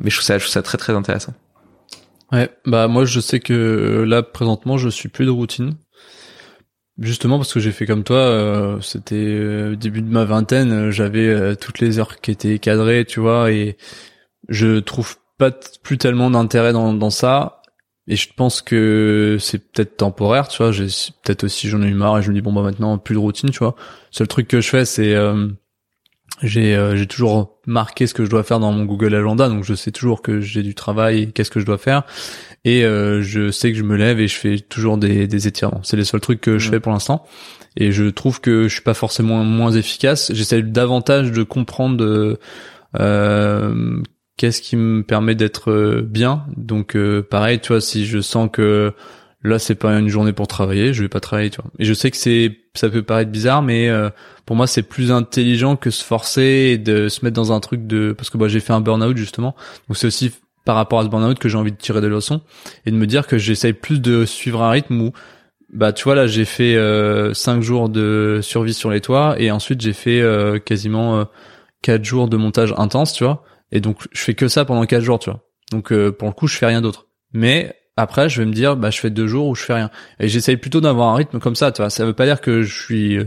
mais 0.00 0.10
je 0.10 0.16
trouve 0.16 0.24
ça 0.24 0.38
je 0.38 0.44
trouve 0.44 0.52
ça 0.52 0.62
très 0.62 0.78
très 0.78 0.94
intéressant. 0.94 1.17
Ouais, 2.32 2.50
bah 2.66 2.88
moi 2.88 3.04
je 3.04 3.20
sais 3.20 3.40
que 3.40 3.52
euh, 3.54 4.04
là 4.04 4.22
présentement 4.22 4.76
je 4.76 4.88
suis 4.88 5.08
plus 5.08 5.24
de 5.24 5.30
routine. 5.30 5.76
Justement 6.98 7.38
parce 7.38 7.54
que 7.54 7.60
j'ai 7.60 7.70
fait 7.70 7.86
comme 7.86 8.02
toi, 8.02 8.16
euh, 8.16 8.80
c'était 8.80 9.14
euh, 9.14 9.76
début 9.76 10.02
de 10.02 10.10
ma 10.10 10.24
vingtaine, 10.24 10.90
j'avais 10.90 11.54
toutes 11.56 11.78
les 11.78 12.00
heures 12.00 12.20
qui 12.20 12.32
étaient 12.32 12.58
cadrées, 12.58 13.04
tu 13.04 13.20
vois, 13.20 13.52
et 13.52 13.76
je 14.48 14.80
trouve 14.80 15.16
pas 15.38 15.52
plus 15.82 15.98
tellement 15.98 16.30
d'intérêt 16.30 16.72
dans, 16.72 16.92
dans 16.94 17.10
ça. 17.10 17.62
Et 18.08 18.16
je 18.16 18.28
pense 18.34 18.62
que 18.62 19.36
c'est 19.40 19.58
peut-être 19.72 19.96
temporaire, 19.98 20.48
tu 20.48 20.58
vois. 20.58 20.72
J'ai 20.72 20.86
peut-être 21.22 21.44
aussi 21.44 21.68
j'en 21.68 21.82
ai 21.82 21.88
eu 21.88 21.94
marre 21.94 22.18
et 22.18 22.22
je 22.22 22.30
me 22.30 22.34
dis 22.34 22.40
bon 22.42 22.52
bah 22.52 22.62
maintenant 22.62 22.98
plus 22.98 23.14
de 23.14 23.20
routine, 23.20 23.50
tu 23.50 23.58
vois. 23.60 23.76
Seul 24.10 24.28
truc 24.28 24.48
que 24.48 24.60
je 24.60 24.68
fais 24.68 24.84
c'est 24.84 25.14
j'ai 26.42 26.76
euh, 26.76 26.96
j'ai 26.96 27.06
toujours 27.06 27.58
marqué 27.66 28.06
ce 28.06 28.14
que 28.14 28.24
je 28.24 28.30
dois 28.30 28.42
faire 28.42 28.60
dans 28.60 28.72
mon 28.72 28.84
Google 28.84 29.14
Agenda, 29.14 29.48
donc 29.48 29.64
je 29.64 29.74
sais 29.74 29.90
toujours 29.90 30.22
que 30.22 30.40
j'ai 30.40 30.62
du 30.62 30.74
travail, 30.74 31.22
et 31.22 31.26
qu'est-ce 31.26 31.50
que 31.50 31.60
je 31.60 31.66
dois 31.66 31.78
faire, 31.78 32.04
et 32.64 32.84
euh, 32.84 33.22
je 33.22 33.50
sais 33.50 33.72
que 33.72 33.78
je 33.78 33.82
me 33.82 33.96
lève 33.96 34.20
et 34.20 34.28
je 34.28 34.36
fais 34.36 34.58
toujours 34.58 34.98
des, 34.98 35.26
des 35.26 35.46
étirements. 35.48 35.80
C'est 35.82 35.96
les 35.96 36.04
seuls 36.04 36.20
trucs 36.20 36.40
que 36.40 36.58
je 36.58 36.70
fais 36.70 36.80
pour 36.80 36.92
l'instant, 36.92 37.24
et 37.76 37.92
je 37.92 38.04
trouve 38.04 38.40
que 38.40 38.68
je 38.68 38.74
suis 38.74 38.82
pas 38.82 38.94
forcément 38.94 39.44
moins 39.44 39.72
efficace. 39.72 40.32
J'essaie 40.32 40.62
davantage 40.62 41.32
de 41.32 41.42
comprendre 41.42 42.38
euh, 42.98 44.02
qu'est-ce 44.36 44.62
qui 44.62 44.76
me 44.76 45.02
permet 45.02 45.34
d'être 45.34 46.00
bien. 46.02 46.46
Donc 46.56 46.96
pareil, 47.30 47.60
tu 47.60 47.68
vois, 47.68 47.80
si 47.80 48.06
je 48.06 48.20
sens 48.20 48.48
que 48.52 48.94
là 49.42 49.58
c'est 49.58 49.74
pas 49.74 49.98
une 49.98 50.08
journée 50.08 50.32
pour 50.32 50.48
travailler, 50.48 50.92
je 50.92 51.02
vais 51.02 51.08
pas 51.08 51.20
travailler, 51.20 51.50
tu 51.50 51.60
vois. 51.60 51.70
Et 51.78 51.84
je 51.84 51.94
sais 51.94 52.10
que 52.10 52.16
c'est 52.16 52.58
ça 52.74 52.88
peut 52.88 53.02
paraître 53.02 53.30
bizarre, 53.30 53.62
mais 53.62 53.88
euh, 53.88 54.10
pour 54.46 54.56
moi 54.56 54.66
c'est 54.66 54.82
plus 54.82 55.12
intelligent 55.12 55.76
que 55.76 55.90
se 55.90 56.04
forcer 56.04 56.72
et 56.72 56.78
de 56.78 57.08
se 57.08 57.24
mettre 57.24 57.36
dans 57.36 57.52
un 57.52 57.60
truc 57.60 57.86
de 57.86 58.12
parce 58.12 58.30
que 58.30 58.38
moi 58.38 58.48
j'ai 58.48 58.60
fait 58.60 58.72
un 58.72 58.80
burn-out 58.80 59.16
justement, 59.16 59.54
donc 59.88 59.96
c'est 59.96 60.06
aussi 60.06 60.32
par 60.64 60.76
rapport 60.76 61.00
à 61.00 61.04
ce 61.04 61.08
burn-out 61.08 61.38
que 61.38 61.48
j'ai 61.48 61.56
envie 61.56 61.72
de 61.72 61.76
tirer 61.76 62.00
des 62.00 62.08
leçons 62.08 62.42
et 62.84 62.90
de 62.90 62.96
me 62.96 63.06
dire 63.06 63.26
que 63.26 63.38
j'essaye 63.38 63.72
plus 63.72 64.00
de 64.00 64.24
suivre 64.24 64.62
un 64.62 64.70
rythme 64.70 65.00
où 65.00 65.12
bah 65.72 65.92
tu 65.92 66.04
vois 66.04 66.14
là 66.14 66.26
j'ai 66.26 66.44
fait 66.44 66.76
euh, 66.76 67.32
cinq 67.34 67.62
jours 67.62 67.88
de 67.88 68.40
survie 68.42 68.74
sur 68.74 68.90
les 68.90 69.00
toits 69.00 69.36
et 69.38 69.50
ensuite 69.50 69.80
j'ai 69.80 69.92
fait 69.92 70.20
euh, 70.20 70.58
quasiment 70.58 71.26
quatre 71.82 72.04
jours 72.04 72.28
de 72.28 72.36
montage 72.36 72.74
intense, 72.76 73.12
tu 73.12 73.24
vois, 73.24 73.44
et 73.70 73.80
donc 73.80 73.98
je 74.10 74.20
fais 74.20 74.34
que 74.34 74.48
ça 74.48 74.64
pendant 74.64 74.84
quatre 74.84 75.04
jours, 75.04 75.20
tu 75.20 75.30
vois. 75.30 75.44
Donc 75.70 75.88
pour 76.10 76.28
le 76.28 76.34
coup 76.34 76.48
je 76.48 76.56
fais 76.56 76.66
rien 76.66 76.80
d'autre. 76.80 77.06
Mais 77.32 77.77
après, 77.98 78.28
je 78.28 78.40
vais 78.40 78.46
me 78.46 78.52
dire, 78.52 78.76
bah, 78.76 78.90
je 78.90 79.00
fais 79.00 79.10
deux 79.10 79.26
jours 79.26 79.48
où 79.48 79.56
je 79.56 79.64
fais 79.64 79.74
rien. 79.74 79.90
Et 80.20 80.28
j'essaye 80.28 80.56
plutôt 80.56 80.80
d'avoir 80.80 81.08
un 81.08 81.16
rythme 81.16 81.40
comme 81.40 81.56
ça, 81.56 81.72
tu 81.72 81.82
vois. 81.82 81.90
Ça 81.90 82.06
veut 82.06 82.12
pas 82.12 82.26
dire 82.26 82.40
que 82.40 82.62
je 82.62 82.80
suis, 82.80 83.18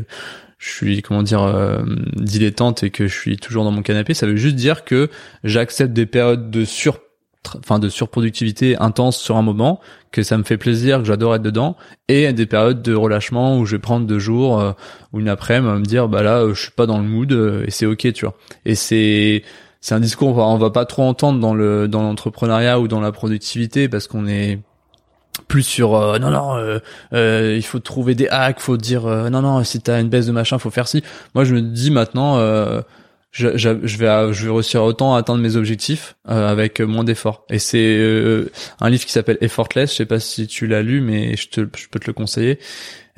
je 0.60 0.70
suis, 0.70 1.02
comment 1.02 1.24
dire, 1.24 1.44
euh, 1.44 1.84
dilettante 2.16 2.82
et 2.84 2.90
que 2.90 3.06
je 3.06 3.14
suis 3.14 3.36
toujours 3.36 3.66
dans 3.66 3.72
mon 3.72 3.82
canapé. 3.82 4.14
Ça 4.14 4.28
veut 4.28 4.38
juste 4.38 4.56
dire 4.56 4.86
que 4.86 5.10
j'accepte 5.44 5.92
des 5.92 6.06
périodes 6.06 6.50
de 6.50 6.64
sur, 6.64 7.00
enfin, 7.58 7.80
de 7.80 7.90
surproductivité 7.90 8.78
intense 8.78 9.18
sur 9.18 9.36
un 9.36 9.42
moment, 9.42 9.82
que 10.14 10.24
ça 10.24 10.38
me 10.38 10.44
fait 10.44 10.58
plaisir, 10.58 11.00
que 11.00 11.06
j'adore 11.06 11.36
être 11.36 11.42
dedans, 11.42 11.76
et 12.08 12.32
des 12.32 12.46
périodes 12.46 12.82
de 12.82 12.94
relâchement 12.94 13.60
où 13.60 13.66
je 13.66 13.76
vais 13.76 13.82
prendre 13.82 14.08
deux 14.08 14.20
jours 14.20 14.62
euh, 14.62 14.72
ou 15.12 15.20
une 15.20 15.28
après-midi, 15.28 15.80
me 15.80 15.86
dire, 15.86 16.08
bah 16.08 16.24
là, 16.24 16.48
je 16.48 16.62
suis 16.62 16.72
pas 16.72 16.86
dans 16.86 17.00
le 17.00 17.04
mood 17.04 17.34
euh, 17.34 17.66
et 17.68 17.72
c'est 17.72 17.86
ok, 17.86 18.14
tu 18.14 18.24
vois. 18.24 18.38
Et 18.64 18.76
c'est, 18.76 19.44
c'est 19.82 19.96
un 19.96 20.00
discours 20.00 20.38
on 20.38 20.58
va, 20.58 20.70
pas 20.70 20.86
trop 20.86 21.04
entendre 21.04 21.40
dans 21.40 21.54
le 21.54 21.88
dans 21.88 22.04
l'entrepreneuriat 22.04 22.80
ou 22.80 22.88
dans 22.88 23.02
la 23.02 23.12
productivité 23.12 23.90
parce 23.90 24.08
qu'on 24.08 24.28
est 24.28 24.60
plus 25.48 25.64
sur 25.64 25.96
euh, 25.96 26.20
non 26.20 26.30
non 26.30 26.56
euh, 26.56 26.80
euh, 27.14 27.56
il 27.58 27.64
faut 27.64 27.80
trouver 27.80 28.16
des 28.16 28.28
hacks 28.30 28.60
faut 28.60 28.78
dire 28.78 29.06
non 29.06 29.42
non 29.42 29.64
si 29.64 29.82
t'as 29.82 30.00
une 30.00 30.10
baisse 30.10 30.28
de 30.28 30.32
machin 30.32 30.60
faut 30.60 30.70
faire 30.70 30.88
ci. 30.88 31.04
Moi 31.36 31.44
je 31.44 31.56
me 31.56 31.62
dis 31.62 31.92
maintenant 31.92 32.38
je, 33.32 33.58
je, 33.58 33.70
je, 33.84 33.98
vais 33.98 34.34
je 34.34 34.46
vais 34.46 34.52
réussir 34.52 34.84
autant 34.84 35.16
à 35.16 35.20
atteindre 35.20 35.42
mes 35.42 35.56
objectifs 35.56 36.16
avec 36.26 36.82
moins 36.82 37.04
d'efforts. 37.04 37.46
Et 37.50 37.60
c'est 37.60 38.00
un 38.80 38.90
livre 38.90 39.06
qui 39.06 39.12
s'appelle 39.12 39.38
Effortless. 39.42 39.92
Je 39.92 39.96
sais 39.96 40.06
pas 40.06 40.20
si 40.20 40.48
tu 40.48 40.68
l'as 40.68 40.82
lu 40.82 41.02
mais 41.02 41.36
je 41.38 41.48
te 41.48 41.62
je 41.78 41.88
peux 41.88 42.00
te 42.00 42.08
le 42.08 42.14
conseiller 42.14 42.60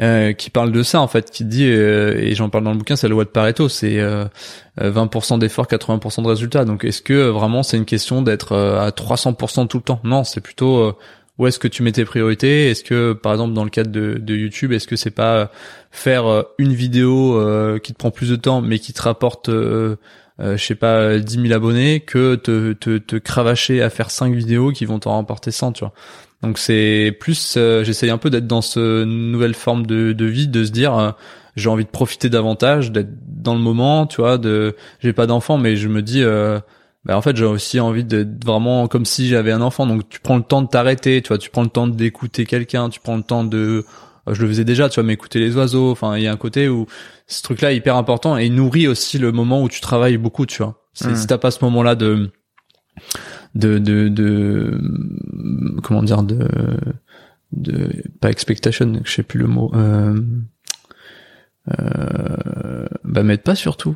euh, 0.01 0.34
qui 0.34 0.49
parle 0.49 0.72
de 0.72 0.84
ça 0.84 1.01
en 1.01 1.07
fait, 1.07 1.32
qui 1.32 1.45
dit 1.45 1.66
euh, 1.66 2.18
et 2.18 2.36
j'en 2.36 2.49
parle 2.49 2.64
dans 2.64 2.72
le 2.72 2.78
bouquin, 2.78 2.95
c'est 2.95 3.07
la 3.07 3.11
loi 3.14 3.26
de 3.26 3.30
Pareto, 3.30 3.70
c'est 3.70 3.99
20% 4.80 5.39
d'efforts, 5.39 5.68
80% 5.68 6.24
de 6.24 6.28
résultats. 6.28 6.66
Donc 6.66 6.84
est-ce 6.86 7.01
que 7.01 7.30
vraiment 7.30 7.64
c'est 7.64 7.78
une 7.78 7.86
question 7.86 8.22
d'être 8.22 8.55
à 8.55 8.89
300% 8.89 9.68
tout 9.68 9.78
le 9.78 9.84
temps? 9.84 9.99
Non, 10.03 10.24
c'est 10.24 10.41
plutôt 10.41 10.95
où 11.38 11.48
est-ce 11.48 11.60
que 11.60 11.68
tu 11.68 11.84
mets 11.84 11.92
tes 11.92 12.06
priorités? 12.06 12.70
Est-ce 12.70 12.84
que 12.84 13.14
par 13.14 13.32
exemple 13.32 13.54
dans 13.54 13.64
le 13.64 13.70
cadre 13.70 13.92
de, 13.92 14.36
YouTube, 14.36 14.72
est-ce 14.72 14.88
que 14.88 14.96
c'est 14.96 15.12
pas 15.12 15.52
faire 15.92 16.46
une 16.58 16.74
vidéo 16.74 17.40
qui 17.84 17.94
te 17.94 17.98
prend 17.98 18.12
plus 18.12 18.30
de 18.30 18.36
temps 18.36 18.62
mais 18.62 18.80
qui 18.80 18.94
te 18.94 19.02
rapporte 19.02 19.50
euh, 19.50 19.96
je 20.40 20.58
sais 20.58 20.76
pas 20.76 21.18
10 21.20 21.42
000 21.42 21.54
abonnés 21.54 22.00
que 22.00 22.36
te, 22.36 22.74
te, 22.74 22.98
te 22.98 23.16
cravacher 23.16 23.82
à 23.82 23.90
faire 23.90 24.12
5 24.12 24.34
vidéos 24.34 24.72
qui 24.72 24.86
vont 24.86 25.00
t'en 25.00 25.12
remporter 25.12 25.52
100 25.52 25.74
tu 25.74 25.80
vois? 25.82 25.94
Donc 26.44 26.58
c'est 26.58 27.16
plus, 27.22 27.56
euh, 27.58 27.86
j'essaye 27.86 28.10
un 28.10 28.18
peu 28.18 28.30
d'être 28.30 28.48
dans 28.48 28.62
ce 28.62 29.06
nouvelle 29.06 29.54
forme 29.54 29.86
de, 29.86 30.12
de 30.12 30.26
vie, 30.26 30.50
de 30.50 30.66
se 30.66 30.72
dire, 30.72 30.96
euh, 30.96 31.12
j'ai 31.56 31.70
envie 31.70 31.86
de 31.86 31.90
profiter 31.90 32.30
davantage, 32.30 32.92
d'être 32.92 33.12
dans 33.26 33.56
le 33.56 33.62
moment, 33.62 34.06
tu 34.06 34.20
vois. 34.20 34.38
De, 34.38 34.76
j'ai 35.00 35.14
pas 35.14 35.26
d'enfant, 35.26 35.58
mais 35.58 35.78
je 35.78 35.88
me 35.88 36.02
dis, 36.02 36.22
euh, 36.22 36.60
bah 37.06 37.18
en 37.18 37.22
fait 37.22 37.36
j'ai 37.36 37.45
aussi 37.45 37.80
envie 37.80 38.04
d'être 38.04 38.43
vraiment 38.45 38.88
comme 38.88 39.06
si 39.06 39.28
j'avais 39.28 39.51
un 39.51 39.62
enfant. 39.62 39.86
Donc 39.86 40.08
tu 40.10 40.20
prends 40.20 40.38
le 40.38 40.43
temps 40.43 40.62
de 40.62 40.68
t'arrêter, 40.68 41.22
tu 41.22 41.30
vois, 41.30 41.38
tu 41.38 41.49
prends 41.49 41.64
le 41.64 41.70
temps 41.70 41.88
d'écouter 41.88 42.45
quelqu'un, 42.45 42.89
tu 42.89 42.99
prends 42.99 43.18
le 43.18 43.24
temps 43.24 43.43
de, 43.43 43.86
je 44.32 44.41
le 44.41 44.47
faisais 44.47 44.66
déjà, 44.66 44.89
tu 44.89 44.99
vois, 44.99 45.08
m'écouter 45.08 45.39
les 45.39 45.56
oiseaux. 45.58 45.91
Enfin, 45.91 46.18
il 46.18 46.24
y 46.24 46.28
a 46.28 46.32
un 46.32 46.38
côté 46.38 46.70
où 46.70 46.86
ce 47.28 47.43
truc-là 47.43 47.74
est 47.74 47.78
hyper 47.78 47.97
important 47.97 48.38
et 48.38 48.49
nourrit 48.49 48.88
aussi 48.88 49.18
le 49.18 49.32
moment 49.32 49.62
où 49.62 49.70
tu 49.70 49.82
travailles 49.82 50.18
beaucoup, 50.18 50.45
tu 50.45 50.64
vois. 50.64 50.82
Mmh. 51.01 51.16
Si 51.16 51.28
t'as 51.28 51.38
pas 51.38 51.51
ce 51.51 51.64
moment-là 51.66 51.95
de 51.95 52.32
de, 53.56 53.78
de, 53.78 54.08
de 54.08 54.80
comment 55.84 56.04
dire 56.04 56.24
de 56.24 56.47
de 57.51 58.04
pas 58.20 58.32
expectation 58.32 59.01
je 59.04 59.12
sais 59.12 59.24
plus 59.24 59.39
le 59.39 59.47
mot 59.47 59.72
euh, 59.76 60.20
euh, 61.80 62.88
bah 63.04 63.24
mettre 63.24 63.43
pas 63.43 63.56
surtout 63.56 63.95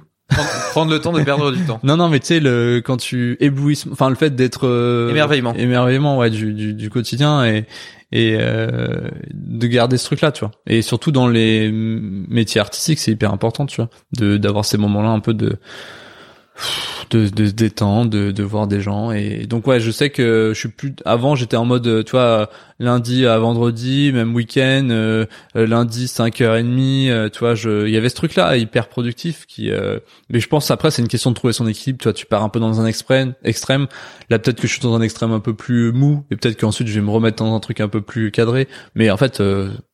prendre, 0.72 0.92
le 0.92 1.00
temps 1.00 1.14
de 1.14 1.24
perdre 1.24 1.52
du 1.52 1.64
temps 1.66 1.80
non 1.84 1.98
non 1.98 2.10
mais 2.10 2.20
tu 2.20 2.28
sais 2.28 2.40
le 2.40 2.82
quand 2.84 2.98
tu 2.98 3.38
éblouisses 3.40 3.86
enfin 3.92 4.10
le 4.10 4.16
fait 4.16 4.36
d'être 4.36 4.68
euh, 4.68 5.10
émerveillement 5.10 5.54
émerveillement 5.56 6.18
ouais 6.18 6.30
du, 6.30 6.54
du, 6.54 6.74
du 6.74 6.90
quotidien 6.90 7.46
et 7.46 7.66
et 8.12 8.38
euh, 8.40 9.10
de 9.34 9.68
garder 9.68 9.98
ce 9.98 10.06
truc 10.06 10.22
là 10.22 10.32
tu 10.32 10.42
vois 10.42 10.52
et 10.66 10.82
surtout 10.82 11.12
dans 11.12 11.28
les 11.28 11.72
métiers 11.72 12.62
artistiques 12.62 13.00
c'est 13.00 13.12
hyper 13.12 13.34
important 13.34 13.66
tu 13.66 13.78
vois 13.78 13.90
de 14.18 14.38
d'avoir 14.38 14.66
ces 14.66 14.78
moments 14.78 15.02
là 15.02 15.10
un 15.10 15.20
peu 15.20 15.34
de 15.34 15.58
de, 17.10 17.30
de 17.30 17.46
se 17.46 17.52
détendre, 17.52 18.10
de, 18.10 18.32
de 18.32 18.44
voir 18.44 18.68
des 18.68 18.82
gens 18.82 19.12
et 19.12 19.46
donc 19.46 19.68
ouais, 19.68 19.80
je 19.80 19.92
sais 19.92 20.10
que 20.10 20.52
je 20.54 20.60
suis 20.60 20.70
plus. 20.70 20.94
Avant, 21.06 21.36
j'étais 21.36 21.58
en 21.58 21.66
mode, 21.66 22.04
tu 22.06 22.12
vois, 22.12 22.50
lundi 22.80 23.26
à 23.26 23.38
vendredi, 23.40 24.12
même 24.14 24.36
week-end, 24.36 24.88
euh, 24.92 25.26
lundi 25.56 26.06
5h30, 26.06 27.10
euh, 27.10 27.30
tu 27.30 27.40
vois, 27.40 27.56
je, 27.56 27.88
il 27.88 27.94
y 27.94 27.98
avait 27.98 28.10
ce 28.10 28.16
truc-là 28.16 28.56
hyper 28.58 28.88
productif 28.88 29.46
qui. 29.48 29.72
Euh, 29.72 30.00
mais 30.30 30.40
je 30.40 30.48
pense 30.48 30.70
après 30.70 30.92
c'est 30.92 31.02
une 31.02 31.08
question 31.08 31.32
de 31.32 31.36
trouver 31.36 31.54
son 31.54 31.68
équilibre. 31.68 32.00
Tu 32.00 32.04
vois, 32.04 32.14
tu 32.14 32.26
pars 32.26 32.44
un 32.44 32.50
peu 32.50 32.60
dans 32.60 32.80
un 32.80 32.86
extrême, 32.86 33.34
extrême. 33.44 33.88
Là 34.30 34.40
peut-être 34.40 34.60
que 34.60 34.68
je 34.68 34.74
suis 34.74 34.82
dans 34.82 34.96
un 34.96 35.02
extrême 35.02 35.32
un 35.32 35.40
peu 35.40 35.56
plus 35.56 35.92
mou 35.92 36.24
et 36.30 36.36
peut-être 36.36 36.60
qu'ensuite 36.60 36.88
je 36.88 36.94
vais 36.94 37.06
me 37.06 37.12
remettre 37.12 37.44
dans 37.44 37.56
un 37.56 37.60
truc 37.60 37.82
un 37.82 37.88
peu 37.88 38.02
plus 38.02 38.32
cadré. 38.32 38.68
Mais 38.96 39.10
en 39.10 39.18
fait, 39.18 39.42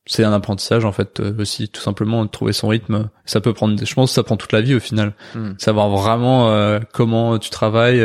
c'est 0.06 0.24
un 0.24 0.32
apprentissage 0.32 0.84
en 0.84 0.92
fait 0.92 1.20
aussi 1.38 1.68
tout 1.68 1.80
simplement 1.80 2.24
de 2.24 2.30
trouver 2.30 2.52
son 2.52 2.68
rythme. 2.68 3.08
Ça 3.24 3.40
peut 3.40 3.54
prendre. 3.54 3.82
Je 3.82 3.94
pense 3.94 4.10
que 4.10 4.14
ça 4.14 4.22
prend 4.22 4.36
toute 4.36 4.52
la 4.52 4.60
vie 4.60 4.74
au 4.74 4.80
final. 4.80 5.14
Hmm. 5.34 5.52
Savoir 5.58 5.88
vraiment 5.88 6.80
comment 6.92 7.38
tu 7.38 7.50
travailles. 7.50 8.02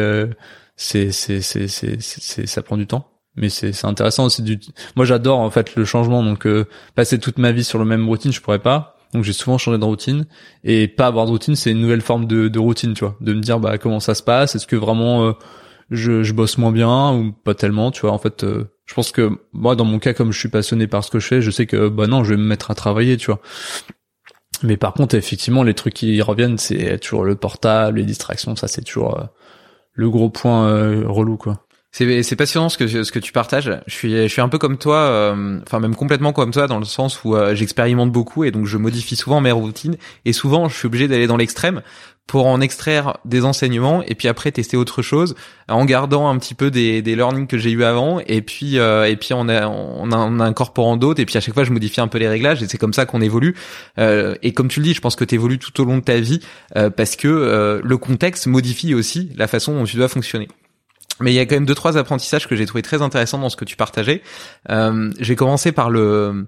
c'est 0.78 1.12
c'est 1.12 1.42
c'est 1.42 1.68
c'est 1.68 2.46
ça 2.48 2.62
prend 2.62 2.78
du 2.78 2.88
temps 2.88 3.19
mais 3.36 3.50
c'est 3.50 3.86
intéressant 3.86 4.26
aussi 4.26 4.42
du 4.42 4.60
moi 4.96 5.06
j'adore 5.06 5.40
en 5.40 5.50
fait 5.50 5.76
le 5.76 5.86
changement. 5.86 6.24
Donc 6.24 6.46
euh, 6.46 6.66
passer 6.96 7.20
toute 7.20 7.38
ma 7.38 7.52
vie 7.52 7.64
sur 7.64 7.80
le 7.80 7.86
même 7.86 8.08
routine 8.08 8.32
je 8.32 8.42
pourrais 8.42 8.60
pas. 8.60 8.98
Donc 9.14 9.24
j'ai 9.24 9.34
souvent 9.34 9.58
changé 9.58 9.78
de 9.78 9.86
routine. 9.86 10.26
Et 10.64 10.88
pas 10.88 11.08
avoir 11.08 11.26
de 11.26 11.32
routine 11.32 11.56
c'est 11.56 11.72
une 11.72 11.80
nouvelle 11.80 12.02
forme 12.02 12.26
de, 12.26 12.60
routine 12.60 12.94
tu 12.94 13.06
vois. 13.06 13.16
De 13.22 13.34
me 13.34 13.42
dire 13.42 13.60
bah 13.60 13.78
comment 13.78 14.00
ça 14.00 14.16
se 14.16 14.24
passe? 14.24 14.56
Est-ce 14.56 14.68
que 14.68 14.76
vraiment 14.76 15.26
euh, 15.26 15.34
je, 15.90 16.24
je 16.24 16.34
bosse 16.34 16.58
moins 16.58 16.72
bien 16.72 17.14
ou 17.14 17.32
pas 17.32 17.54
tellement 17.56 17.92
tu 17.92 18.02
vois? 18.02 18.12
En 18.12 18.18
fait 18.18 18.44
euh, 18.44 18.66
je 18.86 18.94
pense 18.94 19.12
que 19.12 19.30
moi 19.54 19.76
dans 19.76 19.86
mon 19.86 20.00
cas 20.00 20.14
comme 20.14 20.32
je 20.32 20.40
suis 20.40 20.50
passionné 20.50 20.88
par 20.88 21.04
ce 21.04 21.12
que 21.12 21.20
je 21.20 21.28
fais 21.28 21.42
je 21.42 21.52
sais 21.52 21.66
que 21.66 21.88
bah 21.88 22.08
non 22.08 22.24
je 22.24 22.32
vais 22.32 22.38
me 22.38 22.46
mettre 22.46 22.72
à 22.72 22.76
travailler 22.76 23.18
tu 23.18 23.28
vois. 23.28 23.40
Mais 24.64 24.76
par 24.76 24.94
contre 24.94 25.16
effectivement 25.16 25.64
les 25.64 25.76
trucs 25.76 25.94
qui 25.94 26.22
reviennent 26.22 26.58
c'est 26.58 27.00
toujours 27.00 27.24
le 27.24 27.36
portable 27.36 28.00
les 28.00 28.06
distractions. 28.06 28.56
Ça 28.56 28.68
c'est 28.68 28.82
toujours 28.82 29.30
le 29.94 30.10
gros 30.10 30.30
point 30.30 30.68
relou 31.08 31.38
quoi 31.38 31.69
c'est 31.92 32.36
passionnant 32.36 32.70
ce 32.70 32.78
que 32.78 33.04
ce 33.04 33.12
que 33.12 33.20
tu 33.20 33.32
partages. 33.32 33.72
Je 33.88 33.94
suis 33.94 34.12
je 34.12 34.28
suis 34.28 34.42
un 34.42 34.50
peu 34.50 34.60
comme 34.60 34.78
toi, 34.78 34.98
euh, 34.98 35.60
enfin 35.64 35.80
même 35.80 35.96
complètement 35.96 36.34
comme 36.34 36.52
toi 36.52 36.68
dans 36.68 36.78
le 36.78 36.86
sens 36.86 37.24
où 37.24 37.36
euh, 37.36 37.56
j'expérimente 37.56 38.12
beaucoup 38.12 38.44
et 38.44 38.52
donc 38.52 38.68
je 38.68 38.78
modifie 38.78 39.16
souvent 39.16 39.42
mes 39.42 39.52
routines 39.52 39.98
et 40.24 40.34
souvent 40.34 40.70
je 40.70 40.76
suis 40.76 40.86
obligé 40.86 41.08
d'aller 41.08 41.26
dans 41.26 41.38
l'extrême 41.38 41.82
pour 42.28 42.46
en 42.46 42.62
extraire 42.62 43.18
des 43.26 43.44
enseignements 43.44 44.04
et 44.04 44.14
puis 44.14 44.28
après 44.28 44.52
tester 44.52 44.78
autre 44.78 45.02
chose 45.02 45.34
en 45.68 45.84
gardant 45.84 46.30
un 46.30 46.38
petit 46.38 46.54
peu 46.54 46.70
des 46.70 47.02
des 47.02 47.16
learnings 47.16 47.48
que 47.48 47.58
j'ai 47.58 47.72
eu 47.72 47.84
avant 47.84 48.20
et 48.28 48.44
puis 48.44 48.78
euh, 48.78 49.10
et 49.10 49.16
puis 49.16 49.34
on 49.34 49.50
a 49.50 49.66
incorporant 50.46 50.96
d'autres 50.96 51.20
et 51.20 51.26
puis 51.26 51.38
à 51.38 51.42
chaque 51.42 51.56
fois 51.56 51.64
je 51.64 51.72
modifie 51.72 52.02
un 52.02 52.08
peu 52.08 52.20
les 52.20 52.28
réglages 52.28 52.62
et 52.62 52.68
c'est 52.68 52.78
comme 52.78 52.94
ça 52.94 53.08
qu'on 53.08 53.22
évolue 53.22 53.56
et 53.98 54.54
comme 54.54 54.68
tu 54.68 54.80
le 54.80 54.86
dis 54.86 54.94
je 54.94 55.02
pense 55.02 55.16
que 55.16 55.26
tu 55.26 55.34
évolues 55.34 55.58
tout 55.58 55.82
au 55.82 55.86
long 55.86 55.98
de 55.98 56.04
ta 56.04 56.20
vie 56.20 56.40
parce 56.96 57.16
que 57.16 57.82
le 57.84 57.98
contexte 57.98 58.46
modifie 58.46 58.94
aussi 58.94 59.32
la 59.36 59.48
façon 59.48 59.74
dont 59.74 59.86
tu 59.86 59.98
dois 59.98 60.08
fonctionner. 60.08 60.48
Mais 61.20 61.32
il 61.32 61.36
y 61.36 61.40
a 61.40 61.46
quand 61.46 61.56
même 61.56 61.66
deux 61.66 61.76
trois 61.76 61.98
apprentissages 61.98 62.48
que 62.48 62.56
j'ai 62.56 62.66
trouvé 62.66 62.82
très 62.82 63.02
intéressants 63.02 63.40
dans 63.40 63.50
ce 63.50 63.58
que 63.58 63.66
tu 63.66 63.76
partageais. 63.76 64.22
Euh, 64.70 65.12
j'ai 65.20 65.36
commencé 65.36 65.72
par 65.72 65.90
le 65.90 66.48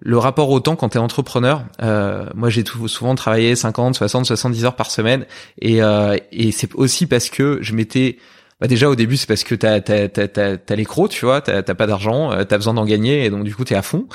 le 0.00 0.18
rapport 0.18 0.50
au 0.50 0.60
temps 0.60 0.76
quand 0.76 0.90
tu 0.90 0.98
es 0.98 1.00
entrepreneur. 1.00 1.64
Euh, 1.82 2.26
moi, 2.34 2.50
j'ai 2.50 2.64
souvent 2.86 3.14
travaillé 3.14 3.56
50, 3.56 3.94
60, 3.94 4.26
70 4.26 4.66
heures 4.66 4.76
par 4.76 4.90
semaine, 4.90 5.24
et, 5.62 5.82
euh, 5.82 6.18
et 6.32 6.52
c'est 6.52 6.74
aussi 6.74 7.06
parce 7.06 7.30
que 7.30 7.58
je 7.62 7.72
m'étais 7.72 8.18
bah 8.60 8.66
déjà 8.68 8.88
au 8.88 8.94
début 8.94 9.18
c'est 9.18 9.26
parce 9.26 9.44
que 9.44 9.54
t'as 9.54 9.82
t'as 9.82 10.08
t'as 10.08 10.28
t'as, 10.28 10.56
t'as 10.56 10.76
l'écro 10.76 11.08
tu 11.08 11.26
vois 11.26 11.42
t'as, 11.42 11.62
t'as 11.62 11.74
pas 11.74 11.86
d'argent 11.86 12.30
t'as 12.48 12.56
besoin 12.56 12.72
d'en 12.72 12.86
gagner 12.86 13.26
et 13.26 13.28
donc 13.28 13.44
du 13.44 13.54
coup 13.54 13.64
t'es 13.64 13.74
à 13.74 13.82
fond 13.82 14.06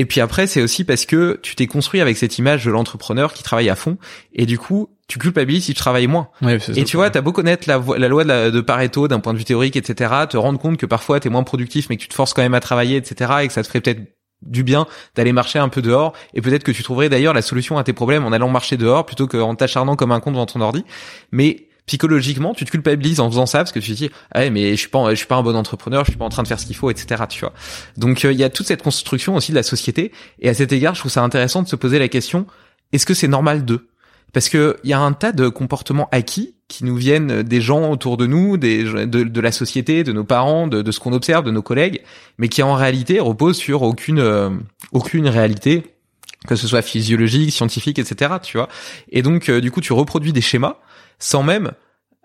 Et 0.00 0.06
puis 0.06 0.22
après, 0.22 0.46
c'est 0.46 0.62
aussi 0.62 0.84
parce 0.84 1.04
que 1.04 1.38
tu 1.42 1.54
t'es 1.56 1.66
construit 1.66 2.00
avec 2.00 2.16
cette 2.16 2.38
image 2.38 2.64
de 2.64 2.70
l'entrepreneur 2.70 3.34
qui 3.34 3.42
travaille 3.42 3.68
à 3.68 3.74
fond, 3.74 3.98
et 4.32 4.46
du 4.46 4.56
coup, 4.58 4.88
tu 5.08 5.18
culpabilises 5.18 5.64
si 5.66 5.74
tu 5.74 5.78
travailles 5.78 6.06
moins. 6.06 6.28
Ouais, 6.40 6.56
Et 6.56 6.58
ça. 6.58 6.72
tu 6.84 6.96
vois, 6.96 7.10
t'as 7.10 7.20
beau 7.20 7.32
connaître 7.32 7.68
la, 7.68 7.76
loi 8.08 8.22
de, 8.24 8.28
la- 8.28 8.50
de 8.50 8.60
Pareto 8.62 9.08
d'un 9.08 9.20
point 9.20 9.34
de 9.34 9.38
vue 9.38 9.44
théorique, 9.44 9.76
etc., 9.76 10.10
te 10.30 10.38
rendre 10.38 10.58
compte 10.58 10.78
que 10.78 10.86
parfois 10.86 11.20
t'es 11.20 11.28
moins 11.28 11.42
productif, 11.42 11.88
mais 11.90 11.96
que 11.98 12.02
tu 12.02 12.08
te 12.08 12.14
forces 12.14 12.32
quand 12.32 12.40
même 12.42 12.54
à 12.54 12.60
travailler, 12.60 12.96
etc., 12.96 13.30
et 13.42 13.46
que 13.48 13.52
ça 13.52 13.62
te 13.62 13.66
ferait 13.68 13.82
peut-être 13.82 14.00
du 14.40 14.62
bien 14.64 14.86
d'aller 15.16 15.32
marcher 15.32 15.58
un 15.58 15.68
peu 15.68 15.82
dehors, 15.82 16.14
et 16.32 16.40
peut-être 16.40 16.64
que 16.64 16.72
tu 16.72 16.82
trouverais 16.82 17.10
d'ailleurs 17.10 17.34
la 17.34 17.42
solution 17.42 17.76
à 17.76 17.84
tes 17.84 17.92
problèmes 17.92 18.24
en 18.24 18.32
allant 18.32 18.48
marcher 18.48 18.78
dehors 18.78 19.04
plutôt 19.04 19.26
qu'en 19.26 19.54
t'acharnant 19.54 19.96
comme 19.96 20.12
un 20.12 20.20
con 20.20 20.30
devant 20.30 20.46
ton 20.46 20.62
ordi. 20.62 20.82
Mais 21.30 21.66
psychologiquement, 21.90 22.54
tu 22.54 22.64
te 22.64 22.70
culpabilises 22.70 23.18
en 23.18 23.28
faisant 23.28 23.46
ça 23.46 23.58
parce 23.58 23.72
que 23.72 23.80
tu 23.80 23.90
te 23.90 23.96
dis, 23.96 24.10
ah 24.30 24.48
mais 24.48 24.70
je 24.70 24.76
suis 24.76 24.88
pas, 24.88 25.10
je 25.10 25.16
suis 25.16 25.26
pas 25.26 25.34
un 25.34 25.42
bon 25.42 25.56
entrepreneur, 25.56 26.04
je 26.04 26.12
suis 26.12 26.18
pas 26.18 26.24
en 26.24 26.28
train 26.28 26.44
de 26.44 26.48
faire 26.48 26.60
ce 26.60 26.66
qu'il 26.66 26.76
faut, 26.76 26.88
etc., 26.88 27.24
tu 27.28 27.40
vois. 27.40 27.52
Donc, 27.96 28.24
euh, 28.24 28.32
il 28.32 28.38
y 28.38 28.44
a 28.44 28.48
toute 28.48 28.68
cette 28.68 28.82
construction 28.82 29.34
aussi 29.34 29.50
de 29.50 29.56
la 29.56 29.64
société, 29.64 30.12
et 30.38 30.48
à 30.48 30.54
cet 30.54 30.70
égard, 30.70 30.94
je 30.94 31.00
trouve 31.00 31.10
ça 31.10 31.24
intéressant 31.24 31.64
de 31.64 31.68
se 31.68 31.74
poser 31.74 31.98
la 31.98 32.06
question, 32.06 32.46
est-ce 32.92 33.04
que 33.06 33.12
c'est 33.12 33.26
normal 33.26 33.64
d'eux? 33.64 33.88
Parce 34.32 34.48
que 34.48 34.76
il 34.84 34.90
y 34.90 34.92
a 34.92 35.00
un 35.00 35.12
tas 35.12 35.32
de 35.32 35.48
comportements 35.48 36.08
acquis 36.12 36.54
qui 36.68 36.84
nous 36.84 36.94
viennent 36.94 37.42
des 37.42 37.60
gens 37.60 37.90
autour 37.90 38.16
de 38.16 38.26
nous, 38.26 38.56
de, 38.56 39.40
la 39.40 39.50
société, 39.50 40.04
de 40.04 40.12
nos 40.12 40.22
parents, 40.22 40.68
de, 40.68 40.82
de 40.82 40.92
ce 40.92 41.00
qu'on 41.00 41.12
observe, 41.12 41.44
de 41.44 41.50
nos 41.50 41.62
collègues, 41.62 42.02
mais 42.38 42.48
qui 42.48 42.62
en 42.62 42.74
réalité 42.74 43.18
reposent 43.18 43.58
sur 43.58 43.82
aucune 43.82 44.20
euh, 44.20 44.50
aucune 44.92 45.26
réalité, 45.26 45.82
que 46.46 46.54
ce 46.54 46.68
soit 46.68 46.82
physiologique, 46.82 47.50
scientifique, 47.50 47.98
etc. 47.98 48.34
Tu 48.40 48.58
vois. 48.58 48.68
Et 49.10 49.22
donc 49.22 49.48
euh, 49.48 49.60
du 49.60 49.72
coup, 49.72 49.80
tu 49.80 49.92
reproduis 49.92 50.32
des 50.32 50.40
schémas 50.40 50.76
sans 51.20 51.44
même 51.44 51.70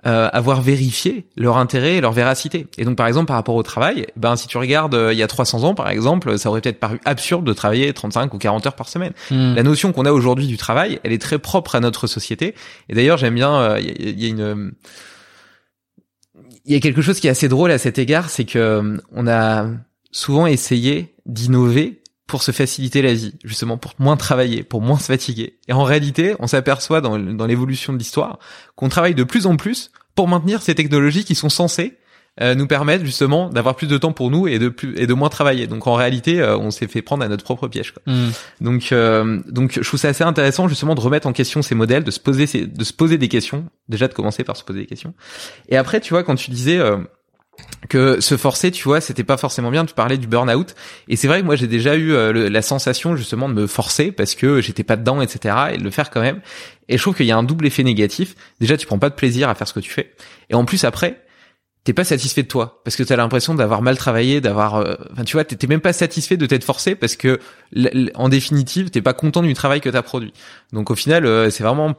euh, 0.08 0.30
avoir 0.34 0.62
vérifié 0.62 1.28
leur 1.36 1.58
intérêt 1.58 1.96
et 1.96 2.02
leur 2.02 2.12
véracité. 2.12 2.68
Et 2.78 2.86
donc 2.86 2.96
par 2.96 3.08
exemple 3.08 3.26
par 3.28 3.36
rapport 3.38 3.56
au 3.56 3.64
travail, 3.64 4.06
ben 4.16 4.36
si 4.36 4.48
tu 4.48 4.58
regardes 4.58 4.94
euh, 4.94 5.12
il 5.14 5.18
y 5.18 5.24
a 5.24 5.28
300 5.28 5.64
ans 5.64 5.74
par 5.74 5.90
exemple, 5.90 6.38
ça 6.38 6.50
aurait 6.50 6.62
peut-être 6.62 6.80
paru 6.80 7.00
absurde 7.06 7.44
de 7.44 7.54
travailler 7.54 7.92
35 7.92 8.32
ou 8.34 8.38
40 8.38 8.66
heures 8.68 8.76
par 8.76 8.88
semaine. 8.88 9.14
Hmm. 9.32 9.56
La 9.56 9.64
notion 9.64 9.92
qu'on 9.94 10.06
a 10.06 10.12
aujourd'hui 10.12 10.48
du 10.48 10.58
travail, 10.58 11.00
elle 11.04 11.12
est 11.12 11.22
très 11.22 11.40
propre 11.40 11.74
à 11.76 11.80
notre 11.80 12.06
société. 12.08 12.54
Et 12.90 12.94
d'ailleurs, 12.94 13.18
j'aime 13.18 13.34
bien, 13.36 13.54
euh, 13.56 13.80
il 13.80 13.86
y, 13.88 13.90
a- 13.90 14.10
il 14.12 14.24
y 14.24 14.26
a 14.26 14.30
une, 14.30 14.74
il 16.66 16.74
y 16.74 16.76
a 16.76 16.80
quelque 16.80 17.02
chose 17.02 17.20
qui 17.20 17.28
est 17.28 17.32
assez 17.32 17.48
drôle 17.48 17.72
à 17.72 17.78
cet 17.78 17.98
égard, 18.00 18.30
c'est 18.30 18.46
que 18.46 18.60
euh, 18.60 18.98
on 19.12 19.28
a 19.28 19.68
souvent 20.12 20.48
essayé 20.48 21.16
d'innover 21.26 22.02
pour 22.28 22.42
se 22.44 22.52
faciliter 22.52 23.02
la 23.02 23.14
vie, 23.14 23.36
justement 23.44 23.78
pour 23.78 23.94
moins 24.00 24.18
travailler, 24.18 24.64
pour 24.64 24.82
moins 24.82 24.98
se 24.98 25.06
fatiguer. 25.06 25.58
Et 25.68 25.74
en 25.74 25.84
réalité, 25.84 26.36
on 26.40 26.48
s'aperçoit 26.48 27.02
dans, 27.02 27.20
dans 27.20 27.46
l'évolution 27.46 27.94
de 27.94 27.98
l'histoire 28.00 28.40
qu'on 28.76 28.90
travaille 28.90 29.16
de 29.16 29.24
plus 29.24 29.46
en 29.46 29.58
plus 29.58 29.92
pour 30.16 30.28
maintenir 30.28 30.62
ces 30.62 30.74
technologies 30.76 31.24
qui 31.26 31.36
sont 31.36 31.50
censées 31.50 31.98
euh, 32.42 32.54
nous 32.54 32.68
permettre 32.68 33.06
justement 33.06 33.48
d'avoir 33.50 33.76
plus 33.78 33.88
de 33.88 33.98
temps 33.98 34.12
pour 34.12 34.30
nous 34.30 34.46
et 34.46 34.60
de 34.60 34.68
plus 34.68 34.94
et 34.98 35.08
de 35.08 35.14
moins 35.14 35.30
travailler. 35.30 35.68
Donc 35.68 35.88
en 35.88 35.94
réalité, 35.94 36.42
euh, 36.42 36.58
on 36.58 36.70
s'est 36.70 36.88
fait 36.88 37.02
prendre 37.02 37.24
à 37.24 37.30
notre 37.30 37.46
propre 37.46 37.70
piège. 37.70 37.94
Quoi. 37.94 38.02
Hmm. 38.14 38.30
Donc, 38.60 38.92
euh, 38.92 39.42
donc, 39.48 39.72
je 39.82 39.88
trouve 39.88 40.00
ça 40.00 40.10
assez 40.10 40.24
intéressant 40.26 40.68
justement 40.68 40.96
de 40.96 41.00
remettre 41.00 41.28
en 41.28 41.32
question 41.32 41.62
ces 41.62 41.76
modèles, 41.76 42.04
de 42.04 42.12
se 42.12 42.20
poser, 42.20 42.46
ces- 42.46 42.68
de 42.68 42.84
se 42.84 42.92
poser 42.92 43.18
des 43.18 43.30
questions. 43.30 43.66
Déjà 43.88 44.10
de 44.10 44.14
commencer 44.14 44.44
par 44.44 44.58
se 44.58 44.66
poser 44.66 44.80
des 44.82 44.86
questions. 44.86 45.14
Et 45.70 45.78
après, 45.78 46.02
tu 46.02 46.10
vois, 46.14 46.24
quand 46.24 46.36
tu 46.36 46.52
disais 46.52 46.78
euh, 46.78 46.98
que 47.90 48.20
se 48.20 48.38
forcer, 48.38 48.72
tu 48.72 48.84
vois, 48.84 49.02
c'était 49.02 49.24
pas 49.24 49.38
forcément 49.38 49.72
bien. 49.72 49.86
Tu 49.86 49.94
parlais 49.94 50.18
du 50.18 50.28
burn-out. 50.28 50.76
Et 51.08 51.16
c'est 51.16 51.28
vrai 51.28 51.42
que 51.42 51.46
moi, 51.46 51.56
j'ai 51.56 51.68
déjà 51.68 51.96
eu 51.96 52.14
euh, 52.14 52.50
la 52.50 52.62
sensation 52.62 53.16
justement 53.16 53.50
de 53.50 53.54
me 53.54 53.68
forcer 53.68 54.12
parce 54.12 54.36
que 54.36 54.62
j'étais 54.62 54.84
pas 54.84 54.96
dedans, 54.96 55.22
etc. 55.22 55.56
Et 55.74 55.78
de 55.78 55.84
le 55.84 55.92
faire 55.92 56.10
quand 56.10 56.22
même. 56.22 56.42
Et 56.90 56.98
je 56.98 57.02
trouve 57.02 57.16
qu'il 57.16 57.26
y 57.26 57.32
a 57.32 57.38
un 57.38 57.44
double 57.44 57.66
effet 57.66 57.84
négatif. 57.84 58.36
Déjà, 58.60 58.78
tu 58.78 58.86
prends 58.86 59.00
pas 59.00 59.10
de 59.10 59.16
plaisir 59.16 59.50
à 59.50 59.56
faire 59.56 59.68
ce 59.68 59.74
que 59.74 59.80
tu 59.80 59.92
fais. 59.92 60.14
Et 60.50 60.56
en 60.56 60.66
plus, 60.66 60.84
après, 60.84 61.26
t'es 61.86 61.94
pas 61.94 62.04
satisfait 62.04 62.44
de 62.44 62.48
toi 62.48 62.82
parce 62.84 62.96
que 62.96 63.04
t'as 63.04 63.16
l'impression 63.16 63.54
d'avoir 63.54 63.82
mal 63.82 63.96
travaillé, 63.96 64.42
d'avoir, 64.42 64.76
euh, 64.76 64.96
enfin 65.14 65.24
tu 65.24 65.38
vois, 65.38 65.46
t'es 65.46 65.68
même 65.68 65.82
pas 65.82 65.94
satisfait 65.94 66.36
de 66.36 66.46
t'être 66.48 66.64
forcé 66.64 66.96
parce 66.96 67.16
que 67.16 67.40
en 68.16 68.28
définitive 68.28 68.90
t'es 68.90 69.04
pas 69.04 69.14
content 69.14 69.44
du 69.44 69.54
travail 69.54 69.82
que 69.82 69.90
t'as 69.90 70.02
produit. 70.02 70.34
Donc 70.74 70.90
au 70.90 70.96
final, 70.96 71.26
euh, 71.26 71.52
c'est 71.52 71.64
vraiment 71.64 71.94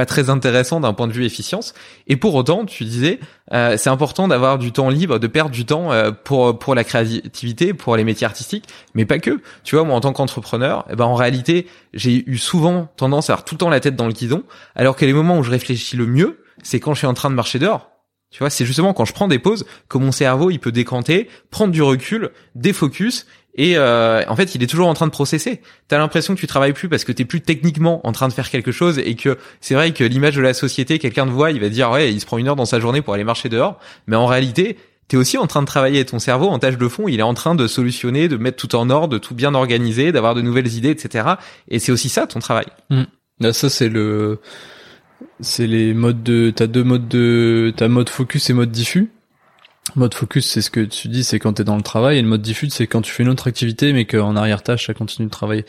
pas 0.00 0.06
très 0.06 0.30
intéressant 0.30 0.80
d'un 0.80 0.94
point 0.94 1.08
de 1.08 1.12
vue 1.12 1.26
efficience. 1.26 1.74
Et 2.06 2.16
pour 2.16 2.34
autant, 2.34 2.64
tu 2.64 2.84
disais, 2.84 3.20
euh, 3.52 3.76
c'est 3.76 3.90
important 3.90 4.28
d'avoir 4.28 4.56
du 4.56 4.72
temps 4.72 4.88
libre, 4.88 5.18
de 5.18 5.26
perdre 5.26 5.50
du 5.50 5.66
temps 5.66 5.92
euh, 5.92 6.10
pour 6.10 6.58
pour 6.58 6.74
la 6.74 6.84
créativité, 6.84 7.74
pour 7.74 7.96
les 7.96 8.04
métiers 8.04 8.24
artistiques, 8.24 8.64
mais 8.94 9.04
pas 9.04 9.18
que. 9.18 9.42
Tu 9.62 9.74
vois, 9.74 9.84
moi 9.84 9.94
en 9.94 10.00
tant 10.00 10.14
qu'entrepreneur, 10.14 10.86
eh 10.90 10.96
ben 10.96 11.04
en 11.04 11.14
réalité, 11.14 11.66
j'ai 11.92 12.24
eu 12.26 12.38
souvent 12.38 12.88
tendance 12.96 13.28
à 13.28 13.34
avoir 13.34 13.44
tout 13.44 13.56
le 13.56 13.58
temps 13.58 13.68
la 13.68 13.80
tête 13.80 13.94
dans 13.94 14.06
le 14.06 14.14
guidon, 14.14 14.42
alors 14.74 14.96
que 14.96 15.04
les 15.04 15.12
moments 15.12 15.38
où 15.38 15.42
je 15.42 15.50
réfléchis 15.50 15.98
le 15.98 16.06
mieux, 16.06 16.42
c'est 16.62 16.80
quand 16.80 16.94
je 16.94 17.00
suis 17.00 17.06
en 17.06 17.12
train 17.12 17.28
de 17.28 17.34
marcher 17.34 17.58
dehors. 17.58 17.90
Tu 18.30 18.38
vois, 18.38 18.48
c'est 18.48 18.64
justement 18.64 18.94
quand 18.94 19.04
je 19.04 19.12
prends 19.12 19.28
des 19.28 19.38
pauses 19.38 19.66
que 19.90 19.98
mon 19.98 20.12
cerveau 20.12 20.50
il 20.50 20.60
peut 20.60 20.72
décanter, 20.72 21.28
prendre 21.50 21.72
du 21.72 21.82
recul, 21.82 22.30
défocus 22.54 23.26
et 23.54 23.76
euh, 23.76 24.22
en 24.28 24.36
fait 24.36 24.54
il 24.54 24.62
est 24.62 24.66
toujours 24.66 24.88
en 24.88 24.94
train 24.94 25.06
de 25.06 25.12
processer. 25.12 25.60
T'as 25.88 25.98
l'impression 25.98 26.34
que 26.34 26.40
tu 26.40 26.46
travailles 26.46 26.72
plus 26.72 26.88
parce 26.88 27.04
que 27.04 27.12
t'es 27.12 27.24
plus 27.24 27.40
techniquement 27.40 28.06
en 28.06 28.12
train 28.12 28.28
de 28.28 28.32
faire 28.32 28.50
quelque 28.50 28.72
chose 28.72 28.98
et 28.98 29.14
que 29.14 29.38
c'est 29.60 29.74
vrai 29.74 29.92
que 29.92 30.04
l'image 30.04 30.36
de 30.36 30.42
la 30.42 30.54
société, 30.54 30.98
quelqu'un 30.98 31.26
te 31.26 31.32
voit, 31.32 31.50
il 31.50 31.60
va 31.60 31.68
dire 31.68 31.90
ouais 31.90 32.12
il 32.12 32.20
se 32.20 32.26
prend 32.26 32.38
une 32.38 32.48
heure 32.48 32.56
dans 32.56 32.66
sa 32.66 32.80
journée 32.80 33.02
pour 33.02 33.14
aller 33.14 33.24
marcher 33.24 33.48
dehors, 33.48 33.78
mais 34.06 34.16
en 34.16 34.26
réalité 34.26 34.76
T'es 35.10 35.16
aussi 35.16 35.38
en 35.38 35.48
train 35.48 35.60
de 35.60 35.66
travailler 35.66 36.04
ton 36.04 36.20
cerveau 36.20 36.46
en 36.46 36.60
tâche 36.60 36.78
de 36.78 36.86
fond, 36.86 37.08
il 37.08 37.18
est 37.18 37.24
en 37.24 37.34
train 37.34 37.56
de 37.56 37.66
solutionner, 37.66 38.28
de 38.28 38.36
mettre 38.36 38.56
tout 38.56 38.76
en 38.76 38.90
ordre, 38.90 39.08
de 39.08 39.18
tout 39.18 39.34
bien 39.34 39.56
organiser, 39.56 40.12
d'avoir 40.12 40.36
de 40.36 40.40
nouvelles 40.40 40.72
idées, 40.72 40.90
etc. 40.90 41.30
Et 41.66 41.80
c'est 41.80 41.90
aussi 41.90 42.08
ça 42.08 42.28
ton 42.28 42.38
travail. 42.38 42.66
Là, 43.40 43.52
ça 43.52 43.68
c'est 43.68 43.88
le, 43.88 44.38
c'est 45.40 45.66
les 45.66 45.94
modes 45.94 46.22
de, 46.22 46.50
t'as 46.50 46.68
deux 46.68 46.84
modes 46.84 47.08
de, 47.08 47.72
t'as 47.76 47.88
mode 47.88 48.08
focus 48.08 48.50
et 48.50 48.52
mode 48.52 48.70
diffus. 48.70 49.10
Mode 49.96 50.14
focus, 50.14 50.46
c'est 50.46 50.62
ce 50.62 50.70
que 50.70 50.80
tu 50.80 51.08
dis, 51.08 51.24
c'est 51.24 51.38
quand 51.38 51.54
t'es 51.54 51.64
dans 51.64 51.76
le 51.76 51.82
travail, 51.82 52.18
et 52.18 52.22
le 52.22 52.28
mode 52.28 52.42
diffus, 52.42 52.70
c'est 52.70 52.86
quand 52.86 53.02
tu 53.02 53.10
fais 53.12 53.22
une 53.22 53.28
autre 53.28 53.48
activité, 53.48 53.92
mais 53.92 54.04
qu'en 54.04 54.36
arrière 54.36 54.62
tâche, 54.62 54.86
ça 54.86 54.94
continue 54.94 55.26
de 55.26 55.32
travailler. 55.32 55.64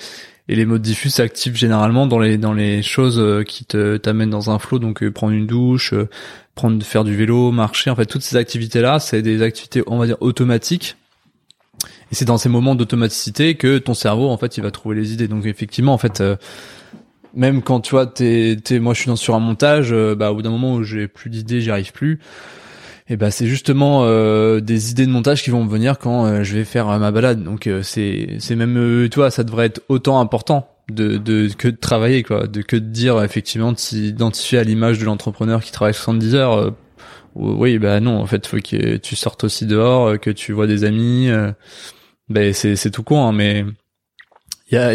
Et 0.48 0.56
les 0.56 0.66
modes 0.66 0.82
diffus 0.82 1.10
s'activent 1.10 1.56
généralement 1.56 2.08
dans 2.08 2.20
les 2.20 2.38
dans 2.38 2.54
les 2.54 2.82
choses 2.84 3.20
euh, 3.20 3.44
qui 3.44 3.64
te 3.66 3.98
t'amènent 3.98 4.30
dans 4.30 4.50
un 4.52 4.60
flow, 4.60 4.80
donc 4.80 5.04
euh, 5.04 5.12
prendre 5.12 5.34
une 5.34 5.48
douche, 5.48 5.94
euh, 5.94 6.10
prendre 6.56 6.84
faire 6.84 7.04
du 7.04 7.16
vélo, 7.16 7.52
marcher. 7.52 7.90
En 7.90 7.96
fait, 7.96 8.06
toutes 8.06 8.22
ces 8.22 8.36
activités 8.36 8.82
là, 8.82 9.00
c'est 9.00 9.22
des 9.22 9.42
activités, 9.42 9.84
on 9.88 9.98
va 9.98 10.08
dire 10.08 10.18
automatiques. 10.20 10.98
Et 12.12 12.16
c'est 12.16 12.26
dans 12.26 12.38
ces 12.38 12.50
moments 12.50 12.76
d'automaticité 12.76 13.56
que 13.56 13.78
ton 13.78 13.94
cerveau, 13.94 14.30
en 14.30 14.38
fait, 14.38 14.58
il 14.58 14.62
va 14.62 14.72
trouver 14.72 14.96
les 14.96 15.14
idées. 15.14 15.28
Donc 15.28 15.46
effectivement, 15.46 15.94
en 15.94 15.98
fait. 15.98 16.22
même 17.34 17.62
quand 17.62 17.80
tu 17.80 17.92
vois 17.92 18.08
t'es 18.08 18.58
t'es 18.62 18.80
moi 18.80 18.94
je 18.94 19.00
suis 19.00 19.08
dans 19.08 19.16
sur 19.16 19.36
un 19.36 19.40
montage 19.40 19.94
bah 20.18 20.32
au 20.32 20.36
bout 20.36 20.42
d'un 20.42 20.50
moment 20.50 20.74
où 20.76 20.84
j'ai 20.84 21.08
plus 21.08 21.30
d'idées 21.30 21.62
j'y 21.62 21.72
arrive 21.72 21.94
plus 21.94 22.20
et 23.12 23.18
bah 23.18 23.30
c'est 23.30 23.46
justement 23.46 24.06
euh, 24.06 24.62
des 24.62 24.92
idées 24.92 25.06
de 25.06 25.12
montage 25.12 25.44
qui 25.44 25.50
vont 25.50 25.66
me 25.66 25.70
venir 25.70 26.00
quand 26.00 26.26
euh, 26.26 26.44
je 26.44 26.56
vais 26.56 26.64
faire 26.64 26.88
euh, 26.88 26.98
ma 26.98 27.12
balade. 27.12 27.44
Donc 27.44 27.68
euh, 27.68 27.84
c'est 27.84 28.38
c'est 28.40 28.56
même 28.56 29.10
vois 29.14 29.30
ça 29.30 29.44
devrait 29.44 29.66
être 29.66 29.82
autant 29.90 30.22
important 30.22 30.70
de, 30.90 31.18
de 31.18 31.50
que 31.54 31.68
de 31.68 31.76
travailler 31.76 32.24
quoi. 32.24 32.48
De 32.48 32.62
que 32.62 32.78
de 32.78 32.86
dire 32.86 33.22
effectivement 33.22 33.74
de 33.74 33.78
s'identifier 33.78 34.60
à 34.60 34.64
l'image 34.64 34.98
de 34.98 35.04
l'entrepreneur 35.04 35.62
qui 35.62 35.74
travaille 35.74 35.94
70 35.94 36.36
heures 36.36 36.74
oui 37.36 37.80
bah 37.80 38.00
non 38.00 38.18
en 38.22 38.26
fait 38.26 38.48
faut 38.48 38.58
que 38.58 38.96
tu 38.96 39.18
sortes 39.18 39.44
aussi 39.44 39.66
dehors 39.66 40.18
que 40.18 40.30
tu 40.30 40.54
vois 40.54 40.68
des 40.68 40.86
amis 40.86 41.30
ben 42.30 42.54
c'est 42.54 42.78
c'est 42.78 42.92
tout 42.92 43.04
con 43.04 43.26
hein, 43.26 43.32
mais 43.32 43.66
il 44.70 44.76
y 44.76 44.78
a 44.78 44.92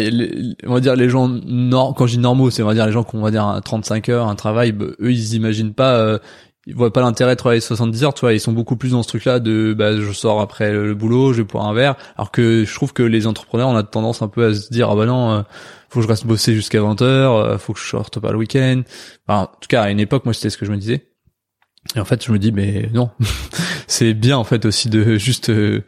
on 0.67 0.73
va 0.73 0.79
dire 0.79 0.95
les 0.95 1.09
gens 1.09 1.39
quand 1.93 2.05
je 2.05 2.13
dis 2.13 2.19
normaux 2.19 2.51
c'est 2.51 2.61
on 2.61 2.67
va 2.67 2.75
dire 2.75 2.85
les 2.85 2.91
gens 2.91 3.03
qui 3.03 3.15
ont 3.15 3.19
on 3.19 3.23
va 3.23 3.31
dire 3.31 3.43
un 3.43 3.59
35 3.59 4.09
heures 4.09 4.27
un 4.27 4.35
travail 4.35 4.71
bah, 4.71 4.85
eux 4.99 5.11
ils 5.11 5.33
imaginent 5.33 5.73
pas 5.73 6.19
ils 6.67 6.75
voient 6.75 6.91
pas 6.91 6.99
l'intérêt 6.99 7.33
de 7.33 7.39
travailler 7.39 7.61
70 7.61 8.03
heures 8.03 8.13
tu 8.13 8.21
vois. 8.21 8.33
Ils 8.33 8.41
sont 8.41 8.51
beaucoup 8.51 8.75
plus 8.75 8.91
dans 8.91 9.01
ce 9.01 9.07
truc 9.07 9.23
là 9.23 9.39
de 9.39 9.73
bah 9.73 9.95
je 9.95 10.11
sors 10.11 10.41
après 10.41 10.71
le, 10.73 10.93
boulot 10.93 11.31
je 11.31 11.41
vais 11.41 11.47
boire 11.47 11.65
un 11.65 11.73
verre. 11.73 11.95
Alors 12.17 12.29
que 12.29 12.65
je 12.65 12.75
trouve 12.75 12.91
que 12.91 13.03
les 13.03 13.25
entrepreneurs 13.25 13.69
on 13.69 13.75
a 13.75 13.83
tendance 13.83 14.21
un 14.21 14.27
peu 14.27 14.47
à 14.47 14.53
se 14.53 14.69
dire 14.69 14.89
ah 14.89 14.95
bah 14.95 15.05
non 15.05 15.31
euh, 15.31 15.41
faut 15.89 16.01
que 16.01 16.03
je 16.03 16.09
reste 16.09 16.25
bosser 16.25 16.53
jusqu'à 16.53 16.81
20 16.81 17.01
heures 17.01 17.35
euh, 17.35 17.57
faut 17.57 17.71
que 17.71 17.79
je 17.79 17.85
sorte 17.85 18.19
pas 18.19 18.31
le 18.31 18.37
week-end. 18.37 18.81
En 19.29 19.45
tout 19.45 19.69
cas 19.69 19.83
à 19.83 19.89
une 19.89 20.01
époque 20.01 20.25
moi 20.25 20.33
c'était 20.33 20.49
ce 20.49 20.57
que 20.57 20.65
je 20.65 20.71
me 20.71 20.77
disais. 20.77 21.07
Et 21.95 22.01
en 22.01 22.05
fait 22.05 22.25
je 22.25 22.33
me 22.33 22.37
dis 22.37 22.51
mais 22.51 22.89
non. 22.93 23.11
C'est 23.87 24.13
bien 24.13 24.37
en 24.37 24.43
fait 24.43 24.65
aussi 24.65 24.89
de 24.89 25.15
juste 25.15 25.49
euh, 25.49 25.85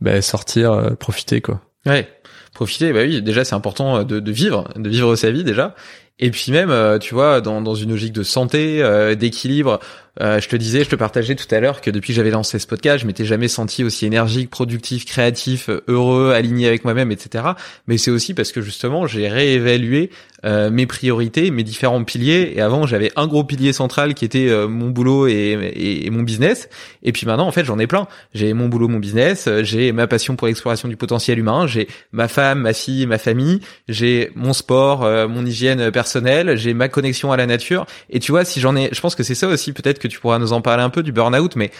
bah, 0.00 0.20
sortir 0.22 0.96
profiter 0.98 1.40
quoi. 1.40 1.60
Ouais, 1.86 2.08
profiter. 2.52 2.92
Bah 2.92 3.02
oui, 3.04 3.22
déjà 3.22 3.44
c'est 3.44 3.54
important 3.54 4.02
de, 4.02 4.18
de 4.18 4.32
vivre, 4.32 4.68
de 4.74 4.88
vivre 4.88 5.14
sa 5.14 5.30
vie 5.30 5.44
déjà. 5.44 5.76
Et 6.18 6.30
puis 6.30 6.50
même, 6.50 6.98
tu 6.98 7.14
vois, 7.14 7.42
dans, 7.42 7.60
dans 7.60 7.74
une 7.74 7.90
logique 7.90 8.14
de 8.14 8.22
santé, 8.22 8.82
d'équilibre, 9.18 9.80
euh, 10.20 10.40
je 10.40 10.48
te 10.48 10.56
disais, 10.56 10.84
je 10.84 10.88
te 10.88 10.96
partageais 10.96 11.34
tout 11.34 11.52
à 11.54 11.60
l'heure 11.60 11.80
que 11.80 11.90
depuis 11.90 12.12
que 12.12 12.16
j'avais 12.16 12.30
lancé 12.30 12.58
ce 12.58 12.66
podcast, 12.66 13.02
je 13.02 13.06
m'étais 13.06 13.24
jamais 13.24 13.48
senti 13.48 13.84
aussi 13.84 14.06
énergique, 14.06 14.50
productif, 14.50 15.04
créatif, 15.04 15.68
heureux, 15.88 16.32
aligné 16.32 16.66
avec 16.66 16.84
moi-même, 16.84 17.12
etc. 17.12 17.44
Mais 17.86 17.98
c'est 17.98 18.10
aussi 18.10 18.34
parce 18.34 18.52
que 18.52 18.60
justement, 18.62 19.06
j'ai 19.06 19.28
réévalué 19.28 20.10
euh, 20.44 20.70
mes 20.70 20.86
priorités, 20.86 21.50
mes 21.50 21.64
différents 21.64 22.04
piliers. 22.04 22.52
Et 22.54 22.60
avant, 22.60 22.86
j'avais 22.86 23.10
un 23.16 23.26
gros 23.26 23.42
pilier 23.42 23.72
central 23.72 24.14
qui 24.14 24.24
était 24.24 24.48
euh, 24.48 24.68
mon 24.68 24.90
boulot 24.90 25.26
et, 25.26 25.32
et, 25.32 26.06
et 26.06 26.10
mon 26.10 26.22
business. 26.22 26.68
Et 27.02 27.12
puis 27.12 27.26
maintenant, 27.26 27.48
en 27.48 27.52
fait, 27.52 27.64
j'en 27.64 27.78
ai 27.78 27.86
plein. 27.86 28.06
J'ai 28.32 28.52
mon 28.52 28.68
boulot, 28.68 28.86
mon 28.86 28.98
business. 28.98 29.48
J'ai 29.62 29.92
ma 29.92 30.06
passion 30.06 30.36
pour 30.36 30.46
l'exploration 30.46 30.88
du 30.88 30.96
potentiel 30.96 31.38
humain. 31.38 31.66
J'ai 31.66 31.88
ma 32.12 32.28
femme, 32.28 32.60
ma 32.60 32.74
fille, 32.74 33.06
ma 33.06 33.18
famille. 33.18 33.60
J'ai 33.88 34.30
mon 34.34 34.52
sport, 34.52 35.04
euh, 35.04 35.26
mon 35.26 35.44
hygiène 35.44 35.90
personnelle. 35.90 36.56
J'ai 36.56 36.74
ma 36.74 36.88
connexion 36.88 37.32
à 37.32 37.36
la 37.36 37.46
nature. 37.46 37.86
Et 38.10 38.20
tu 38.20 38.30
vois, 38.30 38.44
si 38.44 38.60
j'en 38.60 38.76
ai, 38.76 38.90
je 38.92 39.00
pense 39.00 39.14
que 39.14 39.22
c'est 39.22 39.34
ça 39.34 39.48
aussi 39.48 39.72
peut-être 39.72 39.98
que 39.98 40.05
tu 40.06 40.20
pourras 40.20 40.38
nous 40.38 40.52
en 40.52 40.60
parler 40.60 40.82
un 40.82 40.90
peu 40.90 41.02
du 41.02 41.12
burn-out, 41.12 41.56
mais 41.56 41.70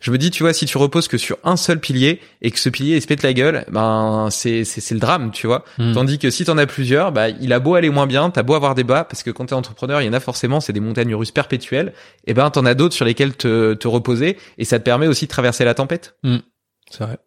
je 0.00 0.10
me 0.10 0.18
dis, 0.18 0.30
tu 0.30 0.42
vois, 0.42 0.52
si 0.52 0.66
tu 0.66 0.76
reposes 0.76 1.08
que 1.08 1.16
sur 1.16 1.38
un 1.42 1.56
seul 1.56 1.80
pilier 1.80 2.20
et 2.42 2.50
que 2.50 2.58
ce 2.58 2.68
pilier 2.68 2.96
il 2.96 3.02
se 3.02 3.06
pète 3.06 3.22
la 3.22 3.32
gueule, 3.32 3.64
ben 3.70 4.28
c'est 4.30 4.64
c'est 4.64 4.80
c'est 4.80 4.94
le 4.94 5.00
drame, 5.00 5.30
tu 5.30 5.46
vois. 5.46 5.64
Hmm. 5.78 5.92
Tandis 5.94 6.18
que 6.18 6.28
si 6.28 6.44
t'en 6.44 6.58
as 6.58 6.66
plusieurs, 6.66 7.12
bah 7.12 7.30
il 7.30 7.52
a 7.52 7.60
beau 7.60 7.74
aller 7.74 7.88
moins 7.88 8.06
bien, 8.06 8.28
t'as 8.30 8.42
beau 8.42 8.54
avoir 8.54 8.74
des 8.74 8.84
bas, 8.84 9.04
parce 9.04 9.22
que 9.22 9.30
quand 9.30 9.46
t'es 9.46 9.54
entrepreneur, 9.54 10.02
il 10.02 10.06
y 10.06 10.08
en 10.08 10.12
a 10.12 10.20
forcément, 10.20 10.60
c'est 10.60 10.74
des 10.74 10.80
montagnes 10.80 11.14
russes 11.14 11.30
perpétuelles. 11.30 11.94
Et 12.26 12.34
ben 12.34 12.50
t'en 12.50 12.66
as 12.66 12.74
d'autres 12.74 12.94
sur 12.94 13.06
lesquelles 13.06 13.34
te 13.36 13.74
te 13.74 13.88
reposer 13.88 14.36
et 14.58 14.64
ça 14.64 14.78
te 14.78 14.84
permet 14.84 15.06
aussi 15.06 15.24
de 15.24 15.30
traverser 15.30 15.64
la 15.64 15.74
tempête. 15.74 16.16
C'est 16.90 17.04
vrai. 17.04 17.18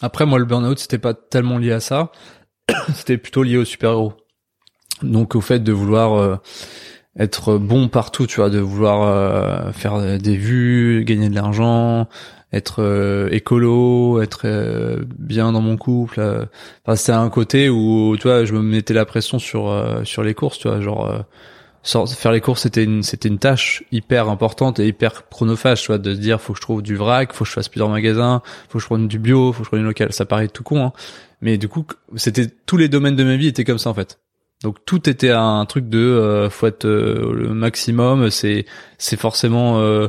Après, 0.00 0.26
moi, 0.26 0.38
le 0.38 0.44
burn-out, 0.44 0.78
c'était 0.78 0.98
pas 0.98 1.14
tellement 1.14 1.58
lié 1.58 1.72
à 1.72 1.80
ça. 1.80 2.12
c'était 2.94 3.18
plutôt 3.18 3.42
lié 3.42 3.56
aux 3.56 3.64
super-héros. 3.64 4.14
Donc, 5.02 5.34
au 5.34 5.40
fait 5.40 5.60
de 5.60 5.72
vouloir 5.72 6.14
euh, 6.14 6.36
être 7.18 7.58
bon 7.58 7.88
partout, 7.88 8.26
tu 8.26 8.36
vois, 8.36 8.50
de 8.50 8.58
vouloir 8.60 9.02
euh, 9.02 9.72
faire 9.72 10.18
des 10.18 10.36
vues, 10.36 11.04
gagner 11.04 11.28
de 11.28 11.34
l'argent, 11.34 12.08
être 12.52 12.82
euh, 12.82 13.28
écolo, 13.30 14.22
être 14.22 14.42
euh, 14.44 15.04
bien 15.18 15.52
dans 15.52 15.60
mon 15.60 15.76
couple. 15.76 16.20
euh. 16.20 16.46
Enfin, 16.84 16.96
c'était 16.96 17.12
un 17.12 17.28
côté 17.30 17.68
où, 17.68 18.16
tu 18.18 18.28
vois, 18.28 18.44
je 18.44 18.54
me 18.54 18.62
mettais 18.62 18.94
la 18.94 19.04
pression 19.04 19.38
sur 19.38 19.68
euh, 19.68 20.04
sur 20.04 20.22
les 20.22 20.34
courses, 20.34 20.58
tu 20.58 20.68
vois, 20.68 20.80
genre 20.80 21.06
euh, 21.06 21.18
faire 21.82 22.32
les 22.32 22.40
courses 22.40 22.62
c'était 22.62 22.84
une 22.84 23.02
c'était 23.02 23.28
une 23.28 23.38
tâche 23.38 23.82
hyper 23.92 24.28
importante 24.28 24.78
et 24.78 24.86
hyper 24.88 25.28
chronophage 25.28 25.80
tu 25.82 25.86
vois 25.86 25.98
de 25.98 26.12
se 26.14 26.18
dire 26.18 26.40
faut 26.40 26.52
que 26.52 26.58
je 26.58 26.62
trouve 26.62 26.82
du 26.82 26.96
vrac 26.96 27.32
faut 27.32 27.44
que 27.44 27.48
je 27.48 27.54
fasse 27.54 27.68
plusieurs 27.68 27.88
magasins 27.88 28.42
faut 28.68 28.78
que 28.78 28.82
je 28.82 28.86
prenne 28.88 29.08
du 29.08 29.18
bio 29.18 29.52
faut 29.52 29.60
que 29.60 29.64
je 29.64 29.70
prenne 29.70 29.80
du 29.80 29.86
local 29.86 30.12
ça 30.12 30.26
paraît 30.26 30.48
tout 30.48 30.64
con 30.64 30.84
hein 30.86 30.92
mais 31.40 31.56
du 31.56 31.68
coup 31.68 31.86
c'était 32.16 32.46
tous 32.66 32.76
les 32.76 32.88
domaines 32.88 33.16
de 33.16 33.24
ma 33.24 33.36
vie 33.36 33.46
étaient 33.46 33.64
comme 33.64 33.78
ça 33.78 33.88
en 33.90 33.94
fait 33.94 34.18
donc 34.62 34.84
tout 34.84 35.08
était 35.08 35.30
un 35.30 35.64
truc 35.66 35.88
de 35.88 35.98
euh, 35.98 36.48
euh, 36.84 37.32
le 37.32 37.54
maximum. 37.54 38.30
C'est 38.30 38.66
c'est 38.98 39.18
forcément 39.18 39.78
euh, 39.78 40.08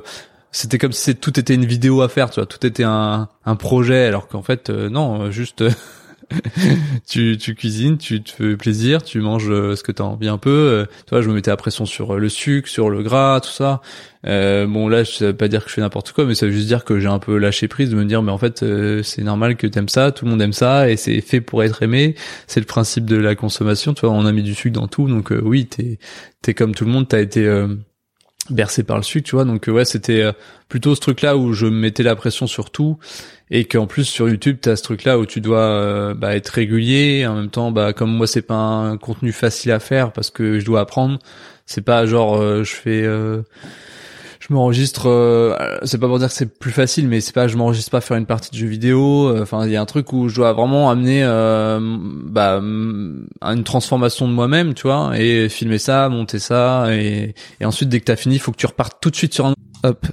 c'était 0.51 0.79
comme 0.79 0.91
si 0.91 1.15
tout 1.15 1.39
était 1.39 1.53
une 1.53 1.65
vidéo 1.65 2.01
à 2.01 2.09
faire 2.09 2.31
tu 2.31 2.39
vois. 2.39 2.47
Tout 2.47 2.65
était 2.65 2.83
un 2.83 3.29
un 3.45 3.55
projet 3.55 4.05
alors 4.05 4.27
qu'en 4.27 4.41
fait 4.41 4.69
euh, 4.69 4.89
non 4.89 5.29
juste 5.29 5.63
tu, 7.07 7.37
tu 7.37 7.55
cuisines, 7.55 7.97
tu 7.97 8.21
te 8.21 8.31
fais 8.31 8.55
plaisir, 8.57 9.03
tu 9.03 9.19
manges 9.21 9.49
euh, 9.49 9.75
ce 9.75 9.83
que 9.83 9.91
tu 9.91 10.01
as 10.01 10.05
envie 10.05 10.27
un 10.27 10.37
peu. 10.37 10.49
Euh, 10.49 10.85
tu 11.05 11.11
vois, 11.11 11.21
je 11.21 11.29
me 11.29 11.33
mettais 11.33 11.51
la 11.51 11.57
pression 11.57 11.85
sur 11.85 12.15
euh, 12.15 12.19
le 12.19 12.29
sucre, 12.29 12.67
sur 12.67 12.89
le 12.89 13.03
gras, 13.03 13.39
tout 13.41 13.51
ça. 13.51 13.81
Euh, 14.25 14.67
bon, 14.67 14.89
là, 14.89 15.05
ça 15.05 15.27
veut 15.27 15.35
pas 15.35 15.47
dire 15.47 15.63
que 15.63 15.69
je 15.69 15.75
fais 15.75 15.81
n'importe 15.81 16.11
quoi, 16.11 16.25
mais 16.25 16.35
ça 16.35 16.45
veut 16.45 16.51
juste 16.51 16.67
dire 16.67 16.83
que 16.83 16.99
j'ai 16.99 17.07
un 17.07 17.19
peu 17.19 17.37
lâché 17.37 17.67
prise 17.67 17.89
de 17.89 17.95
me 17.95 18.05
dire, 18.05 18.21
mais 18.21 18.31
en 18.31 18.37
fait, 18.37 18.63
euh, 18.63 19.01
c'est 19.03 19.23
normal 19.23 19.55
que 19.55 19.67
t'aimes 19.67 19.89
ça, 19.89 20.11
tout 20.11 20.25
le 20.25 20.31
monde 20.31 20.41
aime 20.41 20.53
ça, 20.53 20.89
et 20.89 20.97
c'est 20.97 21.21
fait 21.21 21.41
pour 21.41 21.63
être 21.63 21.83
aimé. 21.83 22.15
C'est 22.47 22.59
le 22.59 22.65
principe 22.65 23.05
de 23.05 23.15
la 23.15 23.35
consommation. 23.35 23.93
Tu 23.93 24.01
vois, 24.01 24.11
on 24.11 24.25
a 24.25 24.31
mis 24.31 24.43
du 24.43 24.55
sucre 24.55 24.79
dans 24.79 24.87
tout, 24.87 25.07
donc 25.07 25.31
euh, 25.31 25.41
oui, 25.43 25.67
t'es 25.67 25.99
t'es 26.41 26.53
comme 26.53 26.75
tout 26.75 26.85
le 26.85 26.91
monde, 26.91 27.07
t'as 27.07 27.19
été 27.19 27.45
bercé 28.49 28.83
par 28.83 28.97
le 28.97 29.03
sucre, 29.03 29.27
tu 29.27 29.35
vois. 29.35 29.45
Donc 29.45 29.67
euh, 29.67 29.71
ouais, 29.71 29.85
c'était 29.85 30.21
euh, 30.21 30.31
plutôt 30.67 30.95
ce 30.95 31.01
truc-là 31.01 31.37
où 31.37 31.53
je 31.53 31.65
me 31.65 31.71
mettais 31.71 32.03
la 32.03 32.15
pression 32.15 32.47
sur 32.47 32.69
tout 32.69 32.97
et 33.51 33.65
qu'en 33.65 33.87
plus 33.87 34.05
sur 34.05 34.29
YouTube 34.29 34.57
t'as 34.61 34.75
ce 34.75 34.83
truc 34.83 35.03
là 35.03 35.17
où 35.17 35.25
tu 35.25 35.41
dois 35.41 35.59
euh, 35.59 36.13
bah, 36.13 36.35
être 36.35 36.49
régulier 36.49 37.25
en 37.25 37.35
même 37.35 37.49
temps 37.49 37.71
bah 37.71 37.93
comme 37.93 38.15
moi 38.15 38.27
c'est 38.27 38.43
pas 38.43 38.55
un 38.55 38.97
contenu 38.97 39.31
facile 39.31 39.71
à 39.71 39.79
faire 39.79 40.11
parce 40.11 40.29
que 40.29 40.59
je 40.59 40.65
dois 40.65 40.81
apprendre 40.81 41.19
c'est 41.65 41.81
pas 41.81 42.05
genre 42.05 42.37
euh, 42.37 42.63
je 42.63 42.75
fais 42.75 43.03
euh, 43.03 43.41
je 44.49 44.53
m'enregistre 44.53 45.07
euh, 45.07 45.55
c'est 45.83 45.97
pas 45.99 46.07
pour 46.07 46.19
dire 46.19 46.29
que 46.29 46.33
c'est 46.33 46.57
plus 46.57 46.71
facile 46.71 47.07
mais 47.07 47.21
c'est 47.21 47.33
pas 47.33 47.47
je 47.47 47.55
m'enregistre 47.55 47.91
pas 47.91 48.01
faire 48.01 48.17
une 48.17 48.25
partie 48.25 48.51
de 48.51 48.55
jeu 48.55 48.67
vidéo 48.67 49.29
euh, 49.29 49.43
enfin 49.43 49.65
il 49.65 49.71
y 49.71 49.75
a 49.75 49.81
un 49.81 49.85
truc 49.85 50.11
où 50.11 50.27
je 50.29 50.35
dois 50.35 50.53
vraiment 50.53 50.89
amener 50.89 51.23
euh, 51.23 51.79
bah 51.79 52.59
une 52.59 53.63
transformation 53.63 54.27
de 54.27 54.33
moi-même 54.33 54.73
tu 54.73 54.83
vois 54.83 55.11
et 55.17 55.49
filmer 55.49 55.77
ça 55.77 56.09
monter 56.09 56.39
ça 56.39 56.87
et, 56.93 57.35
et 57.59 57.65
ensuite 57.65 57.89
dès 57.89 57.99
que 57.99 58.05
t'as 58.05 58.15
fini 58.15 58.35
il 58.35 58.39
faut 58.39 58.51
que 58.51 58.57
tu 58.57 58.65
repartes 58.65 58.97
tout 59.01 59.09
de 59.09 59.15
suite 59.15 59.33
sur 59.33 59.45
un 59.45 59.53
Hop. 59.83 60.05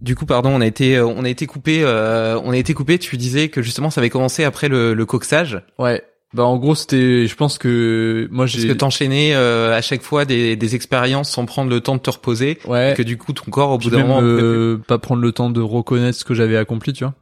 Du 0.00 0.14
coup, 0.14 0.26
pardon, 0.26 0.50
on 0.50 0.60
a 0.60 0.66
été, 0.66 0.96
euh, 0.96 1.06
on 1.06 1.24
a 1.24 1.28
été 1.28 1.46
coupé, 1.46 1.82
euh, 1.82 2.38
on 2.44 2.52
a 2.52 2.56
été 2.56 2.74
coupé. 2.74 2.98
Tu 2.98 3.16
disais 3.16 3.48
que 3.48 3.62
justement, 3.62 3.90
ça 3.90 4.00
avait 4.00 4.10
commencé 4.10 4.44
après 4.44 4.68
le, 4.68 4.94
le 4.94 5.06
coxage, 5.06 5.62
ouais 5.78 6.04
bah 6.34 6.44
en 6.44 6.56
gros 6.56 6.74
c'était 6.74 7.26
je 7.26 7.34
pense 7.36 7.58
que 7.58 8.28
moi 8.30 8.46
parce 8.46 8.56
j'ai 8.56 8.68
que 8.68 8.72
t'enchaînais 8.72 9.34
euh, 9.34 9.76
à 9.76 9.82
chaque 9.82 10.02
fois 10.02 10.24
des, 10.24 10.56
des 10.56 10.74
expériences 10.74 11.30
sans 11.30 11.44
prendre 11.46 11.70
le 11.70 11.80
temps 11.80 11.96
de 11.96 12.00
te 12.00 12.10
reposer, 12.10 12.58
ouais 12.66 12.92
et 12.92 12.94
que 12.94 13.02
du 13.02 13.18
coup, 13.18 13.32
ton 13.32 13.50
corps, 13.50 13.70
au 13.70 13.78
bout 13.78 13.90
d'un 13.90 13.98
moment, 13.98 14.20
euh, 14.22 14.78
pas 14.78 14.98
prendre 14.98 15.20
le 15.22 15.32
temps 15.32 15.50
de 15.50 15.60
reconnaître 15.60 16.18
ce 16.18 16.24
que 16.24 16.34
j'avais 16.34 16.56
accompli, 16.56 16.92
tu 16.92 17.04
vois. 17.04 17.14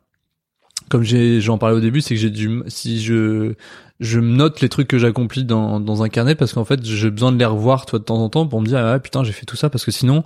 Comme 0.89 1.03
j'ai, 1.03 1.41
j'en 1.41 1.57
parlais 1.59 1.77
au 1.77 1.81
début, 1.81 2.01
c'est 2.01 2.15
que 2.15 2.21
j'ai 2.21 2.31
dû, 2.31 2.63
si 2.67 3.01
je, 3.01 3.53
je 4.01 4.19
me 4.19 4.35
note 4.35 4.61
les 4.61 4.69
trucs 4.69 4.89
que 4.89 4.99
j'accomplis 4.99 5.45
dans, 5.45 5.79
dans 5.79 6.03
un 6.03 6.09
carnet 6.09 6.35
parce 6.35 6.53
qu'en 6.53 6.65
fait, 6.65 6.85
j'ai 6.85 7.11
besoin 7.11 7.31
de 7.31 7.39
les 7.39 7.45
revoir, 7.45 7.87
toi, 7.87 7.99
de 8.01 8.05
temps 8.05 8.19
en 8.23 8.29
temps 8.29 8.47
pour 8.47 8.61
me 8.61 8.67
dire, 8.67 8.79
ah 8.79 8.99
putain, 8.99 9.23
j'ai 9.23 9.31
fait 9.33 9.47
tout 9.47 9.57
ça 9.57 9.71
parce 9.71 9.85
que 9.85 9.93
sinon, 9.93 10.25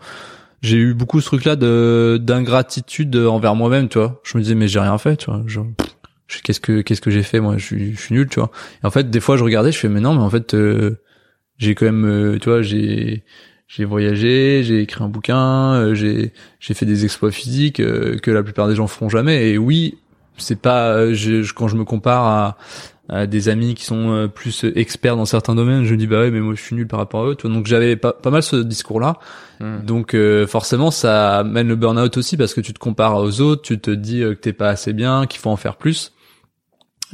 j'ai 0.62 0.78
eu 0.78 0.95
beaucoup 0.95 1.20
ce 1.20 1.26
truc-là 1.26 1.57
de, 1.57 2.18
d'ingratitude 2.22 3.14
envers 3.16 3.55
moi-même, 3.55 3.89
tu 3.91 3.99
vois. 3.99 4.20
Je 4.24 4.39
me 4.39 4.43
disais, 4.43 4.55
mais 4.55 4.68
j'ai 4.68 4.80
rien 4.80 4.97
fait, 4.97 5.16
tu 5.16 5.26
vois. 5.30 5.43
Je- 5.47 5.61
qu'est-ce 6.28 6.60
que, 6.60 6.80
qu'est-ce 6.82 7.00
que 7.00 7.10
j'ai 7.10 7.22
fait, 7.22 7.40
moi? 7.40 7.56
Je 7.58 7.64
suis, 7.64 7.94
je 7.94 8.00
suis 8.00 8.14
nul, 8.14 8.28
tu 8.28 8.40
vois. 8.40 8.50
Et 8.82 8.86
en 8.86 8.90
fait, 8.90 9.10
des 9.10 9.20
fois, 9.20 9.36
je 9.36 9.44
regardais, 9.44 9.72
je 9.72 9.78
fais, 9.78 9.88
mais 9.88 10.00
non, 10.00 10.14
mais 10.14 10.22
en 10.22 10.30
fait, 10.30 10.54
euh, 10.54 11.00
j'ai 11.58 11.74
quand 11.74 11.86
même, 11.86 12.04
euh, 12.04 12.38
tu 12.38 12.48
vois, 12.48 12.62
j'ai, 12.62 13.24
j'ai 13.68 13.84
voyagé, 13.84 14.62
j'ai 14.64 14.80
écrit 14.82 15.02
un 15.02 15.08
bouquin, 15.08 15.74
euh, 15.74 15.94
j'ai 15.94 16.32
j'ai 16.60 16.74
fait 16.74 16.86
des 16.86 17.04
exploits 17.04 17.30
physiques 17.30 17.80
euh, 17.80 18.18
que 18.18 18.30
la 18.30 18.42
plupart 18.42 18.68
des 18.68 18.74
gens 18.74 18.86
feront 18.86 19.08
jamais. 19.08 19.50
Et 19.50 19.58
oui, 19.58 19.98
c'est 20.36 20.60
pas 20.60 20.88
euh, 20.90 21.14
je, 21.14 21.52
quand 21.52 21.68
je 21.68 21.76
me 21.76 21.84
compare 21.84 22.24
à, 22.24 22.58
à 23.08 23.26
des 23.26 23.48
amis 23.48 23.74
qui 23.74 23.84
sont 23.84 24.10
euh, 24.12 24.28
plus 24.28 24.64
experts 24.74 25.16
dans 25.16 25.24
certains 25.26 25.54
domaines, 25.54 25.84
je 25.84 25.92
me 25.92 25.96
dis 25.96 26.06
bah 26.06 26.20
ouais 26.20 26.30
mais 26.30 26.40
moi 26.40 26.54
je 26.54 26.62
suis 26.62 26.76
nul 26.76 26.86
par 26.86 26.98
rapport 26.98 27.24
à 27.24 27.28
eux. 27.30 27.34
tu 27.36 27.46
vois. 27.46 27.56
Donc 27.56 27.66
j'avais 27.66 27.96
pas 27.96 28.12
pas 28.12 28.30
mal 28.30 28.42
ce 28.42 28.56
discours 28.56 29.00
là. 29.00 29.18
Hmm. 29.60 29.84
Donc 29.84 30.14
euh, 30.14 30.46
forcément 30.46 30.90
ça 30.90 31.38
amène 31.38 31.68
le 31.68 31.76
burn-out 31.76 32.16
aussi 32.16 32.36
parce 32.36 32.54
que 32.54 32.60
tu 32.60 32.72
te 32.72 32.78
compares 32.78 33.16
aux 33.16 33.40
autres, 33.40 33.62
tu 33.62 33.78
te 33.78 33.90
dis 33.90 34.20
que 34.20 34.34
t'es 34.34 34.52
pas 34.52 34.68
assez 34.68 34.92
bien, 34.92 35.26
qu'il 35.26 35.40
faut 35.40 35.50
en 35.50 35.56
faire 35.56 35.76
plus. 35.76 36.13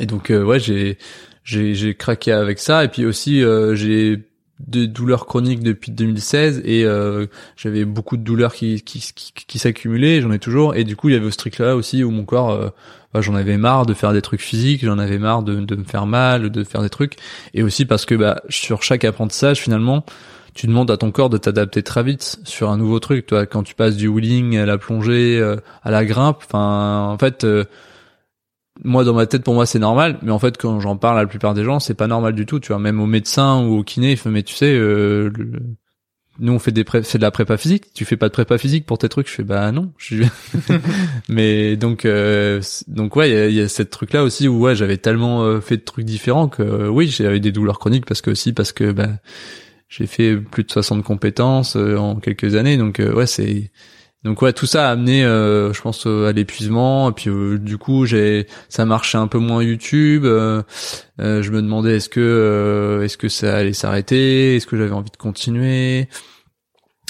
Et 0.01 0.07
donc 0.07 0.31
euh, 0.31 0.43
ouais 0.43 0.59
j'ai 0.59 0.99
j'ai 1.45 1.75
j'ai 1.75 1.95
craqué 1.95 2.33
avec 2.33 2.59
ça. 2.59 2.85
Et 2.85 2.89
puis 2.89 3.05
aussi 3.05 3.45
euh, 3.45 3.75
j'ai 3.75 4.31
des 4.67 4.87
douleurs 4.87 5.27
chroniques 5.27 5.63
depuis 5.63 5.91
2016 5.91 6.63
et 6.65 6.85
euh, 6.85 7.27
j'avais 7.57 7.85
beaucoup 7.85 8.17
de 8.17 8.23
douleurs 8.23 8.55
qui 8.55 8.83
qui 8.83 9.13
qui, 9.47 9.59
s'accumulaient, 9.59 10.21
j'en 10.21 10.33
ai 10.33 10.39
toujours. 10.39 10.75
Et 10.75 10.85
du 10.85 10.97
coup 10.97 11.09
il 11.09 11.15
y 11.15 11.17
avait 11.17 11.31
ce 11.31 11.37
truc 11.37 11.59
là 11.59 11.77
aussi 11.77 12.05
où 12.05 12.11
mon 12.11 12.25
corps 12.25 12.51
euh, 12.51 12.69
bah, 13.15 13.21
j'en 13.21 13.35
avais 13.35 13.57
marre 13.57 13.87
de 13.87 13.95
faire 13.95 14.13
des 14.13 14.23
trucs 14.23 14.41
physiques, 14.41 14.85
j'en 14.85 14.99
avais 14.99 15.19
marre 15.19 15.43
de 15.43 15.61
de 15.61 15.77
me 15.77 15.85
faire 15.85 16.07
mal, 16.07 16.51
de 16.51 16.65
faire 16.65 16.83
des 16.83 16.91
trucs. 16.91 17.17
Et 17.55 17.63
aussi 17.63 17.87
parce 17.87 18.05
que 18.05 18.15
bah 18.15 18.43
sur 18.49 18.83
chaque 18.83 19.05
apprentissage 19.05 19.61
finalement 19.61 20.05
tu 20.53 20.67
demandes 20.67 20.91
à 20.91 20.97
ton 20.97 21.11
corps 21.13 21.31
de 21.31 21.39
t'adapter 21.39 21.83
très 21.83 22.03
vite 22.03 22.41
sur 22.45 22.71
un 22.71 22.77
nouveau 22.77 23.01
truc. 23.01 23.27
Toi 23.27 23.47
quand 23.47 23.63
tu 23.63 23.75
passes 23.75 23.97
du 23.97 24.09
wheeling 24.09 24.59
à 24.59 24.67
la 24.67 24.79
plongée 24.79 25.39
euh, 25.39 25.57
à 25.83 25.91
la 25.91 26.05
grimpe 26.05 26.43
enfin 26.45 27.09
en 27.09 27.19
fait 27.19 27.45
euh, 27.45 27.65
moi 28.85 29.05
dans 29.05 29.15
ma 29.15 29.27
tête 29.27 29.43
pour 29.45 29.55
moi 29.55 29.67
c'est 29.67 29.79
normal. 29.79 30.19
Mais 30.23 30.31
en 30.33 30.39
fait 30.39 30.57
quand 30.57 30.81
j'en 30.81 30.97
parle 30.97 31.19
à 31.19 31.23
la 31.23 31.29
plupart 31.29 31.55
des 31.55 31.65
gens 31.65 31.81
c'est 31.81 31.95
pas 31.95 32.07
normal 32.07 32.35
du 32.35 32.47
tout 32.47 32.61
tu 32.61 32.69
vois. 32.69 32.79
Même 32.79 33.01
au 33.01 33.07
médecin 33.07 33.63
ou 33.65 33.79
au 33.79 33.83
kiné 33.85 34.13
il 34.13 34.17
fait 34.17 34.31
mais 34.31 34.43
tu 34.43 34.55
sais 34.55 34.73
euh, 34.75 35.31
nous 36.39 36.53
on 36.55 36.59
fait 36.59 36.73
des 36.73 36.85
pré- 36.85 37.03
fait 37.03 37.19
de 37.19 37.23
la 37.23 37.31
prépa 37.31 37.57
physique. 37.59 37.93
Tu 37.93 38.05
fais 38.07 38.17
pas 38.17 38.29
de 38.29 38.33
prépa 38.33 38.57
physique 38.57 38.87
pour 38.87 38.97
tes 38.99 39.09
trucs? 39.11 39.29
Je 39.29 39.35
fais 39.35 39.43
bah 39.45 39.71
non. 39.73 39.93
Mais 41.29 41.77
donc 41.77 42.05
euh, 42.05 42.61
donc 42.89 43.17
ouais 43.17 43.31
il 43.31 43.35
y 43.35 43.39
a, 43.39 43.49
y 43.49 43.61
a 43.61 43.69
cette 43.69 43.91
truc 43.91 44.13
là 44.13 44.23
aussi 44.25 44.49
où 44.49 44.59
ouais 44.61 44.75
j'avais 44.75 44.97
tellement 44.97 45.43
euh, 45.43 45.61
fait 45.61 45.77
de 45.77 45.83
trucs 45.85 46.05
différents 46.07 46.49
que 46.49 46.63
euh, 46.63 46.89
oui 46.89 47.09
j'avais 47.09 47.41
des 47.41 47.53
douleurs 47.53 47.79
chroniques 47.79 48.07
parce 48.07 48.23
que 48.23 48.31
aussi 48.31 48.53
parce 48.53 48.73
que 48.73 48.93
bah 48.93 49.09
j'ai 49.89 50.07
fait 50.07 50.37
plus 50.37 50.63
de 50.65 50.71
60 50.71 51.03
compétences 51.03 51.77
euh, 51.77 51.97
en 51.97 52.17
quelques 52.17 52.55
années. 52.55 52.77
Donc 52.77 53.01
ouais 53.01 53.27
c'est 53.27 53.71
donc 54.23 54.43
ouais 54.43 54.53
tout 54.53 54.67
ça 54.67 54.89
a 54.89 54.93
amené 54.93 55.25
euh, 55.25 55.73
je 55.73 55.81
pense 55.81 56.07
euh, 56.07 56.27
à 56.29 56.33
l'épuisement. 56.33 57.09
Et 57.11 57.13
puis 57.13 57.31
euh, 57.31 57.59
du 57.59 57.79
coup 57.79 58.05
j'ai 58.05 58.47
ça 58.69 58.85
marchait 58.85 59.19
un 59.19 59.29
peu 59.29 59.39
moins 59.39 59.63
YouTube. 59.63 60.25
Euh, 60.27 60.63
euh, 61.21 61.43
je 61.43 61.51
me 61.51 61.63
demandais 61.63 61.97
est-ce 61.97 62.09
que 62.11 62.21
euh, 62.21 63.03
est-ce 63.03 63.17
que 63.17 63.29
ça 63.29 63.57
allait 63.57 63.73
s'arrêter? 63.73 64.57
Est-ce 64.57 64.67
que 64.67 64.77
j'avais 64.77 64.93
envie 64.93 65.11
de 65.11 65.17
continuer? 65.17 66.09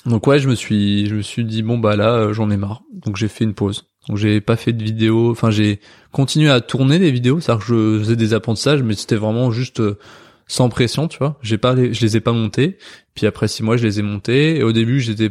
Donc 0.07 0.27
ouais 0.27 0.39
je 0.39 0.49
me 0.49 0.55
suis 0.55 1.07
je 1.07 1.15
me 1.17 1.23
suis 1.23 1.45
dit 1.45 1.63
bon 1.63 1.79
bah 1.79 1.97
là 1.97 2.33
j'en 2.33 2.51
ai 2.51 2.57
marre. 2.57 2.83
Donc 2.93 3.17
j'ai 3.17 3.29
fait 3.29 3.45
une 3.45 3.55
pause. 3.55 3.87
Donc 4.09 4.17
j'ai 4.17 4.41
pas 4.41 4.57
fait 4.57 4.73
de 4.73 4.83
vidéos 4.83 5.31
enfin 5.31 5.51
j'ai 5.51 5.81
continué 6.13 6.49
à 6.51 6.61
tourner 6.61 6.99
des 6.99 7.11
vidéos. 7.11 7.41
C'est-à-dire 7.41 7.67
que 7.67 7.73
je 7.73 7.99
faisais 7.99 8.17
des 8.17 8.35
apprentissages 8.35 8.83
mais 8.83 8.95
c'était 8.95 9.17
vraiment 9.17 9.51
juste 9.51 9.83
sans 10.47 10.69
pression 10.69 11.07
tu 11.09 11.19
vois. 11.19 11.39
J'ai 11.43 11.59
pas 11.59 11.75
les- 11.75 11.93
je 11.93 12.01
les 12.03 12.17
ai 12.17 12.21
pas 12.21 12.33
montés. 12.33 12.79
Puis 13.15 13.27
après 13.27 13.47
six 13.49 13.63
mois 13.63 13.77
je 13.77 13.83
les 13.85 13.99
ai 13.99 14.03
montés. 14.03 14.57
Et 14.59 14.63
au 14.63 14.73
début 14.73 15.01
j'étais 15.01 15.31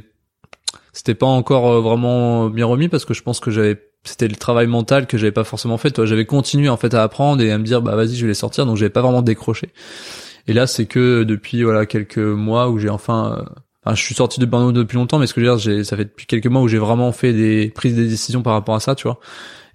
c'était 0.93 1.15
pas 1.15 1.25
encore 1.25 1.67
euh, 1.71 1.81
vraiment 1.81 2.49
bien 2.49 2.65
remis 2.65 2.89
parce 2.89 3.05
que 3.05 3.13
je 3.13 3.23
pense 3.23 3.39
que 3.39 3.51
j'avais 3.51 3.79
c'était 4.03 4.27
le 4.27 4.35
travail 4.35 4.67
mental 4.67 5.07
que 5.07 5.17
j'avais 5.17 5.31
pas 5.31 5.43
forcément 5.43 5.77
fait 5.77 5.91
toi. 5.91 6.05
J'avais 6.05 6.25
continué 6.25 6.69
en 6.69 6.77
fait 6.77 6.93
à 6.93 7.03
apprendre 7.03 7.41
et 7.41 7.51
à 7.51 7.57
me 7.57 7.63
dire 7.63 7.81
bah 7.81 7.95
vas-y 7.95 8.15
je 8.15 8.21
vais 8.21 8.29
les 8.29 8.33
sortir. 8.33 8.65
Donc 8.65 8.77
j'avais 8.77 8.89
pas 8.89 9.01
vraiment 9.01 9.21
décroché. 9.21 9.69
Et 10.47 10.53
là 10.53 10.67
c'est 10.67 10.85
que 10.85 11.23
depuis 11.23 11.63
voilà 11.63 11.85
quelques 11.85 12.17
mois 12.17 12.69
où 12.69 12.79
j'ai 12.79 12.89
enfin 12.89 13.33
euh, 13.33 13.43
enfin, 13.85 13.95
je 13.95 14.03
suis 14.03 14.15
sorti 14.15 14.39
de 14.39 14.45
burn-out 14.45 14.73
depuis 14.73 14.95
longtemps 14.95 15.19
mais 15.19 15.27
ce 15.27 15.33
que 15.33 15.41
je 15.41 15.45
veux 15.45 15.51
dire 15.51 15.59
j'ai 15.59 15.83
ça 15.83 15.97
fait 15.97 16.05
depuis 16.05 16.25
quelques 16.25 16.47
mois 16.47 16.61
où 16.61 16.67
j'ai 16.67 16.77
vraiment 16.77 17.11
fait 17.11 17.33
des 17.33 17.69
prises 17.69 17.95
des 17.95 18.07
décisions 18.07 18.41
par 18.41 18.53
rapport 18.53 18.75
à 18.75 18.79
ça 18.79 18.95
tu 18.95 19.03
vois. 19.03 19.19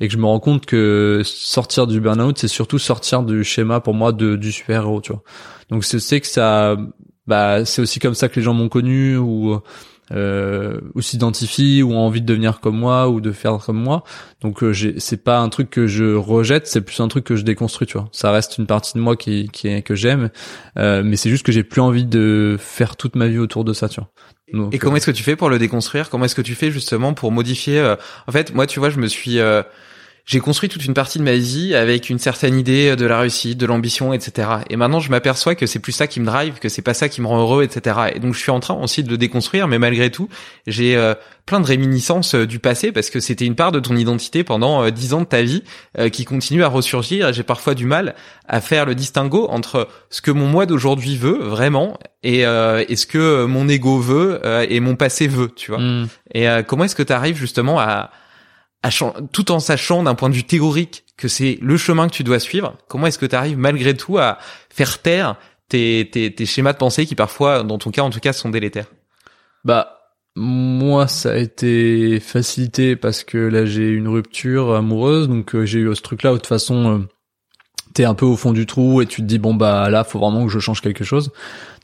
Et 0.01 0.09
que 0.09 0.13
je 0.13 0.19
me 0.19 0.27
rends 0.27 0.41
compte 0.41 0.67
que 0.67 1.23
sortir 1.25 1.87
du 1.87 2.01
burn-out 2.01 2.39
c'est 2.39 2.49
surtout 2.49 2.79
sortir 2.79 3.23
du 3.23 3.45
schéma 3.45 3.81
pour 3.81 3.95
moi 3.95 4.13
de 4.13 4.37
du 4.37 4.53
super-héros 4.53 5.01
tu 5.01 5.13
vois. 5.13 5.23
Donc 5.71 5.85
c'est 5.85 6.21
que 6.21 6.27
ça 6.27 6.77
bah 7.27 7.65
c'est 7.65 7.83
aussi 7.83 8.01
comme 8.01 8.15
ça 8.15 8.29
que 8.29 8.37
les 8.37 8.43
gens 8.43 8.55
m'ont 8.55 8.69
connu 8.69 9.17
ou 9.17 9.61
euh, 10.13 10.81
ou 10.95 11.01
s'identifient 11.01 11.83
ou 11.83 11.93
ont 11.93 12.01
envie 12.01 12.21
de 12.21 12.27
devenir 12.27 12.61
comme 12.61 12.77
moi 12.77 13.09
ou 13.09 13.21
de 13.21 13.33
faire 13.33 13.59
comme 13.59 13.79
moi. 13.79 14.05
Donc 14.41 14.63
euh, 14.63 14.73
j'ai 14.73 14.99
c'est 14.99 15.23
pas 15.23 15.39
un 15.39 15.49
truc 15.49 15.71
que 15.71 15.87
je 15.87 16.15
rejette, 16.15 16.67
c'est 16.67 16.81
plus 16.81 17.01
un 17.01 17.09
truc 17.09 17.25
que 17.25 17.37
je 17.37 17.43
déconstruis, 17.43 17.87
tu 17.87 17.99
vois. 17.99 18.09
Ça 18.13 18.31
reste 18.31 18.59
une 18.59 18.67
partie 18.67 18.95
de 18.95 19.01
moi 19.01 19.17
qui 19.17 19.49
qui 19.53 19.69
est 19.69 19.83
que 19.83 19.95
j'aime, 19.95 20.31
euh, 20.79 21.03
mais 21.05 21.17
c'est 21.17 21.31
juste 21.31 21.45
que 21.45 21.53
j'ai 21.53 21.65
plus 21.65 21.81
envie 21.81 22.05
de 22.05 22.57
faire 22.59 22.97
toute 22.97 23.17
ma 23.17 23.29
vie 23.29 23.39
autour 23.39 23.65
de 23.65 23.73
ça, 23.73 23.89
tu 23.89 24.01
vois. 24.01 24.11
Donc, 24.53 24.75
Et 24.75 24.79
comment 24.79 24.95
euh, 24.95 24.97
est-ce 24.97 25.07
que 25.07 25.11
tu 25.11 25.23
fais 25.23 25.37
pour 25.37 25.49
le 25.49 25.59
déconstruire? 25.59 26.11
Comment 26.11 26.27
est-ce 26.27 26.35
que 26.35 26.43
tu 26.43 26.55
fais 26.55 26.71
justement 26.71 27.15
pour 27.15 27.33
modifier 27.33 27.79
euh, 27.79 27.97
En 28.27 28.33
fait, 28.33 28.55
moi, 28.55 28.67
tu 28.67 28.79
vois, 28.79 28.91
je 28.91 28.99
me 28.99 29.07
suis, 29.07 29.39
euh, 29.39 29.63
j'ai 30.27 30.41
construit 30.41 30.71
toute 30.71 30.85
une 30.85 30.95
partie 30.95 31.19
de 31.19 31.23
ma 31.23 31.35
vie 31.35 31.75
avec 31.75 32.09
une 32.09 32.19
certaine 32.19 32.59
idée 32.59 32.97
de 32.97 33.05
la 33.05 33.21
réussite, 33.21 33.59
de 33.59 33.67
l'ambition, 33.67 34.15
etc. 34.15 34.49
Et 34.71 34.77
maintenant, 34.77 34.99
je 34.99 35.11
m'aperçois 35.11 35.55
que 35.55 35.67
c'est 35.67 35.81
plus 35.81 35.93
ça 35.93 36.07
qui 36.07 36.19
me 36.19 36.25
drive, 36.25 36.59
que 36.61 36.71
c'est 36.71 36.83
pas 36.83 36.95
ça 36.95 37.11
qui 37.11 37.21
me 37.21 37.27
rend 37.27 37.41
heureux, 37.41 37.63
etc. 37.63 37.97
Et 38.15 38.21
donc, 38.21 38.33
je 38.33 38.39
suis 38.39 38.51
en 38.51 38.61
train 38.61 38.75
aussi 38.75 39.03
de 39.03 39.11
le 39.11 39.19
déconstruire, 39.19 39.69
mais 39.69 39.79
malgré 39.79 40.11
tout, 40.11 40.31
j'ai 40.67 40.97
euh, 40.97 41.15
plein 41.45 41.61
de 41.61 41.67
réminiscences 41.67 42.35
euh, 42.35 42.47
du 42.47 42.59
passé 42.59 42.91
parce 42.91 43.11
que 43.11 43.21
c'était 43.21 43.45
une 43.45 43.55
part 43.55 43.71
de 43.71 43.81
ton 43.81 43.97
identité 43.97 44.45
pendant 44.45 44.85
euh, 44.85 44.91
dix 44.91 45.13
ans 45.13 45.21
de 45.21 45.27
ta 45.27 45.43
vie 45.43 45.63
qui 46.11 46.25
continue 46.25 46.65
à 46.65 46.69
ressurgir. 46.69 47.29
Et 47.29 47.33
j'ai 47.35 47.43
parfois 47.43 47.75
du 47.75 47.85
mal 47.85 48.15
à 48.49 48.63
faire 48.63 48.87
le 48.87 48.95
distinguo 48.95 49.47
entre 49.51 49.89
ce 50.09 50.23
que 50.23 50.31
mon 50.31 50.47
moi 50.47 50.65
d'aujourd'hui 50.65 51.17
veut 51.17 51.39
vraiment 51.43 51.99
et, 52.23 52.41
et 52.41 52.97
ce 52.97 53.07
que 53.07 53.45
mon 53.45 53.69
ego 53.69 53.99
veut 53.99 54.41
et 54.69 54.81
mon 54.81 54.97
passé 54.97 55.29
veut, 55.29 55.51
tu 55.55 55.71
vois. 55.71 55.81
hmm. 55.81 56.09
Et 56.33 56.47
comment 56.67 56.85
est-ce 56.85 56.97
que 56.97 57.03
tu 57.03 57.13
arrives 57.13 57.37
justement 57.37 57.79
à, 57.79 58.11
tout 59.33 59.51
en 59.51 59.61
sachant 59.61 60.03
d'un 60.03 60.15
point 60.15 60.29
de 60.29 60.35
vue 60.35 60.45
théorique 60.45 61.05
que 61.17 61.29
c'est 61.29 61.59
le 61.63 61.77
chemin 61.77 62.09
que 62.09 62.15
tu 62.15 62.25
dois 62.25 62.39
suivre, 62.39 62.77
comment 62.89 63.07
est-ce 63.07 63.19
que 63.19 63.27
tu 63.27 63.37
arrives 63.37 63.59
malgré 63.59 63.97
tout 63.97 64.19
à 64.19 64.39
faire 64.69 65.01
taire 65.01 65.37
tes, 65.69 66.11
tes, 66.11 66.47
schémas 66.47 66.73
de 66.73 66.79
pensée 66.79 67.07
qui 67.07 67.15
parfois, 67.15 67.63
dans 67.63 67.79
ton 67.79 67.91
cas 67.91 68.03
en 68.03 68.11
tout 68.11 68.21
cas, 68.21 68.33
sont 68.33 68.51
délétères? 68.51 68.87
Bah 69.65 70.01
moi 70.37 71.07
ça 71.07 71.33
a 71.33 71.37
été 71.37 72.19
facilité 72.19 72.97
parce 72.97 73.23
que 73.23 73.39
là 73.39 73.65
j'ai 73.65 73.89
une 73.89 74.09
rupture 74.09 74.75
amoureuse. 74.75 75.29
Donc 75.29 75.55
euh, 75.55 75.65
j'ai 75.65 75.81
eu 75.81 75.95
ce 75.95 76.03
truc 76.03 76.23
là 76.23 76.33
où 76.33 76.35
de 76.35 76.39
toute 76.39 76.49
façon 76.49 76.99
euh, 76.99 77.09
t'es 77.95 78.05
un 78.05 78.15
peu 78.15 78.27
au 78.27 78.37
fond 78.37 78.53
du 78.53 78.67
trou 78.67 79.01
et 79.01 79.07
tu 79.07 79.23
te 79.23 79.27
dis 79.27 79.39
bon 79.39 79.55
bah 79.55 79.89
là 79.89 80.05
faut 80.05 80.19
vraiment 80.19 80.45
que 80.45 80.53
je 80.53 80.59
change 80.59 80.81
quelque 80.81 81.05
chose. 81.05 81.31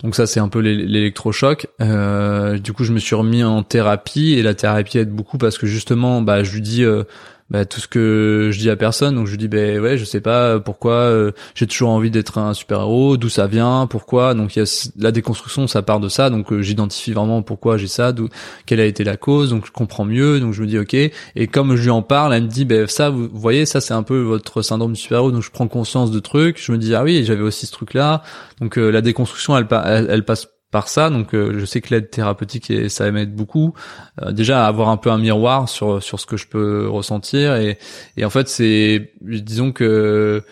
Donc 0.02 0.14
ça 0.16 0.26
c'est 0.26 0.40
un 0.40 0.48
peu 0.48 0.58
l'é- 0.58 0.74
l'électrochoc. 0.84 1.68
Euh, 1.80 2.58
du 2.58 2.72
coup 2.72 2.84
je 2.84 2.92
me 2.92 2.98
suis 2.98 3.14
remis 3.14 3.42
en 3.44 3.62
thérapie 3.62 4.32
et 4.34 4.42
la 4.42 4.54
thérapie 4.54 4.98
aide 4.98 5.10
beaucoup 5.10 5.38
parce 5.38 5.56
que 5.56 5.66
justement 5.66 6.20
bah 6.20 6.42
je 6.42 6.52
lui 6.52 6.60
dis 6.60 6.84
euh, 6.84 7.04
bah, 7.50 7.64
tout 7.64 7.80
ce 7.80 7.88
que 7.88 8.50
je 8.52 8.58
dis 8.58 8.70
à 8.70 8.76
personne. 8.76 9.16
Donc 9.16 9.26
je 9.26 9.32
lui 9.32 9.38
dis 9.38 9.48
ben 9.48 9.80
ouais 9.80 9.98
je 9.98 10.04
sais 10.04 10.20
pas 10.20 10.60
pourquoi 10.60 10.92
euh, 10.92 11.32
j'ai 11.54 11.66
toujours 11.66 11.90
envie 11.90 12.10
d'être 12.10 12.38
un 12.38 12.54
super 12.54 12.80
héros 12.80 13.16
d'où 13.16 13.28
ça 13.28 13.46
vient 13.46 13.86
pourquoi. 13.88 14.34
Donc 14.34 14.56
il 14.56 14.60
y 14.60 14.62
a 14.62 14.90
la 14.98 15.12
déconstruction 15.12 15.66
ça 15.66 15.82
part 15.82 16.00
de 16.00 16.08
ça. 16.08 16.30
Donc 16.30 16.52
euh, 16.52 16.62
j'identifie 16.62 17.12
vraiment 17.12 17.42
pourquoi 17.42 17.76
j'ai 17.76 17.88
ça 17.88 18.12
d'où 18.12 18.28
quelle 18.66 18.80
a 18.80 18.84
été 18.84 19.04
la 19.04 19.16
cause. 19.16 19.50
Donc 19.50 19.66
je 19.66 19.72
comprends 19.72 20.04
mieux. 20.04 20.40
Donc 20.40 20.52
je 20.52 20.62
me 20.62 20.66
dis 20.66 20.78
ok. 20.78 20.94
Et 20.94 21.46
comme 21.50 21.76
je 21.76 21.82
lui 21.82 21.90
en 21.90 22.02
parle 22.02 22.34
elle 22.34 22.44
me 22.44 22.48
dit 22.48 22.64
ben 22.64 22.86
ça 22.86 23.10
vous 23.10 23.28
voyez 23.32 23.66
ça 23.66 23.80
c'est 23.80 23.94
un 23.94 24.02
peu 24.04 24.20
votre 24.20 24.62
syndrome 24.62 24.92
du 24.92 25.00
super 25.00 25.18
héros 25.18 25.32
donc 25.32 25.42
je 25.42 25.50
prends 25.50 25.68
conscience 25.68 26.10
de 26.10 26.20
trucs. 26.20 26.62
Je 26.62 26.72
me 26.72 26.78
dis 26.78 26.94
ah 26.94 27.02
oui 27.02 27.24
j'avais 27.24 27.42
aussi 27.42 27.66
ce 27.66 27.72
truc 27.72 27.94
là 27.94 28.22
donc 28.60 28.78
euh, 28.78 28.90
la 28.90 29.00
déconstruction 29.00 29.56
elle, 29.56 29.66
elle, 29.86 30.06
elle 30.10 30.24
passe 30.24 30.48
par 30.70 30.88
ça. 30.88 31.10
Donc 31.10 31.34
euh, 31.34 31.58
je 31.58 31.64
sais 31.64 31.80
que 31.80 31.94
l'aide 31.94 32.10
thérapeutique 32.10 32.70
et 32.70 32.88
ça 32.88 33.10
m'aide 33.10 33.34
beaucoup. 33.34 33.74
Euh, 34.22 34.32
déjà 34.32 34.66
avoir 34.66 34.88
un 34.88 34.96
peu 34.96 35.10
un 35.10 35.18
miroir 35.18 35.68
sur 35.68 36.02
sur 36.02 36.20
ce 36.20 36.26
que 36.26 36.36
je 36.36 36.46
peux 36.46 36.88
ressentir. 36.88 37.56
Et 37.56 37.78
et 38.16 38.24
en 38.24 38.30
fait 38.30 38.48
c'est 38.48 39.12
disons 39.22 39.72
que 39.72 40.42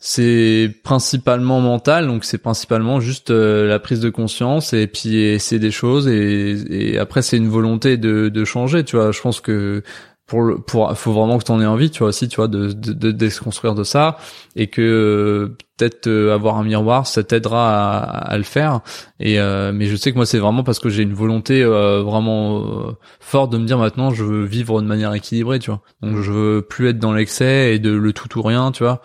c'est 0.00 0.72
principalement 0.84 1.60
mental. 1.60 2.06
Donc 2.06 2.24
c'est 2.24 2.38
principalement 2.38 3.00
juste 3.00 3.30
euh, 3.30 3.66
la 3.66 3.78
prise 3.78 4.00
de 4.00 4.10
conscience 4.10 4.72
et 4.72 4.86
puis 4.86 5.16
essayer 5.16 5.58
des 5.58 5.70
choses. 5.70 6.08
Et, 6.08 6.92
et 6.92 6.98
après 6.98 7.22
c'est 7.22 7.36
une 7.36 7.48
volonté 7.48 7.96
de 7.96 8.28
de 8.28 8.44
changer. 8.44 8.84
Tu 8.84 8.96
vois 8.96 9.12
je 9.12 9.20
pense 9.20 9.40
que 9.40 9.82
pour 10.28 10.42
le 10.42 10.58
pour 10.58 10.96
faut 10.96 11.12
vraiment 11.12 11.38
que 11.38 11.44
tu 11.44 11.50
en 11.52 11.60
aies 11.60 11.66
envie 11.66 11.90
tu 11.90 12.00
vois 12.00 12.08
aussi 12.08 12.28
tu 12.28 12.36
vois 12.36 12.48
de 12.48 12.70
de, 12.72 12.92
de 12.92 13.10
déconstruire 13.10 13.74
de 13.74 13.82
ça 13.82 14.18
et 14.56 14.66
que 14.68 14.82
euh, 14.82 15.56
peut-être 15.76 16.06
euh, 16.06 16.34
avoir 16.34 16.58
un 16.58 16.64
miroir 16.64 17.06
ça 17.06 17.24
t'aidera 17.24 17.98
à, 17.98 18.32
à 18.32 18.36
le 18.36 18.44
faire. 18.44 18.80
Et 19.20 19.40
euh, 19.40 19.72
mais 19.72 19.86
je 19.86 19.96
sais 19.96 20.12
que 20.12 20.16
moi 20.16 20.26
c'est 20.26 20.38
vraiment 20.38 20.64
parce 20.64 20.80
que 20.80 20.90
j'ai 20.90 21.02
une 21.02 21.14
volonté 21.14 21.62
euh, 21.62 22.02
vraiment 22.02 22.88
euh, 22.88 22.92
forte 23.20 23.50
de 23.50 23.56
me 23.56 23.64
dire 23.64 23.78
maintenant 23.78 24.10
je 24.10 24.22
veux 24.22 24.44
vivre 24.44 24.82
de 24.82 24.86
manière 24.86 25.14
équilibrée 25.14 25.58
tu 25.60 25.70
vois. 25.70 25.80
Donc 26.02 26.20
je 26.20 26.30
veux 26.30 26.62
plus 26.62 26.90
être 26.90 26.98
dans 26.98 27.14
l'excès 27.14 27.74
et 27.74 27.78
de 27.78 27.90
le 27.90 28.12
tout 28.12 28.38
ou 28.38 28.42
rien 28.42 28.70
tu 28.70 28.82
vois. 28.84 29.00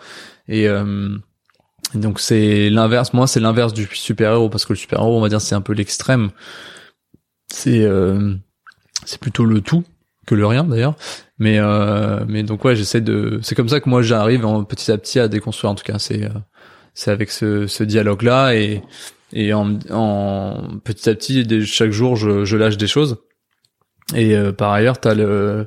Et 0.46 0.68
euh, 0.68 1.16
donc 1.94 2.20
c'est 2.20 2.68
l'inverse. 2.68 3.14
Moi 3.14 3.26
c'est 3.26 3.40
l'inverse 3.40 3.72
du 3.72 3.88
super 3.94 4.32
héros 4.32 4.50
parce 4.50 4.66
que 4.66 4.74
le 4.74 4.78
super 4.78 4.98
héros 4.98 5.16
on 5.16 5.22
va 5.22 5.30
dire 5.30 5.40
c'est 5.40 5.54
un 5.54 5.62
peu 5.62 5.72
l'extrême. 5.72 6.32
C'est 7.50 7.88
c'est 9.06 9.20
plutôt 9.20 9.46
le 9.46 9.62
tout 9.62 9.84
que 10.26 10.34
le 10.34 10.46
rien 10.46 10.64
d'ailleurs. 10.64 10.96
Mais 11.38 11.58
euh, 11.58 12.24
mais 12.28 12.42
donc 12.42 12.64
ouais 12.64 12.76
j'essaie 12.76 13.00
de 13.00 13.40
c'est 13.42 13.54
comme 13.54 13.68
ça 13.68 13.80
que 13.80 13.88
moi 13.88 14.02
j'arrive 14.02 14.44
en 14.46 14.64
petit 14.64 14.92
à 14.92 14.98
petit 14.98 15.18
à 15.20 15.28
déconstruire 15.28 15.70
en 15.70 15.74
tout 15.74 15.84
cas. 15.84 15.98
C'est 15.98 16.24
euh, 16.24 16.30
c'est 16.94 17.10
avec 17.10 17.30
ce, 17.30 17.66
ce 17.66 17.84
dialogue 17.84 18.22
là 18.22 18.54
et 18.54 18.82
et 19.32 19.52
en, 19.52 19.78
en 19.90 20.78
petit 20.84 21.10
à 21.10 21.14
petit 21.14 21.66
chaque 21.66 21.90
jour 21.90 22.16
je, 22.16 22.44
je 22.44 22.56
lâche 22.56 22.76
des 22.76 22.86
choses. 22.86 23.18
Et 24.14 24.36
euh, 24.36 24.52
par 24.52 24.72
ailleurs 24.72 25.00
t'as 25.00 25.14
le 25.14 25.66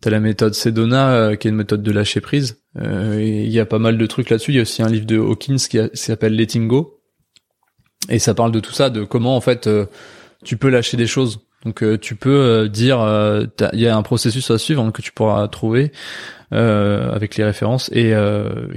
t'as 0.00 0.10
la 0.10 0.20
méthode 0.20 0.54
Sedona 0.54 1.12
euh, 1.12 1.36
qui 1.36 1.48
est 1.48 1.50
une 1.50 1.56
méthode 1.56 1.82
de 1.82 1.92
lâcher 1.92 2.20
prise. 2.20 2.62
Euh, 2.78 3.18
il 3.22 3.50
y 3.50 3.60
a 3.60 3.66
pas 3.66 3.78
mal 3.78 3.96
de 3.96 4.06
trucs 4.06 4.28
là-dessus. 4.28 4.52
Il 4.52 4.56
y 4.56 4.58
a 4.58 4.62
aussi 4.62 4.82
un 4.82 4.88
livre 4.88 5.06
de 5.06 5.18
Hawkins 5.18 5.56
qui, 5.56 5.78
qui 5.78 5.96
s'appelle 5.96 6.34
Letting 6.34 6.68
Go. 6.68 7.00
Et 8.08 8.18
ça 8.18 8.34
parle 8.34 8.52
de 8.52 8.60
tout 8.60 8.72
ça 8.72 8.90
de 8.90 9.04
comment 9.04 9.36
en 9.36 9.40
fait 9.40 9.66
euh, 9.66 9.86
tu 10.44 10.58
peux 10.58 10.68
lâcher 10.68 10.96
des 10.96 11.06
choses 11.06 11.40
donc 11.66 11.82
euh, 11.82 11.98
tu 11.98 12.14
peux 12.14 12.30
euh, 12.30 12.68
dire 12.68 13.00
euh, 13.00 13.44
il 13.72 13.80
y 13.80 13.88
a 13.88 13.96
un 13.96 14.02
processus 14.02 14.52
à 14.52 14.56
suivre 14.56 14.84
hein, 14.84 14.92
que 14.92 15.02
tu 15.02 15.10
pourras 15.10 15.46
trouver 15.48 15.90
avec 16.52 17.36
les 17.36 17.42
références 17.42 17.90
et 17.92 18.14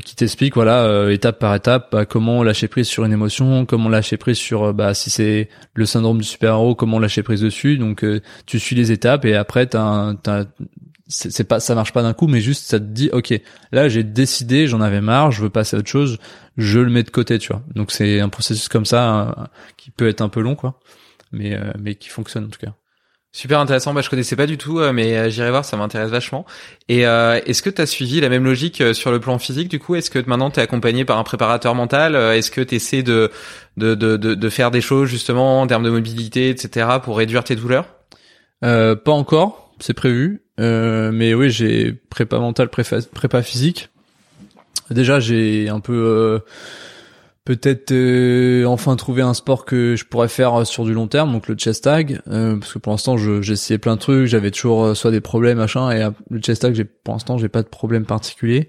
qui 0.03 0.16
t'explique 0.16 0.56
voilà 0.56 1.11
étape 1.11 1.38
par 1.38 1.53
étape 1.53 1.90
bah, 1.91 2.06
comment 2.07 2.41
lâcher 2.41 2.68
prise 2.68 2.88
sur 2.88 3.06
une 3.06 3.14
émotion 3.14 3.68
comment 3.68 3.90
lâcher 3.90 4.18
prise 4.18 4.38
sur 4.38 4.74
bah 4.74 4.95
si 4.95 5.11
c'est 5.11 5.49
le 5.76 5.86
syndrome 5.86 6.18
du 6.18 6.24
super 6.24 6.53
héros 6.53 6.74
comment 6.74 6.98
lâcher 6.98 7.22
prise 7.22 7.41
dessus. 7.41 7.78
Donc 7.78 8.03
tu 8.48 8.60
suis 8.60 8.76
les 8.76 8.91
étapes 8.91 9.24
et 9.24 9.36
après 9.36 9.68
t'as 9.68 10.16
c'est 11.07 11.44
pas 11.44 11.60
ça 11.60 11.76
marche 11.76 11.94
pas 11.94 12.02
d'un 12.02 12.14
coup 12.14 12.26
mais 12.26 12.41
juste 12.41 12.66
ça 12.66 12.80
te 12.80 12.86
dit 12.86 13.11
ok 13.14 13.40
là 13.72 13.88
j'ai 13.88 14.03
décidé 14.03 14.66
j'en 14.66 14.82
avais 14.82 14.99
marre 14.99 15.32
je 15.32 15.44
veux 15.44 15.52
passer 15.52 15.76
à 15.76 15.80
autre 15.80 15.90
chose 15.90 16.18
je 16.57 16.80
le 16.80 16.90
mets 16.90 17.03
de 17.03 17.11
côté 17.11 17.38
tu 17.38 17.53
vois. 17.53 17.61
Donc 17.76 17.91
c'est 17.91 18.20
un 18.20 18.30
processus 18.30 18.68
comme 18.68 18.86
ça 18.86 19.22
euh, 19.22 19.44
qui 19.78 19.91
peut 19.91 20.07
être 20.07 20.22
un 20.22 20.30
peu 20.30 20.41
long 20.41 20.56
quoi 20.56 20.80
mais 21.32 21.56
mais 21.80 21.94
qui 21.94 22.10
fonctionne 22.10 22.45
en 22.45 22.49
tout 22.49 22.60
cas 22.60 22.74
Super 23.32 23.60
intéressant, 23.60 23.94
bah, 23.94 24.02
je 24.02 24.10
connaissais 24.10 24.36
pas 24.36 24.48
du 24.48 24.58
tout, 24.58 24.80
euh, 24.80 24.92
mais 24.92 25.16
euh, 25.16 25.30
j'irai 25.30 25.52
voir, 25.52 25.64
ça 25.64 25.78
m'intéresse 25.78 26.10
vachement. 26.10 26.48
Et 26.88 27.06
euh, 27.06 27.40
est-ce 27.46 27.62
que 27.62 27.70
tu 27.70 27.80
as 27.80 27.86
suivi 27.86 28.20
la 28.20 28.30
même 28.30 28.44
logique 28.44 28.82
euh, 28.82 28.94
sur 28.94 29.12
le 29.12 29.20
plan 29.20 29.38
physique 29.38 29.68
du 29.68 29.78
coup? 29.78 29.94
Est-ce 29.94 30.10
que 30.10 30.18
maintenant 30.26 30.50
tu 30.50 30.60
es 30.60 30.64
accompagné 30.64 31.06
par 31.06 31.20
un 31.20 31.24
préparateur 31.24 31.76
mental 31.76 32.16
Est-ce 32.16 32.50
que 32.50 32.62
tu 32.62 32.76
essaies 32.76 33.04
de, 33.04 33.30
de, 33.78 33.94
de, 33.94 34.18
de, 34.18 34.50
faire 34.50 34.72
des 34.72 34.82
choses 34.82 35.10
justement 35.10 35.62
en 35.62 35.68
termes 35.68 35.84
de 35.84 35.92
mobilité, 35.92 36.50
etc. 36.50 36.88
pour 37.04 37.18
réduire 37.18 37.44
tes 37.44 37.56
douleurs? 37.56 37.86
Euh, 38.66 38.96
pas 38.96 39.12
encore, 39.12 39.76
c'est 39.80 39.94
prévu. 39.94 40.42
Euh, 40.60 41.12
mais 41.14 41.36
oui, 41.36 41.52
j'ai 41.52 41.94
prépa 41.94 42.40
mental, 42.40 42.70
prépa, 42.70 42.98
prépa 43.14 43.44
physique. 43.44 43.90
Déjà, 44.90 45.20
j'ai 45.20 45.70
un 45.70 45.80
peu 45.80 46.42
peut-être 47.56 47.92
euh, 47.92 48.64
enfin 48.66 48.96
trouvé 48.96 49.24
un 49.24 49.34
sport 49.34 49.66
que 49.66 49.96
je 49.96 50.06
pourrais 50.06 50.28
faire 50.28 50.68
sur 50.68 50.86
du 50.86 50.94
long 50.94 51.08
terme, 51.08 51.32
donc 51.32 51.48
le 51.48 51.56
chest 51.56 51.84
tag. 51.86 52.22
euh, 52.28 52.58
parce 52.58 52.74
que 52.74 52.78
pour 52.78 52.92
l'instant, 52.94 53.18
je- 53.18 53.42
j'ai 53.42 53.54
essayé 53.54 53.80
plein 53.80 53.96
de 53.96 54.00
trucs, 54.00 54.28
j'avais 54.28 54.52
toujours 54.52 54.84
euh, 54.84 54.94
soit 54.94 55.10
des 55.10 55.20
problèmes 55.20 55.58
machin, 55.58 55.90
et 55.90 56.04
euh, 56.04 56.12
le 56.30 56.40
chest 56.40 56.62
tag, 56.62 56.76
j'ai 56.76 56.86
pour 56.86 57.16
l'instant, 57.16 57.40
j'ai 57.40 57.50
pas 57.50 57.64
de 57.64 57.68
problème 57.68 58.06
particulier. 58.06 58.68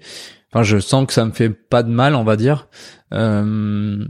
Enfin, 0.51 0.63
je 0.63 0.79
sens 0.79 1.05
que 1.05 1.13
ça 1.13 1.25
me 1.25 1.31
fait 1.31 1.51
pas 1.51 1.83
de 1.83 1.89
mal, 1.91 2.15
on 2.15 2.23
va 2.23 2.35
dire. 2.37 2.67
Euh, 3.13 4.03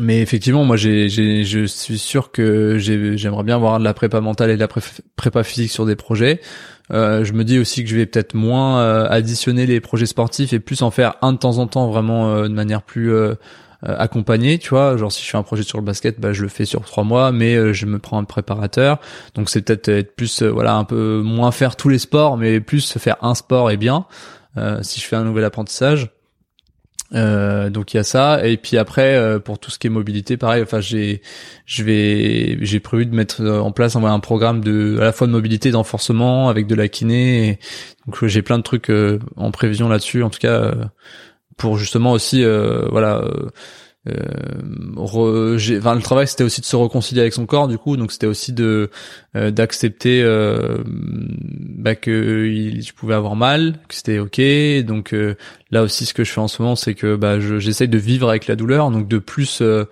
mais 0.00 0.20
effectivement, 0.22 0.64
moi, 0.64 0.76
j'ai, 0.76 1.08
je 1.08 1.64
suis 1.66 1.98
sûr 1.98 2.30
que 2.30 2.78
j'ai- 2.78 3.16
j'aimerais 3.18 3.42
bien 3.42 3.56
avoir 3.56 3.80
de 3.80 3.84
la 3.84 3.94
prépa 3.94 4.20
mentale 4.20 4.50
et 4.50 4.54
de 4.54 4.60
la 4.60 4.68
pré- 4.68 4.80
prépa 5.16 5.42
physique 5.42 5.72
sur 5.72 5.86
des 5.86 5.96
projets. 5.96 6.40
Euh, 6.92 7.24
je 7.24 7.32
me 7.32 7.42
dis 7.42 7.58
aussi 7.58 7.82
que 7.82 7.90
je 7.90 7.96
vais 7.96 8.06
peut-être 8.06 8.34
moins 8.34 8.80
euh, 8.80 9.06
additionner 9.10 9.66
les 9.66 9.80
projets 9.80 10.06
sportifs 10.06 10.52
et 10.52 10.60
plus 10.60 10.82
en 10.82 10.90
faire 10.92 11.16
un 11.20 11.32
de 11.32 11.38
temps 11.38 11.58
en 11.58 11.66
temps, 11.66 11.88
vraiment 11.90 12.30
euh, 12.30 12.44
de 12.44 12.54
manière 12.54 12.82
plus 12.82 13.12
euh, 13.84 13.88
euh, 13.88 13.96
accompagnée. 13.98 14.58
Tu 14.58 14.70
vois, 14.70 14.96
genre 14.96 15.12
si 15.12 15.24
je 15.24 15.30
fais 15.30 15.38
un 15.38 15.42
projet 15.42 15.62
sur 15.62 15.78
le 15.78 15.84
basket, 15.84 16.20
bah 16.20 16.32
je 16.32 16.42
le 16.42 16.48
fais 16.48 16.64
sur 16.64 16.82
trois 16.82 17.04
mois, 17.04 17.32
mais 17.32 17.54
euh, 17.54 17.72
je 17.72 17.86
me 17.86 17.98
prends 17.98 18.18
un 18.18 18.24
préparateur. 18.24 18.98
Donc 19.34 19.50
c'est 19.50 19.62
peut-être 19.62 19.88
être 19.88 20.16
plus, 20.16 20.42
euh, 20.42 20.50
voilà, 20.50 20.74
un 20.74 20.84
peu 20.84 21.20
moins 21.22 21.52
faire 21.52 21.76
tous 21.76 21.88
les 21.88 21.98
sports, 21.98 22.36
mais 22.36 22.60
plus 22.60 22.96
faire 22.98 23.16
un 23.22 23.34
sport 23.34 23.70
et 23.70 23.76
bien. 23.76 24.06
Euh, 24.56 24.80
si 24.82 25.00
je 25.00 25.06
fais 25.06 25.16
un 25.16 25.24
nouvel 25.24 25.44
apprentissage. 25.44 26.10
Euh, 27.14 27.70
donc 27.70 27.94
il 27.94 27.96
y 27.96 28.00
a 28.00 28.04
ça 28.04 28.46
et 28.46 28.58
puis 28.58 28.76
après 28.76 29.16
euh, 29.16 29.38
pour 29.38 29.58
tout 29.58 29.70
ce 29.70 29.78
qui 29.78 29.86
est 29.86 29.90
mobilité 29.90 30.36
pareil 30.36 30.62
enfin 30.62 30.82
j'ai 30.82 31.22
je 31.64 31.82
vais 31.82 32.58
j'ai 32.60 32.80
prévu 32.80 33.06
de 33.06 33.14
mettre 33.14 33.40
euh, 33.40 33.60
en 33.60 33.72
place 33.72 33.96
un, 33.96 34.04
un 34.04 34.20
programme 34.20 34.62
de 34.62 34.98
à 35.00 35.04
la 35.04 35.12
fois 35.12 35.26
de 35.26 35.32
mobilité 35.32 35.70
d'enforcement 35.70 36.50
avec 36.50 36.66
de 36.66 36.74
la 36.74 36.86
kiné 36.88 37.60
donc 38.06 38.22
euh, 38.22 38.28
j'ai 38.28 38.42
plein 38.42 38.58
de 38.58 38.62
trucs 38.62 38.90
euh, 38.90 39.20
en 39.36 39.50
prévision 39.52 39.88
là-dessus 39.88 40.22
en 40.22 40.28
tout 40.28 40.38
cas 40.38 40.52
euh, 40.52 40.84
pour 41.58 41.76
justement 41.76 42.12
aussi 42.12 42.42
euh, 42.42 42.86
voilà 42.90 43.22
euh, 44.08 44.14
re, 44.96 45.58
j'ai- 45.58 45.78
enfin 45.78 45.94
le 45.94 46.00
travail 46.02 46.26
c'était 46.26 46.44
aussi 46.44 46.60
de 46.60 46.66
se 46.66 46.76
réconcilier 46.76 47.20
avec 47.20 47.32
son 47.34 47.46
corps 47.46 47.68
du 47.68 47.78
coup. 47.78 47.96
Donc 47.96 48.12
c'était 48.12 48.26
aussi 48.26 48.52
de 48.52 48.90
euh, 49.36 49.50
d'accepter 49.50 50.22
euh, 50.22 50.78
bah, 50.86 51.94
que 51.94 52.46
il, 52.46 52.82
je 52.82 52.92
pouvais 52.94 53.14
avoir 53.14 53.36
mal 53.36 53.78
que 53.88 53.94
c'était 53.94 54.18
ok. 54.18 54.40
Donc 54.86 55.12
euh, 55.12 55.34
là 55.70 55.82
aussi 55.82 56.06
ce 56.06 56.14
que 56.14 56.24
je 56.24 56.32
fais 56.32 56.40
en 56.40 56.48
ce 56.48 56.62
moment 56.62 56.76
c'est 56.76 56.94
que 56.94 57.16
bah 57.16 57.40
je- 57.40 57.58
j'essaye 57.58 57.88
de 57.88 57.98
vivre 57.98 58.28
avec 58.28 58.46
la 58.46 58.56
douleur. 58.56 58.90
Donc 58.90 59.08
de 59.08 59.18
plus 59.18 59.60
euh, 59.62 59.84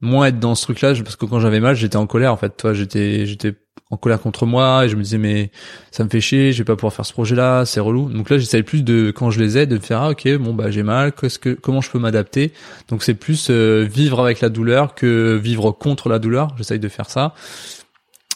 moins 0.00 0.26
être 0.26 0.38
dans 0.38 0.54
ce 0.54 0.62
truc 0.64 0.80
là 0.80 0.92
parce 1.02 1.16
que 1.16 1.26
quand 1.26 1.40
j'avais 1.40 1.60
mal 1.60 1.74
j'étais 1.76 1.96
en 1.96 2.06
colère 2.06 2.32
en 2.32 2.36
fait. 2.36 2.56
Toi 2.56 2.74
j'étais 2.74 3.26
j'étais 3.26 3.54
en 3.94 3.96
colère 3.96 4.20
contre 4.20 4.44
moi 4.44 4.84
et 4.84 4.88
je 4.88 4.96
me 4.96 5.02
disais 5.02 5.18
mais 5.18 5.50
ça 5.90 6.04
me 6.04 6.08
fait 6.08 6.20
chier, 6.20 6.52
je 6.52 6.58
vais 6.58 6.64
pas 6.64 6.76
pouvoir 6.76 6.92
faire 6.92 7.06
ce 7.06 7.12
projet-là, 7.12 7.64
c'est 7.64 7.80
relou. 7.80 8.10
Donc 8.10 8.28
là, 8.28 8.38
j'essaye 8.38 8.62
plus 8.62 8.82
de 8.82 9.12
quand 9.14 9.30
je 9.30 9.40
les 9.40 9.56
aide 9.56 9.70
de 9.70 9.76
me 9.76 9.80
faire 9.80 10.02
ah 10.02 10.10
ok 10.10 10.36
bon 10.36 10.52
bah 10.52 10.70
j'ai 10.70 10.82
mal, 10.82 11.12
qu'est-ce 11.12 11.38
que 11.38 11.50
comment 11.50 11.80
je 11.80 11.90
peux 11.90 11.98
m'adapter? 11.98 12.52
Donc 12.88 13.02
c'est 13.02 13.14
plus 13.14 13.48
euh, 13.50 13.86
vivre 13.90 14.20
avec 14.20 14.40
la 14.40 14.48
douleur 14.48 14.94
que 14.94 15.36
vivre 15.36 15.70
contre 15.70 16.08
la 16.08 16.18
douleur. 16.18 16.48
J'essaye 16.58 16.78
de 16.78 16.88
faire 16.88 17.08
ça. 17.08 17.34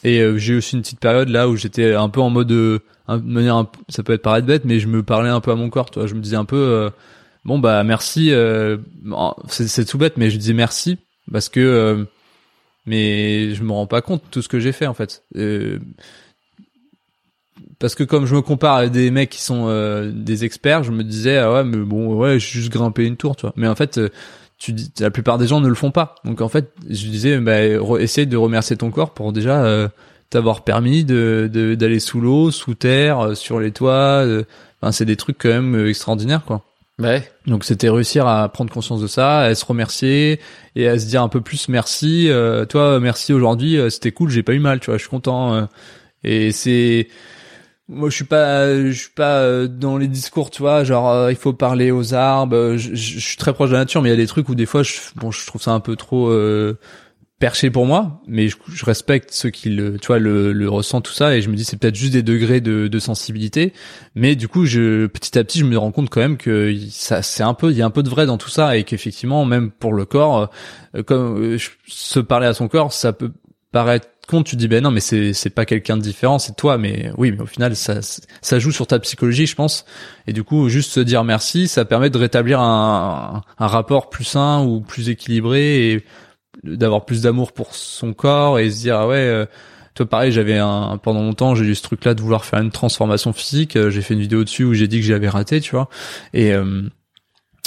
Et 0.03 0.21
euh, 0.21 0.37
j'ai 0.37 0.55
aussi 0.55 0.75
une 0.75 0.81
petite 0.81 0.99
période 0.99 1.29
là 1.29 1.49
où 1.49 1.57
j'étais 1.57 1.93
un 1.93 2.09
peu 2.09 2.21
en 2.21 2.29
mode 2.29 2.51
euh, 2.51 2.79
manière 3.17 3.65
ça 3.89 4.03
peut 4.03 4.13
être 4.13 4.21
paraître 4.21 4.47
bête 4.47 4.65
mais 4.65 4.79
je 4.79 4.87
me 4.87 5.03
parlais 5.03 5.29
un 5.29 5.41
peu 5.41 5.51
à 5.51 5.55
mon 5.55 5.69
corps, 5.69 5.89
tu 5.89 5.99
vois, 5.99 6.07
je 6.07 6.15
me 6.15 6.21
disais 6.21 6.35
un 6.35 6.45
peu 6.45 6.55
euh, 6.55 6.89
bon 7.45 7.59
bah 7.59 7.83
merci 7.83 8.31
euh, 8.31 8.77
c'est 9.47 9.85
tout 9.85 9.97
bête 9.97 10.17
mais 10.17 10.29
je 10.29 10.37
disais 10.37 10.53
merci 10.53 10.97
parce 11.31 11.49
que 11.49 11.59
euh, 11.59 12.05
mais 12.85 13.53
je 13.53 13.63
me 13.63 13.71
rends 13.71 13.87
pas 13.87 14.01
compte 14.01 14.23
de 14.23 14.29
tout 14.29 14.41
ce 14.41 14.49
que 14.49 14.59
j'ai 14.59 14.71
fait 14.71 14.87
en 14.87 14.93
fait. 14.93 15.23
Euh, 15.35 15.79
parce 17.79 17.95
que 17.95 18.03
comme 18.03 18.25
je 18.25 18.35
me 18.35 18.41
compare 18.41 18.75
à 18.75 18.87
des 18.87 19.09
mecs 19.11 19.29
qui 19.29 19.41
sont 19.41 19.65
euh, 19.67 20.11
des 20.13 20.43
experts, 20.45 20.83
je 20.83 20.91
me 20.91 21.03
disais 21.03 21.37
ah 21.37 21.51
ouais 21.53 21.63
mais 21.63 21.77
bon 21.77 22.15
ouais 22.15 22.39
j'ai 22.39 22.59
juste 22.59 22.71
grimpé 22.71 23.05
une 23.05 23.15
tour 23.17 23.35
tu 23.35 23.41
vois. 23.41 23.53
Mais 23.55 23.67
en 23.67 23.75
fait 23.75 23.97
euh, 23.97 24.09
tu 24.57 24.73
dis 24.73 24.91
la 24.99 25.11
plupart 25.11 25.37
des 25.37 25.47
gens 25.47 25.61
ne 25.61 25.67
le 25.67 25.75
font 25.75 25.91
pas. 25.91 26.15
Donc 26.25 26.41
en 26.41 26.49
fait 26.49 26.73
je 26.89 27.07
disais 27.07 27.37
bah 27.39 27.61
essaye 27.99 28.27
de 28.27 28.37
remercier 28.37 28.75
ton 28.75 28.91
corps 28.91 29.13
pour 29.13 29.31
déjà 29.33 29.63
euh, 29.63 29.87
t'avoir 30.29 30.63
permis 30.63 31.05
de 31.05 31.49
d'aller 31.77 31.99
sous 31.99 32.19
l'eau, 32.21 32.51
sous 32.51 32.75
terre, 32.75 33.19
euh, 33.19 33.35
sur 33.35 33.59
les 33.59 33.71
toits. 33.71 34.23
euh, 34.25 34.43
Enfin 34.81 34.91
c'est 34.93 35.05
des 35.05 35.17
trucs 35.17 35.37
quand 35.37 35.49
même 35.49 35.87
extraordinaires 35.87 36.43
quoi. 36.45 36.63
Ouais. 36.99 37.31
Donc 37.47 37.63
c'était 37.63 37.89
réussir 37.89 38.27
à 38.27 38.49
prendre 38.49 38.71
conscience 38.73 38.99
de 39.01 39.07
ça, 39.07 39.39
à 39.39 39.55
se 39.55 39.63
remercier 39.63 40.41
et 40.75 40.87
à 40.89 40.99
se 40.99 41.05
dire 41.05 41.21
un 41.23 41.29
peu 41.29 41.39
plus 41.39 41.69
merci. 41.69 42.27
Euh, 42.29 42.65
toi, 42.65 42.99
merci 42.99 43.31
aujourd'hui, 43.31 43.77
euh, 43.77 43.89
c'était 43.89 44.11
cool, 44.11 44.29
j'ai 44.29 44.43
pas 44.43 44.53
eu 44.53 44.59
mal, 44.59 44.81
tu 44.81 44.87
vois, 44.87 44.97
je 44.97 45.01
suis 45.03 45.09
content. 45.09 45.53
euh. 45.53 45.65
et 46.25 46.51
c'est 46.51 47.07
moi 47.89 48.09
je 48.09 48.15
suis 48.15 48.25
pas 48.25 48.67
je 48.75 48.91
suis 48.91 49.11
pas 49.11 49.37
euh, 49.39 49.67
dans 49.67 49.97
les 49.97 50.07
discours, 50.07 50.51
tu 50.51 50.61
vois, 50.61 50.83
genre 50.83 51.09
euh, 51.09 51.31
il 51.31 51.37
faut 51.37 51.53
parler 51.53 51.91
aux 51.91 52.13
arbres. 52.13 52.55
euh, 52.55 52.77
Je, 52.77 52.95
je- 52.95 53.19
je 53.19 53.27
suis 53.27 53.37
très 53.37 53.53
proche 53.53 53.69
de 53.69 53.75
la 53.75 53.79
nature, 53.81 54.01
mais 54.01 54.09
il 54.09 54.11
y 54.11 54.15
a 54.15 54.17
des 54.17 54.27
trucs 54.27 54.49
où 54.49 54.55
des 54.55 54.65
fois 54.67 54.83
je 54.83 54.93
bon 55.15 55.31
je 55.31 55.45
trouve 55.47 55.61
ça 55.61 55.71
un 55.71 55.79
peu 55.81 55.95
trop 55.95 56.29
euh, 56.29 56.77
perché 57.39 57.71
pour 57.71 57.85
moi, 57.85 58.21
mais 58.27 58.49
je, 58.49 58.57
je 58.67 58.85
respecte 58.85 59.31
ceux 59.31 59.49
qui 59.49 59.69
le, 59.69 59.97
tu 59.97 60.07
vois, 60.07 60.19
le, 60.19 60.51
le 60.51 60.69
ressentent 60.69 61.05
tout 61.05 61.13
ça, 61.13 61.35
et 61.35 61.41
je 61.41 61.49
me 61.49 61.55
dis 61.55 61.63
c'est 61.63 61.77
peut-être 61.77 61.95
juste 61.95 62.11
des 62.13 62.21
degrés 62.21 62.59
de, 62.59 62.87
de 62.87 62.99
sensibilité, 62.99 63.73
mais 64.13 64.35
du 64.35 64.49
coup, 64.49 64.65
je 64.65 65.07
petit 65.07 65.39
à 65.39 65.43
petit, 65.45 65.59
je 65.59 65.65
me 65.65 65.77
rends 65.77 65.91
compte 65.91 66.09
quand 66.09 66.19
même 66.19 66.37
que 66.37 66.75
ça, 66.89 67.21
c'est 67.21 67.43
un 67.43 67.53
peu, 67.53 67.71
il 67.71 67.77
y 67.77 67.81
a 67.81 67.85
un 67.85 67.91
peu 67.91 68.03
de 68.03 68.09
vrai 68.09 68.25
dans 68.25 68.37
tout 68.37 68.49
ça, 68.49 68.77
et 68.77 68.83
qu'effectivement, 68.83 69.45
même 69.45 69.71
pour 69.71 69.93
le 69.93 70.05
corps, 70.05 70.49
euh, 70.95 71.03
comme 71.03 71.41
euh, 71.41 71.57
se 71.87 72.19
parler 72.19 72.47
à 72.47 72.53
son 72.53 72.67
corps, 72.67 72.91
ça 72.91 73.13
peut 73.13 73.31
paraître 73.71 74.07
con, 74.27 74.43
tu 74.43 74.55
dis 74.57 74.67
ben 74.67 74.83
non, 74.83 74.91
mais 74.91 74.99
c'est 74.99 75.33
c'est 75.33 75.49
pas 75.49 75.65
quelqu'un 75.65 75.97
de 75.97 76.01
différent, 76.01 76.39
c'est 76.39 76.55
toi, 76.55 76.77
mais 76.77 77.11
oui, 77.17 77.31
mais 77.31 77.41
au 77.41 77.45
final, 77.45 77.75
ça 77.75 78.01
ça 78.01 78.59
joue 78.59 78.71
sur 78.71 78.85
ta 78.85 78.99
psychologie, 78.99 79.47
je 79.47 79.55
pense, 79.55 79.85
et 80.27 80.33
du 80.33 80.43
coup, 80.43 80.67
juste 80.67 80.91
se 80.91 80.99
dire 80.99 81.23
merci, 81.23 81.69
ça 81.69 81.85
permet 81.85 82.09
de 82.09 82.17
rétablir 82.17 82.59
un, 82.59 83.43
un 83.57 83.67
rapport 83.67 84.09
plus 84.09 84.25
sain 84.25 84.61
ou 84.61 84.81
plus 84.81 85.09
équilibré 85.09 85.93
et 85.93 86.05
d'avoir 86.63 87.05
plus 87.05 87.21
d'amour 87.21 87.51
pour 87.51 87.75
son 87.75 88.13
corps 88.13 88.59
et 88.59 88.69
se 88.69 88.79
dire 88.81 88.97
ah 88.97 89.07
ouais 89.07 89.15
euh, 89.15 89.45
toi 89.93 90.05
pareil 90.05 90.31
j'avais 90.31 90.57
un 90.57 90.97
pendant 90.97 91.21
longtemps 91.21 91.55
j'ai 91.55 91.65
eu 91.65 91.75
ce 91.75 91.81
truc 91.81 92.05
là 92.05 92.13
de 92.13 92.21
vouloir 92.21 92.45
faire 92.45 92.59
une 92.59 92.71
transformation 92.71 93.33
physique 93.33 93.75
euh, 93.75 93.89
j'ai 93.89 94.01
fait 94.01 94.13
une 94.13 94.19
vidéo 94.21 94.43
dessus 94.43 94.63
où 94.63 94.73
j'ai 94.73 94.87
dit 94.87 94.99
que 94.99 95.05
j'avais 95.05 95.29
raté 95.29 95.61
tu 95.61 95.71
vois. 95.71 95.89
Et 96.33 96.53
euh, 96.53 96.83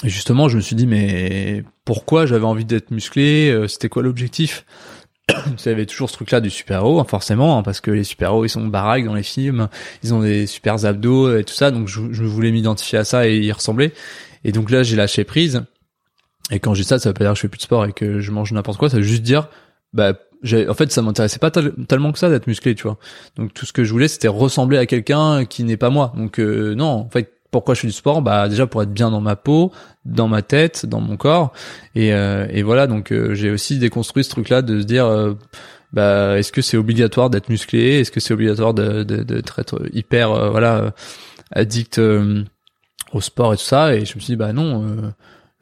justement 0.05 0.49
je 0.49 0.57
me 0.57 0.63
suis 0.63 0.77
dit 0.77 0.87
mais 0.87 1.65
pourquoi 1.85 2.27
j'avais 2.27 2.45
envie 2.45 2.65
d'être 2.65 2.91
musclé 2.91 3.51
euh, 3.51 3.69
c'était 3.69 3.89
quoi 3.89 4.03
l'objectif? 4.03 4.65
Il 5.31 5.67
y 5.67 5.69
avait 5.69 5.87
toujours 5.87 6.11
ce 6.11 6.15
truc 6.15 6.31
là 6.31 6.41
du 6.41 6.51
super 6.51 6.79
héros 6.79 7.01
hein, 7.01 7.07
forcément 7.09 7.59
hein, 7.59 7.63
parce 7.63 7.81
que 7.81 7.91
les 7.91 8.05
super 8.05 8.31
héros 8.31 8.45
ils 8.45 8.51
sont 8.51 8.67
baraques 8.67 9.05
dans 9.05 9.15
les 9.15 9.23
films 9.23 9.69
ils 10.03 10.13
ont 10.13 10.21
des 10.21 10.47
super 10.47 10.85
abdos 10.85 11.39
et 11.39 11.45
tout 11.45 11.55
ça 11.55 11.71
donc 11.71 11.89
je, 11.89 12.01
je 12.13 12.25
voulais 12.25 12.51
m'identifier 12.51 12.99
à 12.99 13.05
ça 13.05 13.27
et 13.29 13.39
y 13.39 13.53
ressembler. 13.53 13.93
Et 14.45 14.53
donc 14.53 14.71
là 14.71 14.83
j'ai 14.83 14.97
lâché 14.97 15.25
prise 15.25 15.65
et 16.53 16.61
quand 16.61 16.75
j'ai 16.75 16.85
ça, 16.85 16.99
ça 16.99 17.09
veut 17.09 17.15
pas 17.15 17.25
dire 17.25 17.33
que 17.33 17.37
je 17.37 17.41
fais 17.43 17.49
plus 17.49 17.59
de 17.59 17.63
sport 17.63 17.85
et 17.87 17.93
que 17.93 18.21
je 18.21 18.31
mange 18.31 18.53
n'importe 18.53 18.79
quoi, 18.79 18.89
ça 18.89 18.99
veut 18.99 19.03
juste 19.03 19.23
dire, 19.23 19.49
bah, 19.93 20.13
en 20.69 20.75
fait, 20.75 20.91
ça 20.93 21.03
m'intéressait 21.03 21.39
pas 21.39 21.51
tel- 21.51 21.73
tellement 21.89 22.13
que 22.13 22.19
ça 22.19 22.29
d'être 22.29 22.47
musclé, 22.47 22.75
tu 22.75 22.83
vois. 22.83 22.99
Donc 23.37 23.55
tout 23.55 23.65
ce 23.65 23.73
que 23.73 23.85
je 23.85 23.93
voulais, 23.93 24.09
c'était 24.09 24.29
ressembler 24.29 24.77
à 24.79 24.87
quelqu'un 24.87 25.45
qui 25.45 25.65
n'est 25.65 25.77
pas 25.77 25.91
moi. 25.91 26.13
Donc 26.17 26.39
euh, 26.39 26.75
non, 26.75 26.87
en 26.87 27.09
fait, 27.11 27.33
pourquoi 27.51 27.75
je 27.75 27.81
fais 27.81 27.87
du 27.87 27.93
sport? 27.93 28.23
Bah 28.23 28.49
déjà 28.49 28.67
pour 28.67 28.83
être 28.83 28.93
bien 28.93 29.11
dans 29.11 29.21
ma 29.21 29.37
peau, 29.37 29.73
dans 30.05 30.27
ma 30.27 30.43
tête, 30.43 30.87
dans 30.87 31.01
mon 31.01 31.17
corps, 31.17 31.53
et, 31.95 32.13
euh, 32.13 32.47
et 32.51 32.63
voilà. 32.63 32.87
Donc 32.87 33.13
euh, 33.13 33.35
j'ai 33.35 33.51
aussi 33.51 33.79
déconstruit 33.79 34.25
ce 34.25 34.31
truc-là 34.31 34.63
de 34.63 34.81
se 34.81 34.85
dire. 34.87 35.07
euh, 35.07 35.35
bah, 35.93 36.39
est-ce 36.39 36.51
que 36.53 36.63
c'est 36.63 36.79
obligatoire 36.79 37.29
d'être 37.29 37.51
musclé? 37.51 38.01
Est-ce 38.01 38.11
que 38.11 38.19
c'est 38.19 38.33
obligatoire 38.33 38.73
de, 38.73 39.03
de, 39.05 39.23
d'être 39.23 39.59
être 39.59 39.83
hyper 39.93 40.33
euh, 40.33 40.51
voilà 40.51 40.77
euh, 40.79 40.91
addict 41.53 41.99
euh, 41.99 42.43
au 43.13 43.21
sport 43.21 43.53
et 43.53 43.59
tout 43.59 43.63
ça? 43.63 43.95
Et 43.95 44.07
je 44.07 44.15
me 44.17 44.21
suis 44.21 44.33
dit 44.33 44.37
bah 44.37 44.53
non. 44.53 45.13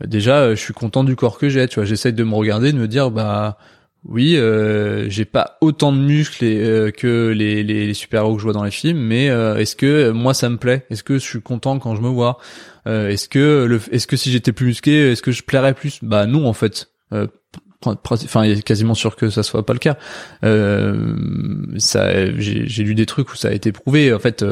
Déjà 0.07 0.39
euh, 0.41 0.51
je 0.57 0.61
suis 0.61 0.75
content 0.75 1.05
du 1.05 1.17
corps 1.17 1.39
que 1.39 1.49
j'ai 1.49 1.67
tu 1.69 1.77
vois. 1.77 1.85
J'essaye 1.85 2.13
de 2.13 2.25
me 2.25 2.35
regarder 2.35 2.73
de 2.73 2.79
me 2.79 2.89
dire 2.89 3.11
bah 3.11 3.59
oui 4.05 4.37
euh, 4.37 5.11
j'ai 5.11 5.27
pas 5.27 5.59
autant 5.61 5.93
de 5.93 5.99
muscles 5.99 6.45
euh, 6.45 6.91
que 6.91 7.29
les, 7.37 7.63
les, 7.63 7.87
les 7.87 7.95
super 7.95 8.23
héros 8.23 8.35
que 8.35 8.41
je 8.41 8.45
vois 8.45 8.55
dans 8.55 8.65
les 8.65 8.71
films 8.71 8.99
mais 8.99 9.29
euh, 9.29 9.57
est-ce 9.59 9.77
que 9.77 9.87
euh, 9.87 10.13
moi 10.13 10.33
ça 10.33 10.49
me 10.49 10.57
plaît? 10.57 10.87
Est-ce 10.89 11.03
que 11.03 11.15
je 11.15 11.25
suis 11.25 11.43
content 11.43 11.79
quand 11.79 11.97
je 11.97 12.01
me 12.01 12.09
vois? 12.09 12.39
Est-ce 12.87 13.29
que 13.29 13.67
le 13.69 13.79
est-ce 13.93 14.07
que 14.07 14.17
si 14.17 14.33
j'étais 14.33 14.53
plus 14.53 14.67
musclé 14.67 15.13
est-ce 15.13 15.21
que 15.23 15.33
je 15.33 15.43
plairais 15.43 15.75
plus? 15.75 15.99
Bah 16.03 16.27
non 16.27 16.47
en 16.47 16.55
fait. 16.55 16.89
Enfin 17.85 18.45
il 18.45 18.59
est 18.59 18.63
quasiment 18.63 18.95
sûr 18.95 19.17
que 19.17 19.31
ça 19.31 19.43
soit 19.43 19.65
pas 19.65 19.73
le 19.75 19.79
cas. 19.79 19.97
Euh, 20.45 21.15
ça 21.77 22.31
j'ai 22.39 22.83
lu 22.85 22.95
des 22.95 23.07
trucs 23.07 23.33
où 23.33 23.37
ça 23.37 23.49
a 23.49 23.53
été 23.53 23.71
prouvé. 23.71 24.13
En 24.15 24.19
fait 24.19 24.45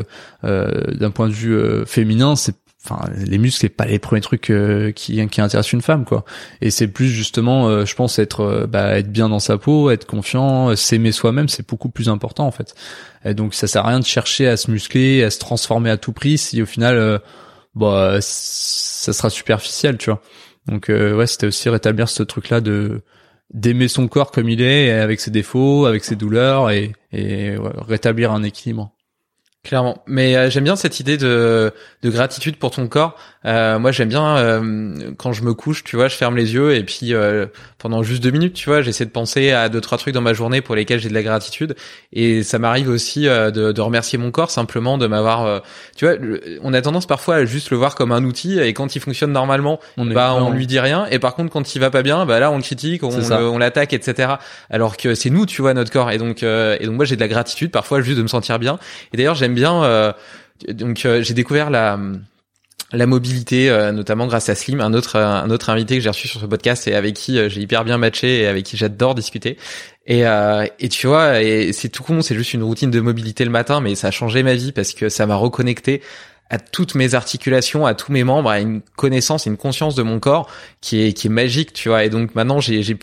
euh, 0.45 0.73
d'un 0.95 1.11
point 1.11 1.29
de 1.29 1.33
vue 1.33 1.59
féminin 1.87 2.37
c'est 2.37 2.55
enfin 2.89 3.11
les 3.17 3.39
muscles 3.39 3.61
c'est 3.61 3.69
pas 3.69 3.85
les 3.87 3.99
premiers 3.99 4.21
trucs 4.21 4.51
euh, 4.51 4.93
qui 4.93 5.27
qui 5.29 5.41
intéressent 5.41 5.73
une 5.73 5.83
femme 5.83 6.05
quoi. 6.05 6.25
Et 6.61 6.71
c'est 6.71 6.89
plus 6.89 7.09
justement 7.09 7.69
euh, 7.69 7.85
je 7.85 7.95
pense 7.95 8.19
être 8.19 8.41
euh, 8.41 8.67
bah, 8.67 8.99
être 8.99 9.11
bien 9.11 9.29
dans 9.29 9.41
sa 9.41 9.59
peau 9.59 9.91
être 9.91 10.07
confiant 10.07 10.71
euh, 10.71 10.77
s'aimer 10.77 11.13
soi-même 11.13 11.49
c'est 11.49 11.69
beaucoup 11.69 11.89
plus 11.89 12.09
important 12.09 12.47
en 12.47 12.51
fait. 12.51 12.75
Et 13.25 13.35
donc 13.35 13.55
ça 13.55 13.67
sert 13.67 13.85
à 13.85 13.89
rien 13.89 14.01
de 14.01 14.05
chercher 14.05 14.49
à 14.49 14.57
se 14.57 14.71
muscler 14.71 15.23
à 15.25 15.31
se 15.31 15.39
transformer 15.39 15.91
à 15.91 15.97
tout 15.97 16.13
prix 16.13 16.39
si 16.39 16.63
au 16.63 16.67
final 16.67 16.97
euh, 16.97 17.19
bah 17.75 18.19
ça 18.21 19.13
sera 19.13 19.31
superficiel 19.31 19.99
tu 19.99 20.11
vois. 20.11 20.23
Donc 20.67 20.89
ouais 20.89 21.27
c'était 21.27 21.47
aussi 21.47 21.69
rétablir 21.69 22.09
ce 22.09 22.23
truc 22.23 22.51
là 22.51 22.61
de 22.61 23.03
d'aimer 23.55 23.89
son 23.89 24.09
corps 24.09 24.31
comme 24.31 24.49
il 24.49 24.61
est 24.61 24.91
avec 24.91 25.21
ses 25.21 25.31
défauts 25.31 25.87
avec 25.87 26.05
ses 26.05 26.17
douleurs 26.17 26.71
et 26.71 26.93
et 27.13 27.57
ouais, 27.57 27.71
rétablir 27.87 28.33
un 28.33 28.43
équilibre 28.43 28.93
Clairement. 29.69 30.03
Mais 30.07 30.35
euh, 30.35 30.49
j'aime 30.49 30.65
bien 30.65 30.77
cette 30.77 30.99
idée 30.99 31.19
de, 31.19 31.75
de 32.03 32.09
gratitude 32.11 32.57
pour 32.57 32.71
ton 32.71 32.89
corps. 32.89 33.17
Euh, 33.45 33.79
moi, 33.79 33.93
j'aime 33.93 34.09
bien 34.09 34.39
euh, 34.39 35.13
quand 35.19 35.35
je 35.35 35.43
me 35.43 35.53
couche, 35.53 35.85
tu 35.85 35.95
vois, 35.97 36.09
je 36.09 36.17
ferme 36.17 36.39
les 36.39 36.55
yeux 36.55 36.75
et 36.75 36.83
puis 36.85 37.13
euh, 37.13 37.45
pendant 37.77 38.03
juste 38.03 38.23
deux 38.23 38.31
minutes, 38.31 38.55
tu 38.55 38.71
vois, 38.71 38.81
j'essaie 38.81 39.05
de 39.05 39.11
penser 39.11 39.53
à 39.53 39.69
deux 39.69 39.83
trois 39.83 39.99
trucs 39.99 40.15
dans 40.15 40.23
ma 40.23 40.33
journée 40.33 40.63
pour 40.63 40.75
lesquels 40.75 41.01
j'ai 41.01 41.11
de 41.11 41.15
la 41.15 41.23
gratitude. 41.23 41.77
Et 42.15 42.43
ça 42.43 42.59
m'arrive 42.59 42.89
aussi 42.89 43.29
euh, 43.29 43.51
de, 43.51 43.71
de 43.71 43.81
remercier 43.83 44.19
mon 44.19 44.31
corps 44.31 44.51
simplement 44.51 44.97
de 44.97 45.07
m'avoir. 45.07 45.45
euh, 45.45 45.59
tu 45.97 46.07
vois, 46.07 46.15
on 46.63 46.73
a 46.73 46.81
tendance 46.81 47.05
parfois 47.07 47.35
à 47.37 47.45
juste 47.45 47.71
le 47.71 47.77
voir 47.77 47.95
comme 47.95 48.11
un 48.11 48.25
outil 48.25 48.59
et 48.59 48.73
quand 48.73 48.97
il 48.97 49.01
fonctionne 49.01 49.33
normalement, 49.33 49.81
on 49.99 50.07
bah 50.07 50.35
on 50.35 50.51
lui 50.51 50.67
dit 50.67 50.81
rien. 50.81 51.05
Et 51.11 51.19
par 51.19 51.35
contre, 51.35 51.53
quand 51.53 51.75
il 51.75 51.79
va 51.79 51.91
pas 51.91 52.03
bien, 52.03 52.25
bah 52.25 52.41
là 52.41 52.51
on 52.51 52.57
le 52.57 52.63
critique, 52.63 53.05
on 53.05 53.11
on 53.33 53.59
l'attaque, 53.59 53.93
etc. 53.93 54.33
Alors 54.71 54.97
que 54.97 55.15
c'est 55.15 55.29
nous, 55.29 55.45
tu 55.45 55.61
vois, 55.61 55.75
notre 55.75 55.93
corps. 55.93 56.11
Et 56.11 56.17
donc, 56.17 56.43
euh, 56.43 56.79
et 56.81 56.87
donc 56.87 56.95
moi 56.97 57.05
j'ai 57.05 57.17
de 57.17 57.21
la 57.21 57.29
gratitude 57.29 57.71
parfois 57.71 58.01
juste 58.01 58.17
de 58.17 58.23
me 58.23 58.29
sentir 58.29 58.59
bien. 58.59 58.79
Et 59.13 59.19
d'ailleurs, 59.19 59.35
j'aime 59.35 59.58
euh, 59.65 60.13
donc, 60.69 61.05
euh, 61.05 61.23
j'ai 61.23 61.35
découvert 61.35 61.71
la 61.71 63.07
mobilité, 63.07 63.71
euh, 63.71 63.93
notamment 63.93 64.27
grâce 64.27 64.49
à 64.49 64.55
Slim, 64.55 64.81
un 64.81 64.95
autre 64.95 65.71
invité 65.71 65.97
que 65.97 66.01
j'ai 66.03 66.09
reçu 66.09 66.29
sur 66.29 66.41
ce 66.41 66.47
podcast 66.47 66.89
et 66.89 66.95
avec 66.95 67.15
qui 67.15 67.39
j'ai 67.49 67.61
hyper 67.61 67.85
bien 67.85 67.99
matché 67.99 68.41
et 68.41 68.47
avec 68.47 68.65
qui 68.65 68.77
j'adore 68.77 69.15
discuter. 69.15 69.57
Et 70.07 70.25
tu 70.91 71.07
vois, 71.07 71.35
c'est 71.73 71.91
tout 71.91 72.03
con, 72.03 72.23
c'est 72.23 72.35
juste 72.35 72.55
une 72.55 72.63
routine 72.63 72.91
de 72.91 73.01
mobilité 73.01 73.45
le 73.45 73.51
matin, 73.51 73.81
mais 73.81 73.95
ça 73.95 74.09
a 74.09 74.11
changé 74.11 74.43
ma 74.43 74.55
vie 74.55 74.73
parce 74.73 74.95
que 74.95 75.09
ça 75.09 75.27
m'a 75.27 75.37
reconnecté 75.37 76.03
à 76.51 76.59
toutes 76.59 76.95
mes 76.95 77.15
articulations, 77.15 77.85
à 77.85 77.93
tous 77.93 78.11
mes 78.11 78.25
membres, 78.25 78.49
à 78.49 78.61
une 78.61 78.81
connaissance 78.97 79.45
une 79.45 79.59
conscience 79.59 79.95
de 79.95 80.03
mon 80.03 80.19
corps 80.19 80.51
qui 80.81 81.05
est 81.05 81.25
magique, 81.27 81.75
tu 81.75 81.91
vois. 81.91 82.05
Et 82.05 82.09
donc 82.09 82.35
maintenant, 82.35 82.59
j'ai 82.61 82.97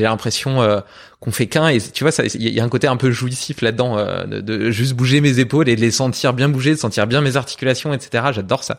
l'impression 0.00 0.82
qu'on 1.20 1.32
fait 1.32 1.46
qu'un 1.46 1.68
et 1.68 1.80
tu 1.80 2.04
vois, 2.04 2.12
ça 2.12 2.24
il 2.26 2.48
y 2.48 2.60
a 2.60 2.64
un 2.64 2.68
côté 2.68 2.86
un 2.86 2.96
peu 2.96 3.10
jouissif 3.10 3.60
là-dedans 3.60 3.98
euh, 3.98 4.24
de, 4.24 4.40
de 4.40 4.70
juste 4.70 4.94
bouger 4.94 5.20
mes 5.20 5.40
épaules 5.40 5.68
et 5.68 5.74
de 5.74 5.80
les 5.80 5.90
sentir 5.90 6.32
bien 6.32 6.48
bouger, 6.48 6.70
de 6.70 6.78
sentir 6.78 7.08
bien 7.08 7.20
mes 7.20 7.36
articulations, 7.36 7.92
etc. 7.92 8.26
J'adore 8.32 8.62
ça. 8.62 8.78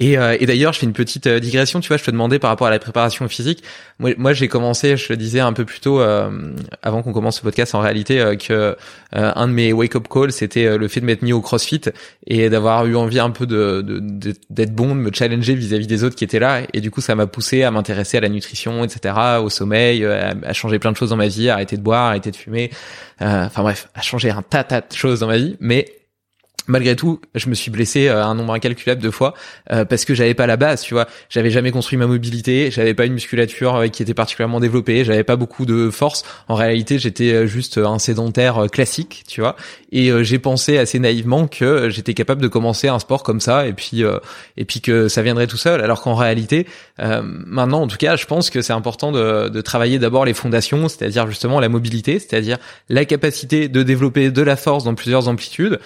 Et, 0.00 0.18
euh, 0.18 0.36
et 0.40 0.46
d'ailleurs, 0.46 0.72
je 0.72 0.80
fais 0.80 0.86
une 0.86 0.92
petite 0.92 1.28
euh, 1.28 1.38
digression. 1.38 1.78
Tu 1.78 1.86
vois, 1.86 1.96
je 1.96 2.02
te 2.02 2.10
demandais 2.10 2.40
par 2.40 2.50
rapport 2.50 2.66
à 2.66 2.70
la 2.70 2.80
préparation 2.80 3.28
physique. 3.28 3.62
Moi, 4.00 4.32
j'ai 4.32 4.48
commencé, 4.48 4.96
je 4.96 5.06
le 5.08 5.16
disais 5.16 5.38
un 5.38 5.52
peu 5.52 5.64
plus 5.64 5.78
tôt, 5.78 6.00
euh, 6.00 6.52
avant 6.82 7.02
qu'on 7.02 7.12
commence 7.12 7.36
ce 7.36 7.42
podcast, 7.42 7.76
en 7.76 7.80
réalité, 7.80 8.36
que 8.44 8.76
un 9.12 9.46
de 9.46 9.52
mes 9.52 9.72
wake-up 9.72 10.08
calls, 10.12 10.32
c'était 10.32 10.76
le 10.76 10.88
fait 10.88 11.00
de 11.00 11.06
m'être 11.06 11.22
mis 11.22 11.32
au 11.32 11.40
CrossFit 11.40 11.82
et 12.26 12.50
d'avoir 12.50 12.86
eu 12.86 12.96
envie 12.96 13.20
un 13.20 13.30
peu 13.30 13.46
de 13.46 13.84
d'être 14.50 14.74
bon, 14.74 14.96
de 14.96 15.00
me 15.00 15.12
challenger 15.12 15.54
vis-à-vis 15.54 15.86
des 15.86 16.02
autres 16.02 16.16
qui 16.16 16.24
étaient 16.24 16.40
là. 16.40 16.62
Et 16.72 16.80
du 16.80 16.90
coup, 16.90 17.00
ça 17.00 17.14
m'a 17.14 17.28
poussé 17.28 17.62
à 17.62 17.70
m'intéresser 17.70 18.16
à 18.16 18.20
la 18.20 18.28
nutrition, 18.28 18.82
etc., 18.82 19.14
au 19.40 19.48
sommeil, 19.48 20.04
à, 20.04 20.52
changer 20.52 20.80
plein 20.80 20.90
de 20.90 20.96
choses 20.96 21.10
dans 21.10 21.16
ma 21.16 21.28
vie, 21.28 21.48
arrêter 21.64 21.76
de 21.76 21.82
boire, 21.82 22.06
arrêter 22.06 22.30
de 22.30 22.36
fumer. 22.36 22.70
Enfin 23.20 23.62
bref, 23.62 23.88
à 23.94 24.02
changer 24.02 24.30
un 24.30 24.42
tas 24.42 24.64
tas 24.64 24.80
de 24.80 24.94
choses 24.94 25.20
dans 25.20 25.28
ma 25.28 25.36
vie. 25.36 25.56
Mais 25.60 25.86
malgré 26.66 26.96
tout, 26.96 27.20
je 27.34 27.48
me 27.48 27.54
suis 27.54 27.70
blessé 27.70 28.08
euh, 28.08 28.24
un 28.24 28.34
nombre 28.34 28.54
incalculable 28.54 29.02
de 29.02 29.10
fois 29.10 29.34
euh, 29.72 29.84
parce 29.84 30.04
que 30.04 30.14
j'avais 30.14 30.34
pas 30.34 30.46
la 30.46 30.56
base, 30.56 30.82
tu 30.82 30.94
vois. 30.94 31.06
J'avais 31.28 31.50
jamais 31.50 31.70
construit 31.70 31.98
ma 31.98 32.06
mobilité, 32.06 32.70
j'avais 32.70 32.94
pas 32.94 33.06
une 33.06 33.12
musculature 33.12 33.76
euh, 33.76 33.88
qui 33.88 34.02
était 34.02 34.14
particulièrement 34.14 34.60
développée, 34.60 35.04
j'avais 35.04 35.24
pas 35.24 35.36
beaucoup 35.36 35.66
de 35.66 35.90
force. 35.90 36.24
En 36.48 36.54
réalité, 36.54 36.98
j'étais 36.98 37.46
juste 37.46 37.78
un 37.78 37.98
sédentaire 37.98 38.66
classique, 38.70 39.24
tu 39.28 39.40
vois. 39.40 39.56
Et 39.92 40.10
j'ai 40.24 40.38
pensé 40.38 40.78
assez 40.78 40.98
naïvement 40.98 41.46
que 41.46 41.88
j'étais 41.88 42.14
capable 42.14 42.42
de 42.42 42.48
commencer 42.48 42.88
un 42.88 42.98
sport 42.98 43.22
comme 43.22 43.40
ça 43.40 43.66
et 43.66 43.72
puis 43.72 44.02
et 44.56 44.64
puis 44.64 44.80
que 44.80 45.08
ça 45.08 45.22
viendrait 45.22 45.46
tout 45.46 45.56
seul. 45.56 45.80
Alors 45.80 46.02
qu'en 46.02 46.14
réalité, 46.14 46.66
maintenant, 46.98 47.82
en 47.82 47.86
tout 47.86 47.96
cas, 47.96 48.16
je 48.16 48.26
pense 48.26 48.50
que 48.50 48.62
c'est 48.62 48.72
important 48.72 49.10
de, 49.12 49.48
de 49.48 49.60
travailler 49.60 49.98
d'abord 49.98 50.24
les 50.24 50.34
fondations, 50.34 50.88
c'est-à-dire 50.88 51.26
justement 51.26 51.60
la 51.60 51.68
mobilité, 51.68 52.18
c'est-à-dire 52.18 52.58
la 52.88 53.04
capacité 53.04 53.68
de 53.68 53.82
développer 53.82 54.30
de 54.30 54.42
la 54.42 54.56
force 54.56 54.84
dans 54.84 54.94
plusieurs 54.94 55.28
amplitudes 55.28 55.80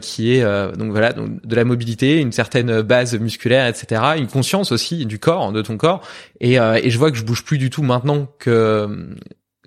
qui 0.00 0.34
est 0.34 0.42
euh, 0.42 0.72
donc 0.72 0.90
voilà 0.90 1.12
donc 1.12 1.44
de 1.44 1.56
la 1.56 1.64
mobilité, 1.64 2.20
une 2.20 2.32
certaine 2.32 2.82
base 2.82 3.18
musculaire, 3.18 3.66
etc. 3.66 4.02
Une 4.16 4.26
conscience 4.26 4.72
aussi 4.72 5.06
du 5.06 5.18
corps, 5.18 5.52
de 5.52 5.62
ton 5.62 5.76
corps. 5.76 6.02
Et, 6.40 6.58
euh, 6.58 6.78
et 6.82 6.90
je 6.90 6.98
vois 6.98 7.10
que 7.10 7.16
je 7.16 7.24
bouge 7.24 7.44
plus 7.44 7.58
du 7.58 7.70
tout 7.70 7.82
maintenant 7.82 8.28
que 8.38 9.16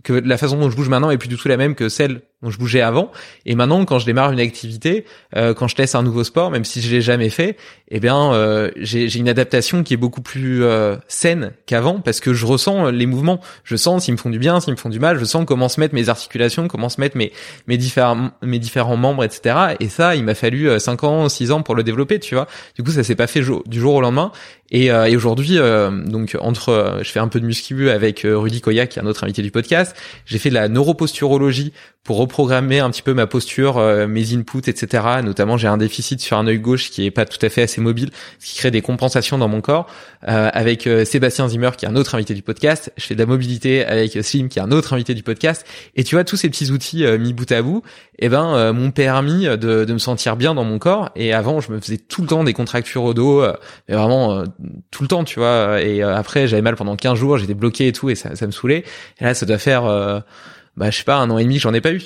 que 0.03 0.13
la 0.13 0.37
façon 0.37 0.57
dont 0.57 0.69
je 0.69 0.75
bouge 0.75 0.89
maintenant 0.89 1.09
est 1.09 1.17
plus 1.17 1.29
du 1.29 1.35
tout 1.35 1.47
la 1.47 1.57
même 1.57 1.73
que 1.73 1.89
celle 1.89 2.21
dont 2.45 2.51
je 2.51 2.59
bougeais 2.59 2.81
avant. 2.81 3.11
Et 3.45 3.55
maintenant, 3.55 3.83
quand 3.85 3.99
je 3.99 4.05
démarre 4.05 4.31
une 4.31 4.39
activité, 4.39 5.05
euh, 5.35 5.53
quand 5.53 5.67
je 5.67 5.75
teste 5.75 5.95
un 5.95 6.03
nouveau 6.03 6.23
sport, 6.23 6.51
même 6.51 6.63
si 6.63 6.79
je 6.79 6.91
l'ai 6.91 7.01
jamais 7.01 7.29
fait, 7.29 7.57
eh 7.89 7.99
bien, 7.99 8.33
euh, 8.33 8.71
j'ai 8.77 9.13
une 9.17 9.27
adaptation 9.27 9.83
qui 9.83 9.93
est 9.93 9.97
beaucoup 9.97 10.21
plus 10.21 10.63
euh, 10.63 10.95
saine 11.07 11.53
qu'avant 11.65 11.99
parce 11.99 12.19
que 12.19 12.33
je 12.33 12.45
ressens 12.45 12.91
les 12.91 13.07
mouvements. 13.07 13.41
Je 13.63 13.75
sens 13.75 14.05
s'ils 14.05 14.13
me 14.13 14.19
font 14.19 14.29
du 14.29 14.39
bien, 14.39 14.59
s'ils 14.59 14.73
me 14.73 14.77
font 14.77 14.89
du 14.89 14.99
mal. 14.99 15.17
Je 15.19 15.25
sens 15.25 15.43
comment 15.45 15.69
se 15.69 15.79
mettre 15.79 15.95
mes 15.95 16.07
articulations, 16.07 16.67
comment 16.67 16.89
se 16.89 17.01
mettre 17.01 17.17
mes 17.17 17.31
mes 17.67 17.77
différents 17.77 18.31
mes 18.43 18.59
différents 18.59 18.97
membres, 18.97 19.23
etc. 19.23 19.75
Et 19.79 19.89
ça, 19.89 20.15
il 20.15 20.23
m'a 20.23 20.35
fallu 20.35 20.79
5 20.79 21.03
ans, 21.03 21.29
6 21.29 21.51
ans 21.51 21.61
pour 21.63 21.75
le 21.75 21.83
développer, 21.83 22.19
tu 22.19 22.35
vois. 22.35 22.47
Du 22.75 22.83
coup, 22.83 22.91
ça 22.91 23.03
s'est 23.03 23.15
pas 23.15 23.27
fait 23.27 23.41
du 23.65 23.79
jour 23.79 23.95
au 23.95 24.01
lendemain. 24.01 24.31
Et, 24.71 24.85
et 24.85 25.15
aujourd'hui, 25.15 25.57
donc 26.05 26.37
entre, 26.39 26.99
je 27.01 27.09
fais 27.09 27.19
un 27.19 27.27
peu 27.27 27.39
de 27.39 27.45
muscu 27.45 27.89
avec 27.89 28.25
Rudy 28.25 28.61
Koya, 28.61 28.87
qui 28.87 28.99
est 28.99 29.01
un 29.01 29.05
autre 29.05 29.23
invité 29.23 29.41
du 29.41 29.51
podcast. 29.51 29.95
J'ai 30.25 30.37
fait 30.37 30.49
de 30.49 30.55
la 30.55 30.67
neuroposturologie 30.67 31.73
pour 32.05 32.17
reprogrammer 32.17 32.79
un 32.79 32.91
petit 32.91 33.01
peu 33.01 33.15
ma 33.15 33.25
posture, 33.25 33.79
euh, 33.79 34.05
mes 34.07 34.35
inputs, 34.35 34.69
etc. 34.69 35.03
Notamment, 35.23 35.57
j'ai 35.57 35.67
un 35.67 35.77
déficit 35.77 36.21
sur 36.21 36.37
un 36.37 36.45
œil 36.45 36.59
gauche 36.59 36.91
qui 36.91 37.03
est 37.03 37.11
pas 37.11 37.25
tout 37.25 37.43
à 37.43 37.49
fait 37.49 37.63
assez 37.63 37.81
mobile, 37.81 38.11
ce 38.39 38.45
qui 38.45 38.57
crée 38.59 38.69
des 38.69 38.83
compensations 38.83 39.39
dans 39.39 39.47
mon 39.47 39.59
corps. 39.59 39.87
Euh, 40.27 40.49
avec 40.53 40.85
euh, 40.85 41.03
Sébastien 41.03 41.49
Zimmer, 41.49 41.71
qui 41.75 41.85
est 41.85 41.87
un 41.89 41.95
autre 41.95 42.13
invité 42.13 42.35
du 42.35 42.43
podcast, 42.43 42.93
je 42.95 43.05
fais 43.05 43.15
de 43.15 43.19
la 43.19 43.25
mobilité 43.25 43.83
avec 43.83 44.23
Slim, 44.23 44.49
qui 44.49 44.59
est 44.59 44.61
un 44.61 44.71
autre 44.71 44.93
invité 44.93 45.15
du 45.15 45.23
podcast. 45.23 45.65
Et 45.95 46.03
tu 46.03 46.13
vois, 46.13 46.23
tous 46.23 46.37
ces 46.37 46.47
petits 46.47 46.69
outils 46.69 47.05
mis 47.17 47.33
bout 47.33 47.51
à 47.51 47.63
bout, 47.63 47.81
eh 48.19 48.29
ben, 48.29 48.71
m'ont 48.71 48.91
permis 48.91 49.45
de, 49.45 49.57
de, 49.57 49.93
me 49.93 49.97
sentir 49.97 50.37
bien 50.37 50.53
dans 50.53 50.63
mon 50.63 50.77
corps. 50.77 51.09
Et 51.15 51.33
avant, 51.33 51.59
je 51.59 51.71
me 51.71 51.79
faisais 51.79 51.97
tout 51.97 52.21
le 52.21 52.27
temps 52.27 52.43
des 52.43 52.53
contractures 52.53 53.03
au 53.03 53.15
dos, 53.15 53.43
vraiment 53.89 54.43
tout 54.91 55.01
le 55.01 55.07
temps, 55.07 55.23
tu 55.23 55.39
vois. 55.39 55.81
Et 55.81 56.03
après, 56.03 56.47
j'avais 56.47 56.61
mal 56.61 56.75
pendant 56.75 56.95
15 56.95 57.17
jours, 57.17 57.37
j'étais 57.39 57.55
bloqué 57.55 57.87
et 57.87 57.93
tout, 57.93 58.11
et 58.11 58.15
ça, 58.15 58.35
ça 58.35 58.45
me 58.45 58.51
saoulait. 58.51 58.83
Et 59.19 59.23
là, 59.23 59.33
ça 59.33 59.47
doit 59.47 59.57
faire 59.57 60.23
bah 60.77 60.91
je 60.91 60.97
sais 60.97 61.03
pas 61.03 61.17
un 61.17 61.29
an 61.29 61.37
et 61.37 61.43
demi 61.43 61.59
j'en 61.59 61.73
ai 61.73 61.81
pas 61.81 61.93
eu. 61.93 62.01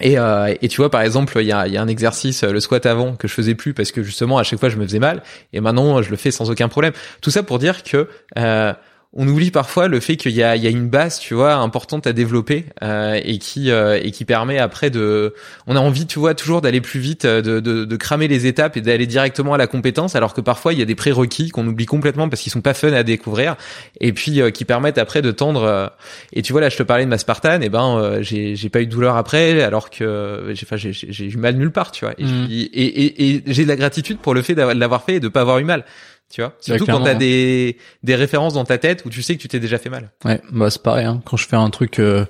Et, 0.00 0.18
euh, 0.18 0.52
et 0.62 0.68
tu 0.68 0.78
vois 0.78 0.90
par 0.90 1.02
exemple 1.02 1.36
il 1.40 1.46
y 1.46 1.52
a, 1.52 1.68
y 1.68 1.76
a 1.76 1.82
un 1.82 1.88
exercice 1.88 2.42
le 2.42 2.58
squat 2.58 2.84
avant 2.86 3.14
que 3.14 3.28
je 3.28 3.34
faisais 3.34 3.54
plus 3.54 3.74
parce 3.74 3.92
que 3.92 4.02
justement 4.02 4.38
à 4.38 4.42
chaque 4.42 4.58
fois 4.58 4.68
je 4.70 4.76
me 4.76 4.84
faisais 4.84 4.98
mal 4.98 5.22
et 5.52 5.60
maintenant 5.60 6.02
je 6.02 6.10
le 6.10 6.16
fais 6.16 6.30
sans 6.30 6.50
aucun 6.50 6.68
problème. 6.68 6.92
Tout 7.20 7.30
ça 7.30 7.42
pour 7.42 7.58
dire 7.58 7.82
que 7.82 8.08
euh, 8.38 8.72
on 9.16 9.28
oublie 9.28 9.52
parfois 9.52 9.86
le 9.86 10.00
fait 10.00 10.16
qu'il 10.16 10.32
y 10.32 10.42
a, 10.42 10.56
il 10.56 10.62
y 10.62 10.66
a 10.66 10.70
une 10.70 10.88
base, 10.88 11.20
tu 11.20 11.34
vois, 11.34 11.54
importante 11.54 12.06
à 12.06 12.12
développer 12.12 12.66
euh, 12.82 13.20
et 13.22 13.38
qui 13.38 13.70
euh, 13.70 13.98
et 14.02 14.10
qui 14.10 14.24
permet 14.24 14.58
après 14.58 14.90
de. 14.90 15.34
On 15.68 15.76
a 15.76 15.78
envie, 15.78 16.06
tu 16.06 16.18
vois, 16.18 16.34
toujours 16.34 16.60
d'aller 16.60 16.80
plus 16.80 16.98
vite, 16.98 17.24
de, 17.24 17.60
de, 17.60 17.84
de 17.84 17.96
cramer 17.96 18.26
les 18.26 18.46
étapes 18.46 18.76
et 18.76 18.80
d'aller 18.80 19.06
directement 19.06 19.54
à 19.54 19.58
la 19.58 19.68
compétence, 19.68 20.16
alors 20.16 20.34
que 20.34 20.40
parfois 20.40 20.72
il 20.72 20.80
y 20.80 20.82
a 20.82 20.84
des 20.84 20.96
prérequis 20.96 21.50
qu'on 21.50 21.66
oublie 21.68 21.86
complètement 21.86 22.28
parce 22.28 22.42
qu'ils 22.42 22.50
sont 22.50 22.60
pas 22.60 22.74
fun 22.74 22.92
à 22.92 23.04
découvrir 23.04 23.54
et 24.00 24.12
puis 24.12 24.40
euh, 24.40 24.50
qui 24.50 24.64
permettent 24.64 24.98
après 24.98 25.22
de 25.22 25.30
tendre. 25.30 25.92
et 26.32 26.42
tu 26.42 26.52
vois 26.52 26.60
là, 26.60 26.68
je 26.68 26.76
te 26.76 26.82
parlais 26.82 27.04
de 27.04 27.10
ma 27.10 27.18
Spartan, 27.18 27.60
et 27.60 27.68
ben 27.68 28.18
j'ai 28.20 28.56
j'ai 28.56 28.68
pas 28.68 28.80
eu 28.80 28.86
de 28.86 28.90
douleur 28.90 29.16
après, 29.16 29.62
alors 29.62 29.90
que 29.90 30.50
j'ai 30.54 30.66
enfin 30.66 30.76
j'ai 30.76 31.24
eu 31.24 31.36
mal 31.36 31.54
nulle 31.54 31.70
part, 31.70 31.92
tu 31.92 32.04
vois. 32.04 32.14
Et, 32.18 32.24
mmh. 32.24 32.48
et, 32.50 32.84
et, 32.84 33.34
et 33.36 33.42
j'ai 33.46 33.62
de 33.62 33.68
la 33.68 33.76
gratitude 33.76 34.18
pour 34.18 34.34
le 34.34 34.42
fait 34.42 34.54
d'avoir 34.54 35.04
fait 35.04 35.16
et 35.16 35.20
de 35.20 35.28
pas 35.28 35.42
avoir 35.42 35.58
eu 35.58 35.64
mal 35.64 35.84
tu 36.34 36.40
vois 36.40 36.54
surtout 36.60 36.86
quand 36.86 37.00
t'as 37.00 37.14
des 37.14 37.76
des 38.02 38.16
références 38.16 38.54
dans 38.54 38.64
ta 38.64 38.78
tête 38.78 39.04
où 39.04 39.10
tu 39.10 39.22
sais 39.22 39.36
que 39.36 39.40
tu 39.40 39.46
t'es 39.46 39.60
déjà 39.60 39.78
fait 39.78 39.90
mal 39.90 40.10
ouais 40.24 40.40
bah 40.50 40.68
c'est 40.68 40.82
pareil 40.82 41.06
hein. 41.06 41.22
quand 41.24 41.36
je 41.36 41.46
fais 41.46 41.54
un 41.54 41.70
truc 41.70 42.00
euh, 42.00 42.24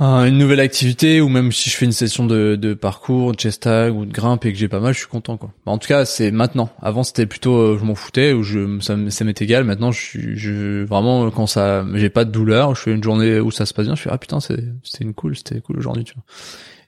une 0.00 0.38
nouvelle 0.38 0.60
activité 0.60 1.20
ou 1.20 1.28
même 1.28 1.52
si 1.52 1.68
je 1.68 1.76
fais 1.76 1.84
une 1.84 1.92
session 1.92 2.24
de, 2.24 2.56
de 2.56 2.72
parcours, 2.72 3.32
de 3.32 3.38
chest 3.38 3.64
tag 3.64 3.94
ou 3.94 4.06
de 4.06 4.12
grimpe 4.12 4.46
et 4.46 4.52
que 4.52 4.58
j'ai 4.58 4.68
pas 4.68 4.80
mal, 4.80 4.94
je 4.94 5.00
suis 5.00 5.08
content 5.08 5.36
quoi. 5.36 5.50
Bah, 5.66 5.72
en 5.72 5.78
tout 5.78 5.88
cas, 5.88 6.06
c'est 6.06 6.30
maintenant. 6.30 6.70
Avant, 6.80 7.02
c'était 7.02 7.26
plutôt 7.26 7.56
euh, 7.56 7.76
je 7.78 7.84
m'en 7.84 7.94
foutais 7.94 8.32
ou 8.32 8.42
je 8.42 8.80
ça, 8.80 8.96
ça 9.10 9.24
m'est 9.24 9.42
égal. 9.42 9.64
Maintenant, 9.64 9.92
je 9.92 10.00
suis 10.00 10.38
je 10.38 10.84
vraiment 10.84 11.30
quand 11.30 11.46
ça 11.46 11.84
j'ai 11.94 12.08
pas 12.08 12.24
de 12.24 12.30
douleur, 12.30 12.74
je 12.74 12.80
fais 12.80 12.92
une 12.92 13.02
journée 13.02 13.40
où 13.40 13.50
ça 13.50 13.66
se 13.66 13.74
passe 13.74 13.86
bien, 13.86 13.94
je 13.94 14.00
fais 14.00 14.10
ah 14.10 14.16
putain, 14.16 14.40
c'est 14.40 14.64
c'était 14.82 15.04
une 15.04 15.12
cool, 15.12 15.36
c'était 15.36 15.60
cool 15.60 15.78
aujourd'hui, 15.78 16.04
tu 16.04 16.14
vois. 16.14 16.24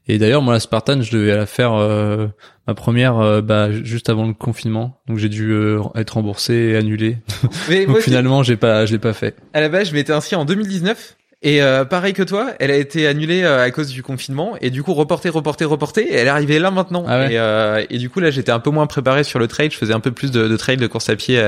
Et 0.09 0.19
d'ailleurs, 0.19 0.43
moi, 0.43 0.53
la 0.55 0.61
Spartan, 0.61 1.01
je 1.01 1.13
devais 1.13 1.35
la 1.35 1.47
faire 1.47 1.75
euh, 1.75 2.27
ma 2.67 2.75
première 2.75 3.19
euh, 3.19 3.41
bah, 3.41 3.71
juste 3.71 4.09
avant 4.09 4.27
le 4.27 4.35
confinement, 4.35 5.01
donc 5.07 5.19
j'ai 5.19 5.29
dû 5.29 5.53
euh, 5.53 5.81
être 5.95 6.15
remboursé 6.15 6.55
et 6.55 6.77
annulé. 6.77 7.19
Mais 7.69 7.87
donc 7.87 7.99
finalement, 8.01 8.43
j'ai 8.43 8.57
pas, 8.57 8.85
je 8.85 8.93
l'ai 8.93 8.99
pas 8.99 9.13
fait. 9.13 9.37
À 9.55 9.61
la 9.61 9.69
base, 9.69 9.91
je 9.91 9.95
m'étais 9.95 10.13
inscrit 10.13 10.37
en 10.37 10.45
2019. 10.45 11.17
Et 11.45 11.61
pareil 11.91 12.13
que 12.13 12.23
toi, 12.23 12.53
elle 12.61 12.71
a 12.71 12.77
été 12.77 13.09
annulée 13.09 13.43
à 13.43 13.69
cause 13.73 13.89
du 13.89 14.05
confinement 14.05 14.57
et 14.61 14.71
du 14.71 14.85
coup 14.85 14.95
reportée, 14.95 15.29
reportée, 15.29 15.65
reportée. 15.65 16.03
Et 16.03 16.15
elle 16.15 16.29
est 16.29 16.31
arrivée 16.31 16.61
là 16.61 16.71
maintenant. 16.71 17.05
Ah 17.09 17.33
et, 17.33 17.87
et, 17.91 17.99
du 17.99 18.09
coup 18.11 18.21
là, 18.21 18.31
j'étais 18.31 18.53
un 18.53 18.61
peu 18.61 18.71
moins 18.71 18.87
préparé 18.87 19.25
sur 19.25 19.41
le 19.41 19.49
trail. 19.49 19.69
Je 19.73 19.77
faisais 19.77 19.93
un 19.93 19.99
peu 19.99 20.13
plus 20.13 20.31
de, 20.31 20.47
de 20.47 20.57
trail 20.57 20.77
de 20.77 20.87
course 20.87 21.09
à 21.09 21.17
pied 21.17 21.43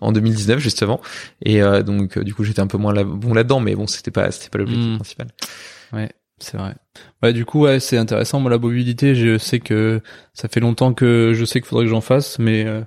en 0.00 0.12
2019 0.12 0.60
justement. 0.60 1.00
Et 1.44 1.60
donc 1.82 2.16
du 2.20 2.32
coup, 2.32 2.44
j'étais 2.44 2.60
un 2.60 2.68
peu 2.68 2.78
moins 2.78 2.94
là, 2.94 3.02
bon 3.02 3.34
là-dedans, 3.34 3.58
mais 3.58 3.74
bon, 3.74 3.88
c'était 3.88 4.12
pas, 4.12 4.30
c'était 4.30 4.50
pas 4.50 4.58
l'objectif 4.58 4.86
hmm. 4.86 4.96
principal. 4.98 5.26
Ouais. 5.92 6.10
C'est 6.38 6.56
vrai. 6.56 6.74
Ouais, 7.22 7.32
du 7.32 7.44
coup, 7.44 7.62
ouais, 7.62 7.80
c'est 7.80 7.96
intéressant. 7.96 8.40
Moi, 8.40 8.50
la 8.50 8.58
mobilité, 8.58 9.14
je 9.14 9.38
sais 9.38 9.60
que 9.60 10.00
ça 10.32 10.48
fait 10.48 10.60
longtemps 10.60 10.92
que 10.92 11.32
je 11.34 11.44
sais 11.44 11.60
qu'il 11.60 11.68
faudrait 11.68 11.84
que 11.84 11.90
j'en 11.90 12.00
fasse, 12.00 12.38
mais 12.38 12.66
euh, 12.66 12.82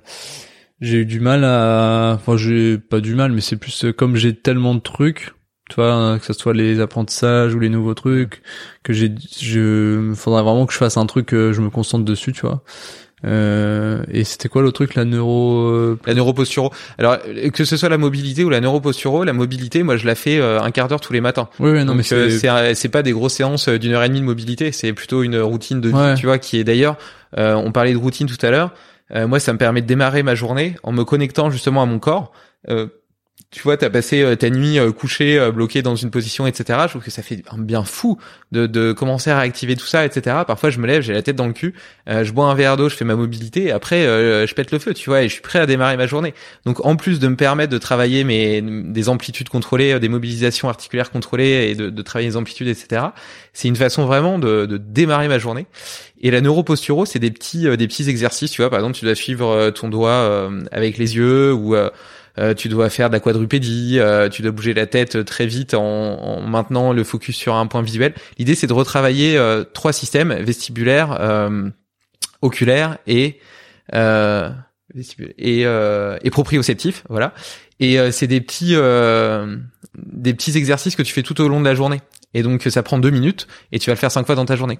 j'ai 0.80 0.98
eu 0.98 1.06
du 1.06 1.20
mal 1.20 1.44
à. 1.44 2.12
Enfin, 2.16 2.36
j'ai 2.36 2.78
pas 2.78 3.00
du 3.00 3.14
mal, 3.14 3.32
mais 3.32 3.40
c'est 3.40 3.56
plus 3.56 3.86
euh, 3.86 3.92
comme 3.92 4.16
j'ai 4.16 4.34
tellement 4.36 4.74
de 4.74 4.80
trucs, 4.80 5.32
tu 5.70 5.76
vois, 5.76 6.18
que 6.18 6.26
ce 6.26 6.32
soit 6.34 6.54
les 6.54 6.80
apprentissages 6.80 7.54
ou 7.54 7.58
les 7.60 7.70
nouveaux 7.70 7.94
trucs, 7.94 8.42
que 8.82 8.92
j'ai, 8.92 9.14
je, 9.40 10.12
faudrait 10.14 10.42
vraiment 10.42 10.66
que 10.66 10.72
je 10.72 10.78
fasse 10.78 10.96
un 10.96 11.06
truc, 11.06 11.26
que 11.26 11.52
je 11.52 11.60
me 11.62 11.70
concentre 11.70 12.04
dessus, 12.04 12.32
tu 12.32 12.42
vois. 12.42 12.62
Euh, 13.24 14.02
et 14.10 14.24
c'était 14.24 14.48
quoi 14.48 14.62
le 14.62 14.72
truc, 14.72 14.94
la 14.94 15.04
neuro 15.04 15.68
euh, 15.68 15.98
La 16.06 16.14
neuroposturo. 16.14 16.70
Alors 16.98 17.18
que 17.52 17.64
ce 17.64 17.76
soit 17.76 17.88
la 17.88 17.98
mobilité 17.98 18.44
ou 18.44 18.50
la 18.50 18.60
neuroposturo, 18.60 19.24
la 19.24 19.32
mobilité, 19.32 19.82
moi 19.82 19.96
je 19.96 20.06
la 20.06 20.14
fais 20.14 20.38
euh, 20.38 20.60
un 20.60 20.70
quart 20.70 20.88
d'heure 20.88 21.00
tous 21.00 21.12
les 21.12 21.20
matins. 21.20 21.48
Oui, 21.58 21.70
oui 21.72 21.84
non, 21.84 21.94
mais 21.94 22.02
c'est 22.02 22.74
c'est 22.74 22.88
pas 22.88 23.02
des 23.02 23.12
grosses 23.12 23.34
séances 23.34 23.68
d'une 23.68 23.92
heure 23.92 24.04
et 24.04 24.08
demie 24.08 24.20
de 24.20 24.26
mobilité, 24.26 24.72
c'est 24.72 24.92
plutôt 24.92 25.22
une 25.22 25.38
routine 25.38 25.80
de 25.80 25.88
vie, 25.88 26.14
tu 26.16 26.26
vois, 26.26 26.38
qui 26.38 26.58
est 26.58 26.64
d'ailleurs. 26.64 26.96
on 27.36 27.72
parlait 27.72 27.92
de 27.92 27.98
routine 27.98 28.26
tout 28.26 28.46
à 28.46 28.50
l'heure. 28.50 28.72
moi, 29.14 29.40
ça 29.40 29.52
me 29.52 29.58
permet 29.58 29.82
de 29.82 29.86
démarrer 29.86 30.22
ma 30.22 30.34
journée 30.34 30.76
en 30.82 30.92
me 30.92 31.04
connectant 31.04 31.50
justement 31.50 31.82
à 31.82 31.86
mon 31.86 31.98
corps 31.98 32.32
tu 33.50 33.62
vois, 33.62 33.78
t'as 33.78 33.88
passé 33.88 34.20
euh, 34.20 34.36
ta 34.36 34.50
nuit 34.50 34.78
euh, 34.78 34.92
couché, 34.92 35.38
euh, 35.38 35.50
bloqué 35.50 35.80
dans 35.80 35.96
une 35.96 36.10
position, 36.10 36.46
etc. 36.46 36.80
Je 36.82 36.88
trouve 36.88 37.02
que 37.02 37.10
ça 37.10 37.22
fait 37.22 37.42
bien 37.56 37.82
fou 37.82 38.18
de, 38.52 38.92
commencer 38.92 39.30
à 39.30 39.38
réactiver 39.40 39.74
tout 39.74 39.86
ça, 39.86 40.04
etc. 40.04 40.36
Parfois, 40.46 40.68
je 40.68 40.78
me 40.78 40.86
lève, 40.86 41.00
j'ai 41.00 41.14
la 41.14 41.22
tête 41.22 41.36
dans 41.36 41.46
le 41.46 41.54
cul, 41.54 41.74
je 42.06 42.30
bois 42.32 42.46
un 42.46 42.54
verre 42.54 42.76
d'eau, 42.76 42.88
je 42.88 42.94
fais 42.94 43.04
ma 43.04 43.14
mobilité, 43.14 43.64
et 43.64 43.70
après, 43.70 44.04
je 44.04 44.54
pète 44.54 44.70
le 44.72 44.78
feu, 44.78 44.94
tu 44.94 45.10
vois, 45.10 45.22
et 45.22 45.28
je 45.28 45.34
suis 45.34 45.42
prêt 45.42 45.58
à 45.58 45.66
démarrer 45.66 45.98
ma 45.98 46.06
journée. 46.06 46.32
Donc, 46.64 46.84
en 46.84 46.96
plus 46.96 47.20
de 47.20 47.28
me 47.28 47.36
permettre 47.36 47.70
de 47.70 47.78
travailler 47.78 48.24
mes 48.24 48.62
des 48.62 49.08
amplitudes 49.10 49.50
contrôlées, 49.50 50.00
des 50.00 50.08
mobilisations 50.08 50.68
articulaires 50.68 51.10
contrôlées, 51.10 51.70
et 51.70 51.74
de, 51.74 52.02
travailler 52.02 52.30
les 52.30 52.36
amplitudes, 52.36 52.68
etc. 52.68 53.06
C'est 53.52 53.68
une 53.68 53.76
façon 53.76 54.06
vraiment 54.06 54.38
de, 54.38 54.64
de 54.64 54.78
démarrer 54.78 55.28
ma 55.28 55.38
journée. 55.38 55.66
Et 56.22 56.30
la 56.30 56.40
neuroposturo, 56.40 57.04
c'est 57.04 57.18
des 57.18 57.30
petits 57.30 57.64
des 57.76 57.86
petits 57.86 58.08
exercices, 58.08 58.50
tu 58.50 58.62
vois. 58.62 58.70
Par 58.70 58.78
exemple, 58.78 58.96
tu 58.96 59.04
dois 59.04 59.14
suivre 59.14 59.70
ton 59.70 59.88
doigt 59.88 60.50
avec 60.72 60.96
les 60.96 61.16
yeux 61.16 61.52
ou 61.52 61.76
euh, 62.38 62.54
tu 62.54 62.68
dois 62.68 62.88
faire 62.90 63.08
de 63.08 63.14
la 63.14 63.20
quadrupédie, 63.20 63.98
euh, 63.98 64.28
tu 64.28 64.42
dois 64.42 64.52
bouger 64.52 64.74
la 64.74 64.86
tête 64.86 65.24
très 65.24 65.46
vite 65.46 65.74
en, 65.74 65.82
en, 65.82 66.40
maintenant 66.40 66.92
le 66.92 67.04
focus 67.04 67.36
sur 67.36 67.54
un 67.54 67.66
point 67.66 67.82
visuel. 67.82 68.14
L'idée 68.38 68.54
c'est 68.54 68.66
de 68.66 68.72
retravailler 68.72 69.36
euh, 69.36 69.64
trois 69.64 69.92
systèmes 69.92 70.32
vestibulaires, 70.32 71.18
oculaires 72.42 72.98
et 73.06 73.40
et 75.38 75.66
euh, 75.66 76.18
et 76.22 76.30
proprioceptif, 76.30 77.04
voilà. 77.08 77.34
Et 77.80 77.98
euh, 77.98 78.10
c'est 78.10 78.26
des 78.26 78.40
petits 78.40 78.74
euh, 78.74 79.56
des 79.94 80.34
petits 80.34 80.56
exercices 80.56 80.96
que 80.96 81.02
tu 81.02 81.12
fais 81.12 81.22
tout 81.22 81.40
au 81.40 81.48
long 81.48 81.60
de 81.60 81.64
la 81.64 81.74
journée. 81.74 82.00
Et 82.34 82.42
donc 82.42 82.62
ça 82.62 82.82
prend 82.82 82.98
deux 82.98 83.10
minutes 83.10 83.46
et 83.72 83.78
tu 83.78 83.90
vas 83.90 83.94
le 83.94 83.98
faire 83.98 84.10
cinq 84.10 84.26
fois 84.26 84.34
dans 84.34 84.44
ta 84.44 84.56
journée. 84.56 84.78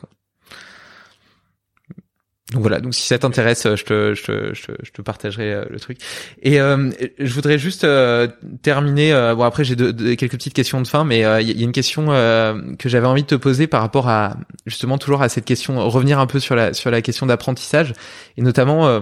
Donc 2.55 2.63
voilà, 2.63 2.81
donc 2.81 2.95
si 2.95 3.03
ça 3.03 3.19
t'intéresse, 3.19 3.65
je 3.75 3.85
te, 3.85 4.15
je, 4.15 4.23
te, 4.25 4.55
je, 4.55 4.63
te, 4.63 4.73
je 4.83 4.91
te 4.91 5.03
partagerai 5.03 5.53
euh, 5.53 5.65
le 5.69 5.79
truc. 5.79 5.99
Et 6.43 6.59
euh, 6.63 6.91
je 7.19 7.35
voudrais 7.35 7.59
juste 7.59 7.85
euh, 7.85 8.27
terminer. 8.63 9.13
Euh, 9.13 9.35
bon 9.35 9.43
après 9.45 9.65
j'ai 9.65 9.77
de, 9.77 9.91
de- 9.91 10.15
quelques 10.15 10.33
petites 10.33 10.55
questions 10.55 10.81
de 10.81 10.87
fin, 10.89 11.05
mais 11.05 11.27
euh, 11.27 11.43
il 11.43 11.59
y 11.59 11.61
a 11.61 11.65
une 11.65 11.73
question 11.73 12.07
euh, 12.09 12.59
que 12.79 12.89
j'avais 12.89 13.07
envie 13.07 13.21
de 13.23 13.27
te 13.27 13.35
poser 13.35 13.67
par 13.67 13.83
rapport 13.83 14.09
à 14.09 14.39
justement 14.65 14.97
toujours 14.97 15.21
à 15.21 15.29
cette 15.29 15.45
question, 15.45 15.87
revenir 15.91 16.19
un 16.21 16.27
peu 16.27 16.41
sur 16.41 16.57
la 16.57 16.73
sur 16.73 16.91
la 16.91 17.03
question 17.03 17.27
d'apprentissage 17.27 17.93
et 18.39 18.43
notamment 18.43 18.87
euh, 18.89 19.01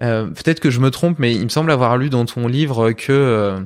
euh, 0.00 0.24
peut-être 0.28 0.60
que 0.60 0.70
je 0.70 0.80
me 0.80 0.90
trompe, 0.90 1.18
mais 1.18 1.34
il 1.34 1.44
me 1.44 1.48
semble 1.50 1.70
avoir 1.70 1.98
lu 1.98 2.08
dans 2.08 2.24
ton 2.24 2.46
livre 2.48 2.92
que 2.92 3.12
euh, 3.12 3.60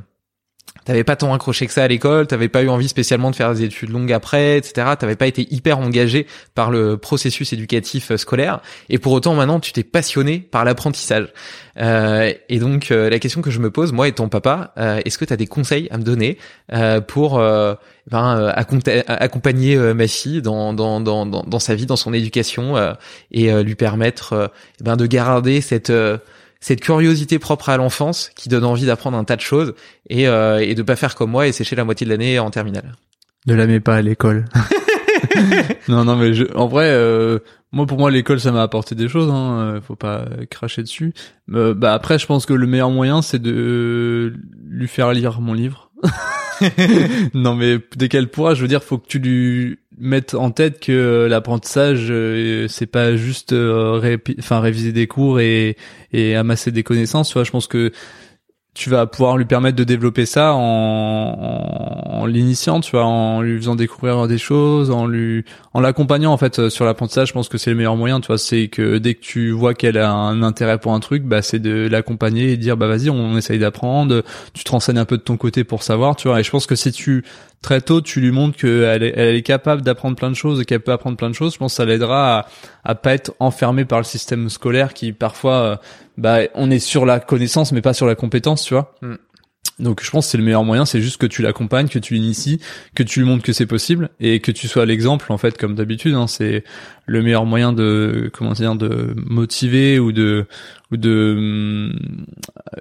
T'avais 0.85 1.05
pas 1.05 1.15
tant 1.17 1.33
accroché 1.33 1.67
que 1.67 1.73
ça 1.73 1.85
à 1.85 1.89
l'école, 1.89 2.27
t'avais 2.27 2.49
pas 2.49 2.63
eu 2.63 2.69
envie 2.69 2.89
spécialement 2.89 3.31
de 3.31 3.37
faire 3.37 3.55
des 3.55 3.63
études 3.63 3.91
longues 3.91 4.13
après, 4.13 4.59
etc. 4.59 4.89
T'avais 4.99 5.17
pas 5.17 5.27
été 5.27 5.47
hyper 5.55 5.79
engagé 5.79 6.27
par 6.55 6.71
le 6.71 6.97
processus 6.97 7.53
éducatif 7.53 8.11
euh, 8.11 8.17
scolaire, 8.17 8.61
et 8.89 8.99
pour 8.99 9.13
autant 9.13 9.35
maintenant 9.35 9.61
tu 9.61 9.73
t'es 9.73 9.85
passionné 9.85 10.39
par 10.41 10.65
l'apprentissage. 10.65 11.29
Euh, 11.79 12.33
et 12.49 12.59
donc 12.59 12.91
euh, 12.91 13.09
la 13.09 13.19
question 13.19 13.43
que 13.43 13.51
je 13.51 13.61
me 13.61 13.71
pose, 13.71 13.93
moi 13.93 14.09
étant 14.09 14.29
papa, 14.29 14.73
euh, 14.77 15.01
est-ce 15.05 15.19
que 15.19 15.25
tu 15.25 15.33
as 15.33 15.37
des 15.37 15.47
conseils 15.47 15.89
à 15.91 15.99
me 15.99 16.03
donner 16.03 16.37
euh, 16.73 17.01
pour 17.01 17.39
euh, 17.39 17.75
ben, 18.11 18.53
accompa- 18.57 19.05
accompagner 19.07 19.77
ma 19.77 20.09
fille 20.09 20.43
dans, 20.43 20.73
dans, 20.73 21.01
dans, 21.01 21.25
dans, 21.25 21.59
sa 21.61 21.75
vie, 21.77 21.87
dans 21.87 21.97
son 21.97 22.13
éducation, 22.13 22.75
et 23.31 23.63
lui 23.63 23.77
permettre 23.77 24.51
ben, 24.81 24.97
de 24.97 25.07
garder 25.07 25.61
cette 25.61 25.93
cette 26.63 26.81
curiosité 26.81 27.39
propre 27.39 27.69
à 27.69 27.77
l'enfance 27.77 28.31
qui 28.35 28.49
donne 28.49 28.65
envie 28.65 28.87
d'apprendre 28.87 29.19
un 29.19 29.25
tas 29.25 29.37
de 29.37 29.43
choses 29.43 29.75
et, 30.09 30.27
euh, 30.29 30.59
et 30.61 30.75
de 30.75 30.83
pas 30.83 30.97
faire 30.97 31.15
comme 31.15 31.31
moi 31.31 31.47
et 31.47 31.53
sécher 31.53 31.77
la 31.77 31.85
moitié 31.85 32.07
de 32.07 32.11
l'année 32.11 32.39
en 32.39 32.51
terminale. 32.51 32.95
Ne 33.47 33.55
la 33.55 33.67
mets 33.67 33.81
pas 33.81 33.97
à 33.97 34.03
l'école. 34.03 34.47
non, 35.89 36.05
non, 36.05 36.17
mais 36.17 36.35
je, 36.35 36.45
en 36.55 36.67
vrai, 36.67 36.89
euh, 36.91 37.39
moi 37.73 37.87
pour 37.87 37.99
moi 37.99 38.11
l'école 38.11 38.41
ça 38.41 38.53
m'a 38.53 38.63
apporté 38.63 38.95
des 38.95 39.09
choses. 39.09 39.31
Hein, 39.31 39.59
euh, 39.59 39.81
faut 39.81 39.97
pas 39.97 40.27
cracher 40.51 40.83
dessus. 40.83 41.13
Euh, 41.53 41.75
bah 41.75 41.95
après, 41.95 42.19
je 42.19 42.27
pense 42.27 42.47
que 42.47 42.55
le 42.55 42.67
meilleur 42.67 42.91
moyen 42.91 43.23
c'est 43.23 43.41
de 43.41 44.35
lui 44.69 44.89
faire 44.89 45.13
lire 45.13 45.41
mon 45.41 45.53
livre. 45.53 45.91
non, 47.35 47.55
mais 47.55 47.79
dès 47.97 48.09
qu'elle 48.09 48.29
pourra, 48.29 48.55
je 48.55 48.63
veux 48.63 48.69
dire, 48.69 48.83
faut 48.83 48.99
que 48.99 49.07
tu 49.07 49.19
lui 49.19 49.79
mettes 49.99 50.35
en 50.35 50.51
tête 50.51 50.81
que 50.81 50.93
euh, 50.93 51.29
l'apprentissage 51.29 52.07
euh, 52.11 52.67
c'est 52.69 52.87
pas 52.87 53.15
juste 53.15 53.53
euh, 53.53 54.17
enfin 54.39 54.61
réviser 54.61 54.93
des 54.93 55.07
cours 55.07 55.39
et 55.41 55.77
et 56.13 56.35
amasser 56.35 56.71
des 56.71 56.83
connaissances. 56.83 57.29
Tu 57.29 57.35
vois, 57.35 57.45
je 57.45 57.51
pense 57.51 57.67
que 57.67 57.93
tu 58.75 58.89
vas 58.89 59.07
pouvoir 59.07 59.37
lui 59.37 59.45
permettre 59.45 59.77
de 59.77 59.85
développer 59.85 60.25
ça 60.25 60.55
en, 60.55 60.59
en, 60.59 62.21
en 62.23 62.27
l'initiant, 62.27 62.81
tu 62.81 62.93
vois, 62.93 63.05
en 63.05 63.43
lui 63.43 63.59
faisant 63.59 63.77
découvrir 63.77 64.27
des 64.27 64.39
choses, 64.39 64.91
en 64.91 65.07
lui, 65.07 65.45
en 65.75 65.81
l'accompagnant 65.81 66.33
en 66.33 66.39
fait 66.39 66.59
euh, 66.59 66.71
sur 66.71 66.87
l'apprentissage. 66.87 67.29
Je 67.29 67.33
pense 67.35 67.51
que 67.51 67.59
c'est 67.59 67.69
le 67.69 67.77
meilleur 67.77 67.97
moyen, 67.97 68.21
tu 68.21 68.29
vois, 68.29 68.39
c'est 68.39 68.69
que 68.69 68.97
dès 68.97 69.15
que 69.15 69.21
tu 69.21 69.51
vois 69.51 69.75
qu'elle 69.75 69.99
a 69.99 70.11
un 70.11 70.43
intérêt 70.43 70.79
pour 70.79 70.95
un 70.95 71.01
truc, 71.01 71.23
bah 71.25 71.43
c'est 71.43 71.59
de 71.59 71.87
l'accompagner 71.87 72.53
et 72.53 72.57
dire 72.57 72.79
bah 72.79 72.87
vas-y, 72.87 73.11
on 73.11 73.37
essaye 73.37 73.59
d'apprendre. 73.59 74.23
Tu 74.55 74.65
te 74.65 74.71
renseignes 74.71 74.99
un 74.99 75.05
peu 75.05 75.19
de 75.19 75.23
ton 75.23 75.37
côté 75.37 75.65
pour 75.65 75.83
savoir, 75.83 76.17
tu 76.17 76.29
vois. 76.29 76.41
Et 76.41 76.43
je 76.43 76.51
pense 76.51 76.67
que 76.67 76.75
si 76.75 76.93
tu 76.93 77.25
très 77.61 77.81
tôt 77.81 78.01
tu 78.01 78.21
lui 78.21 78.33
montres 78.33 78.57
qu'elle 78.57 79.03
est, 79.03 79.13
elle 79.17 79.37
est 79.37 79.43
capable 79.43 79.83
d'apprendre 79.83 80.17
plein 80.17 80.31
de 80.31 80.35
choses 80.35 80.61
et 80.61 80.65
qu'elle 80.65 80.81
peut 80.81 80.93
apprendre 80.93 81.17
plein 81.17 81.29
de 81.29 81.35
choses, 81.35 81.53
je 81.53 81.59
pense 81.59 81.73
que 81.73 81.77
ça 81.77 81.85
l'aidera 81.85 82.39
à, 82.39 82.47
à 82.85 82.95
pas 82.95 83.13
être 83.13 83.35
enfermé 83.39 83.85
par 83.85 83.99
le 83.99 84.05
système 84.05 84.49
scolaire 84.49 84.95
qui 84.95 85.13
parfois 85.13 85.55
euh, 85.55 85.77
bah 86.17 86.41
on 86.55 86.71
est 86.71 86.79
sur 86.79 87.07
la 87.07 87.21
connaissance 87.21 87.73
mais 87.73 87.83
pas 87.83 87.95
sur 87.95 88.07
la 88.07 88.15
compétence, 88.15 88.65
tu 88.65 88.75
vois. 88.75 88.95
Mm. 89.03 89.15
Donc 89.79 90.03
je 90.05 90.11
pense 90.11 90.27
que 90.27 90.33
c'est 90.33 90.39
le 90.39 90.45
meilleur 90.45 90.65
moyen, 90.65 90.85
c'est 90.85 91.01
juste 91.01 91.17
que 91.17 91.27
tu 91.27 91.41
l'accompagnes, 91.41 91.89
que 91.89 91.99
tu 91.99 92.15
l'inities, 92.15 92.61
que 92.95 93.03
tu 93.03 93.21
lui 93.21 93.27
montres 93.27 93.43
que 93.43 93.53
c'est 93.53 93.67
possible 93.67 94.11
et 94.21 94.41
que 94.41 94.53
tu 94.53 94.69
sois 94.69 94.85
l'exemple 94.85 95.33
en 95.33 95.39
fait 95.39 95.57
comme 95.57 95.75
d'habitude. 95.75 96.15
Hein, 96.15 96.27
c'est 96.27 96.63
le 97.07 97.23
meilleur 97.23 97.47
moyen 97.47 97.73
de 97.73 98.31
comment 98.33 98.53
dire 98.53 98.77
de 98.77 99.15
motiver 99.17 99.99
ou 99.99 100.13
de 100.13 100.47
ou 100.93 100.99
de 100.99 101.35
hum, 101.37 101.93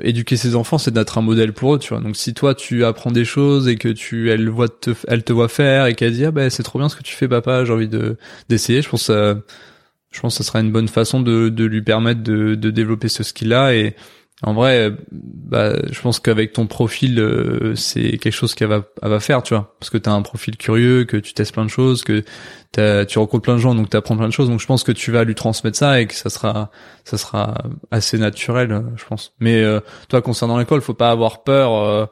éduquer 0.02 0.36
ses 0.36 0.56
enfants, 0.56 0.78
c'est 0.78 0.92
d'être 0.92 1.18
un 1.18 1.22
modèle 1.22 1.54
pour 1.54 1.76
eux, 1.76 1.80
tu 1.80 1.90
vois. 1.94 2.04
Donc 2.04 2.18
si 2.18 2.34
toi 2.34 2.56
tu 2.56 2.84
apprends 2.84 3.12
des 3.12 3.26
choses 3.26 3.68
et 3.68 3.78
que 3.78 3.90
tu 3.90 4.30
elle 4.30 4.50
voit 4.50 4.70
te 4.70 4.92
elle 5.08 5.24
te 5.24 5.32
voit 5.34 5.50
faire 5.50 5.86
et 5.86 5.96
qu'elle 5.96 6.14
dit 6.14 6.26
ah 6.26 6.32
ben 6.32 6.50
c'est 6.50 6.64
trop 6.64 6.78
bien 6.78 6.90
ce 6.90 6.98
que 6.98 7.04
tu 7.04 7.16
fais 7.16 7.28
papa, 7.28 7.64
j'ai 7.64 7.74
envie 7.74 7.88
de 7.90 8.18
d'essayer, 8.50 8.82
je 8.82 8.90
pense 8.90 9.08
que 9.08 9.14
ça, 9.14 9.36
je 10.12 10.20
pense 10.22 10.38
que 10.38 10.44
ça 10.44 10.48
sera 10.48 10.60
une 10.60 10.72
bonne 10.72 10.88
façon 10.88 11.22
de 11.22 11.50
de 11.50 11.66
lui 11.66 11.82
permettre 11.82 12.22
de 12.22 12.56
de 12.56 12.70
développer 12.72 13.08
ce 13.10 13.24
skill 13.24 13.50
là 13.50 13.74
et 13.74 13.96
en 14.44 14.54
vrai, 14.54 14.92
bah, 15.12 15.74
je 15.92 16.02
pense 16.02 16.20
qu'avec 16.20 16.52
ton 16.54 16.66
profil, 16.66 17.20
euh, 17.20 17.76
c'est 17.76 18.18
quelque 18.18 18.32
chose 18.34 18.56
qu'elle 18.56 18.70
va, 18.70 18.84
elle 19.04 19.10
va 19.10 19.20
faire, 19.20 19.44
tu 19.44 19.54
vois, 19.54 19.76
parce 19.80 19.92
que 19.92 20.00
t'as 20.00 20.14
un 20.14 20.24
profil 20.24 20.58
curieux, 20.58 21.06
que 21.06 21.18
tu 21.18 21.34
testes 21.36 21.54
plein 21.54 21.64
de 21.64 21.70
choses, 21.70 22.04
que 22.04 22.24
tu 22.74 23.20
rencontres 23.20 23.44
plein 23.44 23.54
de 23.56 23.60
gens, 23.60 23.76
donc 23.76 23.90
t'apprends 23.90 24.18
plein 24.18 24.28
de 24.28 24.34
choses. 24.34 24.50
Donc 24.50 24.60
je 24.60 24.66
pense 24.66 24.84
que 24.84 24.92
tu 24.92 25.12
vas 25.12 25.26
lui 25.26 25.36
transmettre 25.36 25.78
ça 25.78 26.02
et 26.02 26.08
que 26.08 26.16
ça 26.16 26.32
sera, 26.32 26.72
ça 27.04 27.20
sera 27.20 27.54
assez 27.92 28.18
naturel, 28.18 28.72
euh, 28.72 28.82
je 28.96 29.06
pense. 29.06 29.34
Mais 29.40 29.62
euh, 29.62 29.80
toi, 30.10 30.24
concernant 30.24 30.58
l'école, 30.58 30.82
faut 30.82 30.96
pas 30.96 31.12
avoir 31.12 31.44
peur. 31.44 31.74
euh, 31.76 32.06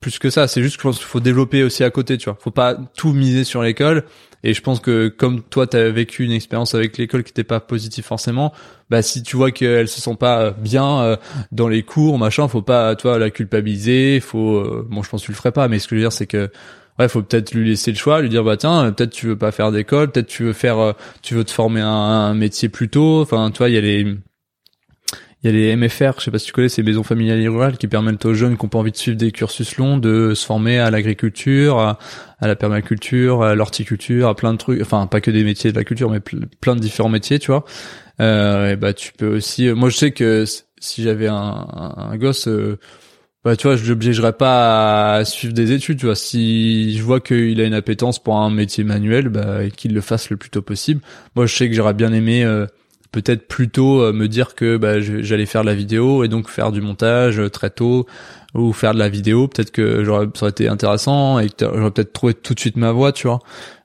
plus 0.00 0.18
que 0.18 0.30
ça, 0.30 0.46
c'est 0.46 0.62
juste 0.62 0.76
que 0.76 0.82
je 0.82 0.88
pense 0.88 0.98
qu'il 0.98 1.06
faut 1.06 1.20
développer 1.20 1.64
aussi 1.64 1.82
à 1.82 1.90
côté, 1.90 2.18
tu 2.18 2.26
vois. 2.26 2.38
Faut 2.40 2.52
pas 2.52 2.76
tout 2.96 3.12
miser 3.12 3.42
sur 3.44 3.62
l'école. 3.62 4.04
Et 4.44 4.54
je 4.54 4.62
pense 4.62 4.80
que 4.80 5.08
comme 5.08 5.42
toi, 5.42 5.66
t'as 5.66 5.88
vécu 5.88 6.24
une 6.24 6.32
expérience 6.32 6.74
avec 6.74 6.96
l'école 6.98 7.24
qui 7.24 7.30
n'était 7.30 7.44
pas 7.44 7.60
positive 7.60 8.04
forcément, 8.04 8.52
bah 8.90 9.02
si 9.02 9.22
tu 9.22 9.36
vois 9.36 9.50
qu'elle 9.50 9.88
se 9.88 10.00
sent 10.00 10.16
pas 10.18 10.52
bien 10.52 11.00
euh, 11.00 11.16
dans 11.52 11.68
les 11.68 11.82
cours, 11.82 12.18
machin, 12.18 12.46
faut 12.48 12.62
pas, 12.62 12.94
toi, 12.96 13.18
la 13.18 13.30
culpabiliser. 13.30 14.20
Faut, 14.20 14.56
euh, 14.56 14.86
bon, 14.88 15.02
je 15.02 15.10
pense 15.10 15.22
que 15.22 15.26
tu 15.26 15.32
le 15.32 15.36
ferais 15.36 15.52
pas, 15.52 15.68
mais 15.68 15.78
ce 15.78 15.88
que 15.88 15.96
je 15.96 16.00
veux 16.00 16.04
dire, 16.04 16.12
c'est 16.12 16.26
que 16.26 16.50
ouais, 16.98 17.08
faut 17.08 17.22
peut-être 17.22 17.52
lui 17.52 17.68
laisser 17.68 17.90
le 17.90 17.98
choix, 17.98 18.20
lui 18.20 18.28
dire 18.28 18.44
bah 18.44 18.56
tiens, 18.56 18.92
peut-être 18.92 19.10
tu 19.10 19.26
veux 19.26 19.38
pas 19.38 19.52
faire 19.52 19.72
d'école, 19.72 20.10
peut-être 20.10 20.28
tu 20.28 20.44
veux 20.44 20.52
faire, 20.52 20.78
euh, 20.78 20.92
tu 21.22 21.34
veux 21.34 21.44
te 21.44 21.50
former 21.50 21.80
un, 21.80 21.88
un 21.88 22.34
métier 22.34 22.68
plus 22.68 22.88
tôt. 22.88 23.20
Enfin, 23.22 23.50
tu 23.50 23.58
vois, 23.58 23.68
il 23.68 23.74
y 23.74 23.78
a 23.78 23.80
les 23.80 24.16
il 25.42 25.50
y 25.50 25.54
a 25.54 25.56
les 25.56 25.76
MFR, 25.76 26.14
je 26.18 26.24
sais 26.24 26.30
pas 26.32 26.38
si 26.40 26.46
tu 26.46 26.52
connais, 26.52 26.68
ces 26.68 26.82
maisons 26.82 27.04
familiales 27.04 27.38
et 27.40 27.46
rurales 27.46 27.78
qui 27.78 27.86
permettent 27.86 28.24
aux 28.24 28.34
jeunes 28.34 28.56
qui 28.56 28.64
ont 28.64 28.68
pas 28.68 28.78
envie 28.78 28.90
de 28.90 28.96
suivre 28.96 29.16
des 29.16 29.30
cursus 29.30 29.76
longs 29.76 29.96
de 29.96 30.34
se 30.34 30.44
former 30.44 30.78
à 30.80 30.90
l'agriculture, 30.90 31.78
à, 31.78 31.98
la 32.40 32.56
permaculture, 32.56 33.44
à 33.44 33.54
l'horticulture, 33.54 34.26
à 34.28 34.34
plein 34.34 34.52
de 34.52 34.58
trucs. 34.58 34.82
Enfin, 34.82 35.06
pas 35.06 35.20
que 35.20 35.30
des 35.30 35.44
métiers 35.44 35.70
de 35.70 35.76
la 35.76 35.84
culture, 35.84 36.10
mais 36.10 36.18
ple- 36.18 36.46
plein 36.60 36.74
de 36.74 36.80
différents 36.80 37.08
métiers, 37.08 37.38
tu 37.38 37.52
vois. 37.52 37.64
Euh, 38.20 38.74
bah, 38.74 38.92
tu 38.92 39.12
peux 39.12 39.28
aussi. 39.28 39.68
Moi, 39.72 39.90
je 39.90 39.96
sais 39.96 40.10
que 40.10 40.44
si 40.80 41.02
j'avais 41.04 41.28
un, 41.28 42.16
gosse, 42.16 42.48
euh, 42.48 42.78
bah, 43.44 43.54
tu 43.54 43.68
vois, 43.68 43.76
je 43.76 43.88
l'obligerais 43.88 44.32
pas 44.32 45.14
à 45.14 45.24
suivre 45.24 45.54
des 45.54 45.70
études, 45.70 45.98
tu 46.00 46.06
vois. 46.06 46.16
Si 46.16 46.96
je 46.98 47.02
vois 47.04 47.20
qu'il 47.20 47.60
a 47.60 47.64
une 47.64 47.74
appétence 47.74 48.20
pour 48.20 48.36
un 48.38 48.50
métier 48.50 48.82
manuel, 48.82 49.28
bah, 49.28 49.70
qu'il 49.70 49.94
le 49.94 50.00
fasse 50.00 50.30
le 50.30 50.36
plus 50.36 50.50
tôt 50.50 50.62
possible. 50.62 51.00
Moi, 51.36 51.46
je 51.46 51.54
sais 51.54 51.68
que 51.68 51.74
j'aurais 51.76 51.94
bien 51.94 52.12
aimé. 52.12 52.42
euh, 52.44 52.66
peut-être 53.12 53.48
plutôt 53.48 54.02
euh, 54.02 54.12
me 54.12 54.28
dire 54.28 54.54
que 54.54 54.76
bah, 54.76 55.00
j'allais 55.00 55.46
faire 55.46 55.62
de 55.62 55.66
la 55.66 55.74
vidéo 55.74 56.24
et 56.24 56.28
donc 56.28 56.48
faire 56.48 56.72
du 56.72 56.80
montage 56.80 57.40
euh, 57.40 57.48
très 57.48 57.70
tôt 57.70 58.06
ou 58.54 58.72
faire 58.72 58.94
de 58.94 58.98
la 58.98 59.08
vidéo. 59.08 59.48
Peut-être 59.48 59.70
que 59.70 60.04
j'aurais 60.04 60.26
ça 60.34 60.42
aurait 60.42 60.50
été 60.50 60.68
intéressant 60.68 61.38
et 61.38 61.48
que 61.48 61.64
j'aurais 61.64 61.90
peut-être 61.90 62.12
trouvé 62.12 62.34
tout 62.34 62.54
de 62.54 62.60
suite 62.60 62.76
ma 62.76 62.92
voie 62.92 63.12
tu 63.12 63.26
vois. 63.26 63.40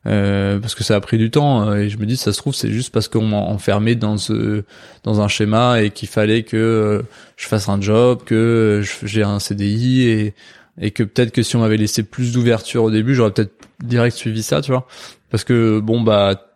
Euh, 0.05 0.59
parce 0.59 0.75
que 0.75 0.83
ça 0.83 0.95
a 0.95 0.99
pris 0.99 1.17
du 1.17 1.31
temps 1.31 1.69
euh, 1.69 1.75
et 1.75 1.89
je 1.89 1.97
me 1.97 2.05
dis 2.05 2.17
ça 2.17 2.33
se 2.33 2.37
trouve 2.37 2.53
c'est 2.53 2.71
juste 2.71 2.93
parce 2.93 3.07
qu'on 3.07 3.25
m'a 3.25 3.37
enfermé 3.37 3.95
dans 3.95 4.17
ce 4.17 4.63
dans 5.03 5.21
un 5.21 5.29
schéma 5.29 5.81
et 5.81 5.91
qu'il 5.91 6.09
fallait 6.09 6.43
que 6.43 7.03
je 7.37 7.47
fasse 7.47 7.69
un 7.69 7.79
job 7.79 8.23
que 8.25 8.83
j'ai 9.03 9.23
un 9.23 9.39
CDI 9.39 10.01
et 10.09 10.33
et 10.81 10.91
que 10.91 11.03
peut-être 11.03 11.31
que 11.31 11.43
si 11.43 11.55
on 11.55 11.59
m'avait 11.59 11.77
laissé 11.77 12.03
plus 12.03 12.33
d'ouverture 12.33 12.83
au 12.83 12.91
début 12.91 13.15
j'aurais 13.15 13.31
peut-être 13.31 13.53
direct 13.81 14.17
suivi 14.17 14.43
ça 14.43 14.61
tu 14.61 14.71
vois. 14.71 14.87
Parce 15.29 15.45
que 15.45 15.79
bon 15.79 16.01
bah 16.01 16.52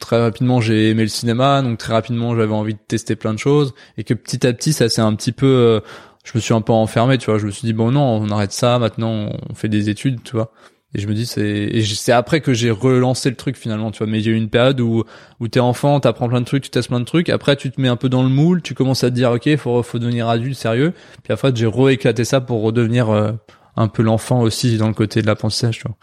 très 0.00 0.20
rapidement 0.20 0.60
j'ai 0.60 0.90
aimé 0.90 1.02
le 1.02 1.08
cinéma 1.08 1.62
donc 1.62 1.78
très 1.78 1.92
rapidement 1.92 2.36
j'avais 2.36 2.52
envie 2.52 2.74
de 2.74 2.80
tester 2.88 3.16
plein 3.16 3.34
de 3.34 3.38
choses 3.38 3.74
et 3.98 4.04
que 4.04 4.14
petit 4.14 4.46
à 4.46 4.52
petit 4.52 4.72
ça 4.72 4.88
s'est 4.88 5.00
un 5.00 5.14
petit 5.14 5.32
peu 5.32 5.46
euh, 5.46 5.80
je 6.26 6.32
me 6.34 6.40
suis 6.40 6.54
un 6.54 6.60
peu 6.60 6.72
enfermé 6.72 7.18
tu 7.18 7.26
vois. 7.26 7.38
Je 7.38 7.46
me 7.46 7.50
suis 7.50 7.66
dit 7.66 7.72
bon 7.72 7.92
non 7.92 8.02
on 8.02 8.30
arrête 8.30 8.52
ça 8.52 8.78
maintenant 8.78 9.30
on 9.48 9.54
fait 9.54 9.68
des 9.68 9.88
études 9.88 10.22
tu 10.24 10.32
vois. 10.32 10.52
Et 10.94 10.98
je 10.98 11.06
me 11.08 11.14
dis 11.14 11.24
c'est 11.24 11.70
c'est 11.84 12.12
après 12.12 12.40
que 12.40 12.52
j'ai 12.52 12.70
relancé 12.70 13.30
le 13.30 13.36
truc 13.36 13.56
finalement 13.56 13.92
tu 13.92 13.98
vois. 13.98 14.08
Mais 14.08 14.18
il 14.18 14.26
y 14.26 14.28
a 14.28 14.32
eu 14.32 14.36
une 14.36 14.50
période 14.50 14.80
où 14.80 15.04
où 15.38 15.48
t'es 15.48 15.60
enfant 15.60 16.00
t'apprends 16.00 16.28
plein 16.28 16.40
de 16.40 16.46
trucs 16.46 16.64
tu 16.64 16.70
testes 16.70 16.88
plein 16.88 17.00
de 17.00 17.04
trucs 17.04 17.28
après 17.28 17.54
tu 17.56 17.70
te 17.70 17.80
mets 17.80 17.88
un 17.88 17.96
peu 17.96 18.08
dans 18.08 18.24
le 18.24 18.28
moule 18.28 18.60
tu 18.60 18.74
commences 18.74 19.04
à 19.04 19.10
te 19.10 19.14
dire 19.14 19.30
ok 19.30 19.56
faut 19.56 19.82
faut 19.82 19.98
devenir 20.00 20.28
adulte 20.28 20.56
sérieux. 20.56 20.92
Puis 21.22 21.32
après 21.32 21.52
j'ai 21.54 21.66
rééclaté 21.66 22.24
ça 22.24 22.40
pour 22.40 22.62
redevenir 22.62 23.08
euh, 23.10 23.32
un 23.76 23.86
peu 23.88 24.02
l'enfant 24.02 24.40
aussi 24.40 24.78
dans 24.78 24.88
le 24.88 24.94
côté 24.94 25.22
de 25.22 25.26
l'apprentissage 25.26 25.78
tu 25.78 25.84
vois 25.86 25.96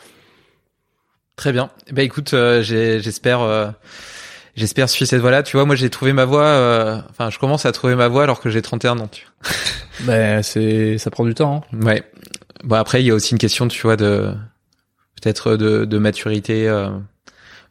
Très 1.36 1.52
bien. 1.52 1.70
Bah 1.92 2.04
écoute, 2.04 2.34
euh, 2.34 2.62
j'ai- 2.62 3.00
j'espère, 3.00 3.42
euh, 3.42 3.68
j'espère 4.56 4.88
suivre 4.90 5.10
cette 5.10 5.22
voie-là. 5.22 5.44
Tu 5.44 5.58
vois, 5.58 5.66
moi 5.66 5.76
j'ai 5.76 5.90
trouvé 5.90 6.14
ma 6.14 6.26
voie. 6.26 6.46
euh, 6.46 7.00
Enfin, 7.10 7.30
je 7.30 7.40
commence 7.40 7.66
à 7.66 7.72
trouver 7.72 7.96
ma 7.96 8.08
voie 8.08 8.24
alors 8.24 8.40
que 8.40 8.50
j'ai 8.50 8.62
31 8.62 9.00
ans. 9.00 9.08
Tu 9.08 9.28
ben 10.02 10.44
c'est 10.44 10.98
ça 10.98 11.10
prend 11.12 11.26
du 11.26 11.34
temps 11.34 11.64
hein. 11.74 11.78
Ouais. 11.86 12.04
Bon 12.64 12.76
après, 12.76 13.02
il 13.02 13.08
y 13.08 13.12
a 13.12 13.14
aussi 13.16 13.32
une 13.34 13.40
question, 13.40 13.68
tu 13.68 13.82
vois, 13.82 13.98
de 13.98 14.32
peut-être 15.22 15.56
de, 15.58 15.86
de 15.86 15.98
maturité. 15.98 16.68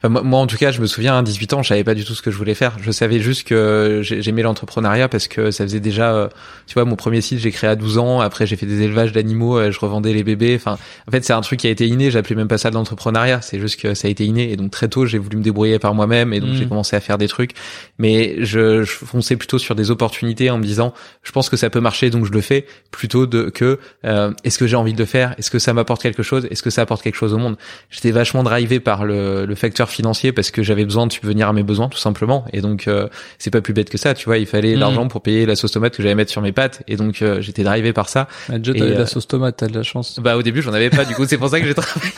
Enfin, 0.05 0.09
moi, 0.09 0.23
moi, 0.23 0.41
en 0.41 0.47
tout 0.49 0.57
cas, 0.57 0.73
je 0.73 0.81
me 0.81 0.87
souviens, 0.87 1.17
à 1.17 1.23
18 1.23 1.53
ans, 1.53 1.63
je 1.63 1.69
savais 1.69 1.85
pas 1.85 1.95
du 1.95 2.05
tout 2.05 2.15
ce 2.15 2.23
que 2.23 2.31
je 2.33 2.37
voulais 2.37 2.55
faire. 2.55 2.77
Je 2.83 2.91
savais 2.91 3.21
juste 3.21 3.47
que 3.47 4.01
j'ai- 4.03 4.21
j'aimais 4.21 4.43
l'entrepreneuriat 4.43 5.09
parce 5.09 5.29
que 5.29 5.51
ça 5.53 5.63
faisait 5.65 5.79
déjà, 5.81 6.13
euh, 6.13 6.29
tu 6.67 6.75
vois, 6.75 6.85
mon 6.85 6.97
premier 6.97 7.21
site, 7.21 7.39
j'ai 7.39 7.53
créé 7.53 7.71
à 7.71 7.77
12 7.77 7.99
ans. 7.99 8.21
Après, 8.21 8.45
j'ai 8.47 8.57
fait 8.57 8.67
des 8.67 8.83
élevages 8.83 9.13
d'animaux, 9.13 9.59
euh, 9.59 9.71
je 9.71 9.79
revendais 9.79 10.13
les 10.13 10.25
bébés. 10.25 10.55
Enfin, 10.57 10.77
en 11.07 11.11
fait, 11.13 11.25
c'est 11.25 11.33
un 11.33 11.41
truc 11.41 11.61
qui 11.61 11.69
a 11.69 11.71
été 11.71 11.87
inné. 11.87 12.11
J'appelais 12.11 12.35
même 12.35 12.49
pas 12.49 12.59
ça 12.59 12.71
de 12.71 12.75
l'entrepreneuriat. 12.75 13.41
C'est 13.43 13.61
juste 13.61 13.81
que 13.81 13.95
ça 13.95 14.09
a 14.09 14.11
été 14.11 14.25
inné. 14.25 14.51
Et 14.53 14.57
donc, 14.57 14.73
très 14.73 14.89
tôt, 14.89 15.07
j'ai 15.07 15.19
voulu 15.19 15.37
me 15.37 15.43
débrouiller 15.43 15.79
par 15.79 15.95
moi-même. 15.95 16.33
Et 16.35 16.41
donc, 16.41 16.51
Mm. 16.51 16.57
j'ai 16.57 16.67
commencé 16.67 16.97
à 16.97 17.01
faire 17.01 17.17
des 17.19 17.29
trucs. 17.29 17.53
Mais 17.99 18.37
je, 18.45 18.83
je 18.83 18.93
fonçais 18.93 19.37
plutôt 19.37 19.59
sur 19.59 19.75
des 19.77 19.91
opportunités 19.93 20.51
en 20.51 20.59
me 20.59 20.65
disant, 20.65 20.93
je 21.23 21.31
pense 21.31 21.49
que 21.49 21.57
ça 21.57 21.71
peut 21.71 21.81
marcher, 21.81 22.11
donc 22.11 22.25
je 22.27 22.33
le 22.33 22.41
fais, 22.41 22.67
plutôt 22.91 23.27
de 23.27 23.51
que, 23.51 23.79
euh, 24.05 24.33
est-ce 24.43 24.59
que 24.59 24.67
j'ai 24.67 24.77
envie 24.77 24.95
de 24.95 24.99
le 24.99 25.05
faire? 25.05 25.35
Est-ce 25.39 25.51
que 25.51 25.59
ça 25.61 25.73
m'apporte 25.73 26.03
quelque 26.03 26.23
chose? 26.25 26.47
Est-ce 26.51 26.63
que 26.63 26.71
ça 26.71 26.83
apporte 26.83 27.03
quelque 27.03 27.15
chose 27.17 27.33
au 27.35 27.39
monde? 27.39 27.57
J'étais 27.91 28.11
vachement 28.11 28.43
drivé 28.43 28.81
par 28.81 29.05
le, 29.05 29.47
le 29.47 29.55
facteur 29.55 29.91
financier 29.93 30.33
parce 30.33 30.51
que 30.51 30.63
j'avais 30.63 30.85
besoin 30.85 31.07
de 31.07 31.13
subvenir 31.13 31.49
à 31.49 31.53
mes 31.53 31.63
besoins 31.63 31.89
tout 31.89 31.99
simplement. 31.99 32.45
Et 32.53 32.61
donc 32.61 32.89
euh, 32.89 33.09
c'est 33.39 33.51
pas 33.51 33.61
plus 33.61 33.73
bête 33.75 33.91
que 33.91 33.99
ça 33.99 34.15
tu 34.15 34.25
vois. 34.27 34.39
Il 34.39 34.47
fallait 34.47 34.75
Mhm. 34.75 34.81
l'argent 34.81 35.09
pour 35.09 35.23
payer 35.23 35.47
la 35.47 35.55
sauce 35.57 35.73
tomate 35.73 35.97
que 35.97 36.03
j'allais 36.03 36.15
mettre 36.15 36.31
sur 36.31 36.43
mes 36.43 36.53
pâtes. 36.53 36.83
Et 36.89 36.97
donc 36.97 37.23
euh, 37.23 37.41
j'étais 37.41 37.63
drivé 37.63 37.93
par 37.93 38.09
ça. 38.09 38.29
Ah, 38.51 38.59
déjà, 38.59 38.73
t'avais 38.79 38.91
de 38.91 38.97
euh, 38.97 38.99
la 39.01 39.07
sauce 39.07 39.29
tomate, 39.29 39.57
t'as 39.59 39.67
de 39.69 39.75
la 39.77 39.83
chance. 39.83 40.19
bah 40.21 40.37
au 40.37 40.43
début 40.43 40.63
j'en 40.63 40.73
avais 40.73 40.91
pas 40.91 41.05
du 41.05 41.15
coup 41.15 41.25
c'est 41.27 41.39
pour 41.39 41.49
ça 41.49 41.61
que 41.61 41.67
j'ai 41.67 41.75
travaillé. 41.75 42.13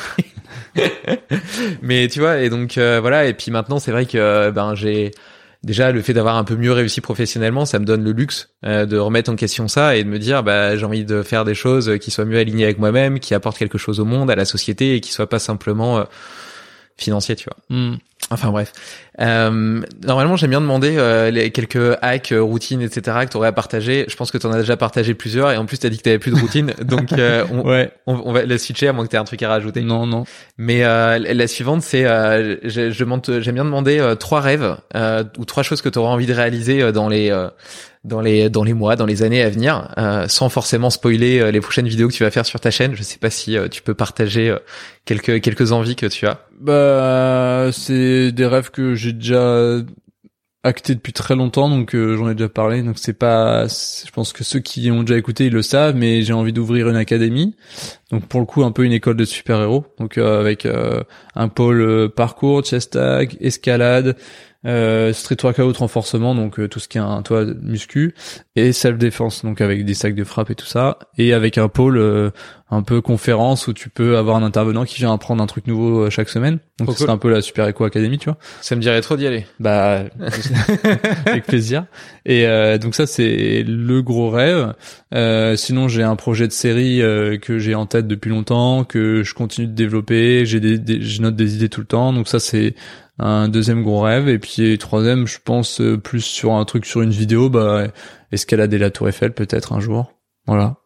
Mais 1.83 2.09
tu 2.09 2.21
vois 2.21 2.39
et 2.41 2.51
donc 2.51 2.79
euh, 2.79 2.99
voilà. 3.01 3.27
Et 3.27 3.35
puis 3.35 3.51
maintenant 3.51 3.79
c'est 3.79 3.91
vrai 3.91 4.07
que 4.07 4.51
ben 4.51 4.75
j'ai 4.75 5.11
déjà 5.63 5.93
le 5.93 6.03
fait 6.03 6.13
d'avoir 6.13 6.37
un 6.37 6.45
peu 6.45 6.57
mieux 6.57 6.73
réussi 6.73 7.01
professionnellement 7.01 7.65
ça 7.65 7.79
me 7.79 7.87
donne 7.87 8.05
le 8.05 8.13
luxe 8.13 8.51
euh, 8.67 8.85
de 8.85 8.99
remettre 8.99 9.31
en 9.31 9.35
question 9.35 9.67
ça 9.67 9.97
et 9.97 10.05
de 10.05 10.09
me 10.11 10.19
dire 10.19 10.43
bah 10.43 10.77
j'ai 10.77 10.85
envie 10.85 11.07
de 11.07 11.23
faire 11.23 11.47
des 11.47 11.55
choses 11.55 11.99
qui 12.03 12.11
soient 12.11 12.27
mieux 12.27 12.39
alignées 12.39 12.65
avec 12.65 12.79
moi-même 12.79 13.19
qui 13.19 13.33
apportent 13.33 13.57
quelque 13.57 13.79
chose 13.79 13.99
au 13.99 14.05
monde 14.05 14.31
à 14.31 14.35
la 14.37 14.45
société 14.45 14.95
et 14.95 15.01
qui 15.01 15.11
soient 15.11 15.27
pas 15.29 15.39
simplement 15.39 15.97
euh, 16.01 16.05
financiers 16.97 17.37
tu 17.37 17.45
vois 17.45 17.57
Hmm. 17.77 17.97
Enfin 18.31 18.51
bref. 18.51 18.73
Euh, 19.21 19.83
normalement, 20.03 20.37
j'aime 20.37 20.49
bien 20.51 20.61
demander 20.63 20.95
euh, 20.97 21.31
les 21.31 21.51
quelques 21.51 21.99
hacks, 22.01 22.33
euh, 22.33 22.41
routines, 22.43 22.81
etc. 22.81 23.19
que 23.27 23.31
tu 23.31 23.37
aurais 23.37 23.49
à 23.49 23.53
partager. 23.53 24.07
Je 24.09 24.17
pense 24.17 24.31
que 24.31 24.39
tu 24.39 24.47
en 24.47 24.53
as 24.53 24.61
déjà 24.61 24.79
partagé 24.79 25.13
plusieurs 25.13 25.51
et 25.53 25.59
en 25.59 25.67
plus 25.67 25.79
tu 25.79 25.87
as 25.87 25.91
dit 25.91 25.99
que 25.99 26.09
tu 26.11 26.19
plus 26.19 26.31
de 26.33 26.41
routine. 26.41 26.73
donc 26.83 27.13
euh, 27.13 27.45
on, 27.53 27.61
Ouais. 27.69 27.91
on, 28.07 28.15
on 28.25 28.33
va 28.33 28.47
la 28.47 28.57
switcher 28.57 28.89
à 28.89 28.93
moins 28.95 29.05
que 29.05 29.11
tu 29.11 29.17
aies 29.17 29.19
un 29.19 29.25
truc 29.25 29.43
à 29.43 29.51
rajouter. 29.51 29.83
Non, 29.83 30.07
non. 30.07 30.25
Mais 30.57 30.85
euh, 30.85 31.19
la 31.19 31.47
suivante, 31.47 31.83
c'est 31.83 32.07
euh, 32.07 32.57
je- 32.63 32.91
je 32.91 33.41
j'aime 33.43 33.55
bien 33.55 33.65
demander 33.67 33.99
euh, 33.99 34.15
trois 34.15 34.41
rêves 34.41 34.75
euh, 34.97 35.23
ou 35.37 35.45
trois 35.45 35.63
choses 35.63 35.83
que 35.83 35.91
tu 35.91 35.99
auras 35.99 36.11
envie 36.11 36.27
de 36.27 36.33
réaliser 36.35 36.83
euh, 36.83 36.93
dans 36.93 37.11
les 37.11 37.31
euh, 37.31 37.49
dans 38.05 38.21
les 38.21 38.51
dans 38.51 38.65
les 38.65 38.75
mois, 38.75 38.97
dans 38.97 39.07
les 39.07 39.23
années 39.23 39.43
à 39.43 39.51
venir, 39.51 39.93
euh, 39.99 40.29
sans 40.29 40.49
forcément 40.49 40.91
spoiler 40.91 41.41
euh, 41.41 41.51
les 41.51 41.61
prochaines 41.61 41.89
vidéos 41.89 42.09
que 42.09 42.13
tu 42.13 42.23
vas 42.23 42.31
faire 42.31 42.47
sur 42.47 42.61
ta 42.61 42.71
chaîne. 42.71 42.95
Je 42.95 43.03
sais 43.03 43.19
pas 43.19 43.31
si 43.31 43.57
euh, 43.57 43.69
tu 43.69 43.83
peux 43.83 43.95
partager 43.95 44.51
euh, 44.51 44.59
quelques 45.05 45.41
quelques 45.41 45.73
envies 45.73 45.97
que 45.97 46.07
tu 46.07 46.27
as. 46.27 46.47
Bah, 46.61 47.71
c'est 47.73 48.31
des 48.33 48.47
rêves 48.47 48.71
que 48.71 48.95
j'ai 48.95 49.13
déjà 49.13 49.79
actés 50.65 50.95
depuis 50.95 51.13
très 51.13 51.37
longtemps, 51.37 51.69
donc 51.69 51.95
euh, 51.95 52.17
j'en 52.17 52.29
ai 52.29 52.35
déjà 52.35 52.49
parlé. 52.49 52.83
Donc 52.83 52.99
c'est 52.99 53.13
pas, 53.13 53.67
je 53.67 54.11
pense 54.11 54.33
que 54.33 54.45
ceux 54.45 54.61
qui 54.61 54.91
ont 54.91 55.03
déjà 55.03 55.19
écouté 55.19 55.47
ils 55.47 55.53
le 55.53 55.63
savent, 55.63 55.95
mais 55.95 56.23
j'ai 56.23 56.33
envie 56.33 56.53
d'ouvrir 56.53 56.89
une 56.89 56.97
académie. 56.97 57.55
Donc 58.11 58.27
pour 58.27 58.41
le 58.41 58.47
coup 58.47 58.65
un 58.65 58.73
peu 58.73 58.85
une 58.85 58.93
école 58.93 59.17
de 59.17 59.25
super 59.25 59.61
héros, 59.61 59.85
donc 59.99 60.19
euh, 60.19 60.41
avec 60.41 60.67
euh, 60.67 61.03
un 61.35 61.49
pôle 61.49 62.11
parcours, 62.17 62.65
chest 62.65 62.93
tag, 62.93 63.37
escalade. 63.41 64.17
Euh, 64.67 65.13
street 65.13 65.37
workout 65.43 65.77
renforcement 65.77 66.35
donc 66.35 66.59
euh, 66.59 66.69
tout 66.69 66.81
ce 66.81 66.89
qui 66.89 66.97
est 66.97 67.01
un 67.03 67.21
toit 67.21 67.45
muscu 67.61 68.15
et 68.57 68.73
self 68.73 68.97
défense 68.97 69.45
donc 69.45 69.61
avec 69.61 69.85
des 69.85 69.93
sacs 69.93 70.15
de 70.15 70.25
frappe 70.25 70.49
et 70.51 70.55
tout 70.55 70.65
ça 70.65 70.99
et 71.19 71.35
avec 71.35 71.59
un 71.59 71.69
pôle 71.69 71.99
euh, 71.99 72.31
un 72.71 72.83
peu 72.83 73.03
conférence 73.03 73.69
où 73.69 73.75
tu 73.75 73.91
peux 73.91 74.17
avoir 74.17 74.37
un 74.37 74.43
intervenant 74.43 74.85
qui 74.87 74.97
vient 74.97 75.13
apprendre 75.13 75.43
un 75.43 75.47
truc 75.47 75.67
nouveau 75.67 76.05
euh, 76.07 76.11
chaque 76.11 76.31
semaine. 76.31 76.59
Donc 76.79 76.89
c'est 76.97 77.05
cool. 77.05 77.11
un 77.11 77.19
peu 77.19 77.31
la 77.31 77.41
Super 77.43 77.69
Eco 77.69 77.85
Academy, 77.85 78.17
tu 78.19 78.25
vois. 78.25 78.39
Ça 78.63 78.75
me 78.75 78.81
dirait 78.81 79.01
trop 79.03 79.17
d'y 79.17 79.27
aller. 79.27 79.47
Bah 79.61 80.05
avec 81.27 81.45
plaisir. 81.47 81.85
Et 82.25 82.47
euh, 82.47 82.79
donc 82.79 82.95
ça 82.95 83.07
c'est 83.07 83.63
le 83.67 84.03
gros 84.03 84.31
rêve. 84.31 84.75
Euh, 85.15 85.57
sinon 85.57 85.89
j'ai 85.89 86.03
un 86.03 86.17
projet 86.17 86.47
de 86.49 86.53
série 86.53 87.03
euh, 87.03 87.37
que 87.39 87.59
j'ai 87.59 87.75
en 87.75 87.87
tête 87.87 88.07
depuis 88.09 88.31
longtemps, 88.31 88.85
que 88.85 89.23
je 89.23 89.35
continue 89.35 89.67
de 89.67 89.73
développer. 89.75 90.47
J'ai 90.47 90.61
des, 90.61 90.79
des- 90.79 91.03
je 91.03 91.23
note 91.23 91.37
des 91.37 91.55
idées 91.57 91.69
tout 91.69 91.81
le 91.81 91.87
temps. 91.87 92.13
Donc 92.13 92.29
ça 92.29 92.41
c'est 92.41 92.75
un 93.19 93.49
deuxième 93.49 93.83
gros 93.83 94.01
rêve. 94.01 94.29
Et 94.29 94.39
puis 94.39 94.77
troisième, 94.79 95.27
je 95.27 95.39
pense 95.45 95.81
euh, 95.81 95.97
plus 95.99 96.21
sur 96.23 96.53
un 96.55 96.65
truc 96.65 96.87
sur 96.87 97.03
une 97.03 97.11
vidéo, 97.11 97.49
bah 97.49 97.89
escalader 98.33 98.79
la 98.79 98.91
Tour 98.91 99.09
Eiffel 99.09 99.33
peut-être 99.33 99.73
un 99.73 99.81
jour. 99.81 100.13
Voilà. 100.47 100.77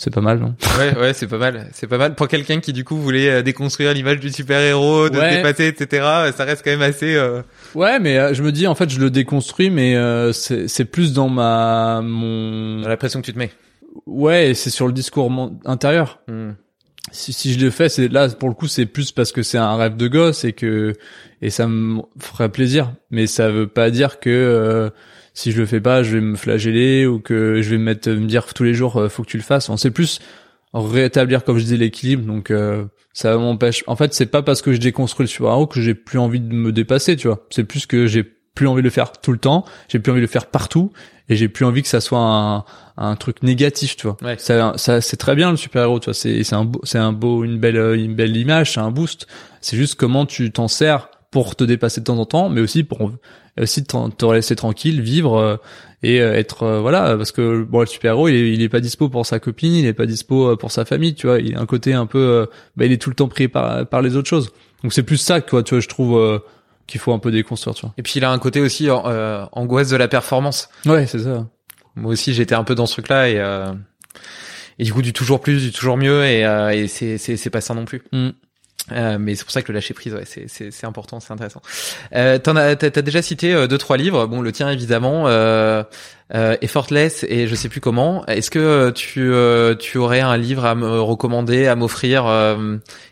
C'est 0.00 0.14
pas 0.14 0.20
mal, 0.20 0.38
non? 0.38 0.54
Ouais, 0.78 0.96
ouais, 0.96 1.12
c'est 1.12 1.26
pas 1.26 1.38
mal. 1.38 1.68
C'est 1.72 1.88
pas 1.88 1.98
mal 1.98 2.14
pour 2.14 2.28
quelqu'un 2.28 2.60
qui 2.60 2.72
du 2.72 2.84
coup 2.84 2.96
voulait 2.96 3.30
euh, 3.30 3.42
déconstruire 3.42 3.92
l'image 3.92 4.20
du 4.20 4.30
super-héros, 4.30 5.08
de 5.10 5.18
Ouais. 5.18 5.30
se 5.30 5.36
dépasser, 5.38 5.66
etc. 5.66 6.30
Ça 6.36 6.44
reste 6.44 6.62
quand 6.64 6.70
même 6.70 6.82
assez. 6.82 7.16
euh, 7.16 7.42
Ouais, 7.74 7.98
mais 7.98 8.16
euh, 8.16 8.32
je 8.32 8.44
me 8.44 8.52
dis 8.52 8.68
en 8.68 8.76
fait 8.76 8.88
je 8.90 9.00
le 9.00 9.10
déconstruis, 9.10 9.70
mais 9.70 9.96
euh, 9.96 10.32
c'est 10.32 10.68
c'est 10.68 10.84
plus 10.84 11.12
dans 11.12 11.28
ma 11.28 12.00
mon 12.00 12.80
J'ai 12.84 12.88
l'impression 12.88 13.20
que 13.20 13.26
tu 13.26 13.32
te 13.32 13.38
mets. 13.40 13.50
ouais, 14.06 14.52
c'est 14.54 14.70
sur 14.70 14.86
le 14.86 14.92
discours 14.92 15.32
intérieur. 15.64 16.20
Hmm. 16.28 16.52
Si, 17.12 17.32
si 17.32 17.52
je 17.52 17.60
le 17.64 17.70
fais, 17.70 17.88
c'est 17.88 18.08
là 18.08 18.28
pour 18.28 18.48
le 18.48 18.54
coup 18.54 18.66
c'est 18.66 18.86
plus 18.86 19.12
parce 19.12 19.32
que 19.32 19.42
c'est 19.42 19.58
un 19.58 19.76
rêve 19.76 19.96
de 19.96 20.08
gosse 20.08 20.44
et 20.44 20.52
que 20.52 20.94
et 21.42 21.50
ça 21.50 21.66
me 21.66 22.02
ferait 22.18 22.50
plaisir. 22.50 22.92
Mais 23.10 23.26
ça 23.26 23.50
veut 23.50 23.66
pas 23.66 23.90
dire 23.90 24.20
que 24.20 24.30
euh, 24.30 24.90
si 25.34 25.52
je 25.52 25.60
le 25.60 25.66
fais 25.66 25.80
pas, 25.80 26.02
je 26.02 26.16
vais 26.16 26.20
me 26.20 26.36
flageller 26.36 27.06
ou 27.06 27.20
que 27.20 27.62
je 27.62 27.70
vais 27.70 27.78
me 27.78 27.84
mettre 27.84 28.10
me 28.10 28.26
dire 28.26 28.52
tous 28.54 28.64
les 28.64 28.74
jours 28.74 28.96
euh, 28.96 29.08
faut 29.08 29.22
que 29.22 29.28
tu 29.28 29.36
le 29.36 29.42
fasses. 29.42 29.68
On 29.68 29.76
sait 29.76 29.90
plus 29.90 30.20
rétablir 30.72 31.44
comme 31.44 31.58
je 31.58 31.64
disais 31.64 31.76
l'équilibre. 31.76 32.24
Donc 32.24 32.50
euh, 32.50 32.84
ça 33.12 33.36
m'empêche. 33.36 33.84
En 33.86 33.96
fait, 33.96 34.14
c'est 34.14 34.26
pas 34.26 34.42
parce 34.42 34.62
que 34.62 34.72
je 34.72 34.78
déconstruis 34.78 35.24
le 35.24 35.28
super-héros 35.28 35.66
que 35.66 35.80
j'ai 35.80 35.94
plus 35.94 36.18
envie 36.18 36.40
de 36.40 36.52
me 36.52 36.72
dépasser, 36.72 37.16
tu 37.16 37.28
vois. 37.28 37.46
C'est 37.50 37.64
plus 37.64 37.86
que 37.86 38.06
j'ai 38.06 38.37
plus 38.54 38.66
envie 38.66 38.82
de 38.82 38.86
le 38.86 38.90
faire 38.90 39.12
tout 39.12 39.32
le 39.32 39.38
temps, 39.38 39.64
j'ai 39.88 39.98
plus 39.98 40.10
envie 40.12 40.20
de 40.20 40.26
le 40.26 40.30
faire 40.30 40.46
partout 40.46 40.92
et 41.28 41.36
j'ai 41.36 41.48
plus 41.48 41.64
envie 41.64 41.82
que 41.82 41.88
ça 41.88 42.00
soit 42.00 42.18
un, 42.20 42.64
un 42.96 43.16
truc 43.16 43.42
négatif, 43.42 43.96
tu 43.96 44.06
vois. 44.06 44.16
Ouais. 44.22 44.36
Ça, 44.38 44.72
ça 44.76 45.00
c'est 45.00 45.16
très 45.16 45.34
bien 45.36 45.50
le 45.50 45.56
super-héros, 45.56 46.00
tu 46.00 46.06
vois, 46.06 46.14
c'est 46.14 46.42
c'est 46.42 46.54
un 46.56 46.64
beau, 46.64 46.80
c'est 46.84 46.98
un 46.98 47.12
beau 47.12 47.44
une 47.44 47.58
belle 47.58 47.76
euh, 47.76 47.96
une 47.96 48.14
belle 48.14 48.36
image, 48.36 48.72
c'est 48.74 48.80
un 48.80 48.90
boost. 48.90 49.26
C'est 49.60 49.76
juste 49.76 49.94
comment 49.96 50.26
tu 50.26 50.50
t'en 50.50 50.68
sers 50.68 51.08
pour 51.30 51.54
te 51.56 51.64
dépasser 51.64 52.00
de 52.00 52.06
temps 52.06 52.18
en 52.18 52.24
temps, 52.24 52.48
mais 52.48 52.60
aussi 52.60 52.82
pour 52.84 53.12
aussi 53.60 53.84
t'en- 53.84 54.08
te 54.08 54.24
laisser 54.26 54.56
tranquille, 54.56 55.00
vivre 55.02 55.36
euh, 55.36 55.56
et 56.02 56.20
euh, 56.22 56.32
être 56.34 56.62
euh, 56.62 56.80
voilà 56.80 57.16
parce 57.16 57.32
que 57.32 57.62
bon 57.64 57.80
le 57.80 57.86
super-héros 57.86 58.28
il 58.28 58.34
est, 58.34 58.52
il 58.54 58.62
est 58.62 58.68
pas 58.68 58.80
dispo 58.80 59.08
pour 59.08 59.26
sa 59.26 59.38
copine, 59.40 59.74
il 59.74 59.84
est 59.84 59.92
pas 59.92 60.06
dispo 60.06 60.52
euh, 60.52 60.56
pour 60.56 60.70
sa 60.72 60.84
famille, 60.84 61.14
tu 61.14 61.26
vois, 61.26 61.38
il 61.40 61.54
a 61.56 61.60
un 61.60 61.66
côté 61.66 61.92
un 61.92 62.06
peu 62.06 62.18
euh, 62.18 62.46
bah, 62.76 62.86
il 62.86 62.92
est 62.92 63.00
tout 63.02 63.10
le 63.10 63.16
temps 63.16 63.28
pris 63.28 63.48
par 63.48 63.86
par 63.86 64.00
les 64.00 64.16
autres 64.16 64.28
choses. 64.28 64.50
Donc 64.82 64.92
c'est 64.92 65.02
plus 65.02 65.16
ça 65.18 65.40
quoi, 65.40 65.62
tu 65.62 65.74
vois, 65.74 65.80
je 65.80 65.88
trouve 65.88 66.16
euh, 66.18 66.38
qu'il 66.88 67.00
faut 67.00 67.12
un 67.12 67.20
peu 67.20 67.30
déconstruire, 67.30 67.76
tu 67.76 67.82
vois. 67.82 67.94
Et 67.96 68.02
puis 68.02 68.14
il 68.16 68.24
a 68.24 68.30
un 68.32 68.38
côté 68.40 68.60
aussi 68.60 68.88
euh, 68.88 69.44
angoisse 69.52 69.90
de 69.90 69.96
la 69.96 70.08
performance. 70.08 70.68
Ouais, 70.86 71.06
c'est 71.06 71.20
ça. 71.20 71.46
Moi 71.94 72.12
aussi 72.12 72.34
j'étais 72.34 72.54
un 72.54 72.64
peu 72.64 72.74
dans 72.74 72.86
ce 72.86 72.94
truc-là 72.94 73.28
et 73.28 73.38
euh, 73.38 73.72
et 74.80 74.84
du 74.84 74.92
coup 74.92 75.02
du 75.02 75.12
toujours 75.12 75.40
plus, 75.40 75.62
du 75.62 75.72
toujours 75.72 75.96
mieux 75.96 76.24
et, 76.24 76.44
euh, 76.44 76.70
et 76.70 76.88
c'est 76.88 77.18
c'est 77.18 77.36
c'est 77.36 77.50
pas 77.50 77.60
ça 77.60 77.74
non 77.74 77.84
plus. 77.84 78.02
Mm. 78.12 78.30
Euh, 78.92 79.18
mais 79.20 79.34
c'est 79.34 79.44
pour 79.44 79.52
ça 79.52 79.62
que 79.62 79.70
le 79.72 79.76
lâcher 79.76 79.94
prise, 79.94 80.14
ouais, 80.14 80.24
c'est 80.26 80.84
important, 80.84 81.20
c'est 81.20 81.32
intéressant. 81.32 81.60
Euh, 82.14 82.38
t'en 82.38 82.56
as 82.56 82.76
t'as, 82.76 82.90
t'as 82.90 83.02
déjà 83.02 83.22
cité 83.22 83.52
euh, 83.54 83.66
deux 83.66 83.78
trois 83.78 83.96
livres, 83.96 84.26
bon 84.26 84.40
le 84.40 84.50
tien 84.52 84.70
évidemment, 84.70 85.24
euh, 85.28 85.82
euh, 86.34 86.56
Effortless 86.62 87.24
et 87.28 87.46
je 87.46 87.54
sais 87.54 87.68
plus 87.68 87.80
comment. 87.80 88.24
Est-ce 88.26 88.50
que 88.50 88.58
euh, 88.58 88.90
tu 88.92 89.30
tu 89.78 89.98
aurais 89.98 90.20
un 90.20 90.36
livre 90.36 90.64
à 90.64 90.74
me 90.74 91.00
recommander, 91.00 91.66
à 91.66 91.76
m'offrir 91.76 92.24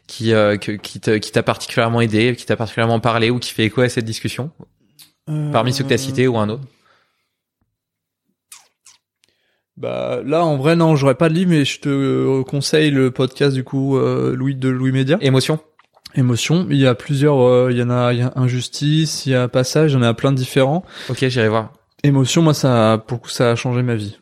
qui 0.06 0.30
que- 0.30 0.76
qui 0.76 1.00
te 1.00 1.16
qui 1.18 1.32
t'a 1.32 1.42
particulièrement 1.42 2.00
aidé, 2.00 2.34
qui 2.36 2.46
t'a 2.46 2.56
particulièrement 2.56 3.00
parlé 3.00 3.30
ou 3.30 3.38
qui 3.38 3.52
fait 3.52 3.64
écho 3.64 3.80
à 3.82 3.88
cette 3.88 4.04
discussion? 4.04 4.50
Parmi 5.52 5.72
ceux 5.72 5.82
que 5.84 5.88
t'as 5.88 5.98
cités 5.98 6.28
ou 6.28 6.38
un 6.38 6.48
autre? 6.48 6.62
Bah 9.76 10.20
là 10.24 10.44
en 10.44 10.56
vrai 10.56 10.74
non, 10.74 10.96
j'aurais 10.96 11.16
pas 11.16 11.28
de 11.28 11.34
livre 11.34 11.50
mais 11.50 11.64
je 11.66 11.80
te 11.80 11.88
euh, 11.88 12.42
conseille 12.44 12.90
le 12.90 13.10
podcast 13.10 13.54
du 13.54 13.62
coup 13.62 13.98
euh, 13.98 14.34
Louis 14.34 14.54
de 14.54 14.68
Louis 14.70 14.92
Média. 14.92 15.18
Émotion. 15.20 15.58
Émotion, 16.14 16.66
il 16.70 16.78
y 16.78 16.86
a 16.86 16.94
plusieurs 16.94 17.40
euh, 17.42 17.68
il 17.70 17.76
y 17.76 17.82
en 17.82 17.90
a 17.90 18.14
il 18.14 18.20
y 18.20 18.22
a 18.22 18.32
Injustice, 18.36 19.26
il 19.26 19.32
y 19.32 19.34
a 19.34 19.48
Passage, 19.48 19.92
il 19.92 19.94
y 19.94 19.98
en 19.98 20.02
a 20.02 20.14
plein 20.14 20.32
de 20.32 20.38
différents. 20.38 20.82
Ok, 21.10 21.26
j'irai 21.28 21.48
voir. 21.50 21.72
Émotion 22.04 22.40
moi 22.40 22.54
ça 22.54 23.04
pour 23.06 23.20
coup 23.20 23.28
ça 23.28 23.50
a 23.50 23.54
changé 23.54 23.82
ma 23.82 23.96
vie. 23.96 24.16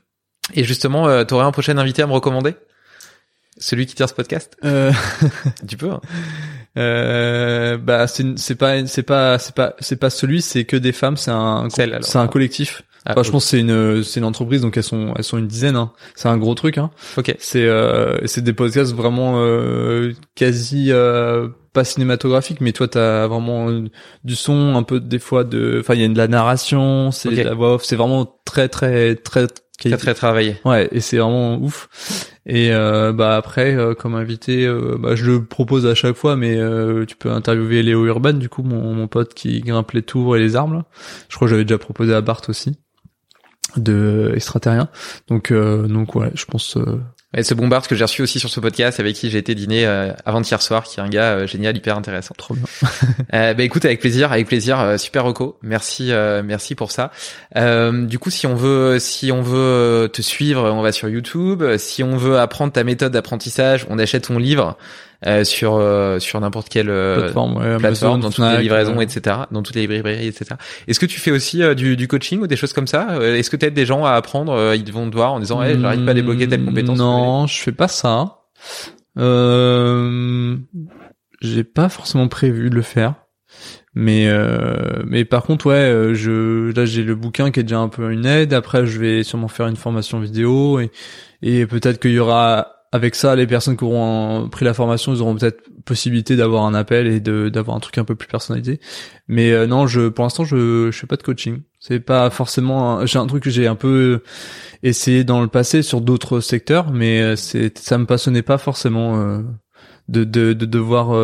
Et 0.54 0.64
justement, 0.64 1.08
euh, 1.08 1.24
t'aurais 1.24 1.46
un 1.46 1.52
prochain 1.52 1.78
invité 1.78 2.02
à 2.02 2.06
me 2.06 2.12
recommander? 2.12 2.54
Celui 3.56 3.86
qui 3.86 3.94
tient 3.94 4.06
ce 4.08 4.14
podcast? 4.14 4.56
Euh, 4.64 4.92
Tu 5.68 5.76
peux. 5.76 5.90
hein. 5.90 6.00
euh, 6.76 7.78
bah 7.78 8.06
c'est 8.08 8.36
c'est 8.38 8.56
pas 8.56 8.84
c'est 8.86 9.04
pas 9.04 9.38
c'est 9.38 9.54
pas 9.54 9.74
c'est 9.78 9.96
pas 9.96 10.10
celui, 10.10 10.42
c'est 10.42 10.64
que 10.64 10.76
des 10.76 10.92
femmes, 10.92 11.16
c'est 11.16 11.30
un 11.30 11.68
c'est 11.70 12.18
un 12.18 12.26
collectif. 12.26 12.82
Ah, 13.06 13.12
Enfin, 13.12 13.22
je 13.22 13.30
pense 13.30 13.44
c'est 13.44 13.60
une 13.60 14.02
c'est 14.02 14.20
une 14.20 14.26
entreprise 14.26 14.62
donc 14.62 14.76
elles 14.76 14.82
sont 14.82 15.12
elles 15.16 15.24
sont 15.24 15.36
une 15.36 15.46
dizaine 15.46 15.76
hein. 15.76 15.92
C'est 16.14 16.28
un 16.28 16.38
gros 16.38 16.54
truc 16.54 16.78
hein. 16.78 16.90
Ok. 17.16 17.34
C'est 17.38 17.66
euh, 17.66 18.26
c'est 18.26 18.42
des 18.42 18.54
podcasts 18.54 18.94
vraiment 18.94 19.34
euh, 19.36 20.12
quasi 20.34 20.86
euh, 20.90 21.48
pas 21.74 21.84
cinématographiques 21.84 22.62
mais 22.62 22.72
toi 22.72 22.88
t'as 22.88 23.26
vraiment 23.26 23.68
euh, 23.68 23.84
du 24.24 24.36
son 24.36 24.74
un 24.76 24.82
peu 24.82 25.00
des 25.00 25.18
fois 25.18 25.44
de 25.44 25.78
enfin 25.80 25.94
il 25.94 26.00
y 26.00 26.04
a 26.04 26.08
de 26.08 26.16
la 26.16 26.28
narration, 26.28 27.10
c'est 27.10 27.30
de 27.30 27.42
la 27.42 27.54
voix 27.54 27.74
off, 27.74 27.84
c'est 27.84 27.96
vraiment 27.96 28.38
très 28.44 28.68
très 28.68 29.16
très 29.16 29.46
Très 29.80 29.96
très 29.96 30.14
travaillé. 30.14 30.56
Ouais, 30.64 30.88
et 30.92 31.00
c'est 31.00 31.18
vraiment 31.18 31.56
ouf. 31.56 31.88
Et 32.46 32.72
euh, 32.72 33.12
bah 33.12 33.36
après, 33.36 33.74
euh, 33.74 33.94
comme 33.94 34.14
invité, 34.14 34.64
euh, 34.66 34.96
bah, 34.98 35.16
je 35.16 35.26
le 35.26 35.44
propose 35.44 35.84
à 35.86 35.94
chaque 35.94 36.14
fois, 36.16 36.36
mais 36.36 36.56
tu 37.06 37.16
peux 37.16 37.30
interviewer 37.30 37.82
Léo 37.82 38.06
Urban, 38.06 38.34
du 38.34 38.48
coup, 38.48 38.62
mon, 38.62 38.94
mon 38.94 39.08
pote 39.08 39.34
qui 39.34 39.60
grimpe 39.60 39.90
les 39.92 40.02
tours 40.02 40.36
et 40.36 40.38
les 40.38 40.54
arbres. 40.56 40.84
Je 41.28 41.36
crois 41.36 41.46
que 41.46 41.50
j'avais 41.50 41.64
déjà 41.64 41.78
proposé 41.78 42.14
à 42.14 42.20
Bart 42.20 42.42
aussi 42.48 42.76
de 43.76 44.32
extraterrien. 44.34 44.88
Donc 45.28 45.52
donc 45.52 46.14
ouais, 46.14 46.30
je 46.34 46.44
pense 46.44 46.76
et 47.36 47.42
ce 47.42 47.52
Bombard 47.52 47.88
que 47.88 47.96
j'ai 47.96 48.04
reçu 48.04 48.22
aussi 48.22 48.38
sur 48.38 48.48
ce 48.48 48.60
podcast 48.60 49.00
avec 49.00 49.16
qui 49.16 49.28
j'ai 49.28 49.38
été 49.38 49.56
dîner 49.56 49.86
euh, 49.86 50.12
avant-hier 50.24 50.62
soir, 50.62 50.84
qui 50.84 51.00
est 51.00 51.02
un 51.02 51.08
gars 51.08 51.32
euh, 51.32 51.46
génial, 51.48 51.76
hyper 51.76 51.96
intéressant. 51.96 52.34
Trop 52.38 52.54
bien. 52.54 52.64
euh, 53.34 53.54
bah 53.54 53.62
écoute, 53.64 53.84
avec 53.84 54.00
plaisir, 54.00 54.30
avec 54.30 54.46
plaisir, 54.46 54.78
euh, 54.78 54.98
super 54.98 55.24
reco. 55.24 55.58
Merci, 55.62 56.12
merci 56.44 56.74
pour 56.74 56.92
ça. 56.92 57.10
du 57.54 58.18
coup, 58.18 58.30
si 58.30 58.46
on 58.46 58.54
veut, 58.54 58.98
si 59.00 59.32
on 59.32 59.42
veut 59.42 60.08
te 60.12 60.22
suivre, 60.22 60.70
on 60.70 60.82
va 60.82 60.92
sur 60.92 61.08
YouTube. 61.08 61.64
Si 61.78 62.02
on 62.04 62.16
veut 62.16 62.38
apprendre 62.38 62.72
ta 62.72 62.84
méthode 62.84 63.12
d'apprentissage, 63.12 63.86
on 63.90 63.98
achète 63.98 64.28
ton 64.28 64.38
livre. 64.38 64.76
Euh, 65.26 65.42
sur 65.44 65.76
euh, 65.76 66.18
sur 66.18 66.38
n'importe 66.40 66.68
quelle 66.68 66.90
euh, 66.90 67.16
plateforme, 67.16 67.78
plateforme 67.78 68.20
dans 68.20 68.30
toutes 68.30 68.44
les 68.44 68.62
livraisons, 68.62 69.00
etc., 69.00 69.36
dans 69.50 69.62
toutes 69.62 69.76
les 69.76 69.86
librairies, 69.86 70.26
etc. 70.26 70.56
Est-ce 70.86 71.00
que 71.00 71.06
tu 71.06 71.18
fais 71.18 71.30
aussi 71.30 71.62
du, 71.74 71.96
du 71.96 72.08
coaching 72.08 72.40
ou 72.40 72.46
des 72.46 72.56
choses 72.56 72.74
comme 72.74 72.86
ça 72.86 73.18
Est-ce 73.22 73.48
que 73.48 73.56
tu 73.56 73.64
aides 73.64 73.74
des 73.74 73.86
gens 73.86 74.04
à 74.04 74.12
apprendre 74.12 74.74
Ils 74.74 74.92
vont 74.92 75.08
te 75.08 75.16
voir 75.16 75.32
en 75.32 75.40
disant, 75.40 75.62
hey, 75.62 75.80
j'arrive 75.80 76.04
pas 76.04 76.10
à 76.10 76.14
débloquer 76.14 76.46
telle 76.48 76.64
compétence. 76.64 76.98
Non, 76.98 77.46
je 77.46 77.58
fais 77.58 77.72
pas 77.72 77.88
ça. 77.88 78.40
Euh, 79.18 80.56
j'ai 81.40 81.64
pas 81.64 81.88
forcément 81.88 82.28
prévu 82.28 82.70
de 82.70 82.74
le 82.74 82.82
faire. 82.82 83.14
Mais 83.94 84.26
euh, 84.26 85.04
mais 85.06 85.24
par 85.24 85.44
contre 85.44 85.66
ouais 85.66 86.14
je 86.14 86.72
là 86.74 86.84
j'ai 86.84 87.04
le 87.04 87.14
bouquin 87.14 87.52
qui 87.52 87.60
est 87.60 87.62
déjà 87.62 87.78
un 87.78 87.88
peu 87.88 88.10
une 88.10 88.26
aide 88.26 88.52
après 88.52 88.86
je 88.86 88.98
vais 88.98 89.22
sûrement 89.22 89.46
faire 89.46 89.68
une 89.68 89.76
formation 89.76 90.18
vidéo 90.18 90.80
et 90.80 90.90
et 91.42 91.64
peut-être 91.64 92.00
qu'il 92.00 92.10
y 92.10 92.18
aura 92.18 92.74
avec 92.94 93.16
ça, 93.16 93.34
les 93.34 93.48
personnes 93.48 93.76
qui 93.76 93.82
auront 93.82 94.48
pris 94.48 94.64
la 94.64 94.72
formation, 94.72 95.12
ils 95.12 95.20
auront 95.20 95.34
peut-être 95.34 95.64
possibilité 95.84 96.36
d'avoir 96.36 96.64
un 96.64 96.74
appel 96.74 97.08
et 97.08 97.18
d'avoir 97.18 97.76
un 97.76 97.80
truc 97.80 97.98
un 97.98 98.04
peu 98.04 98.14
plus 98.14 98.28
personnalisé. 98.28 98.78
Mais 99.26 99.50
euh, 99.50 99.66
non, 99.66 99.88
je 99.88 100.06
pour 100.06 100.22
l'instant, 100.24 100.44
je 100.44 100.92
je 100.92 100.96
fais 100.96 101.08
pas 101.08 101.16
de 101.16 101.24
coaching. 101.24 101.62
C'est 101.80 101.98
pas 101.98 102.30
forcément. 102.30 103.04
J'ai 103.04 103.18
un 103.18 103.26
truc 103.26 103.42
que 103.42 103.50
j'ai 103.50 103.66
un 103.66 103.74
peu 103.74 104.22
essayé 104.84 105.24
dans 105.24 105.40
le 105.42 105.48
passé 105.48 105.82
sur 105.82 106.02
d'autres 106.02 106.38
secteurs, 106.38 106.92
mais 106.92 107.20
euh, 107.20 107.34
c'est 107.34 107.76
ça 107.78 107.98
me 107.98 108.06
passionnait 108.06 108.42
pas 108.42 108.58
forcément. 108.58 109.18
Euh, 109.18 109.42
de, 110.06 110.22
de, 110.22 110.52
de 110.52 110.66
devoir 110.66 111.16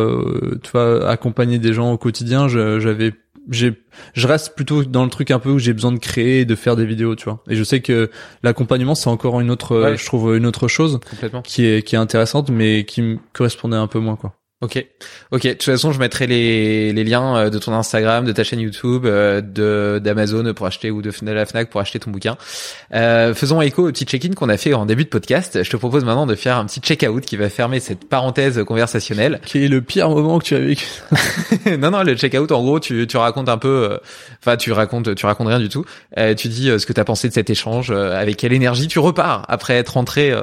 tu 0.63 0.71
vois 0.71 1.07
accompagner 1.07 1.59
des 1.59 1.71
gens 1.71 1.91
au 1.91 1.99
quotidien 1.99 2.47
j'avais 2.47 3.13
j'ai 3.51 3.83
je 4.13 4.27
reste 4.27 4.55
plutôt 4.55 4.83
dans 4.83 5.03
le 5.03 5.09
truc 5.09 5.31
un 5.31 5.39
peu 5.39 5.49
où 5.49 5.59
j'ai 5.59 5.73
besoin 5.73 5.91
de 5.91 5.99
créer 5.99 6.41
et 6.41 6.45
de 6.45 6.55
faire 6.55 6.75
des 6.75 6.85
vidéos 6.85 7.15
tu 7.15 7.25
vois. 7.25 7.43
Et 7.49 7.55
je 7.55 7.63
sais 7.63 7.81
que 7.81 8.09
l'accompagnement 8.43 8.95
c'est 8.95 9.09
encore 9.09 9.39
une 9.39 9.51
autre 9.51 9.93
je 9.95 10.05
trouve 10.05 10.35
une 10.35 10.45
autre 10.45 10.67
chose 10.67 10.99
qui 11.43 11.65
est 11.65 11.83
qui 11.85 11.95
est 11.95 11.99
intéressante 11.99 12.49
mais 12.49 12.85
qui 12.85 13.01
me 13.01 13.19
correspondait 13.33 13.77
un 13.77 13.87
peu 13.87 13.99
moins 13.99 14.15
quoi 14.15 14.40
Ok, 14.61 14.85
ok. 15.31 15.41
De 15.41 15.51
toute 15.53 15.63
façon, 15.63 15.91
je 15.91 15.97
mettrai 15.97 16.27
les, 16.27 16.93
les 16.93 17.03
liens 17.03 17.35
euh, 17.35 17.49
de 17.49 17.57
ton 17.57 17.73
Instagram, 17.73 18.25
de 18.25 18.31
ta 18.31 18.43
chaîne 18.43 18.59
YouTube, 18.59 19.07
euh, 19.07 19.41
de 19.41 19.97
d'Amazon 19.97 20.53
pour 20.53 20.67
acheter 20.67 20.91
ou 20.91 21.01
de, 21.01 21.11
la 21.31 21.47
Fnac 21.47 21.71
pour 21.71 21.81
acheter 21.81 21.97
ton 21.97 22.11
bouquin. 22.11 22.37
Euh, 22.93 23.33
faisons 23.33 23.59
écho 23.61 23.87
au 23.87 23.91
petit 23.91 24.05
check-in 24.05 24.33
qu'on 24.35 24.49
a 24.49 24.57
fait 24.57 24.75
en 24.75 24.85
début 24.85 25.03
de 25.03 25.09
podcast. 25.09 25.63
Je 25.63 25.69
te 25.69 25.77
propose 25.77 26.05
maintenant 26.05 26.27
de 26.27 26.35
faire 26.35 26.57
un 26.57 26.67
petit 26.67 26.79
check-out 26.79 27.25
qui 27.25 27.37
va 27.37 27.49
fermer 27.49 27.79
cette 27.79 28.07
parenthèse 28.07 28.63
conversationnelle. 28.63 29.41
Qui 29.47 29.65
est 29.65 29.67
le 29.67 29.81
pire 29.81 30.09
moment 30.09 30.37
que 30.37 30.43
tu 30.45 30.55
as 30.55 30.59
vécu 30.59 30.85
Non, 31.79 31.89
non, 31.89 32.03
le 32.03 32.15
check-out, 32.15 32.51
en 32.51 32.61
gros, 32.61 32.79
tu, 32.79 33.07
tu 33.07 33.17
racontes 33.17 33.49
un 33.49 33.57
peu, 33.57 33.89
euh, 33.89 33.97
enfin, 34.43 34.57
tu 34.57 34.71
racontes, 34.71 35.15
tu 35.15 35.25
racontes 35.25 35.47
rien 35.47 35.59
du 35.59 35.69
tout. 35.69 35.85
tu 36.37 36.49
dis 36.49 36.67
ce 36.67 36.85
que 36.85 36.93
tu 36.93 36.99
as 36.99 37.05
pensé 37.05 37.27
de 37.27 37.33
cet 37.33 37.49
échange, 37.49 37.89
avec 37.89 38.37
quelle 38.37 38.53
énergie 38.53 38.87
tu 38.87 38.99
repars 38.99 39.43
après 39.47 39.73
être 39.73 39.93
rentré 39.93 40.35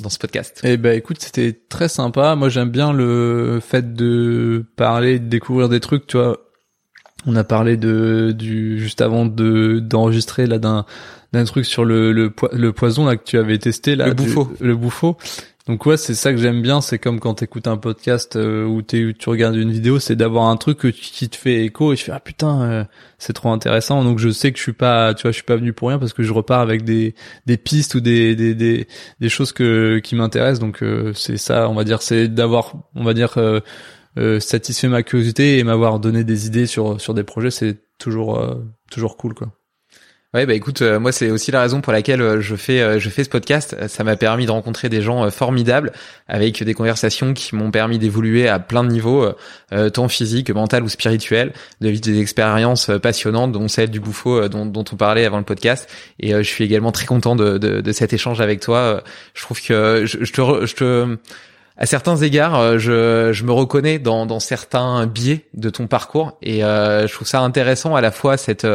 dans 0.00 0.08
ce 0.08 0.18
podcast 0.18 0.60
Eh 0.64 0.76
ben 0.76 0.96
écoute, 0.96 1.18
c'était 1.20 1.52
très 1.68 1.88
sympa. 1.88 2.34
Moi 2.36 2.48
j'aime 2.48 2.70
bien 2.70 2.92
le 2.92 3.60
fait 3.60 3.94
de 3.94 4.64
parler, 4.76 5.18
de 5.18 5.26
découvrir 5.26 5.68
des 5.68 5.80
trucs, 5.80 6.06
tu 6.06 6.16
vois. 6.16 6.38
On 7.26 7.34
a 7.34 7.44
parlé 7.44 7.76
de 7.76 8.32
du 8.36 8.78
juste 8.78 9.00
avant 9.00 9.26
de 9.26 9.80
d'enregistrer 9.80 10.46
là 10.46 10.58
d'un 10.58 10.86
d'un 11.32 11.44
truc 11.44 11.66
sur 11.66 11.84
le, 11.84 12.12
le 12.12 12.32
le 12.52 12.72
poison 12.72 13.04
là 13.06 13.16
que 13.16 13.24
tu 13.24 13.38
avais 13.38 13.58
testé 13.58 13.96
là 13.96 14.06
le 14.06 14.14
bouffo 14.14 14.52
le 14.60 14.76
bouffo 14.76 15.16
donc 15.68 15.84
ouais, 15.84 15.98
c'est 15.98 16.14
ça 16.14 16.32
que 16.32 16.38
j'aime 16.38 16.62
bien, 16.62 16.80
c'est 16.80 16.98
comme 16.98 17.20
quand 17.20 17.34
t'écoutes 17.34 17.66
un 17.66 17.76
podcast 17.76 18.36
euh, 18.36 18.64
ou 18.64 18.80
tu 18.80 19.14
regardes 19.26 19.54
une 19.54 19.70
vidéo, 19.70 19.98
c'est 19.98 20.16
d'avoir 20.16 20.46
un 20.46 20.56
truc 20.56 20.90
qui 20.90 21.28
te 21.28 21.36
fait 21.36 21.66
écho 21.66 21.92
et 21.92 21.96
je 21.96 22.04
fais 22.04 22.12
ah 22.12 22.20
putain, 22.20 22.62
euh, 22.62 22.84
c'est 23.18 23.34
trop 23.34 23.50
intéressant. 23.50 24.02
Donc 24.02 24.18
je 24.18 24.30
sais 24.30 24.50
que 24.50 24.56
je 24.56 24.62
suis 24.62 24.72
pas, 24.72 25.12
tu 25.12 25.22
vois, 25.22 25.30
je 25.30 25.36
suis 25.36 25.44
pas 25.44 25.56
venu 25.56 25.74
pour 25.74 25.88
rien 25.88 25.98
parce 25.98 26.14
que 26.14 26.22
je 26.22 26.32
repars 26.32 26.60
avec 26.60 26.84
des 26.84 27.14
des 27.44 27.58
pistes 27.58 27.94
ou 27.94 28.00
des 28.00 28.34
des 28.34 28.54
des, 28.54 28.88
des 29.20 29.28
choses 29.28 29.52
que 29.52 29.98
qui 29.98 30.14
m'intéressent. 30.14 30.60
Donc 30.60 30.82
euh, 30.82 31.12
c'est 31.14 31.36
ça, 31.36 31.68
on 31.68 31.74
va 31.74 31.84
dire, 31.84 32.00
c'est 32.00 32.28
d'avoir, 32.28 32.72
on 32.94 33.04
va 33.04 33.12
dire 33.12 33.38
satisfait 34.40 34.88
ma 34.88 35.02
curiosité 35.02 35.58
et 35.58 35.64
m'avoir 35.64 36.00
donné 36.00 36.24
des 36.24 36.46
idées 36.46 36.66
sur 36.66 36.98
sur 36.98 37.12
des 37.12 37.24
projets, 37.24 37.50
c'est 37.50 37.78
toujours 37.98 38.42
toujours 38.90 39.18
cool 39.18 39.34
quoi. 39.34 39.57
Ouais, 40.34 40.44
bah 40.44 40.52
écoute, 40.52 40.82
euh, 40.82 41.00
moi 41.00 41.10
c'est 41.10 41.30
aussi 41.30 41.50
la 41.52 41.62
raison 41.62 41.80
pour 41.80 41.90
laquelle 41.90 42.20
euh, 42.20 42.42
je 42.42 42.54
fais 42.54 42.82
euh, 42.82 42.98
je 42.98 43.08
fais 43.08 43.24
ce 43.24 43.30
podcast. 43.30 43.74
Ça 43.88 44.04
m'a 44.04 44.14
permis 44.14 44.44
de 44.44 44.50
rencontrer 44.50 44.90
des 44.90 45.00
gens 45.00 45.30
formidables 45.30 45.90
avec 46.26 46.62
des 46.62 46.74
conversations 46.74 47.32
qui 47.32 47.56
m'ont 47.56 47.70
permis 47.70 47.98
d'évoluer 47.98 48.46
à 48.46 48.58
plein 48.58 48.84
de 48.84 48.90
niveaux, 48.90 49.26
tant 49.94 50.08
physique, 50.08 50.50
mental 50.50 50.82
ou 50.82 50.88
spirituel, 50.90 51.54
de 51.80 51.88
vivre 51.88 52.02
des 52.02 52.20
expériences 52.20 52.90
passionnantes, 53.02 53.52
dont 53.52 53.68
celle 53.68 53.88
du 53.90 54.00
bouffo 54.00 54.48
dont, 54.48 54.66
dont 54.66 54.84
on 54.92 54.96
parlait 54.96 55.24
avant 55.24 55.38
le 55.38 55.44
podcast. 55.44 55.88
Et 56.20 56.32
je 56.32 56.42
suis 56.42 56.64
également 56.64 56.92
très 56.92 57.06
content 57.06 57.34
de, 57.34 57.56
de, 57.56 57.80
de, 57.80 57.92
cet 57.92 58.12
échange 58.12 58.42
avec 58.42 58.60
toi. 58.60 59.02
Je 59.32 59.42
trouve 59.42 59.62
que 59.62 60.04
je, 60.04 60.22
je 60.22 60.32
te 60.32 60.66
je 60.66 60.74
te 60.74 61.16
à 61.78 61.86
certains 61.86 62.16
égards, 62.16 62.78
je, 62.78 63.30
je 63.32 63.44
me 63.44 63.52
reconnais 63.52 63.98
dans, 63.98 64.26
dans 64.26 64.40
certains 64.40 65.06
biais 65.06 65.46
de 65.54 65.70
ton 65.70 65.86
parcours 65.86 66.36
et 66.42 66.64
euh, 66.64 67.06
je 67.06 67.12
trouve 67.12 67.28
ça 67.28 67.40
intéressant 67.40 67.94
à 67.94 68.00
la 68.00 68.10
fois 68.10 68.36
cette 68.36 68.66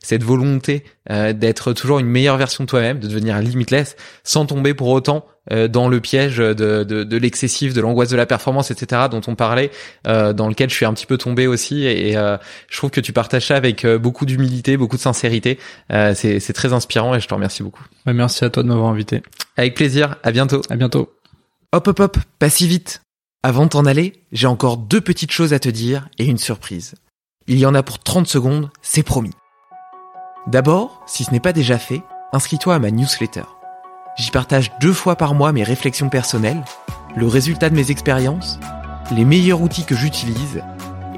cette 0.00 0.22
volonté 0.22 0.84
euh, 1.10 1.32
d'être 1.32 1.72
toujours 1.72 1.98
une 1.98 2.06
meilleure 2.06 2.36
version 2.36 2.64
de 2.64 2.68
toi-même, 2.68 2.98
de 2.98 3.08
devenir 3.08 3.38
limitless, 3.40 3.96
sans 4.24 4.46
tomber 4.46 4.74
pour 4.74 4.88
autant 4.88 5.26
euh, 5.52 5.68
dans 5.68 5.88
le 5.88 6.00
piège 6.00 6.38
de, 6.38 7.16
l'excessif, 7.16 7.74
de 7.74 7.80
l'angoisse 7.80 8.08
de 8.08 8.16
la 8.16 8.26
performance, 8.26 8.70
etc. 8.70 9.02
dont 9.10 9.20
on 9.26 9.34
parlait, 9.34 9.70
euh, 10.06 10.32
dans 10.32 10.48
lequel 10.48 10.70
je 10.70 10.74
suis 10.74 10.86
un 10.86 10.92
petit 10.92 11.06
peu 11.06 11.18
tombé 11.18 11.46
aussi. 11.46 11.84
Et, 11.84 12.12
je 12.12 12.76
trouve 12.76 12.90
que 12.90 13.00
tu 13.00 13.12
partages 13.12 13.46
ça 13.46 13.56
avec 13.56 13.86
beaucoup 13.86 14.26
d'humilité, 14.26 14.76
beaucoup 14.76 14.96
de 14.96 15.02
sincérité. 15.02 15.58
c'est, 15.90 16.40
c'est 16.40 16.52
très 16.52 16.72
inspirant 16.72 17.14
et 17.14 17.20
je 17.20 17.28
te 17.28 17.34
remercie 17.34 17.62
beaucoup. 17.62 17.84
Merci 18.06 18.44
à 18.44 18.50
toi 18.50 18.62
de 18.62 18.68
m'avoir 18.68 18.90
invité. 18.90 19.22
Avec 19.56 19.74
plaisir. 19.74 20.16
À 20.22 20.32
bientôt. 20.32 20.62
À 20.70 20.76
bientôt. 20.76 21.10
Hop 21.74 21.86
hop 21.86 22.00
hop, 22.00 22.18
pas 22.38 22.48
si 22.48 22.66
vite. 22.66 23.02
Avant 23.42 23.64
de 23.64 23.68
t'en 23.68 23.84
aller, 23.84 24.24
j'ai 24.32 24.46
encore 24.46 24.78
deux 24.78 25.02
petites 25.02 25.32
choses 25.32 25.52
à 25.52 25.58
te 25.58 25.68
dire 25.68 26.08
et 26.16 26.24
une 26.24 26.38
surprise. 26.38 26.94
Il 27.46 27.58
y 27.58 27.66
en 27.66 27.74
a 27.74 27.82
pour 27.82 27.98
30 27.98 28.26
secondes, 28.26 28.70
c'est 28.80 29.02
promis. 29.02 29.34
D'abord, 30.46 31.02
si 31.06 31.24
ce 31.24 31.30
n'est 31.30 31.40
pas 31.40 31.52
déjà 31.52 31.78
fait, 31.78 32.00
inscris-toi 32.32 32.74
à 32.74 32.78
ma 32.78 32.90
newsletter. 32.90 33.42
J'y 34.16 34.30
partage 34.30 34.72
deux 34.80 34.94
fois 34.94 35.16
par 35.16 35.34
mois 35.34 35.52
mes 35.52 35.62
réflexions 35.62 36.08
personnelles, 36.08 36.64
le 37.14 37.26
résultat 37.26 37.68
de 37.68 37.74
mes 37.74 37.90
expériences, 37.90 38.58
les 39.10 39.26
meilleurs 39.26 39.60
outils 39.60 39.84
que 39.84 39.94
j'utilise 39.94 40.62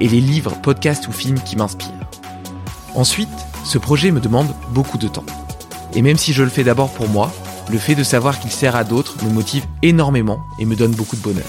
et 0.01 0.09
les 0.09 0.19
livres, 0.19 0.59
podcasts 0.61 1.07
ou 1.07 1.13
films 1.13 1.39
qui 1.39 1.55
m'inspirent. 1.55 2.09
Ensuite, 2.93 3.29
ce 3.63 3.77
projet 3.77 4.11
me 4.11 4.19
demande 4.19 4.53
beaucoup 4.71 4.97
de 4.97 5.07
temps. 5.07 5.25
Et 5.93 6.01
même 6.01 6.17
si 6.17 6.33
je 6.33 6.43
le 6.43 6.49
fais 6.49 6.65
d'abord 6.65 6.91
pour 6.91 7.07
moi, 7.07 7.31
le 7.69 7.77
fait 7.77 7.95
de 7.95 8.03
savoir 8.03 8.39
qu'il 8.39 8.51
sert 8.51 8.75
à 8.75 8.83
d'autres 8.83 9.15
me 9.23 9.29
motive 9.29 9.65
énormément 9.81 10.41
et 10.59 10.65
me 10.65 10.75
donne 10.75 10.91
beaucoup 10.91 11.15
de 11.15 11.21
bonheur. 11.21 11.45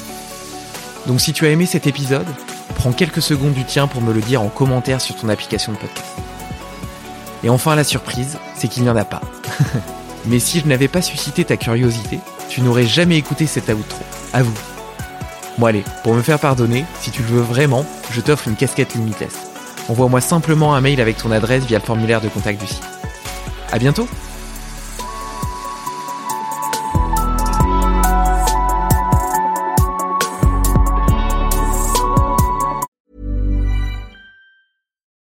Donc 1.07 1.21
si 1.21 1.33
tu 1.33 1.47
as 1.47 1.51
aimé 1.51 1.67
cet 1.67 1.87
épisode, 1.87 2.27
prends 2.77 2.93
quelques 2.93 3.23
secondes 3.23 3.55
du 3.55 3.65
tien 3.65 3.87
pour 3.87 4.03
me 4.03 4.13
le 4.13 4.21
dire 4.21 4.43
en 4.43 4.49
commentaire 4.49 5.01
sur 5.01 5.17
ton 5.17 5.29
application 5.29 5.73
de 5.73 5.79
podcast. 5.79 6.07
Et 7.45 7.51
enfin 7.51 7.75
la 7.75 7.85
surprise, 7.85 8.39
c'est 8.55 8.69
qu'il 8.69 8.85
n'y 8.85 8.91
en 8.91 8.97
a 8.97 9.05
pas. 9.05 9.21
Mais 10.27 10.39
si 10.39 10.61
je 10.61 10.67
n'avais 10.67 10.89
pas 10.89 11.03
suscité 11.03 11.45
ta 11.45 11.57
curiosité, 11.57 12.21
tu 12.49 12.61
n'aurais 12.61 12.87
jamais 12.87 13.17
écouté 13.17 13.47
cet 13.47 13.69
outro. 13.69 14.03
À 14.33 14.43
vous. 14.43 14.55
Bon 15.59 15.67
allez, 15.67 15.85
pour 16.05 16.15
me 16.15 16.23
faire 16.23 16.39
pardonner, 16.39 16.85
si 17.01 17.11
tu 17.11 17.23
le 17.23 17.29
veux 17.29 17.41
vraiment, 17.41 17.85
je 18.11 18.21
t'offre 18.21 18.47
une 18.47 18.57
casquette 18.57 18.95
Limitless. 18.95 19.35
Envoie-moi 19.89 20.21
simplement 20.21 20.75
un 20.75 20.81
mail 20.81 21.01
avec 21.01 21.17
ton 21.17 21.33
adresse 21.33 21.65
via 21.65 21.79
le 21.79 21.85
formulaire 21.85 22.21
de 22.21 22.29
contact 22.29 22.61
du 22.61 22.67
site. 22.67 22.85
À 23.73 23.79
bientôt 23.79 24.07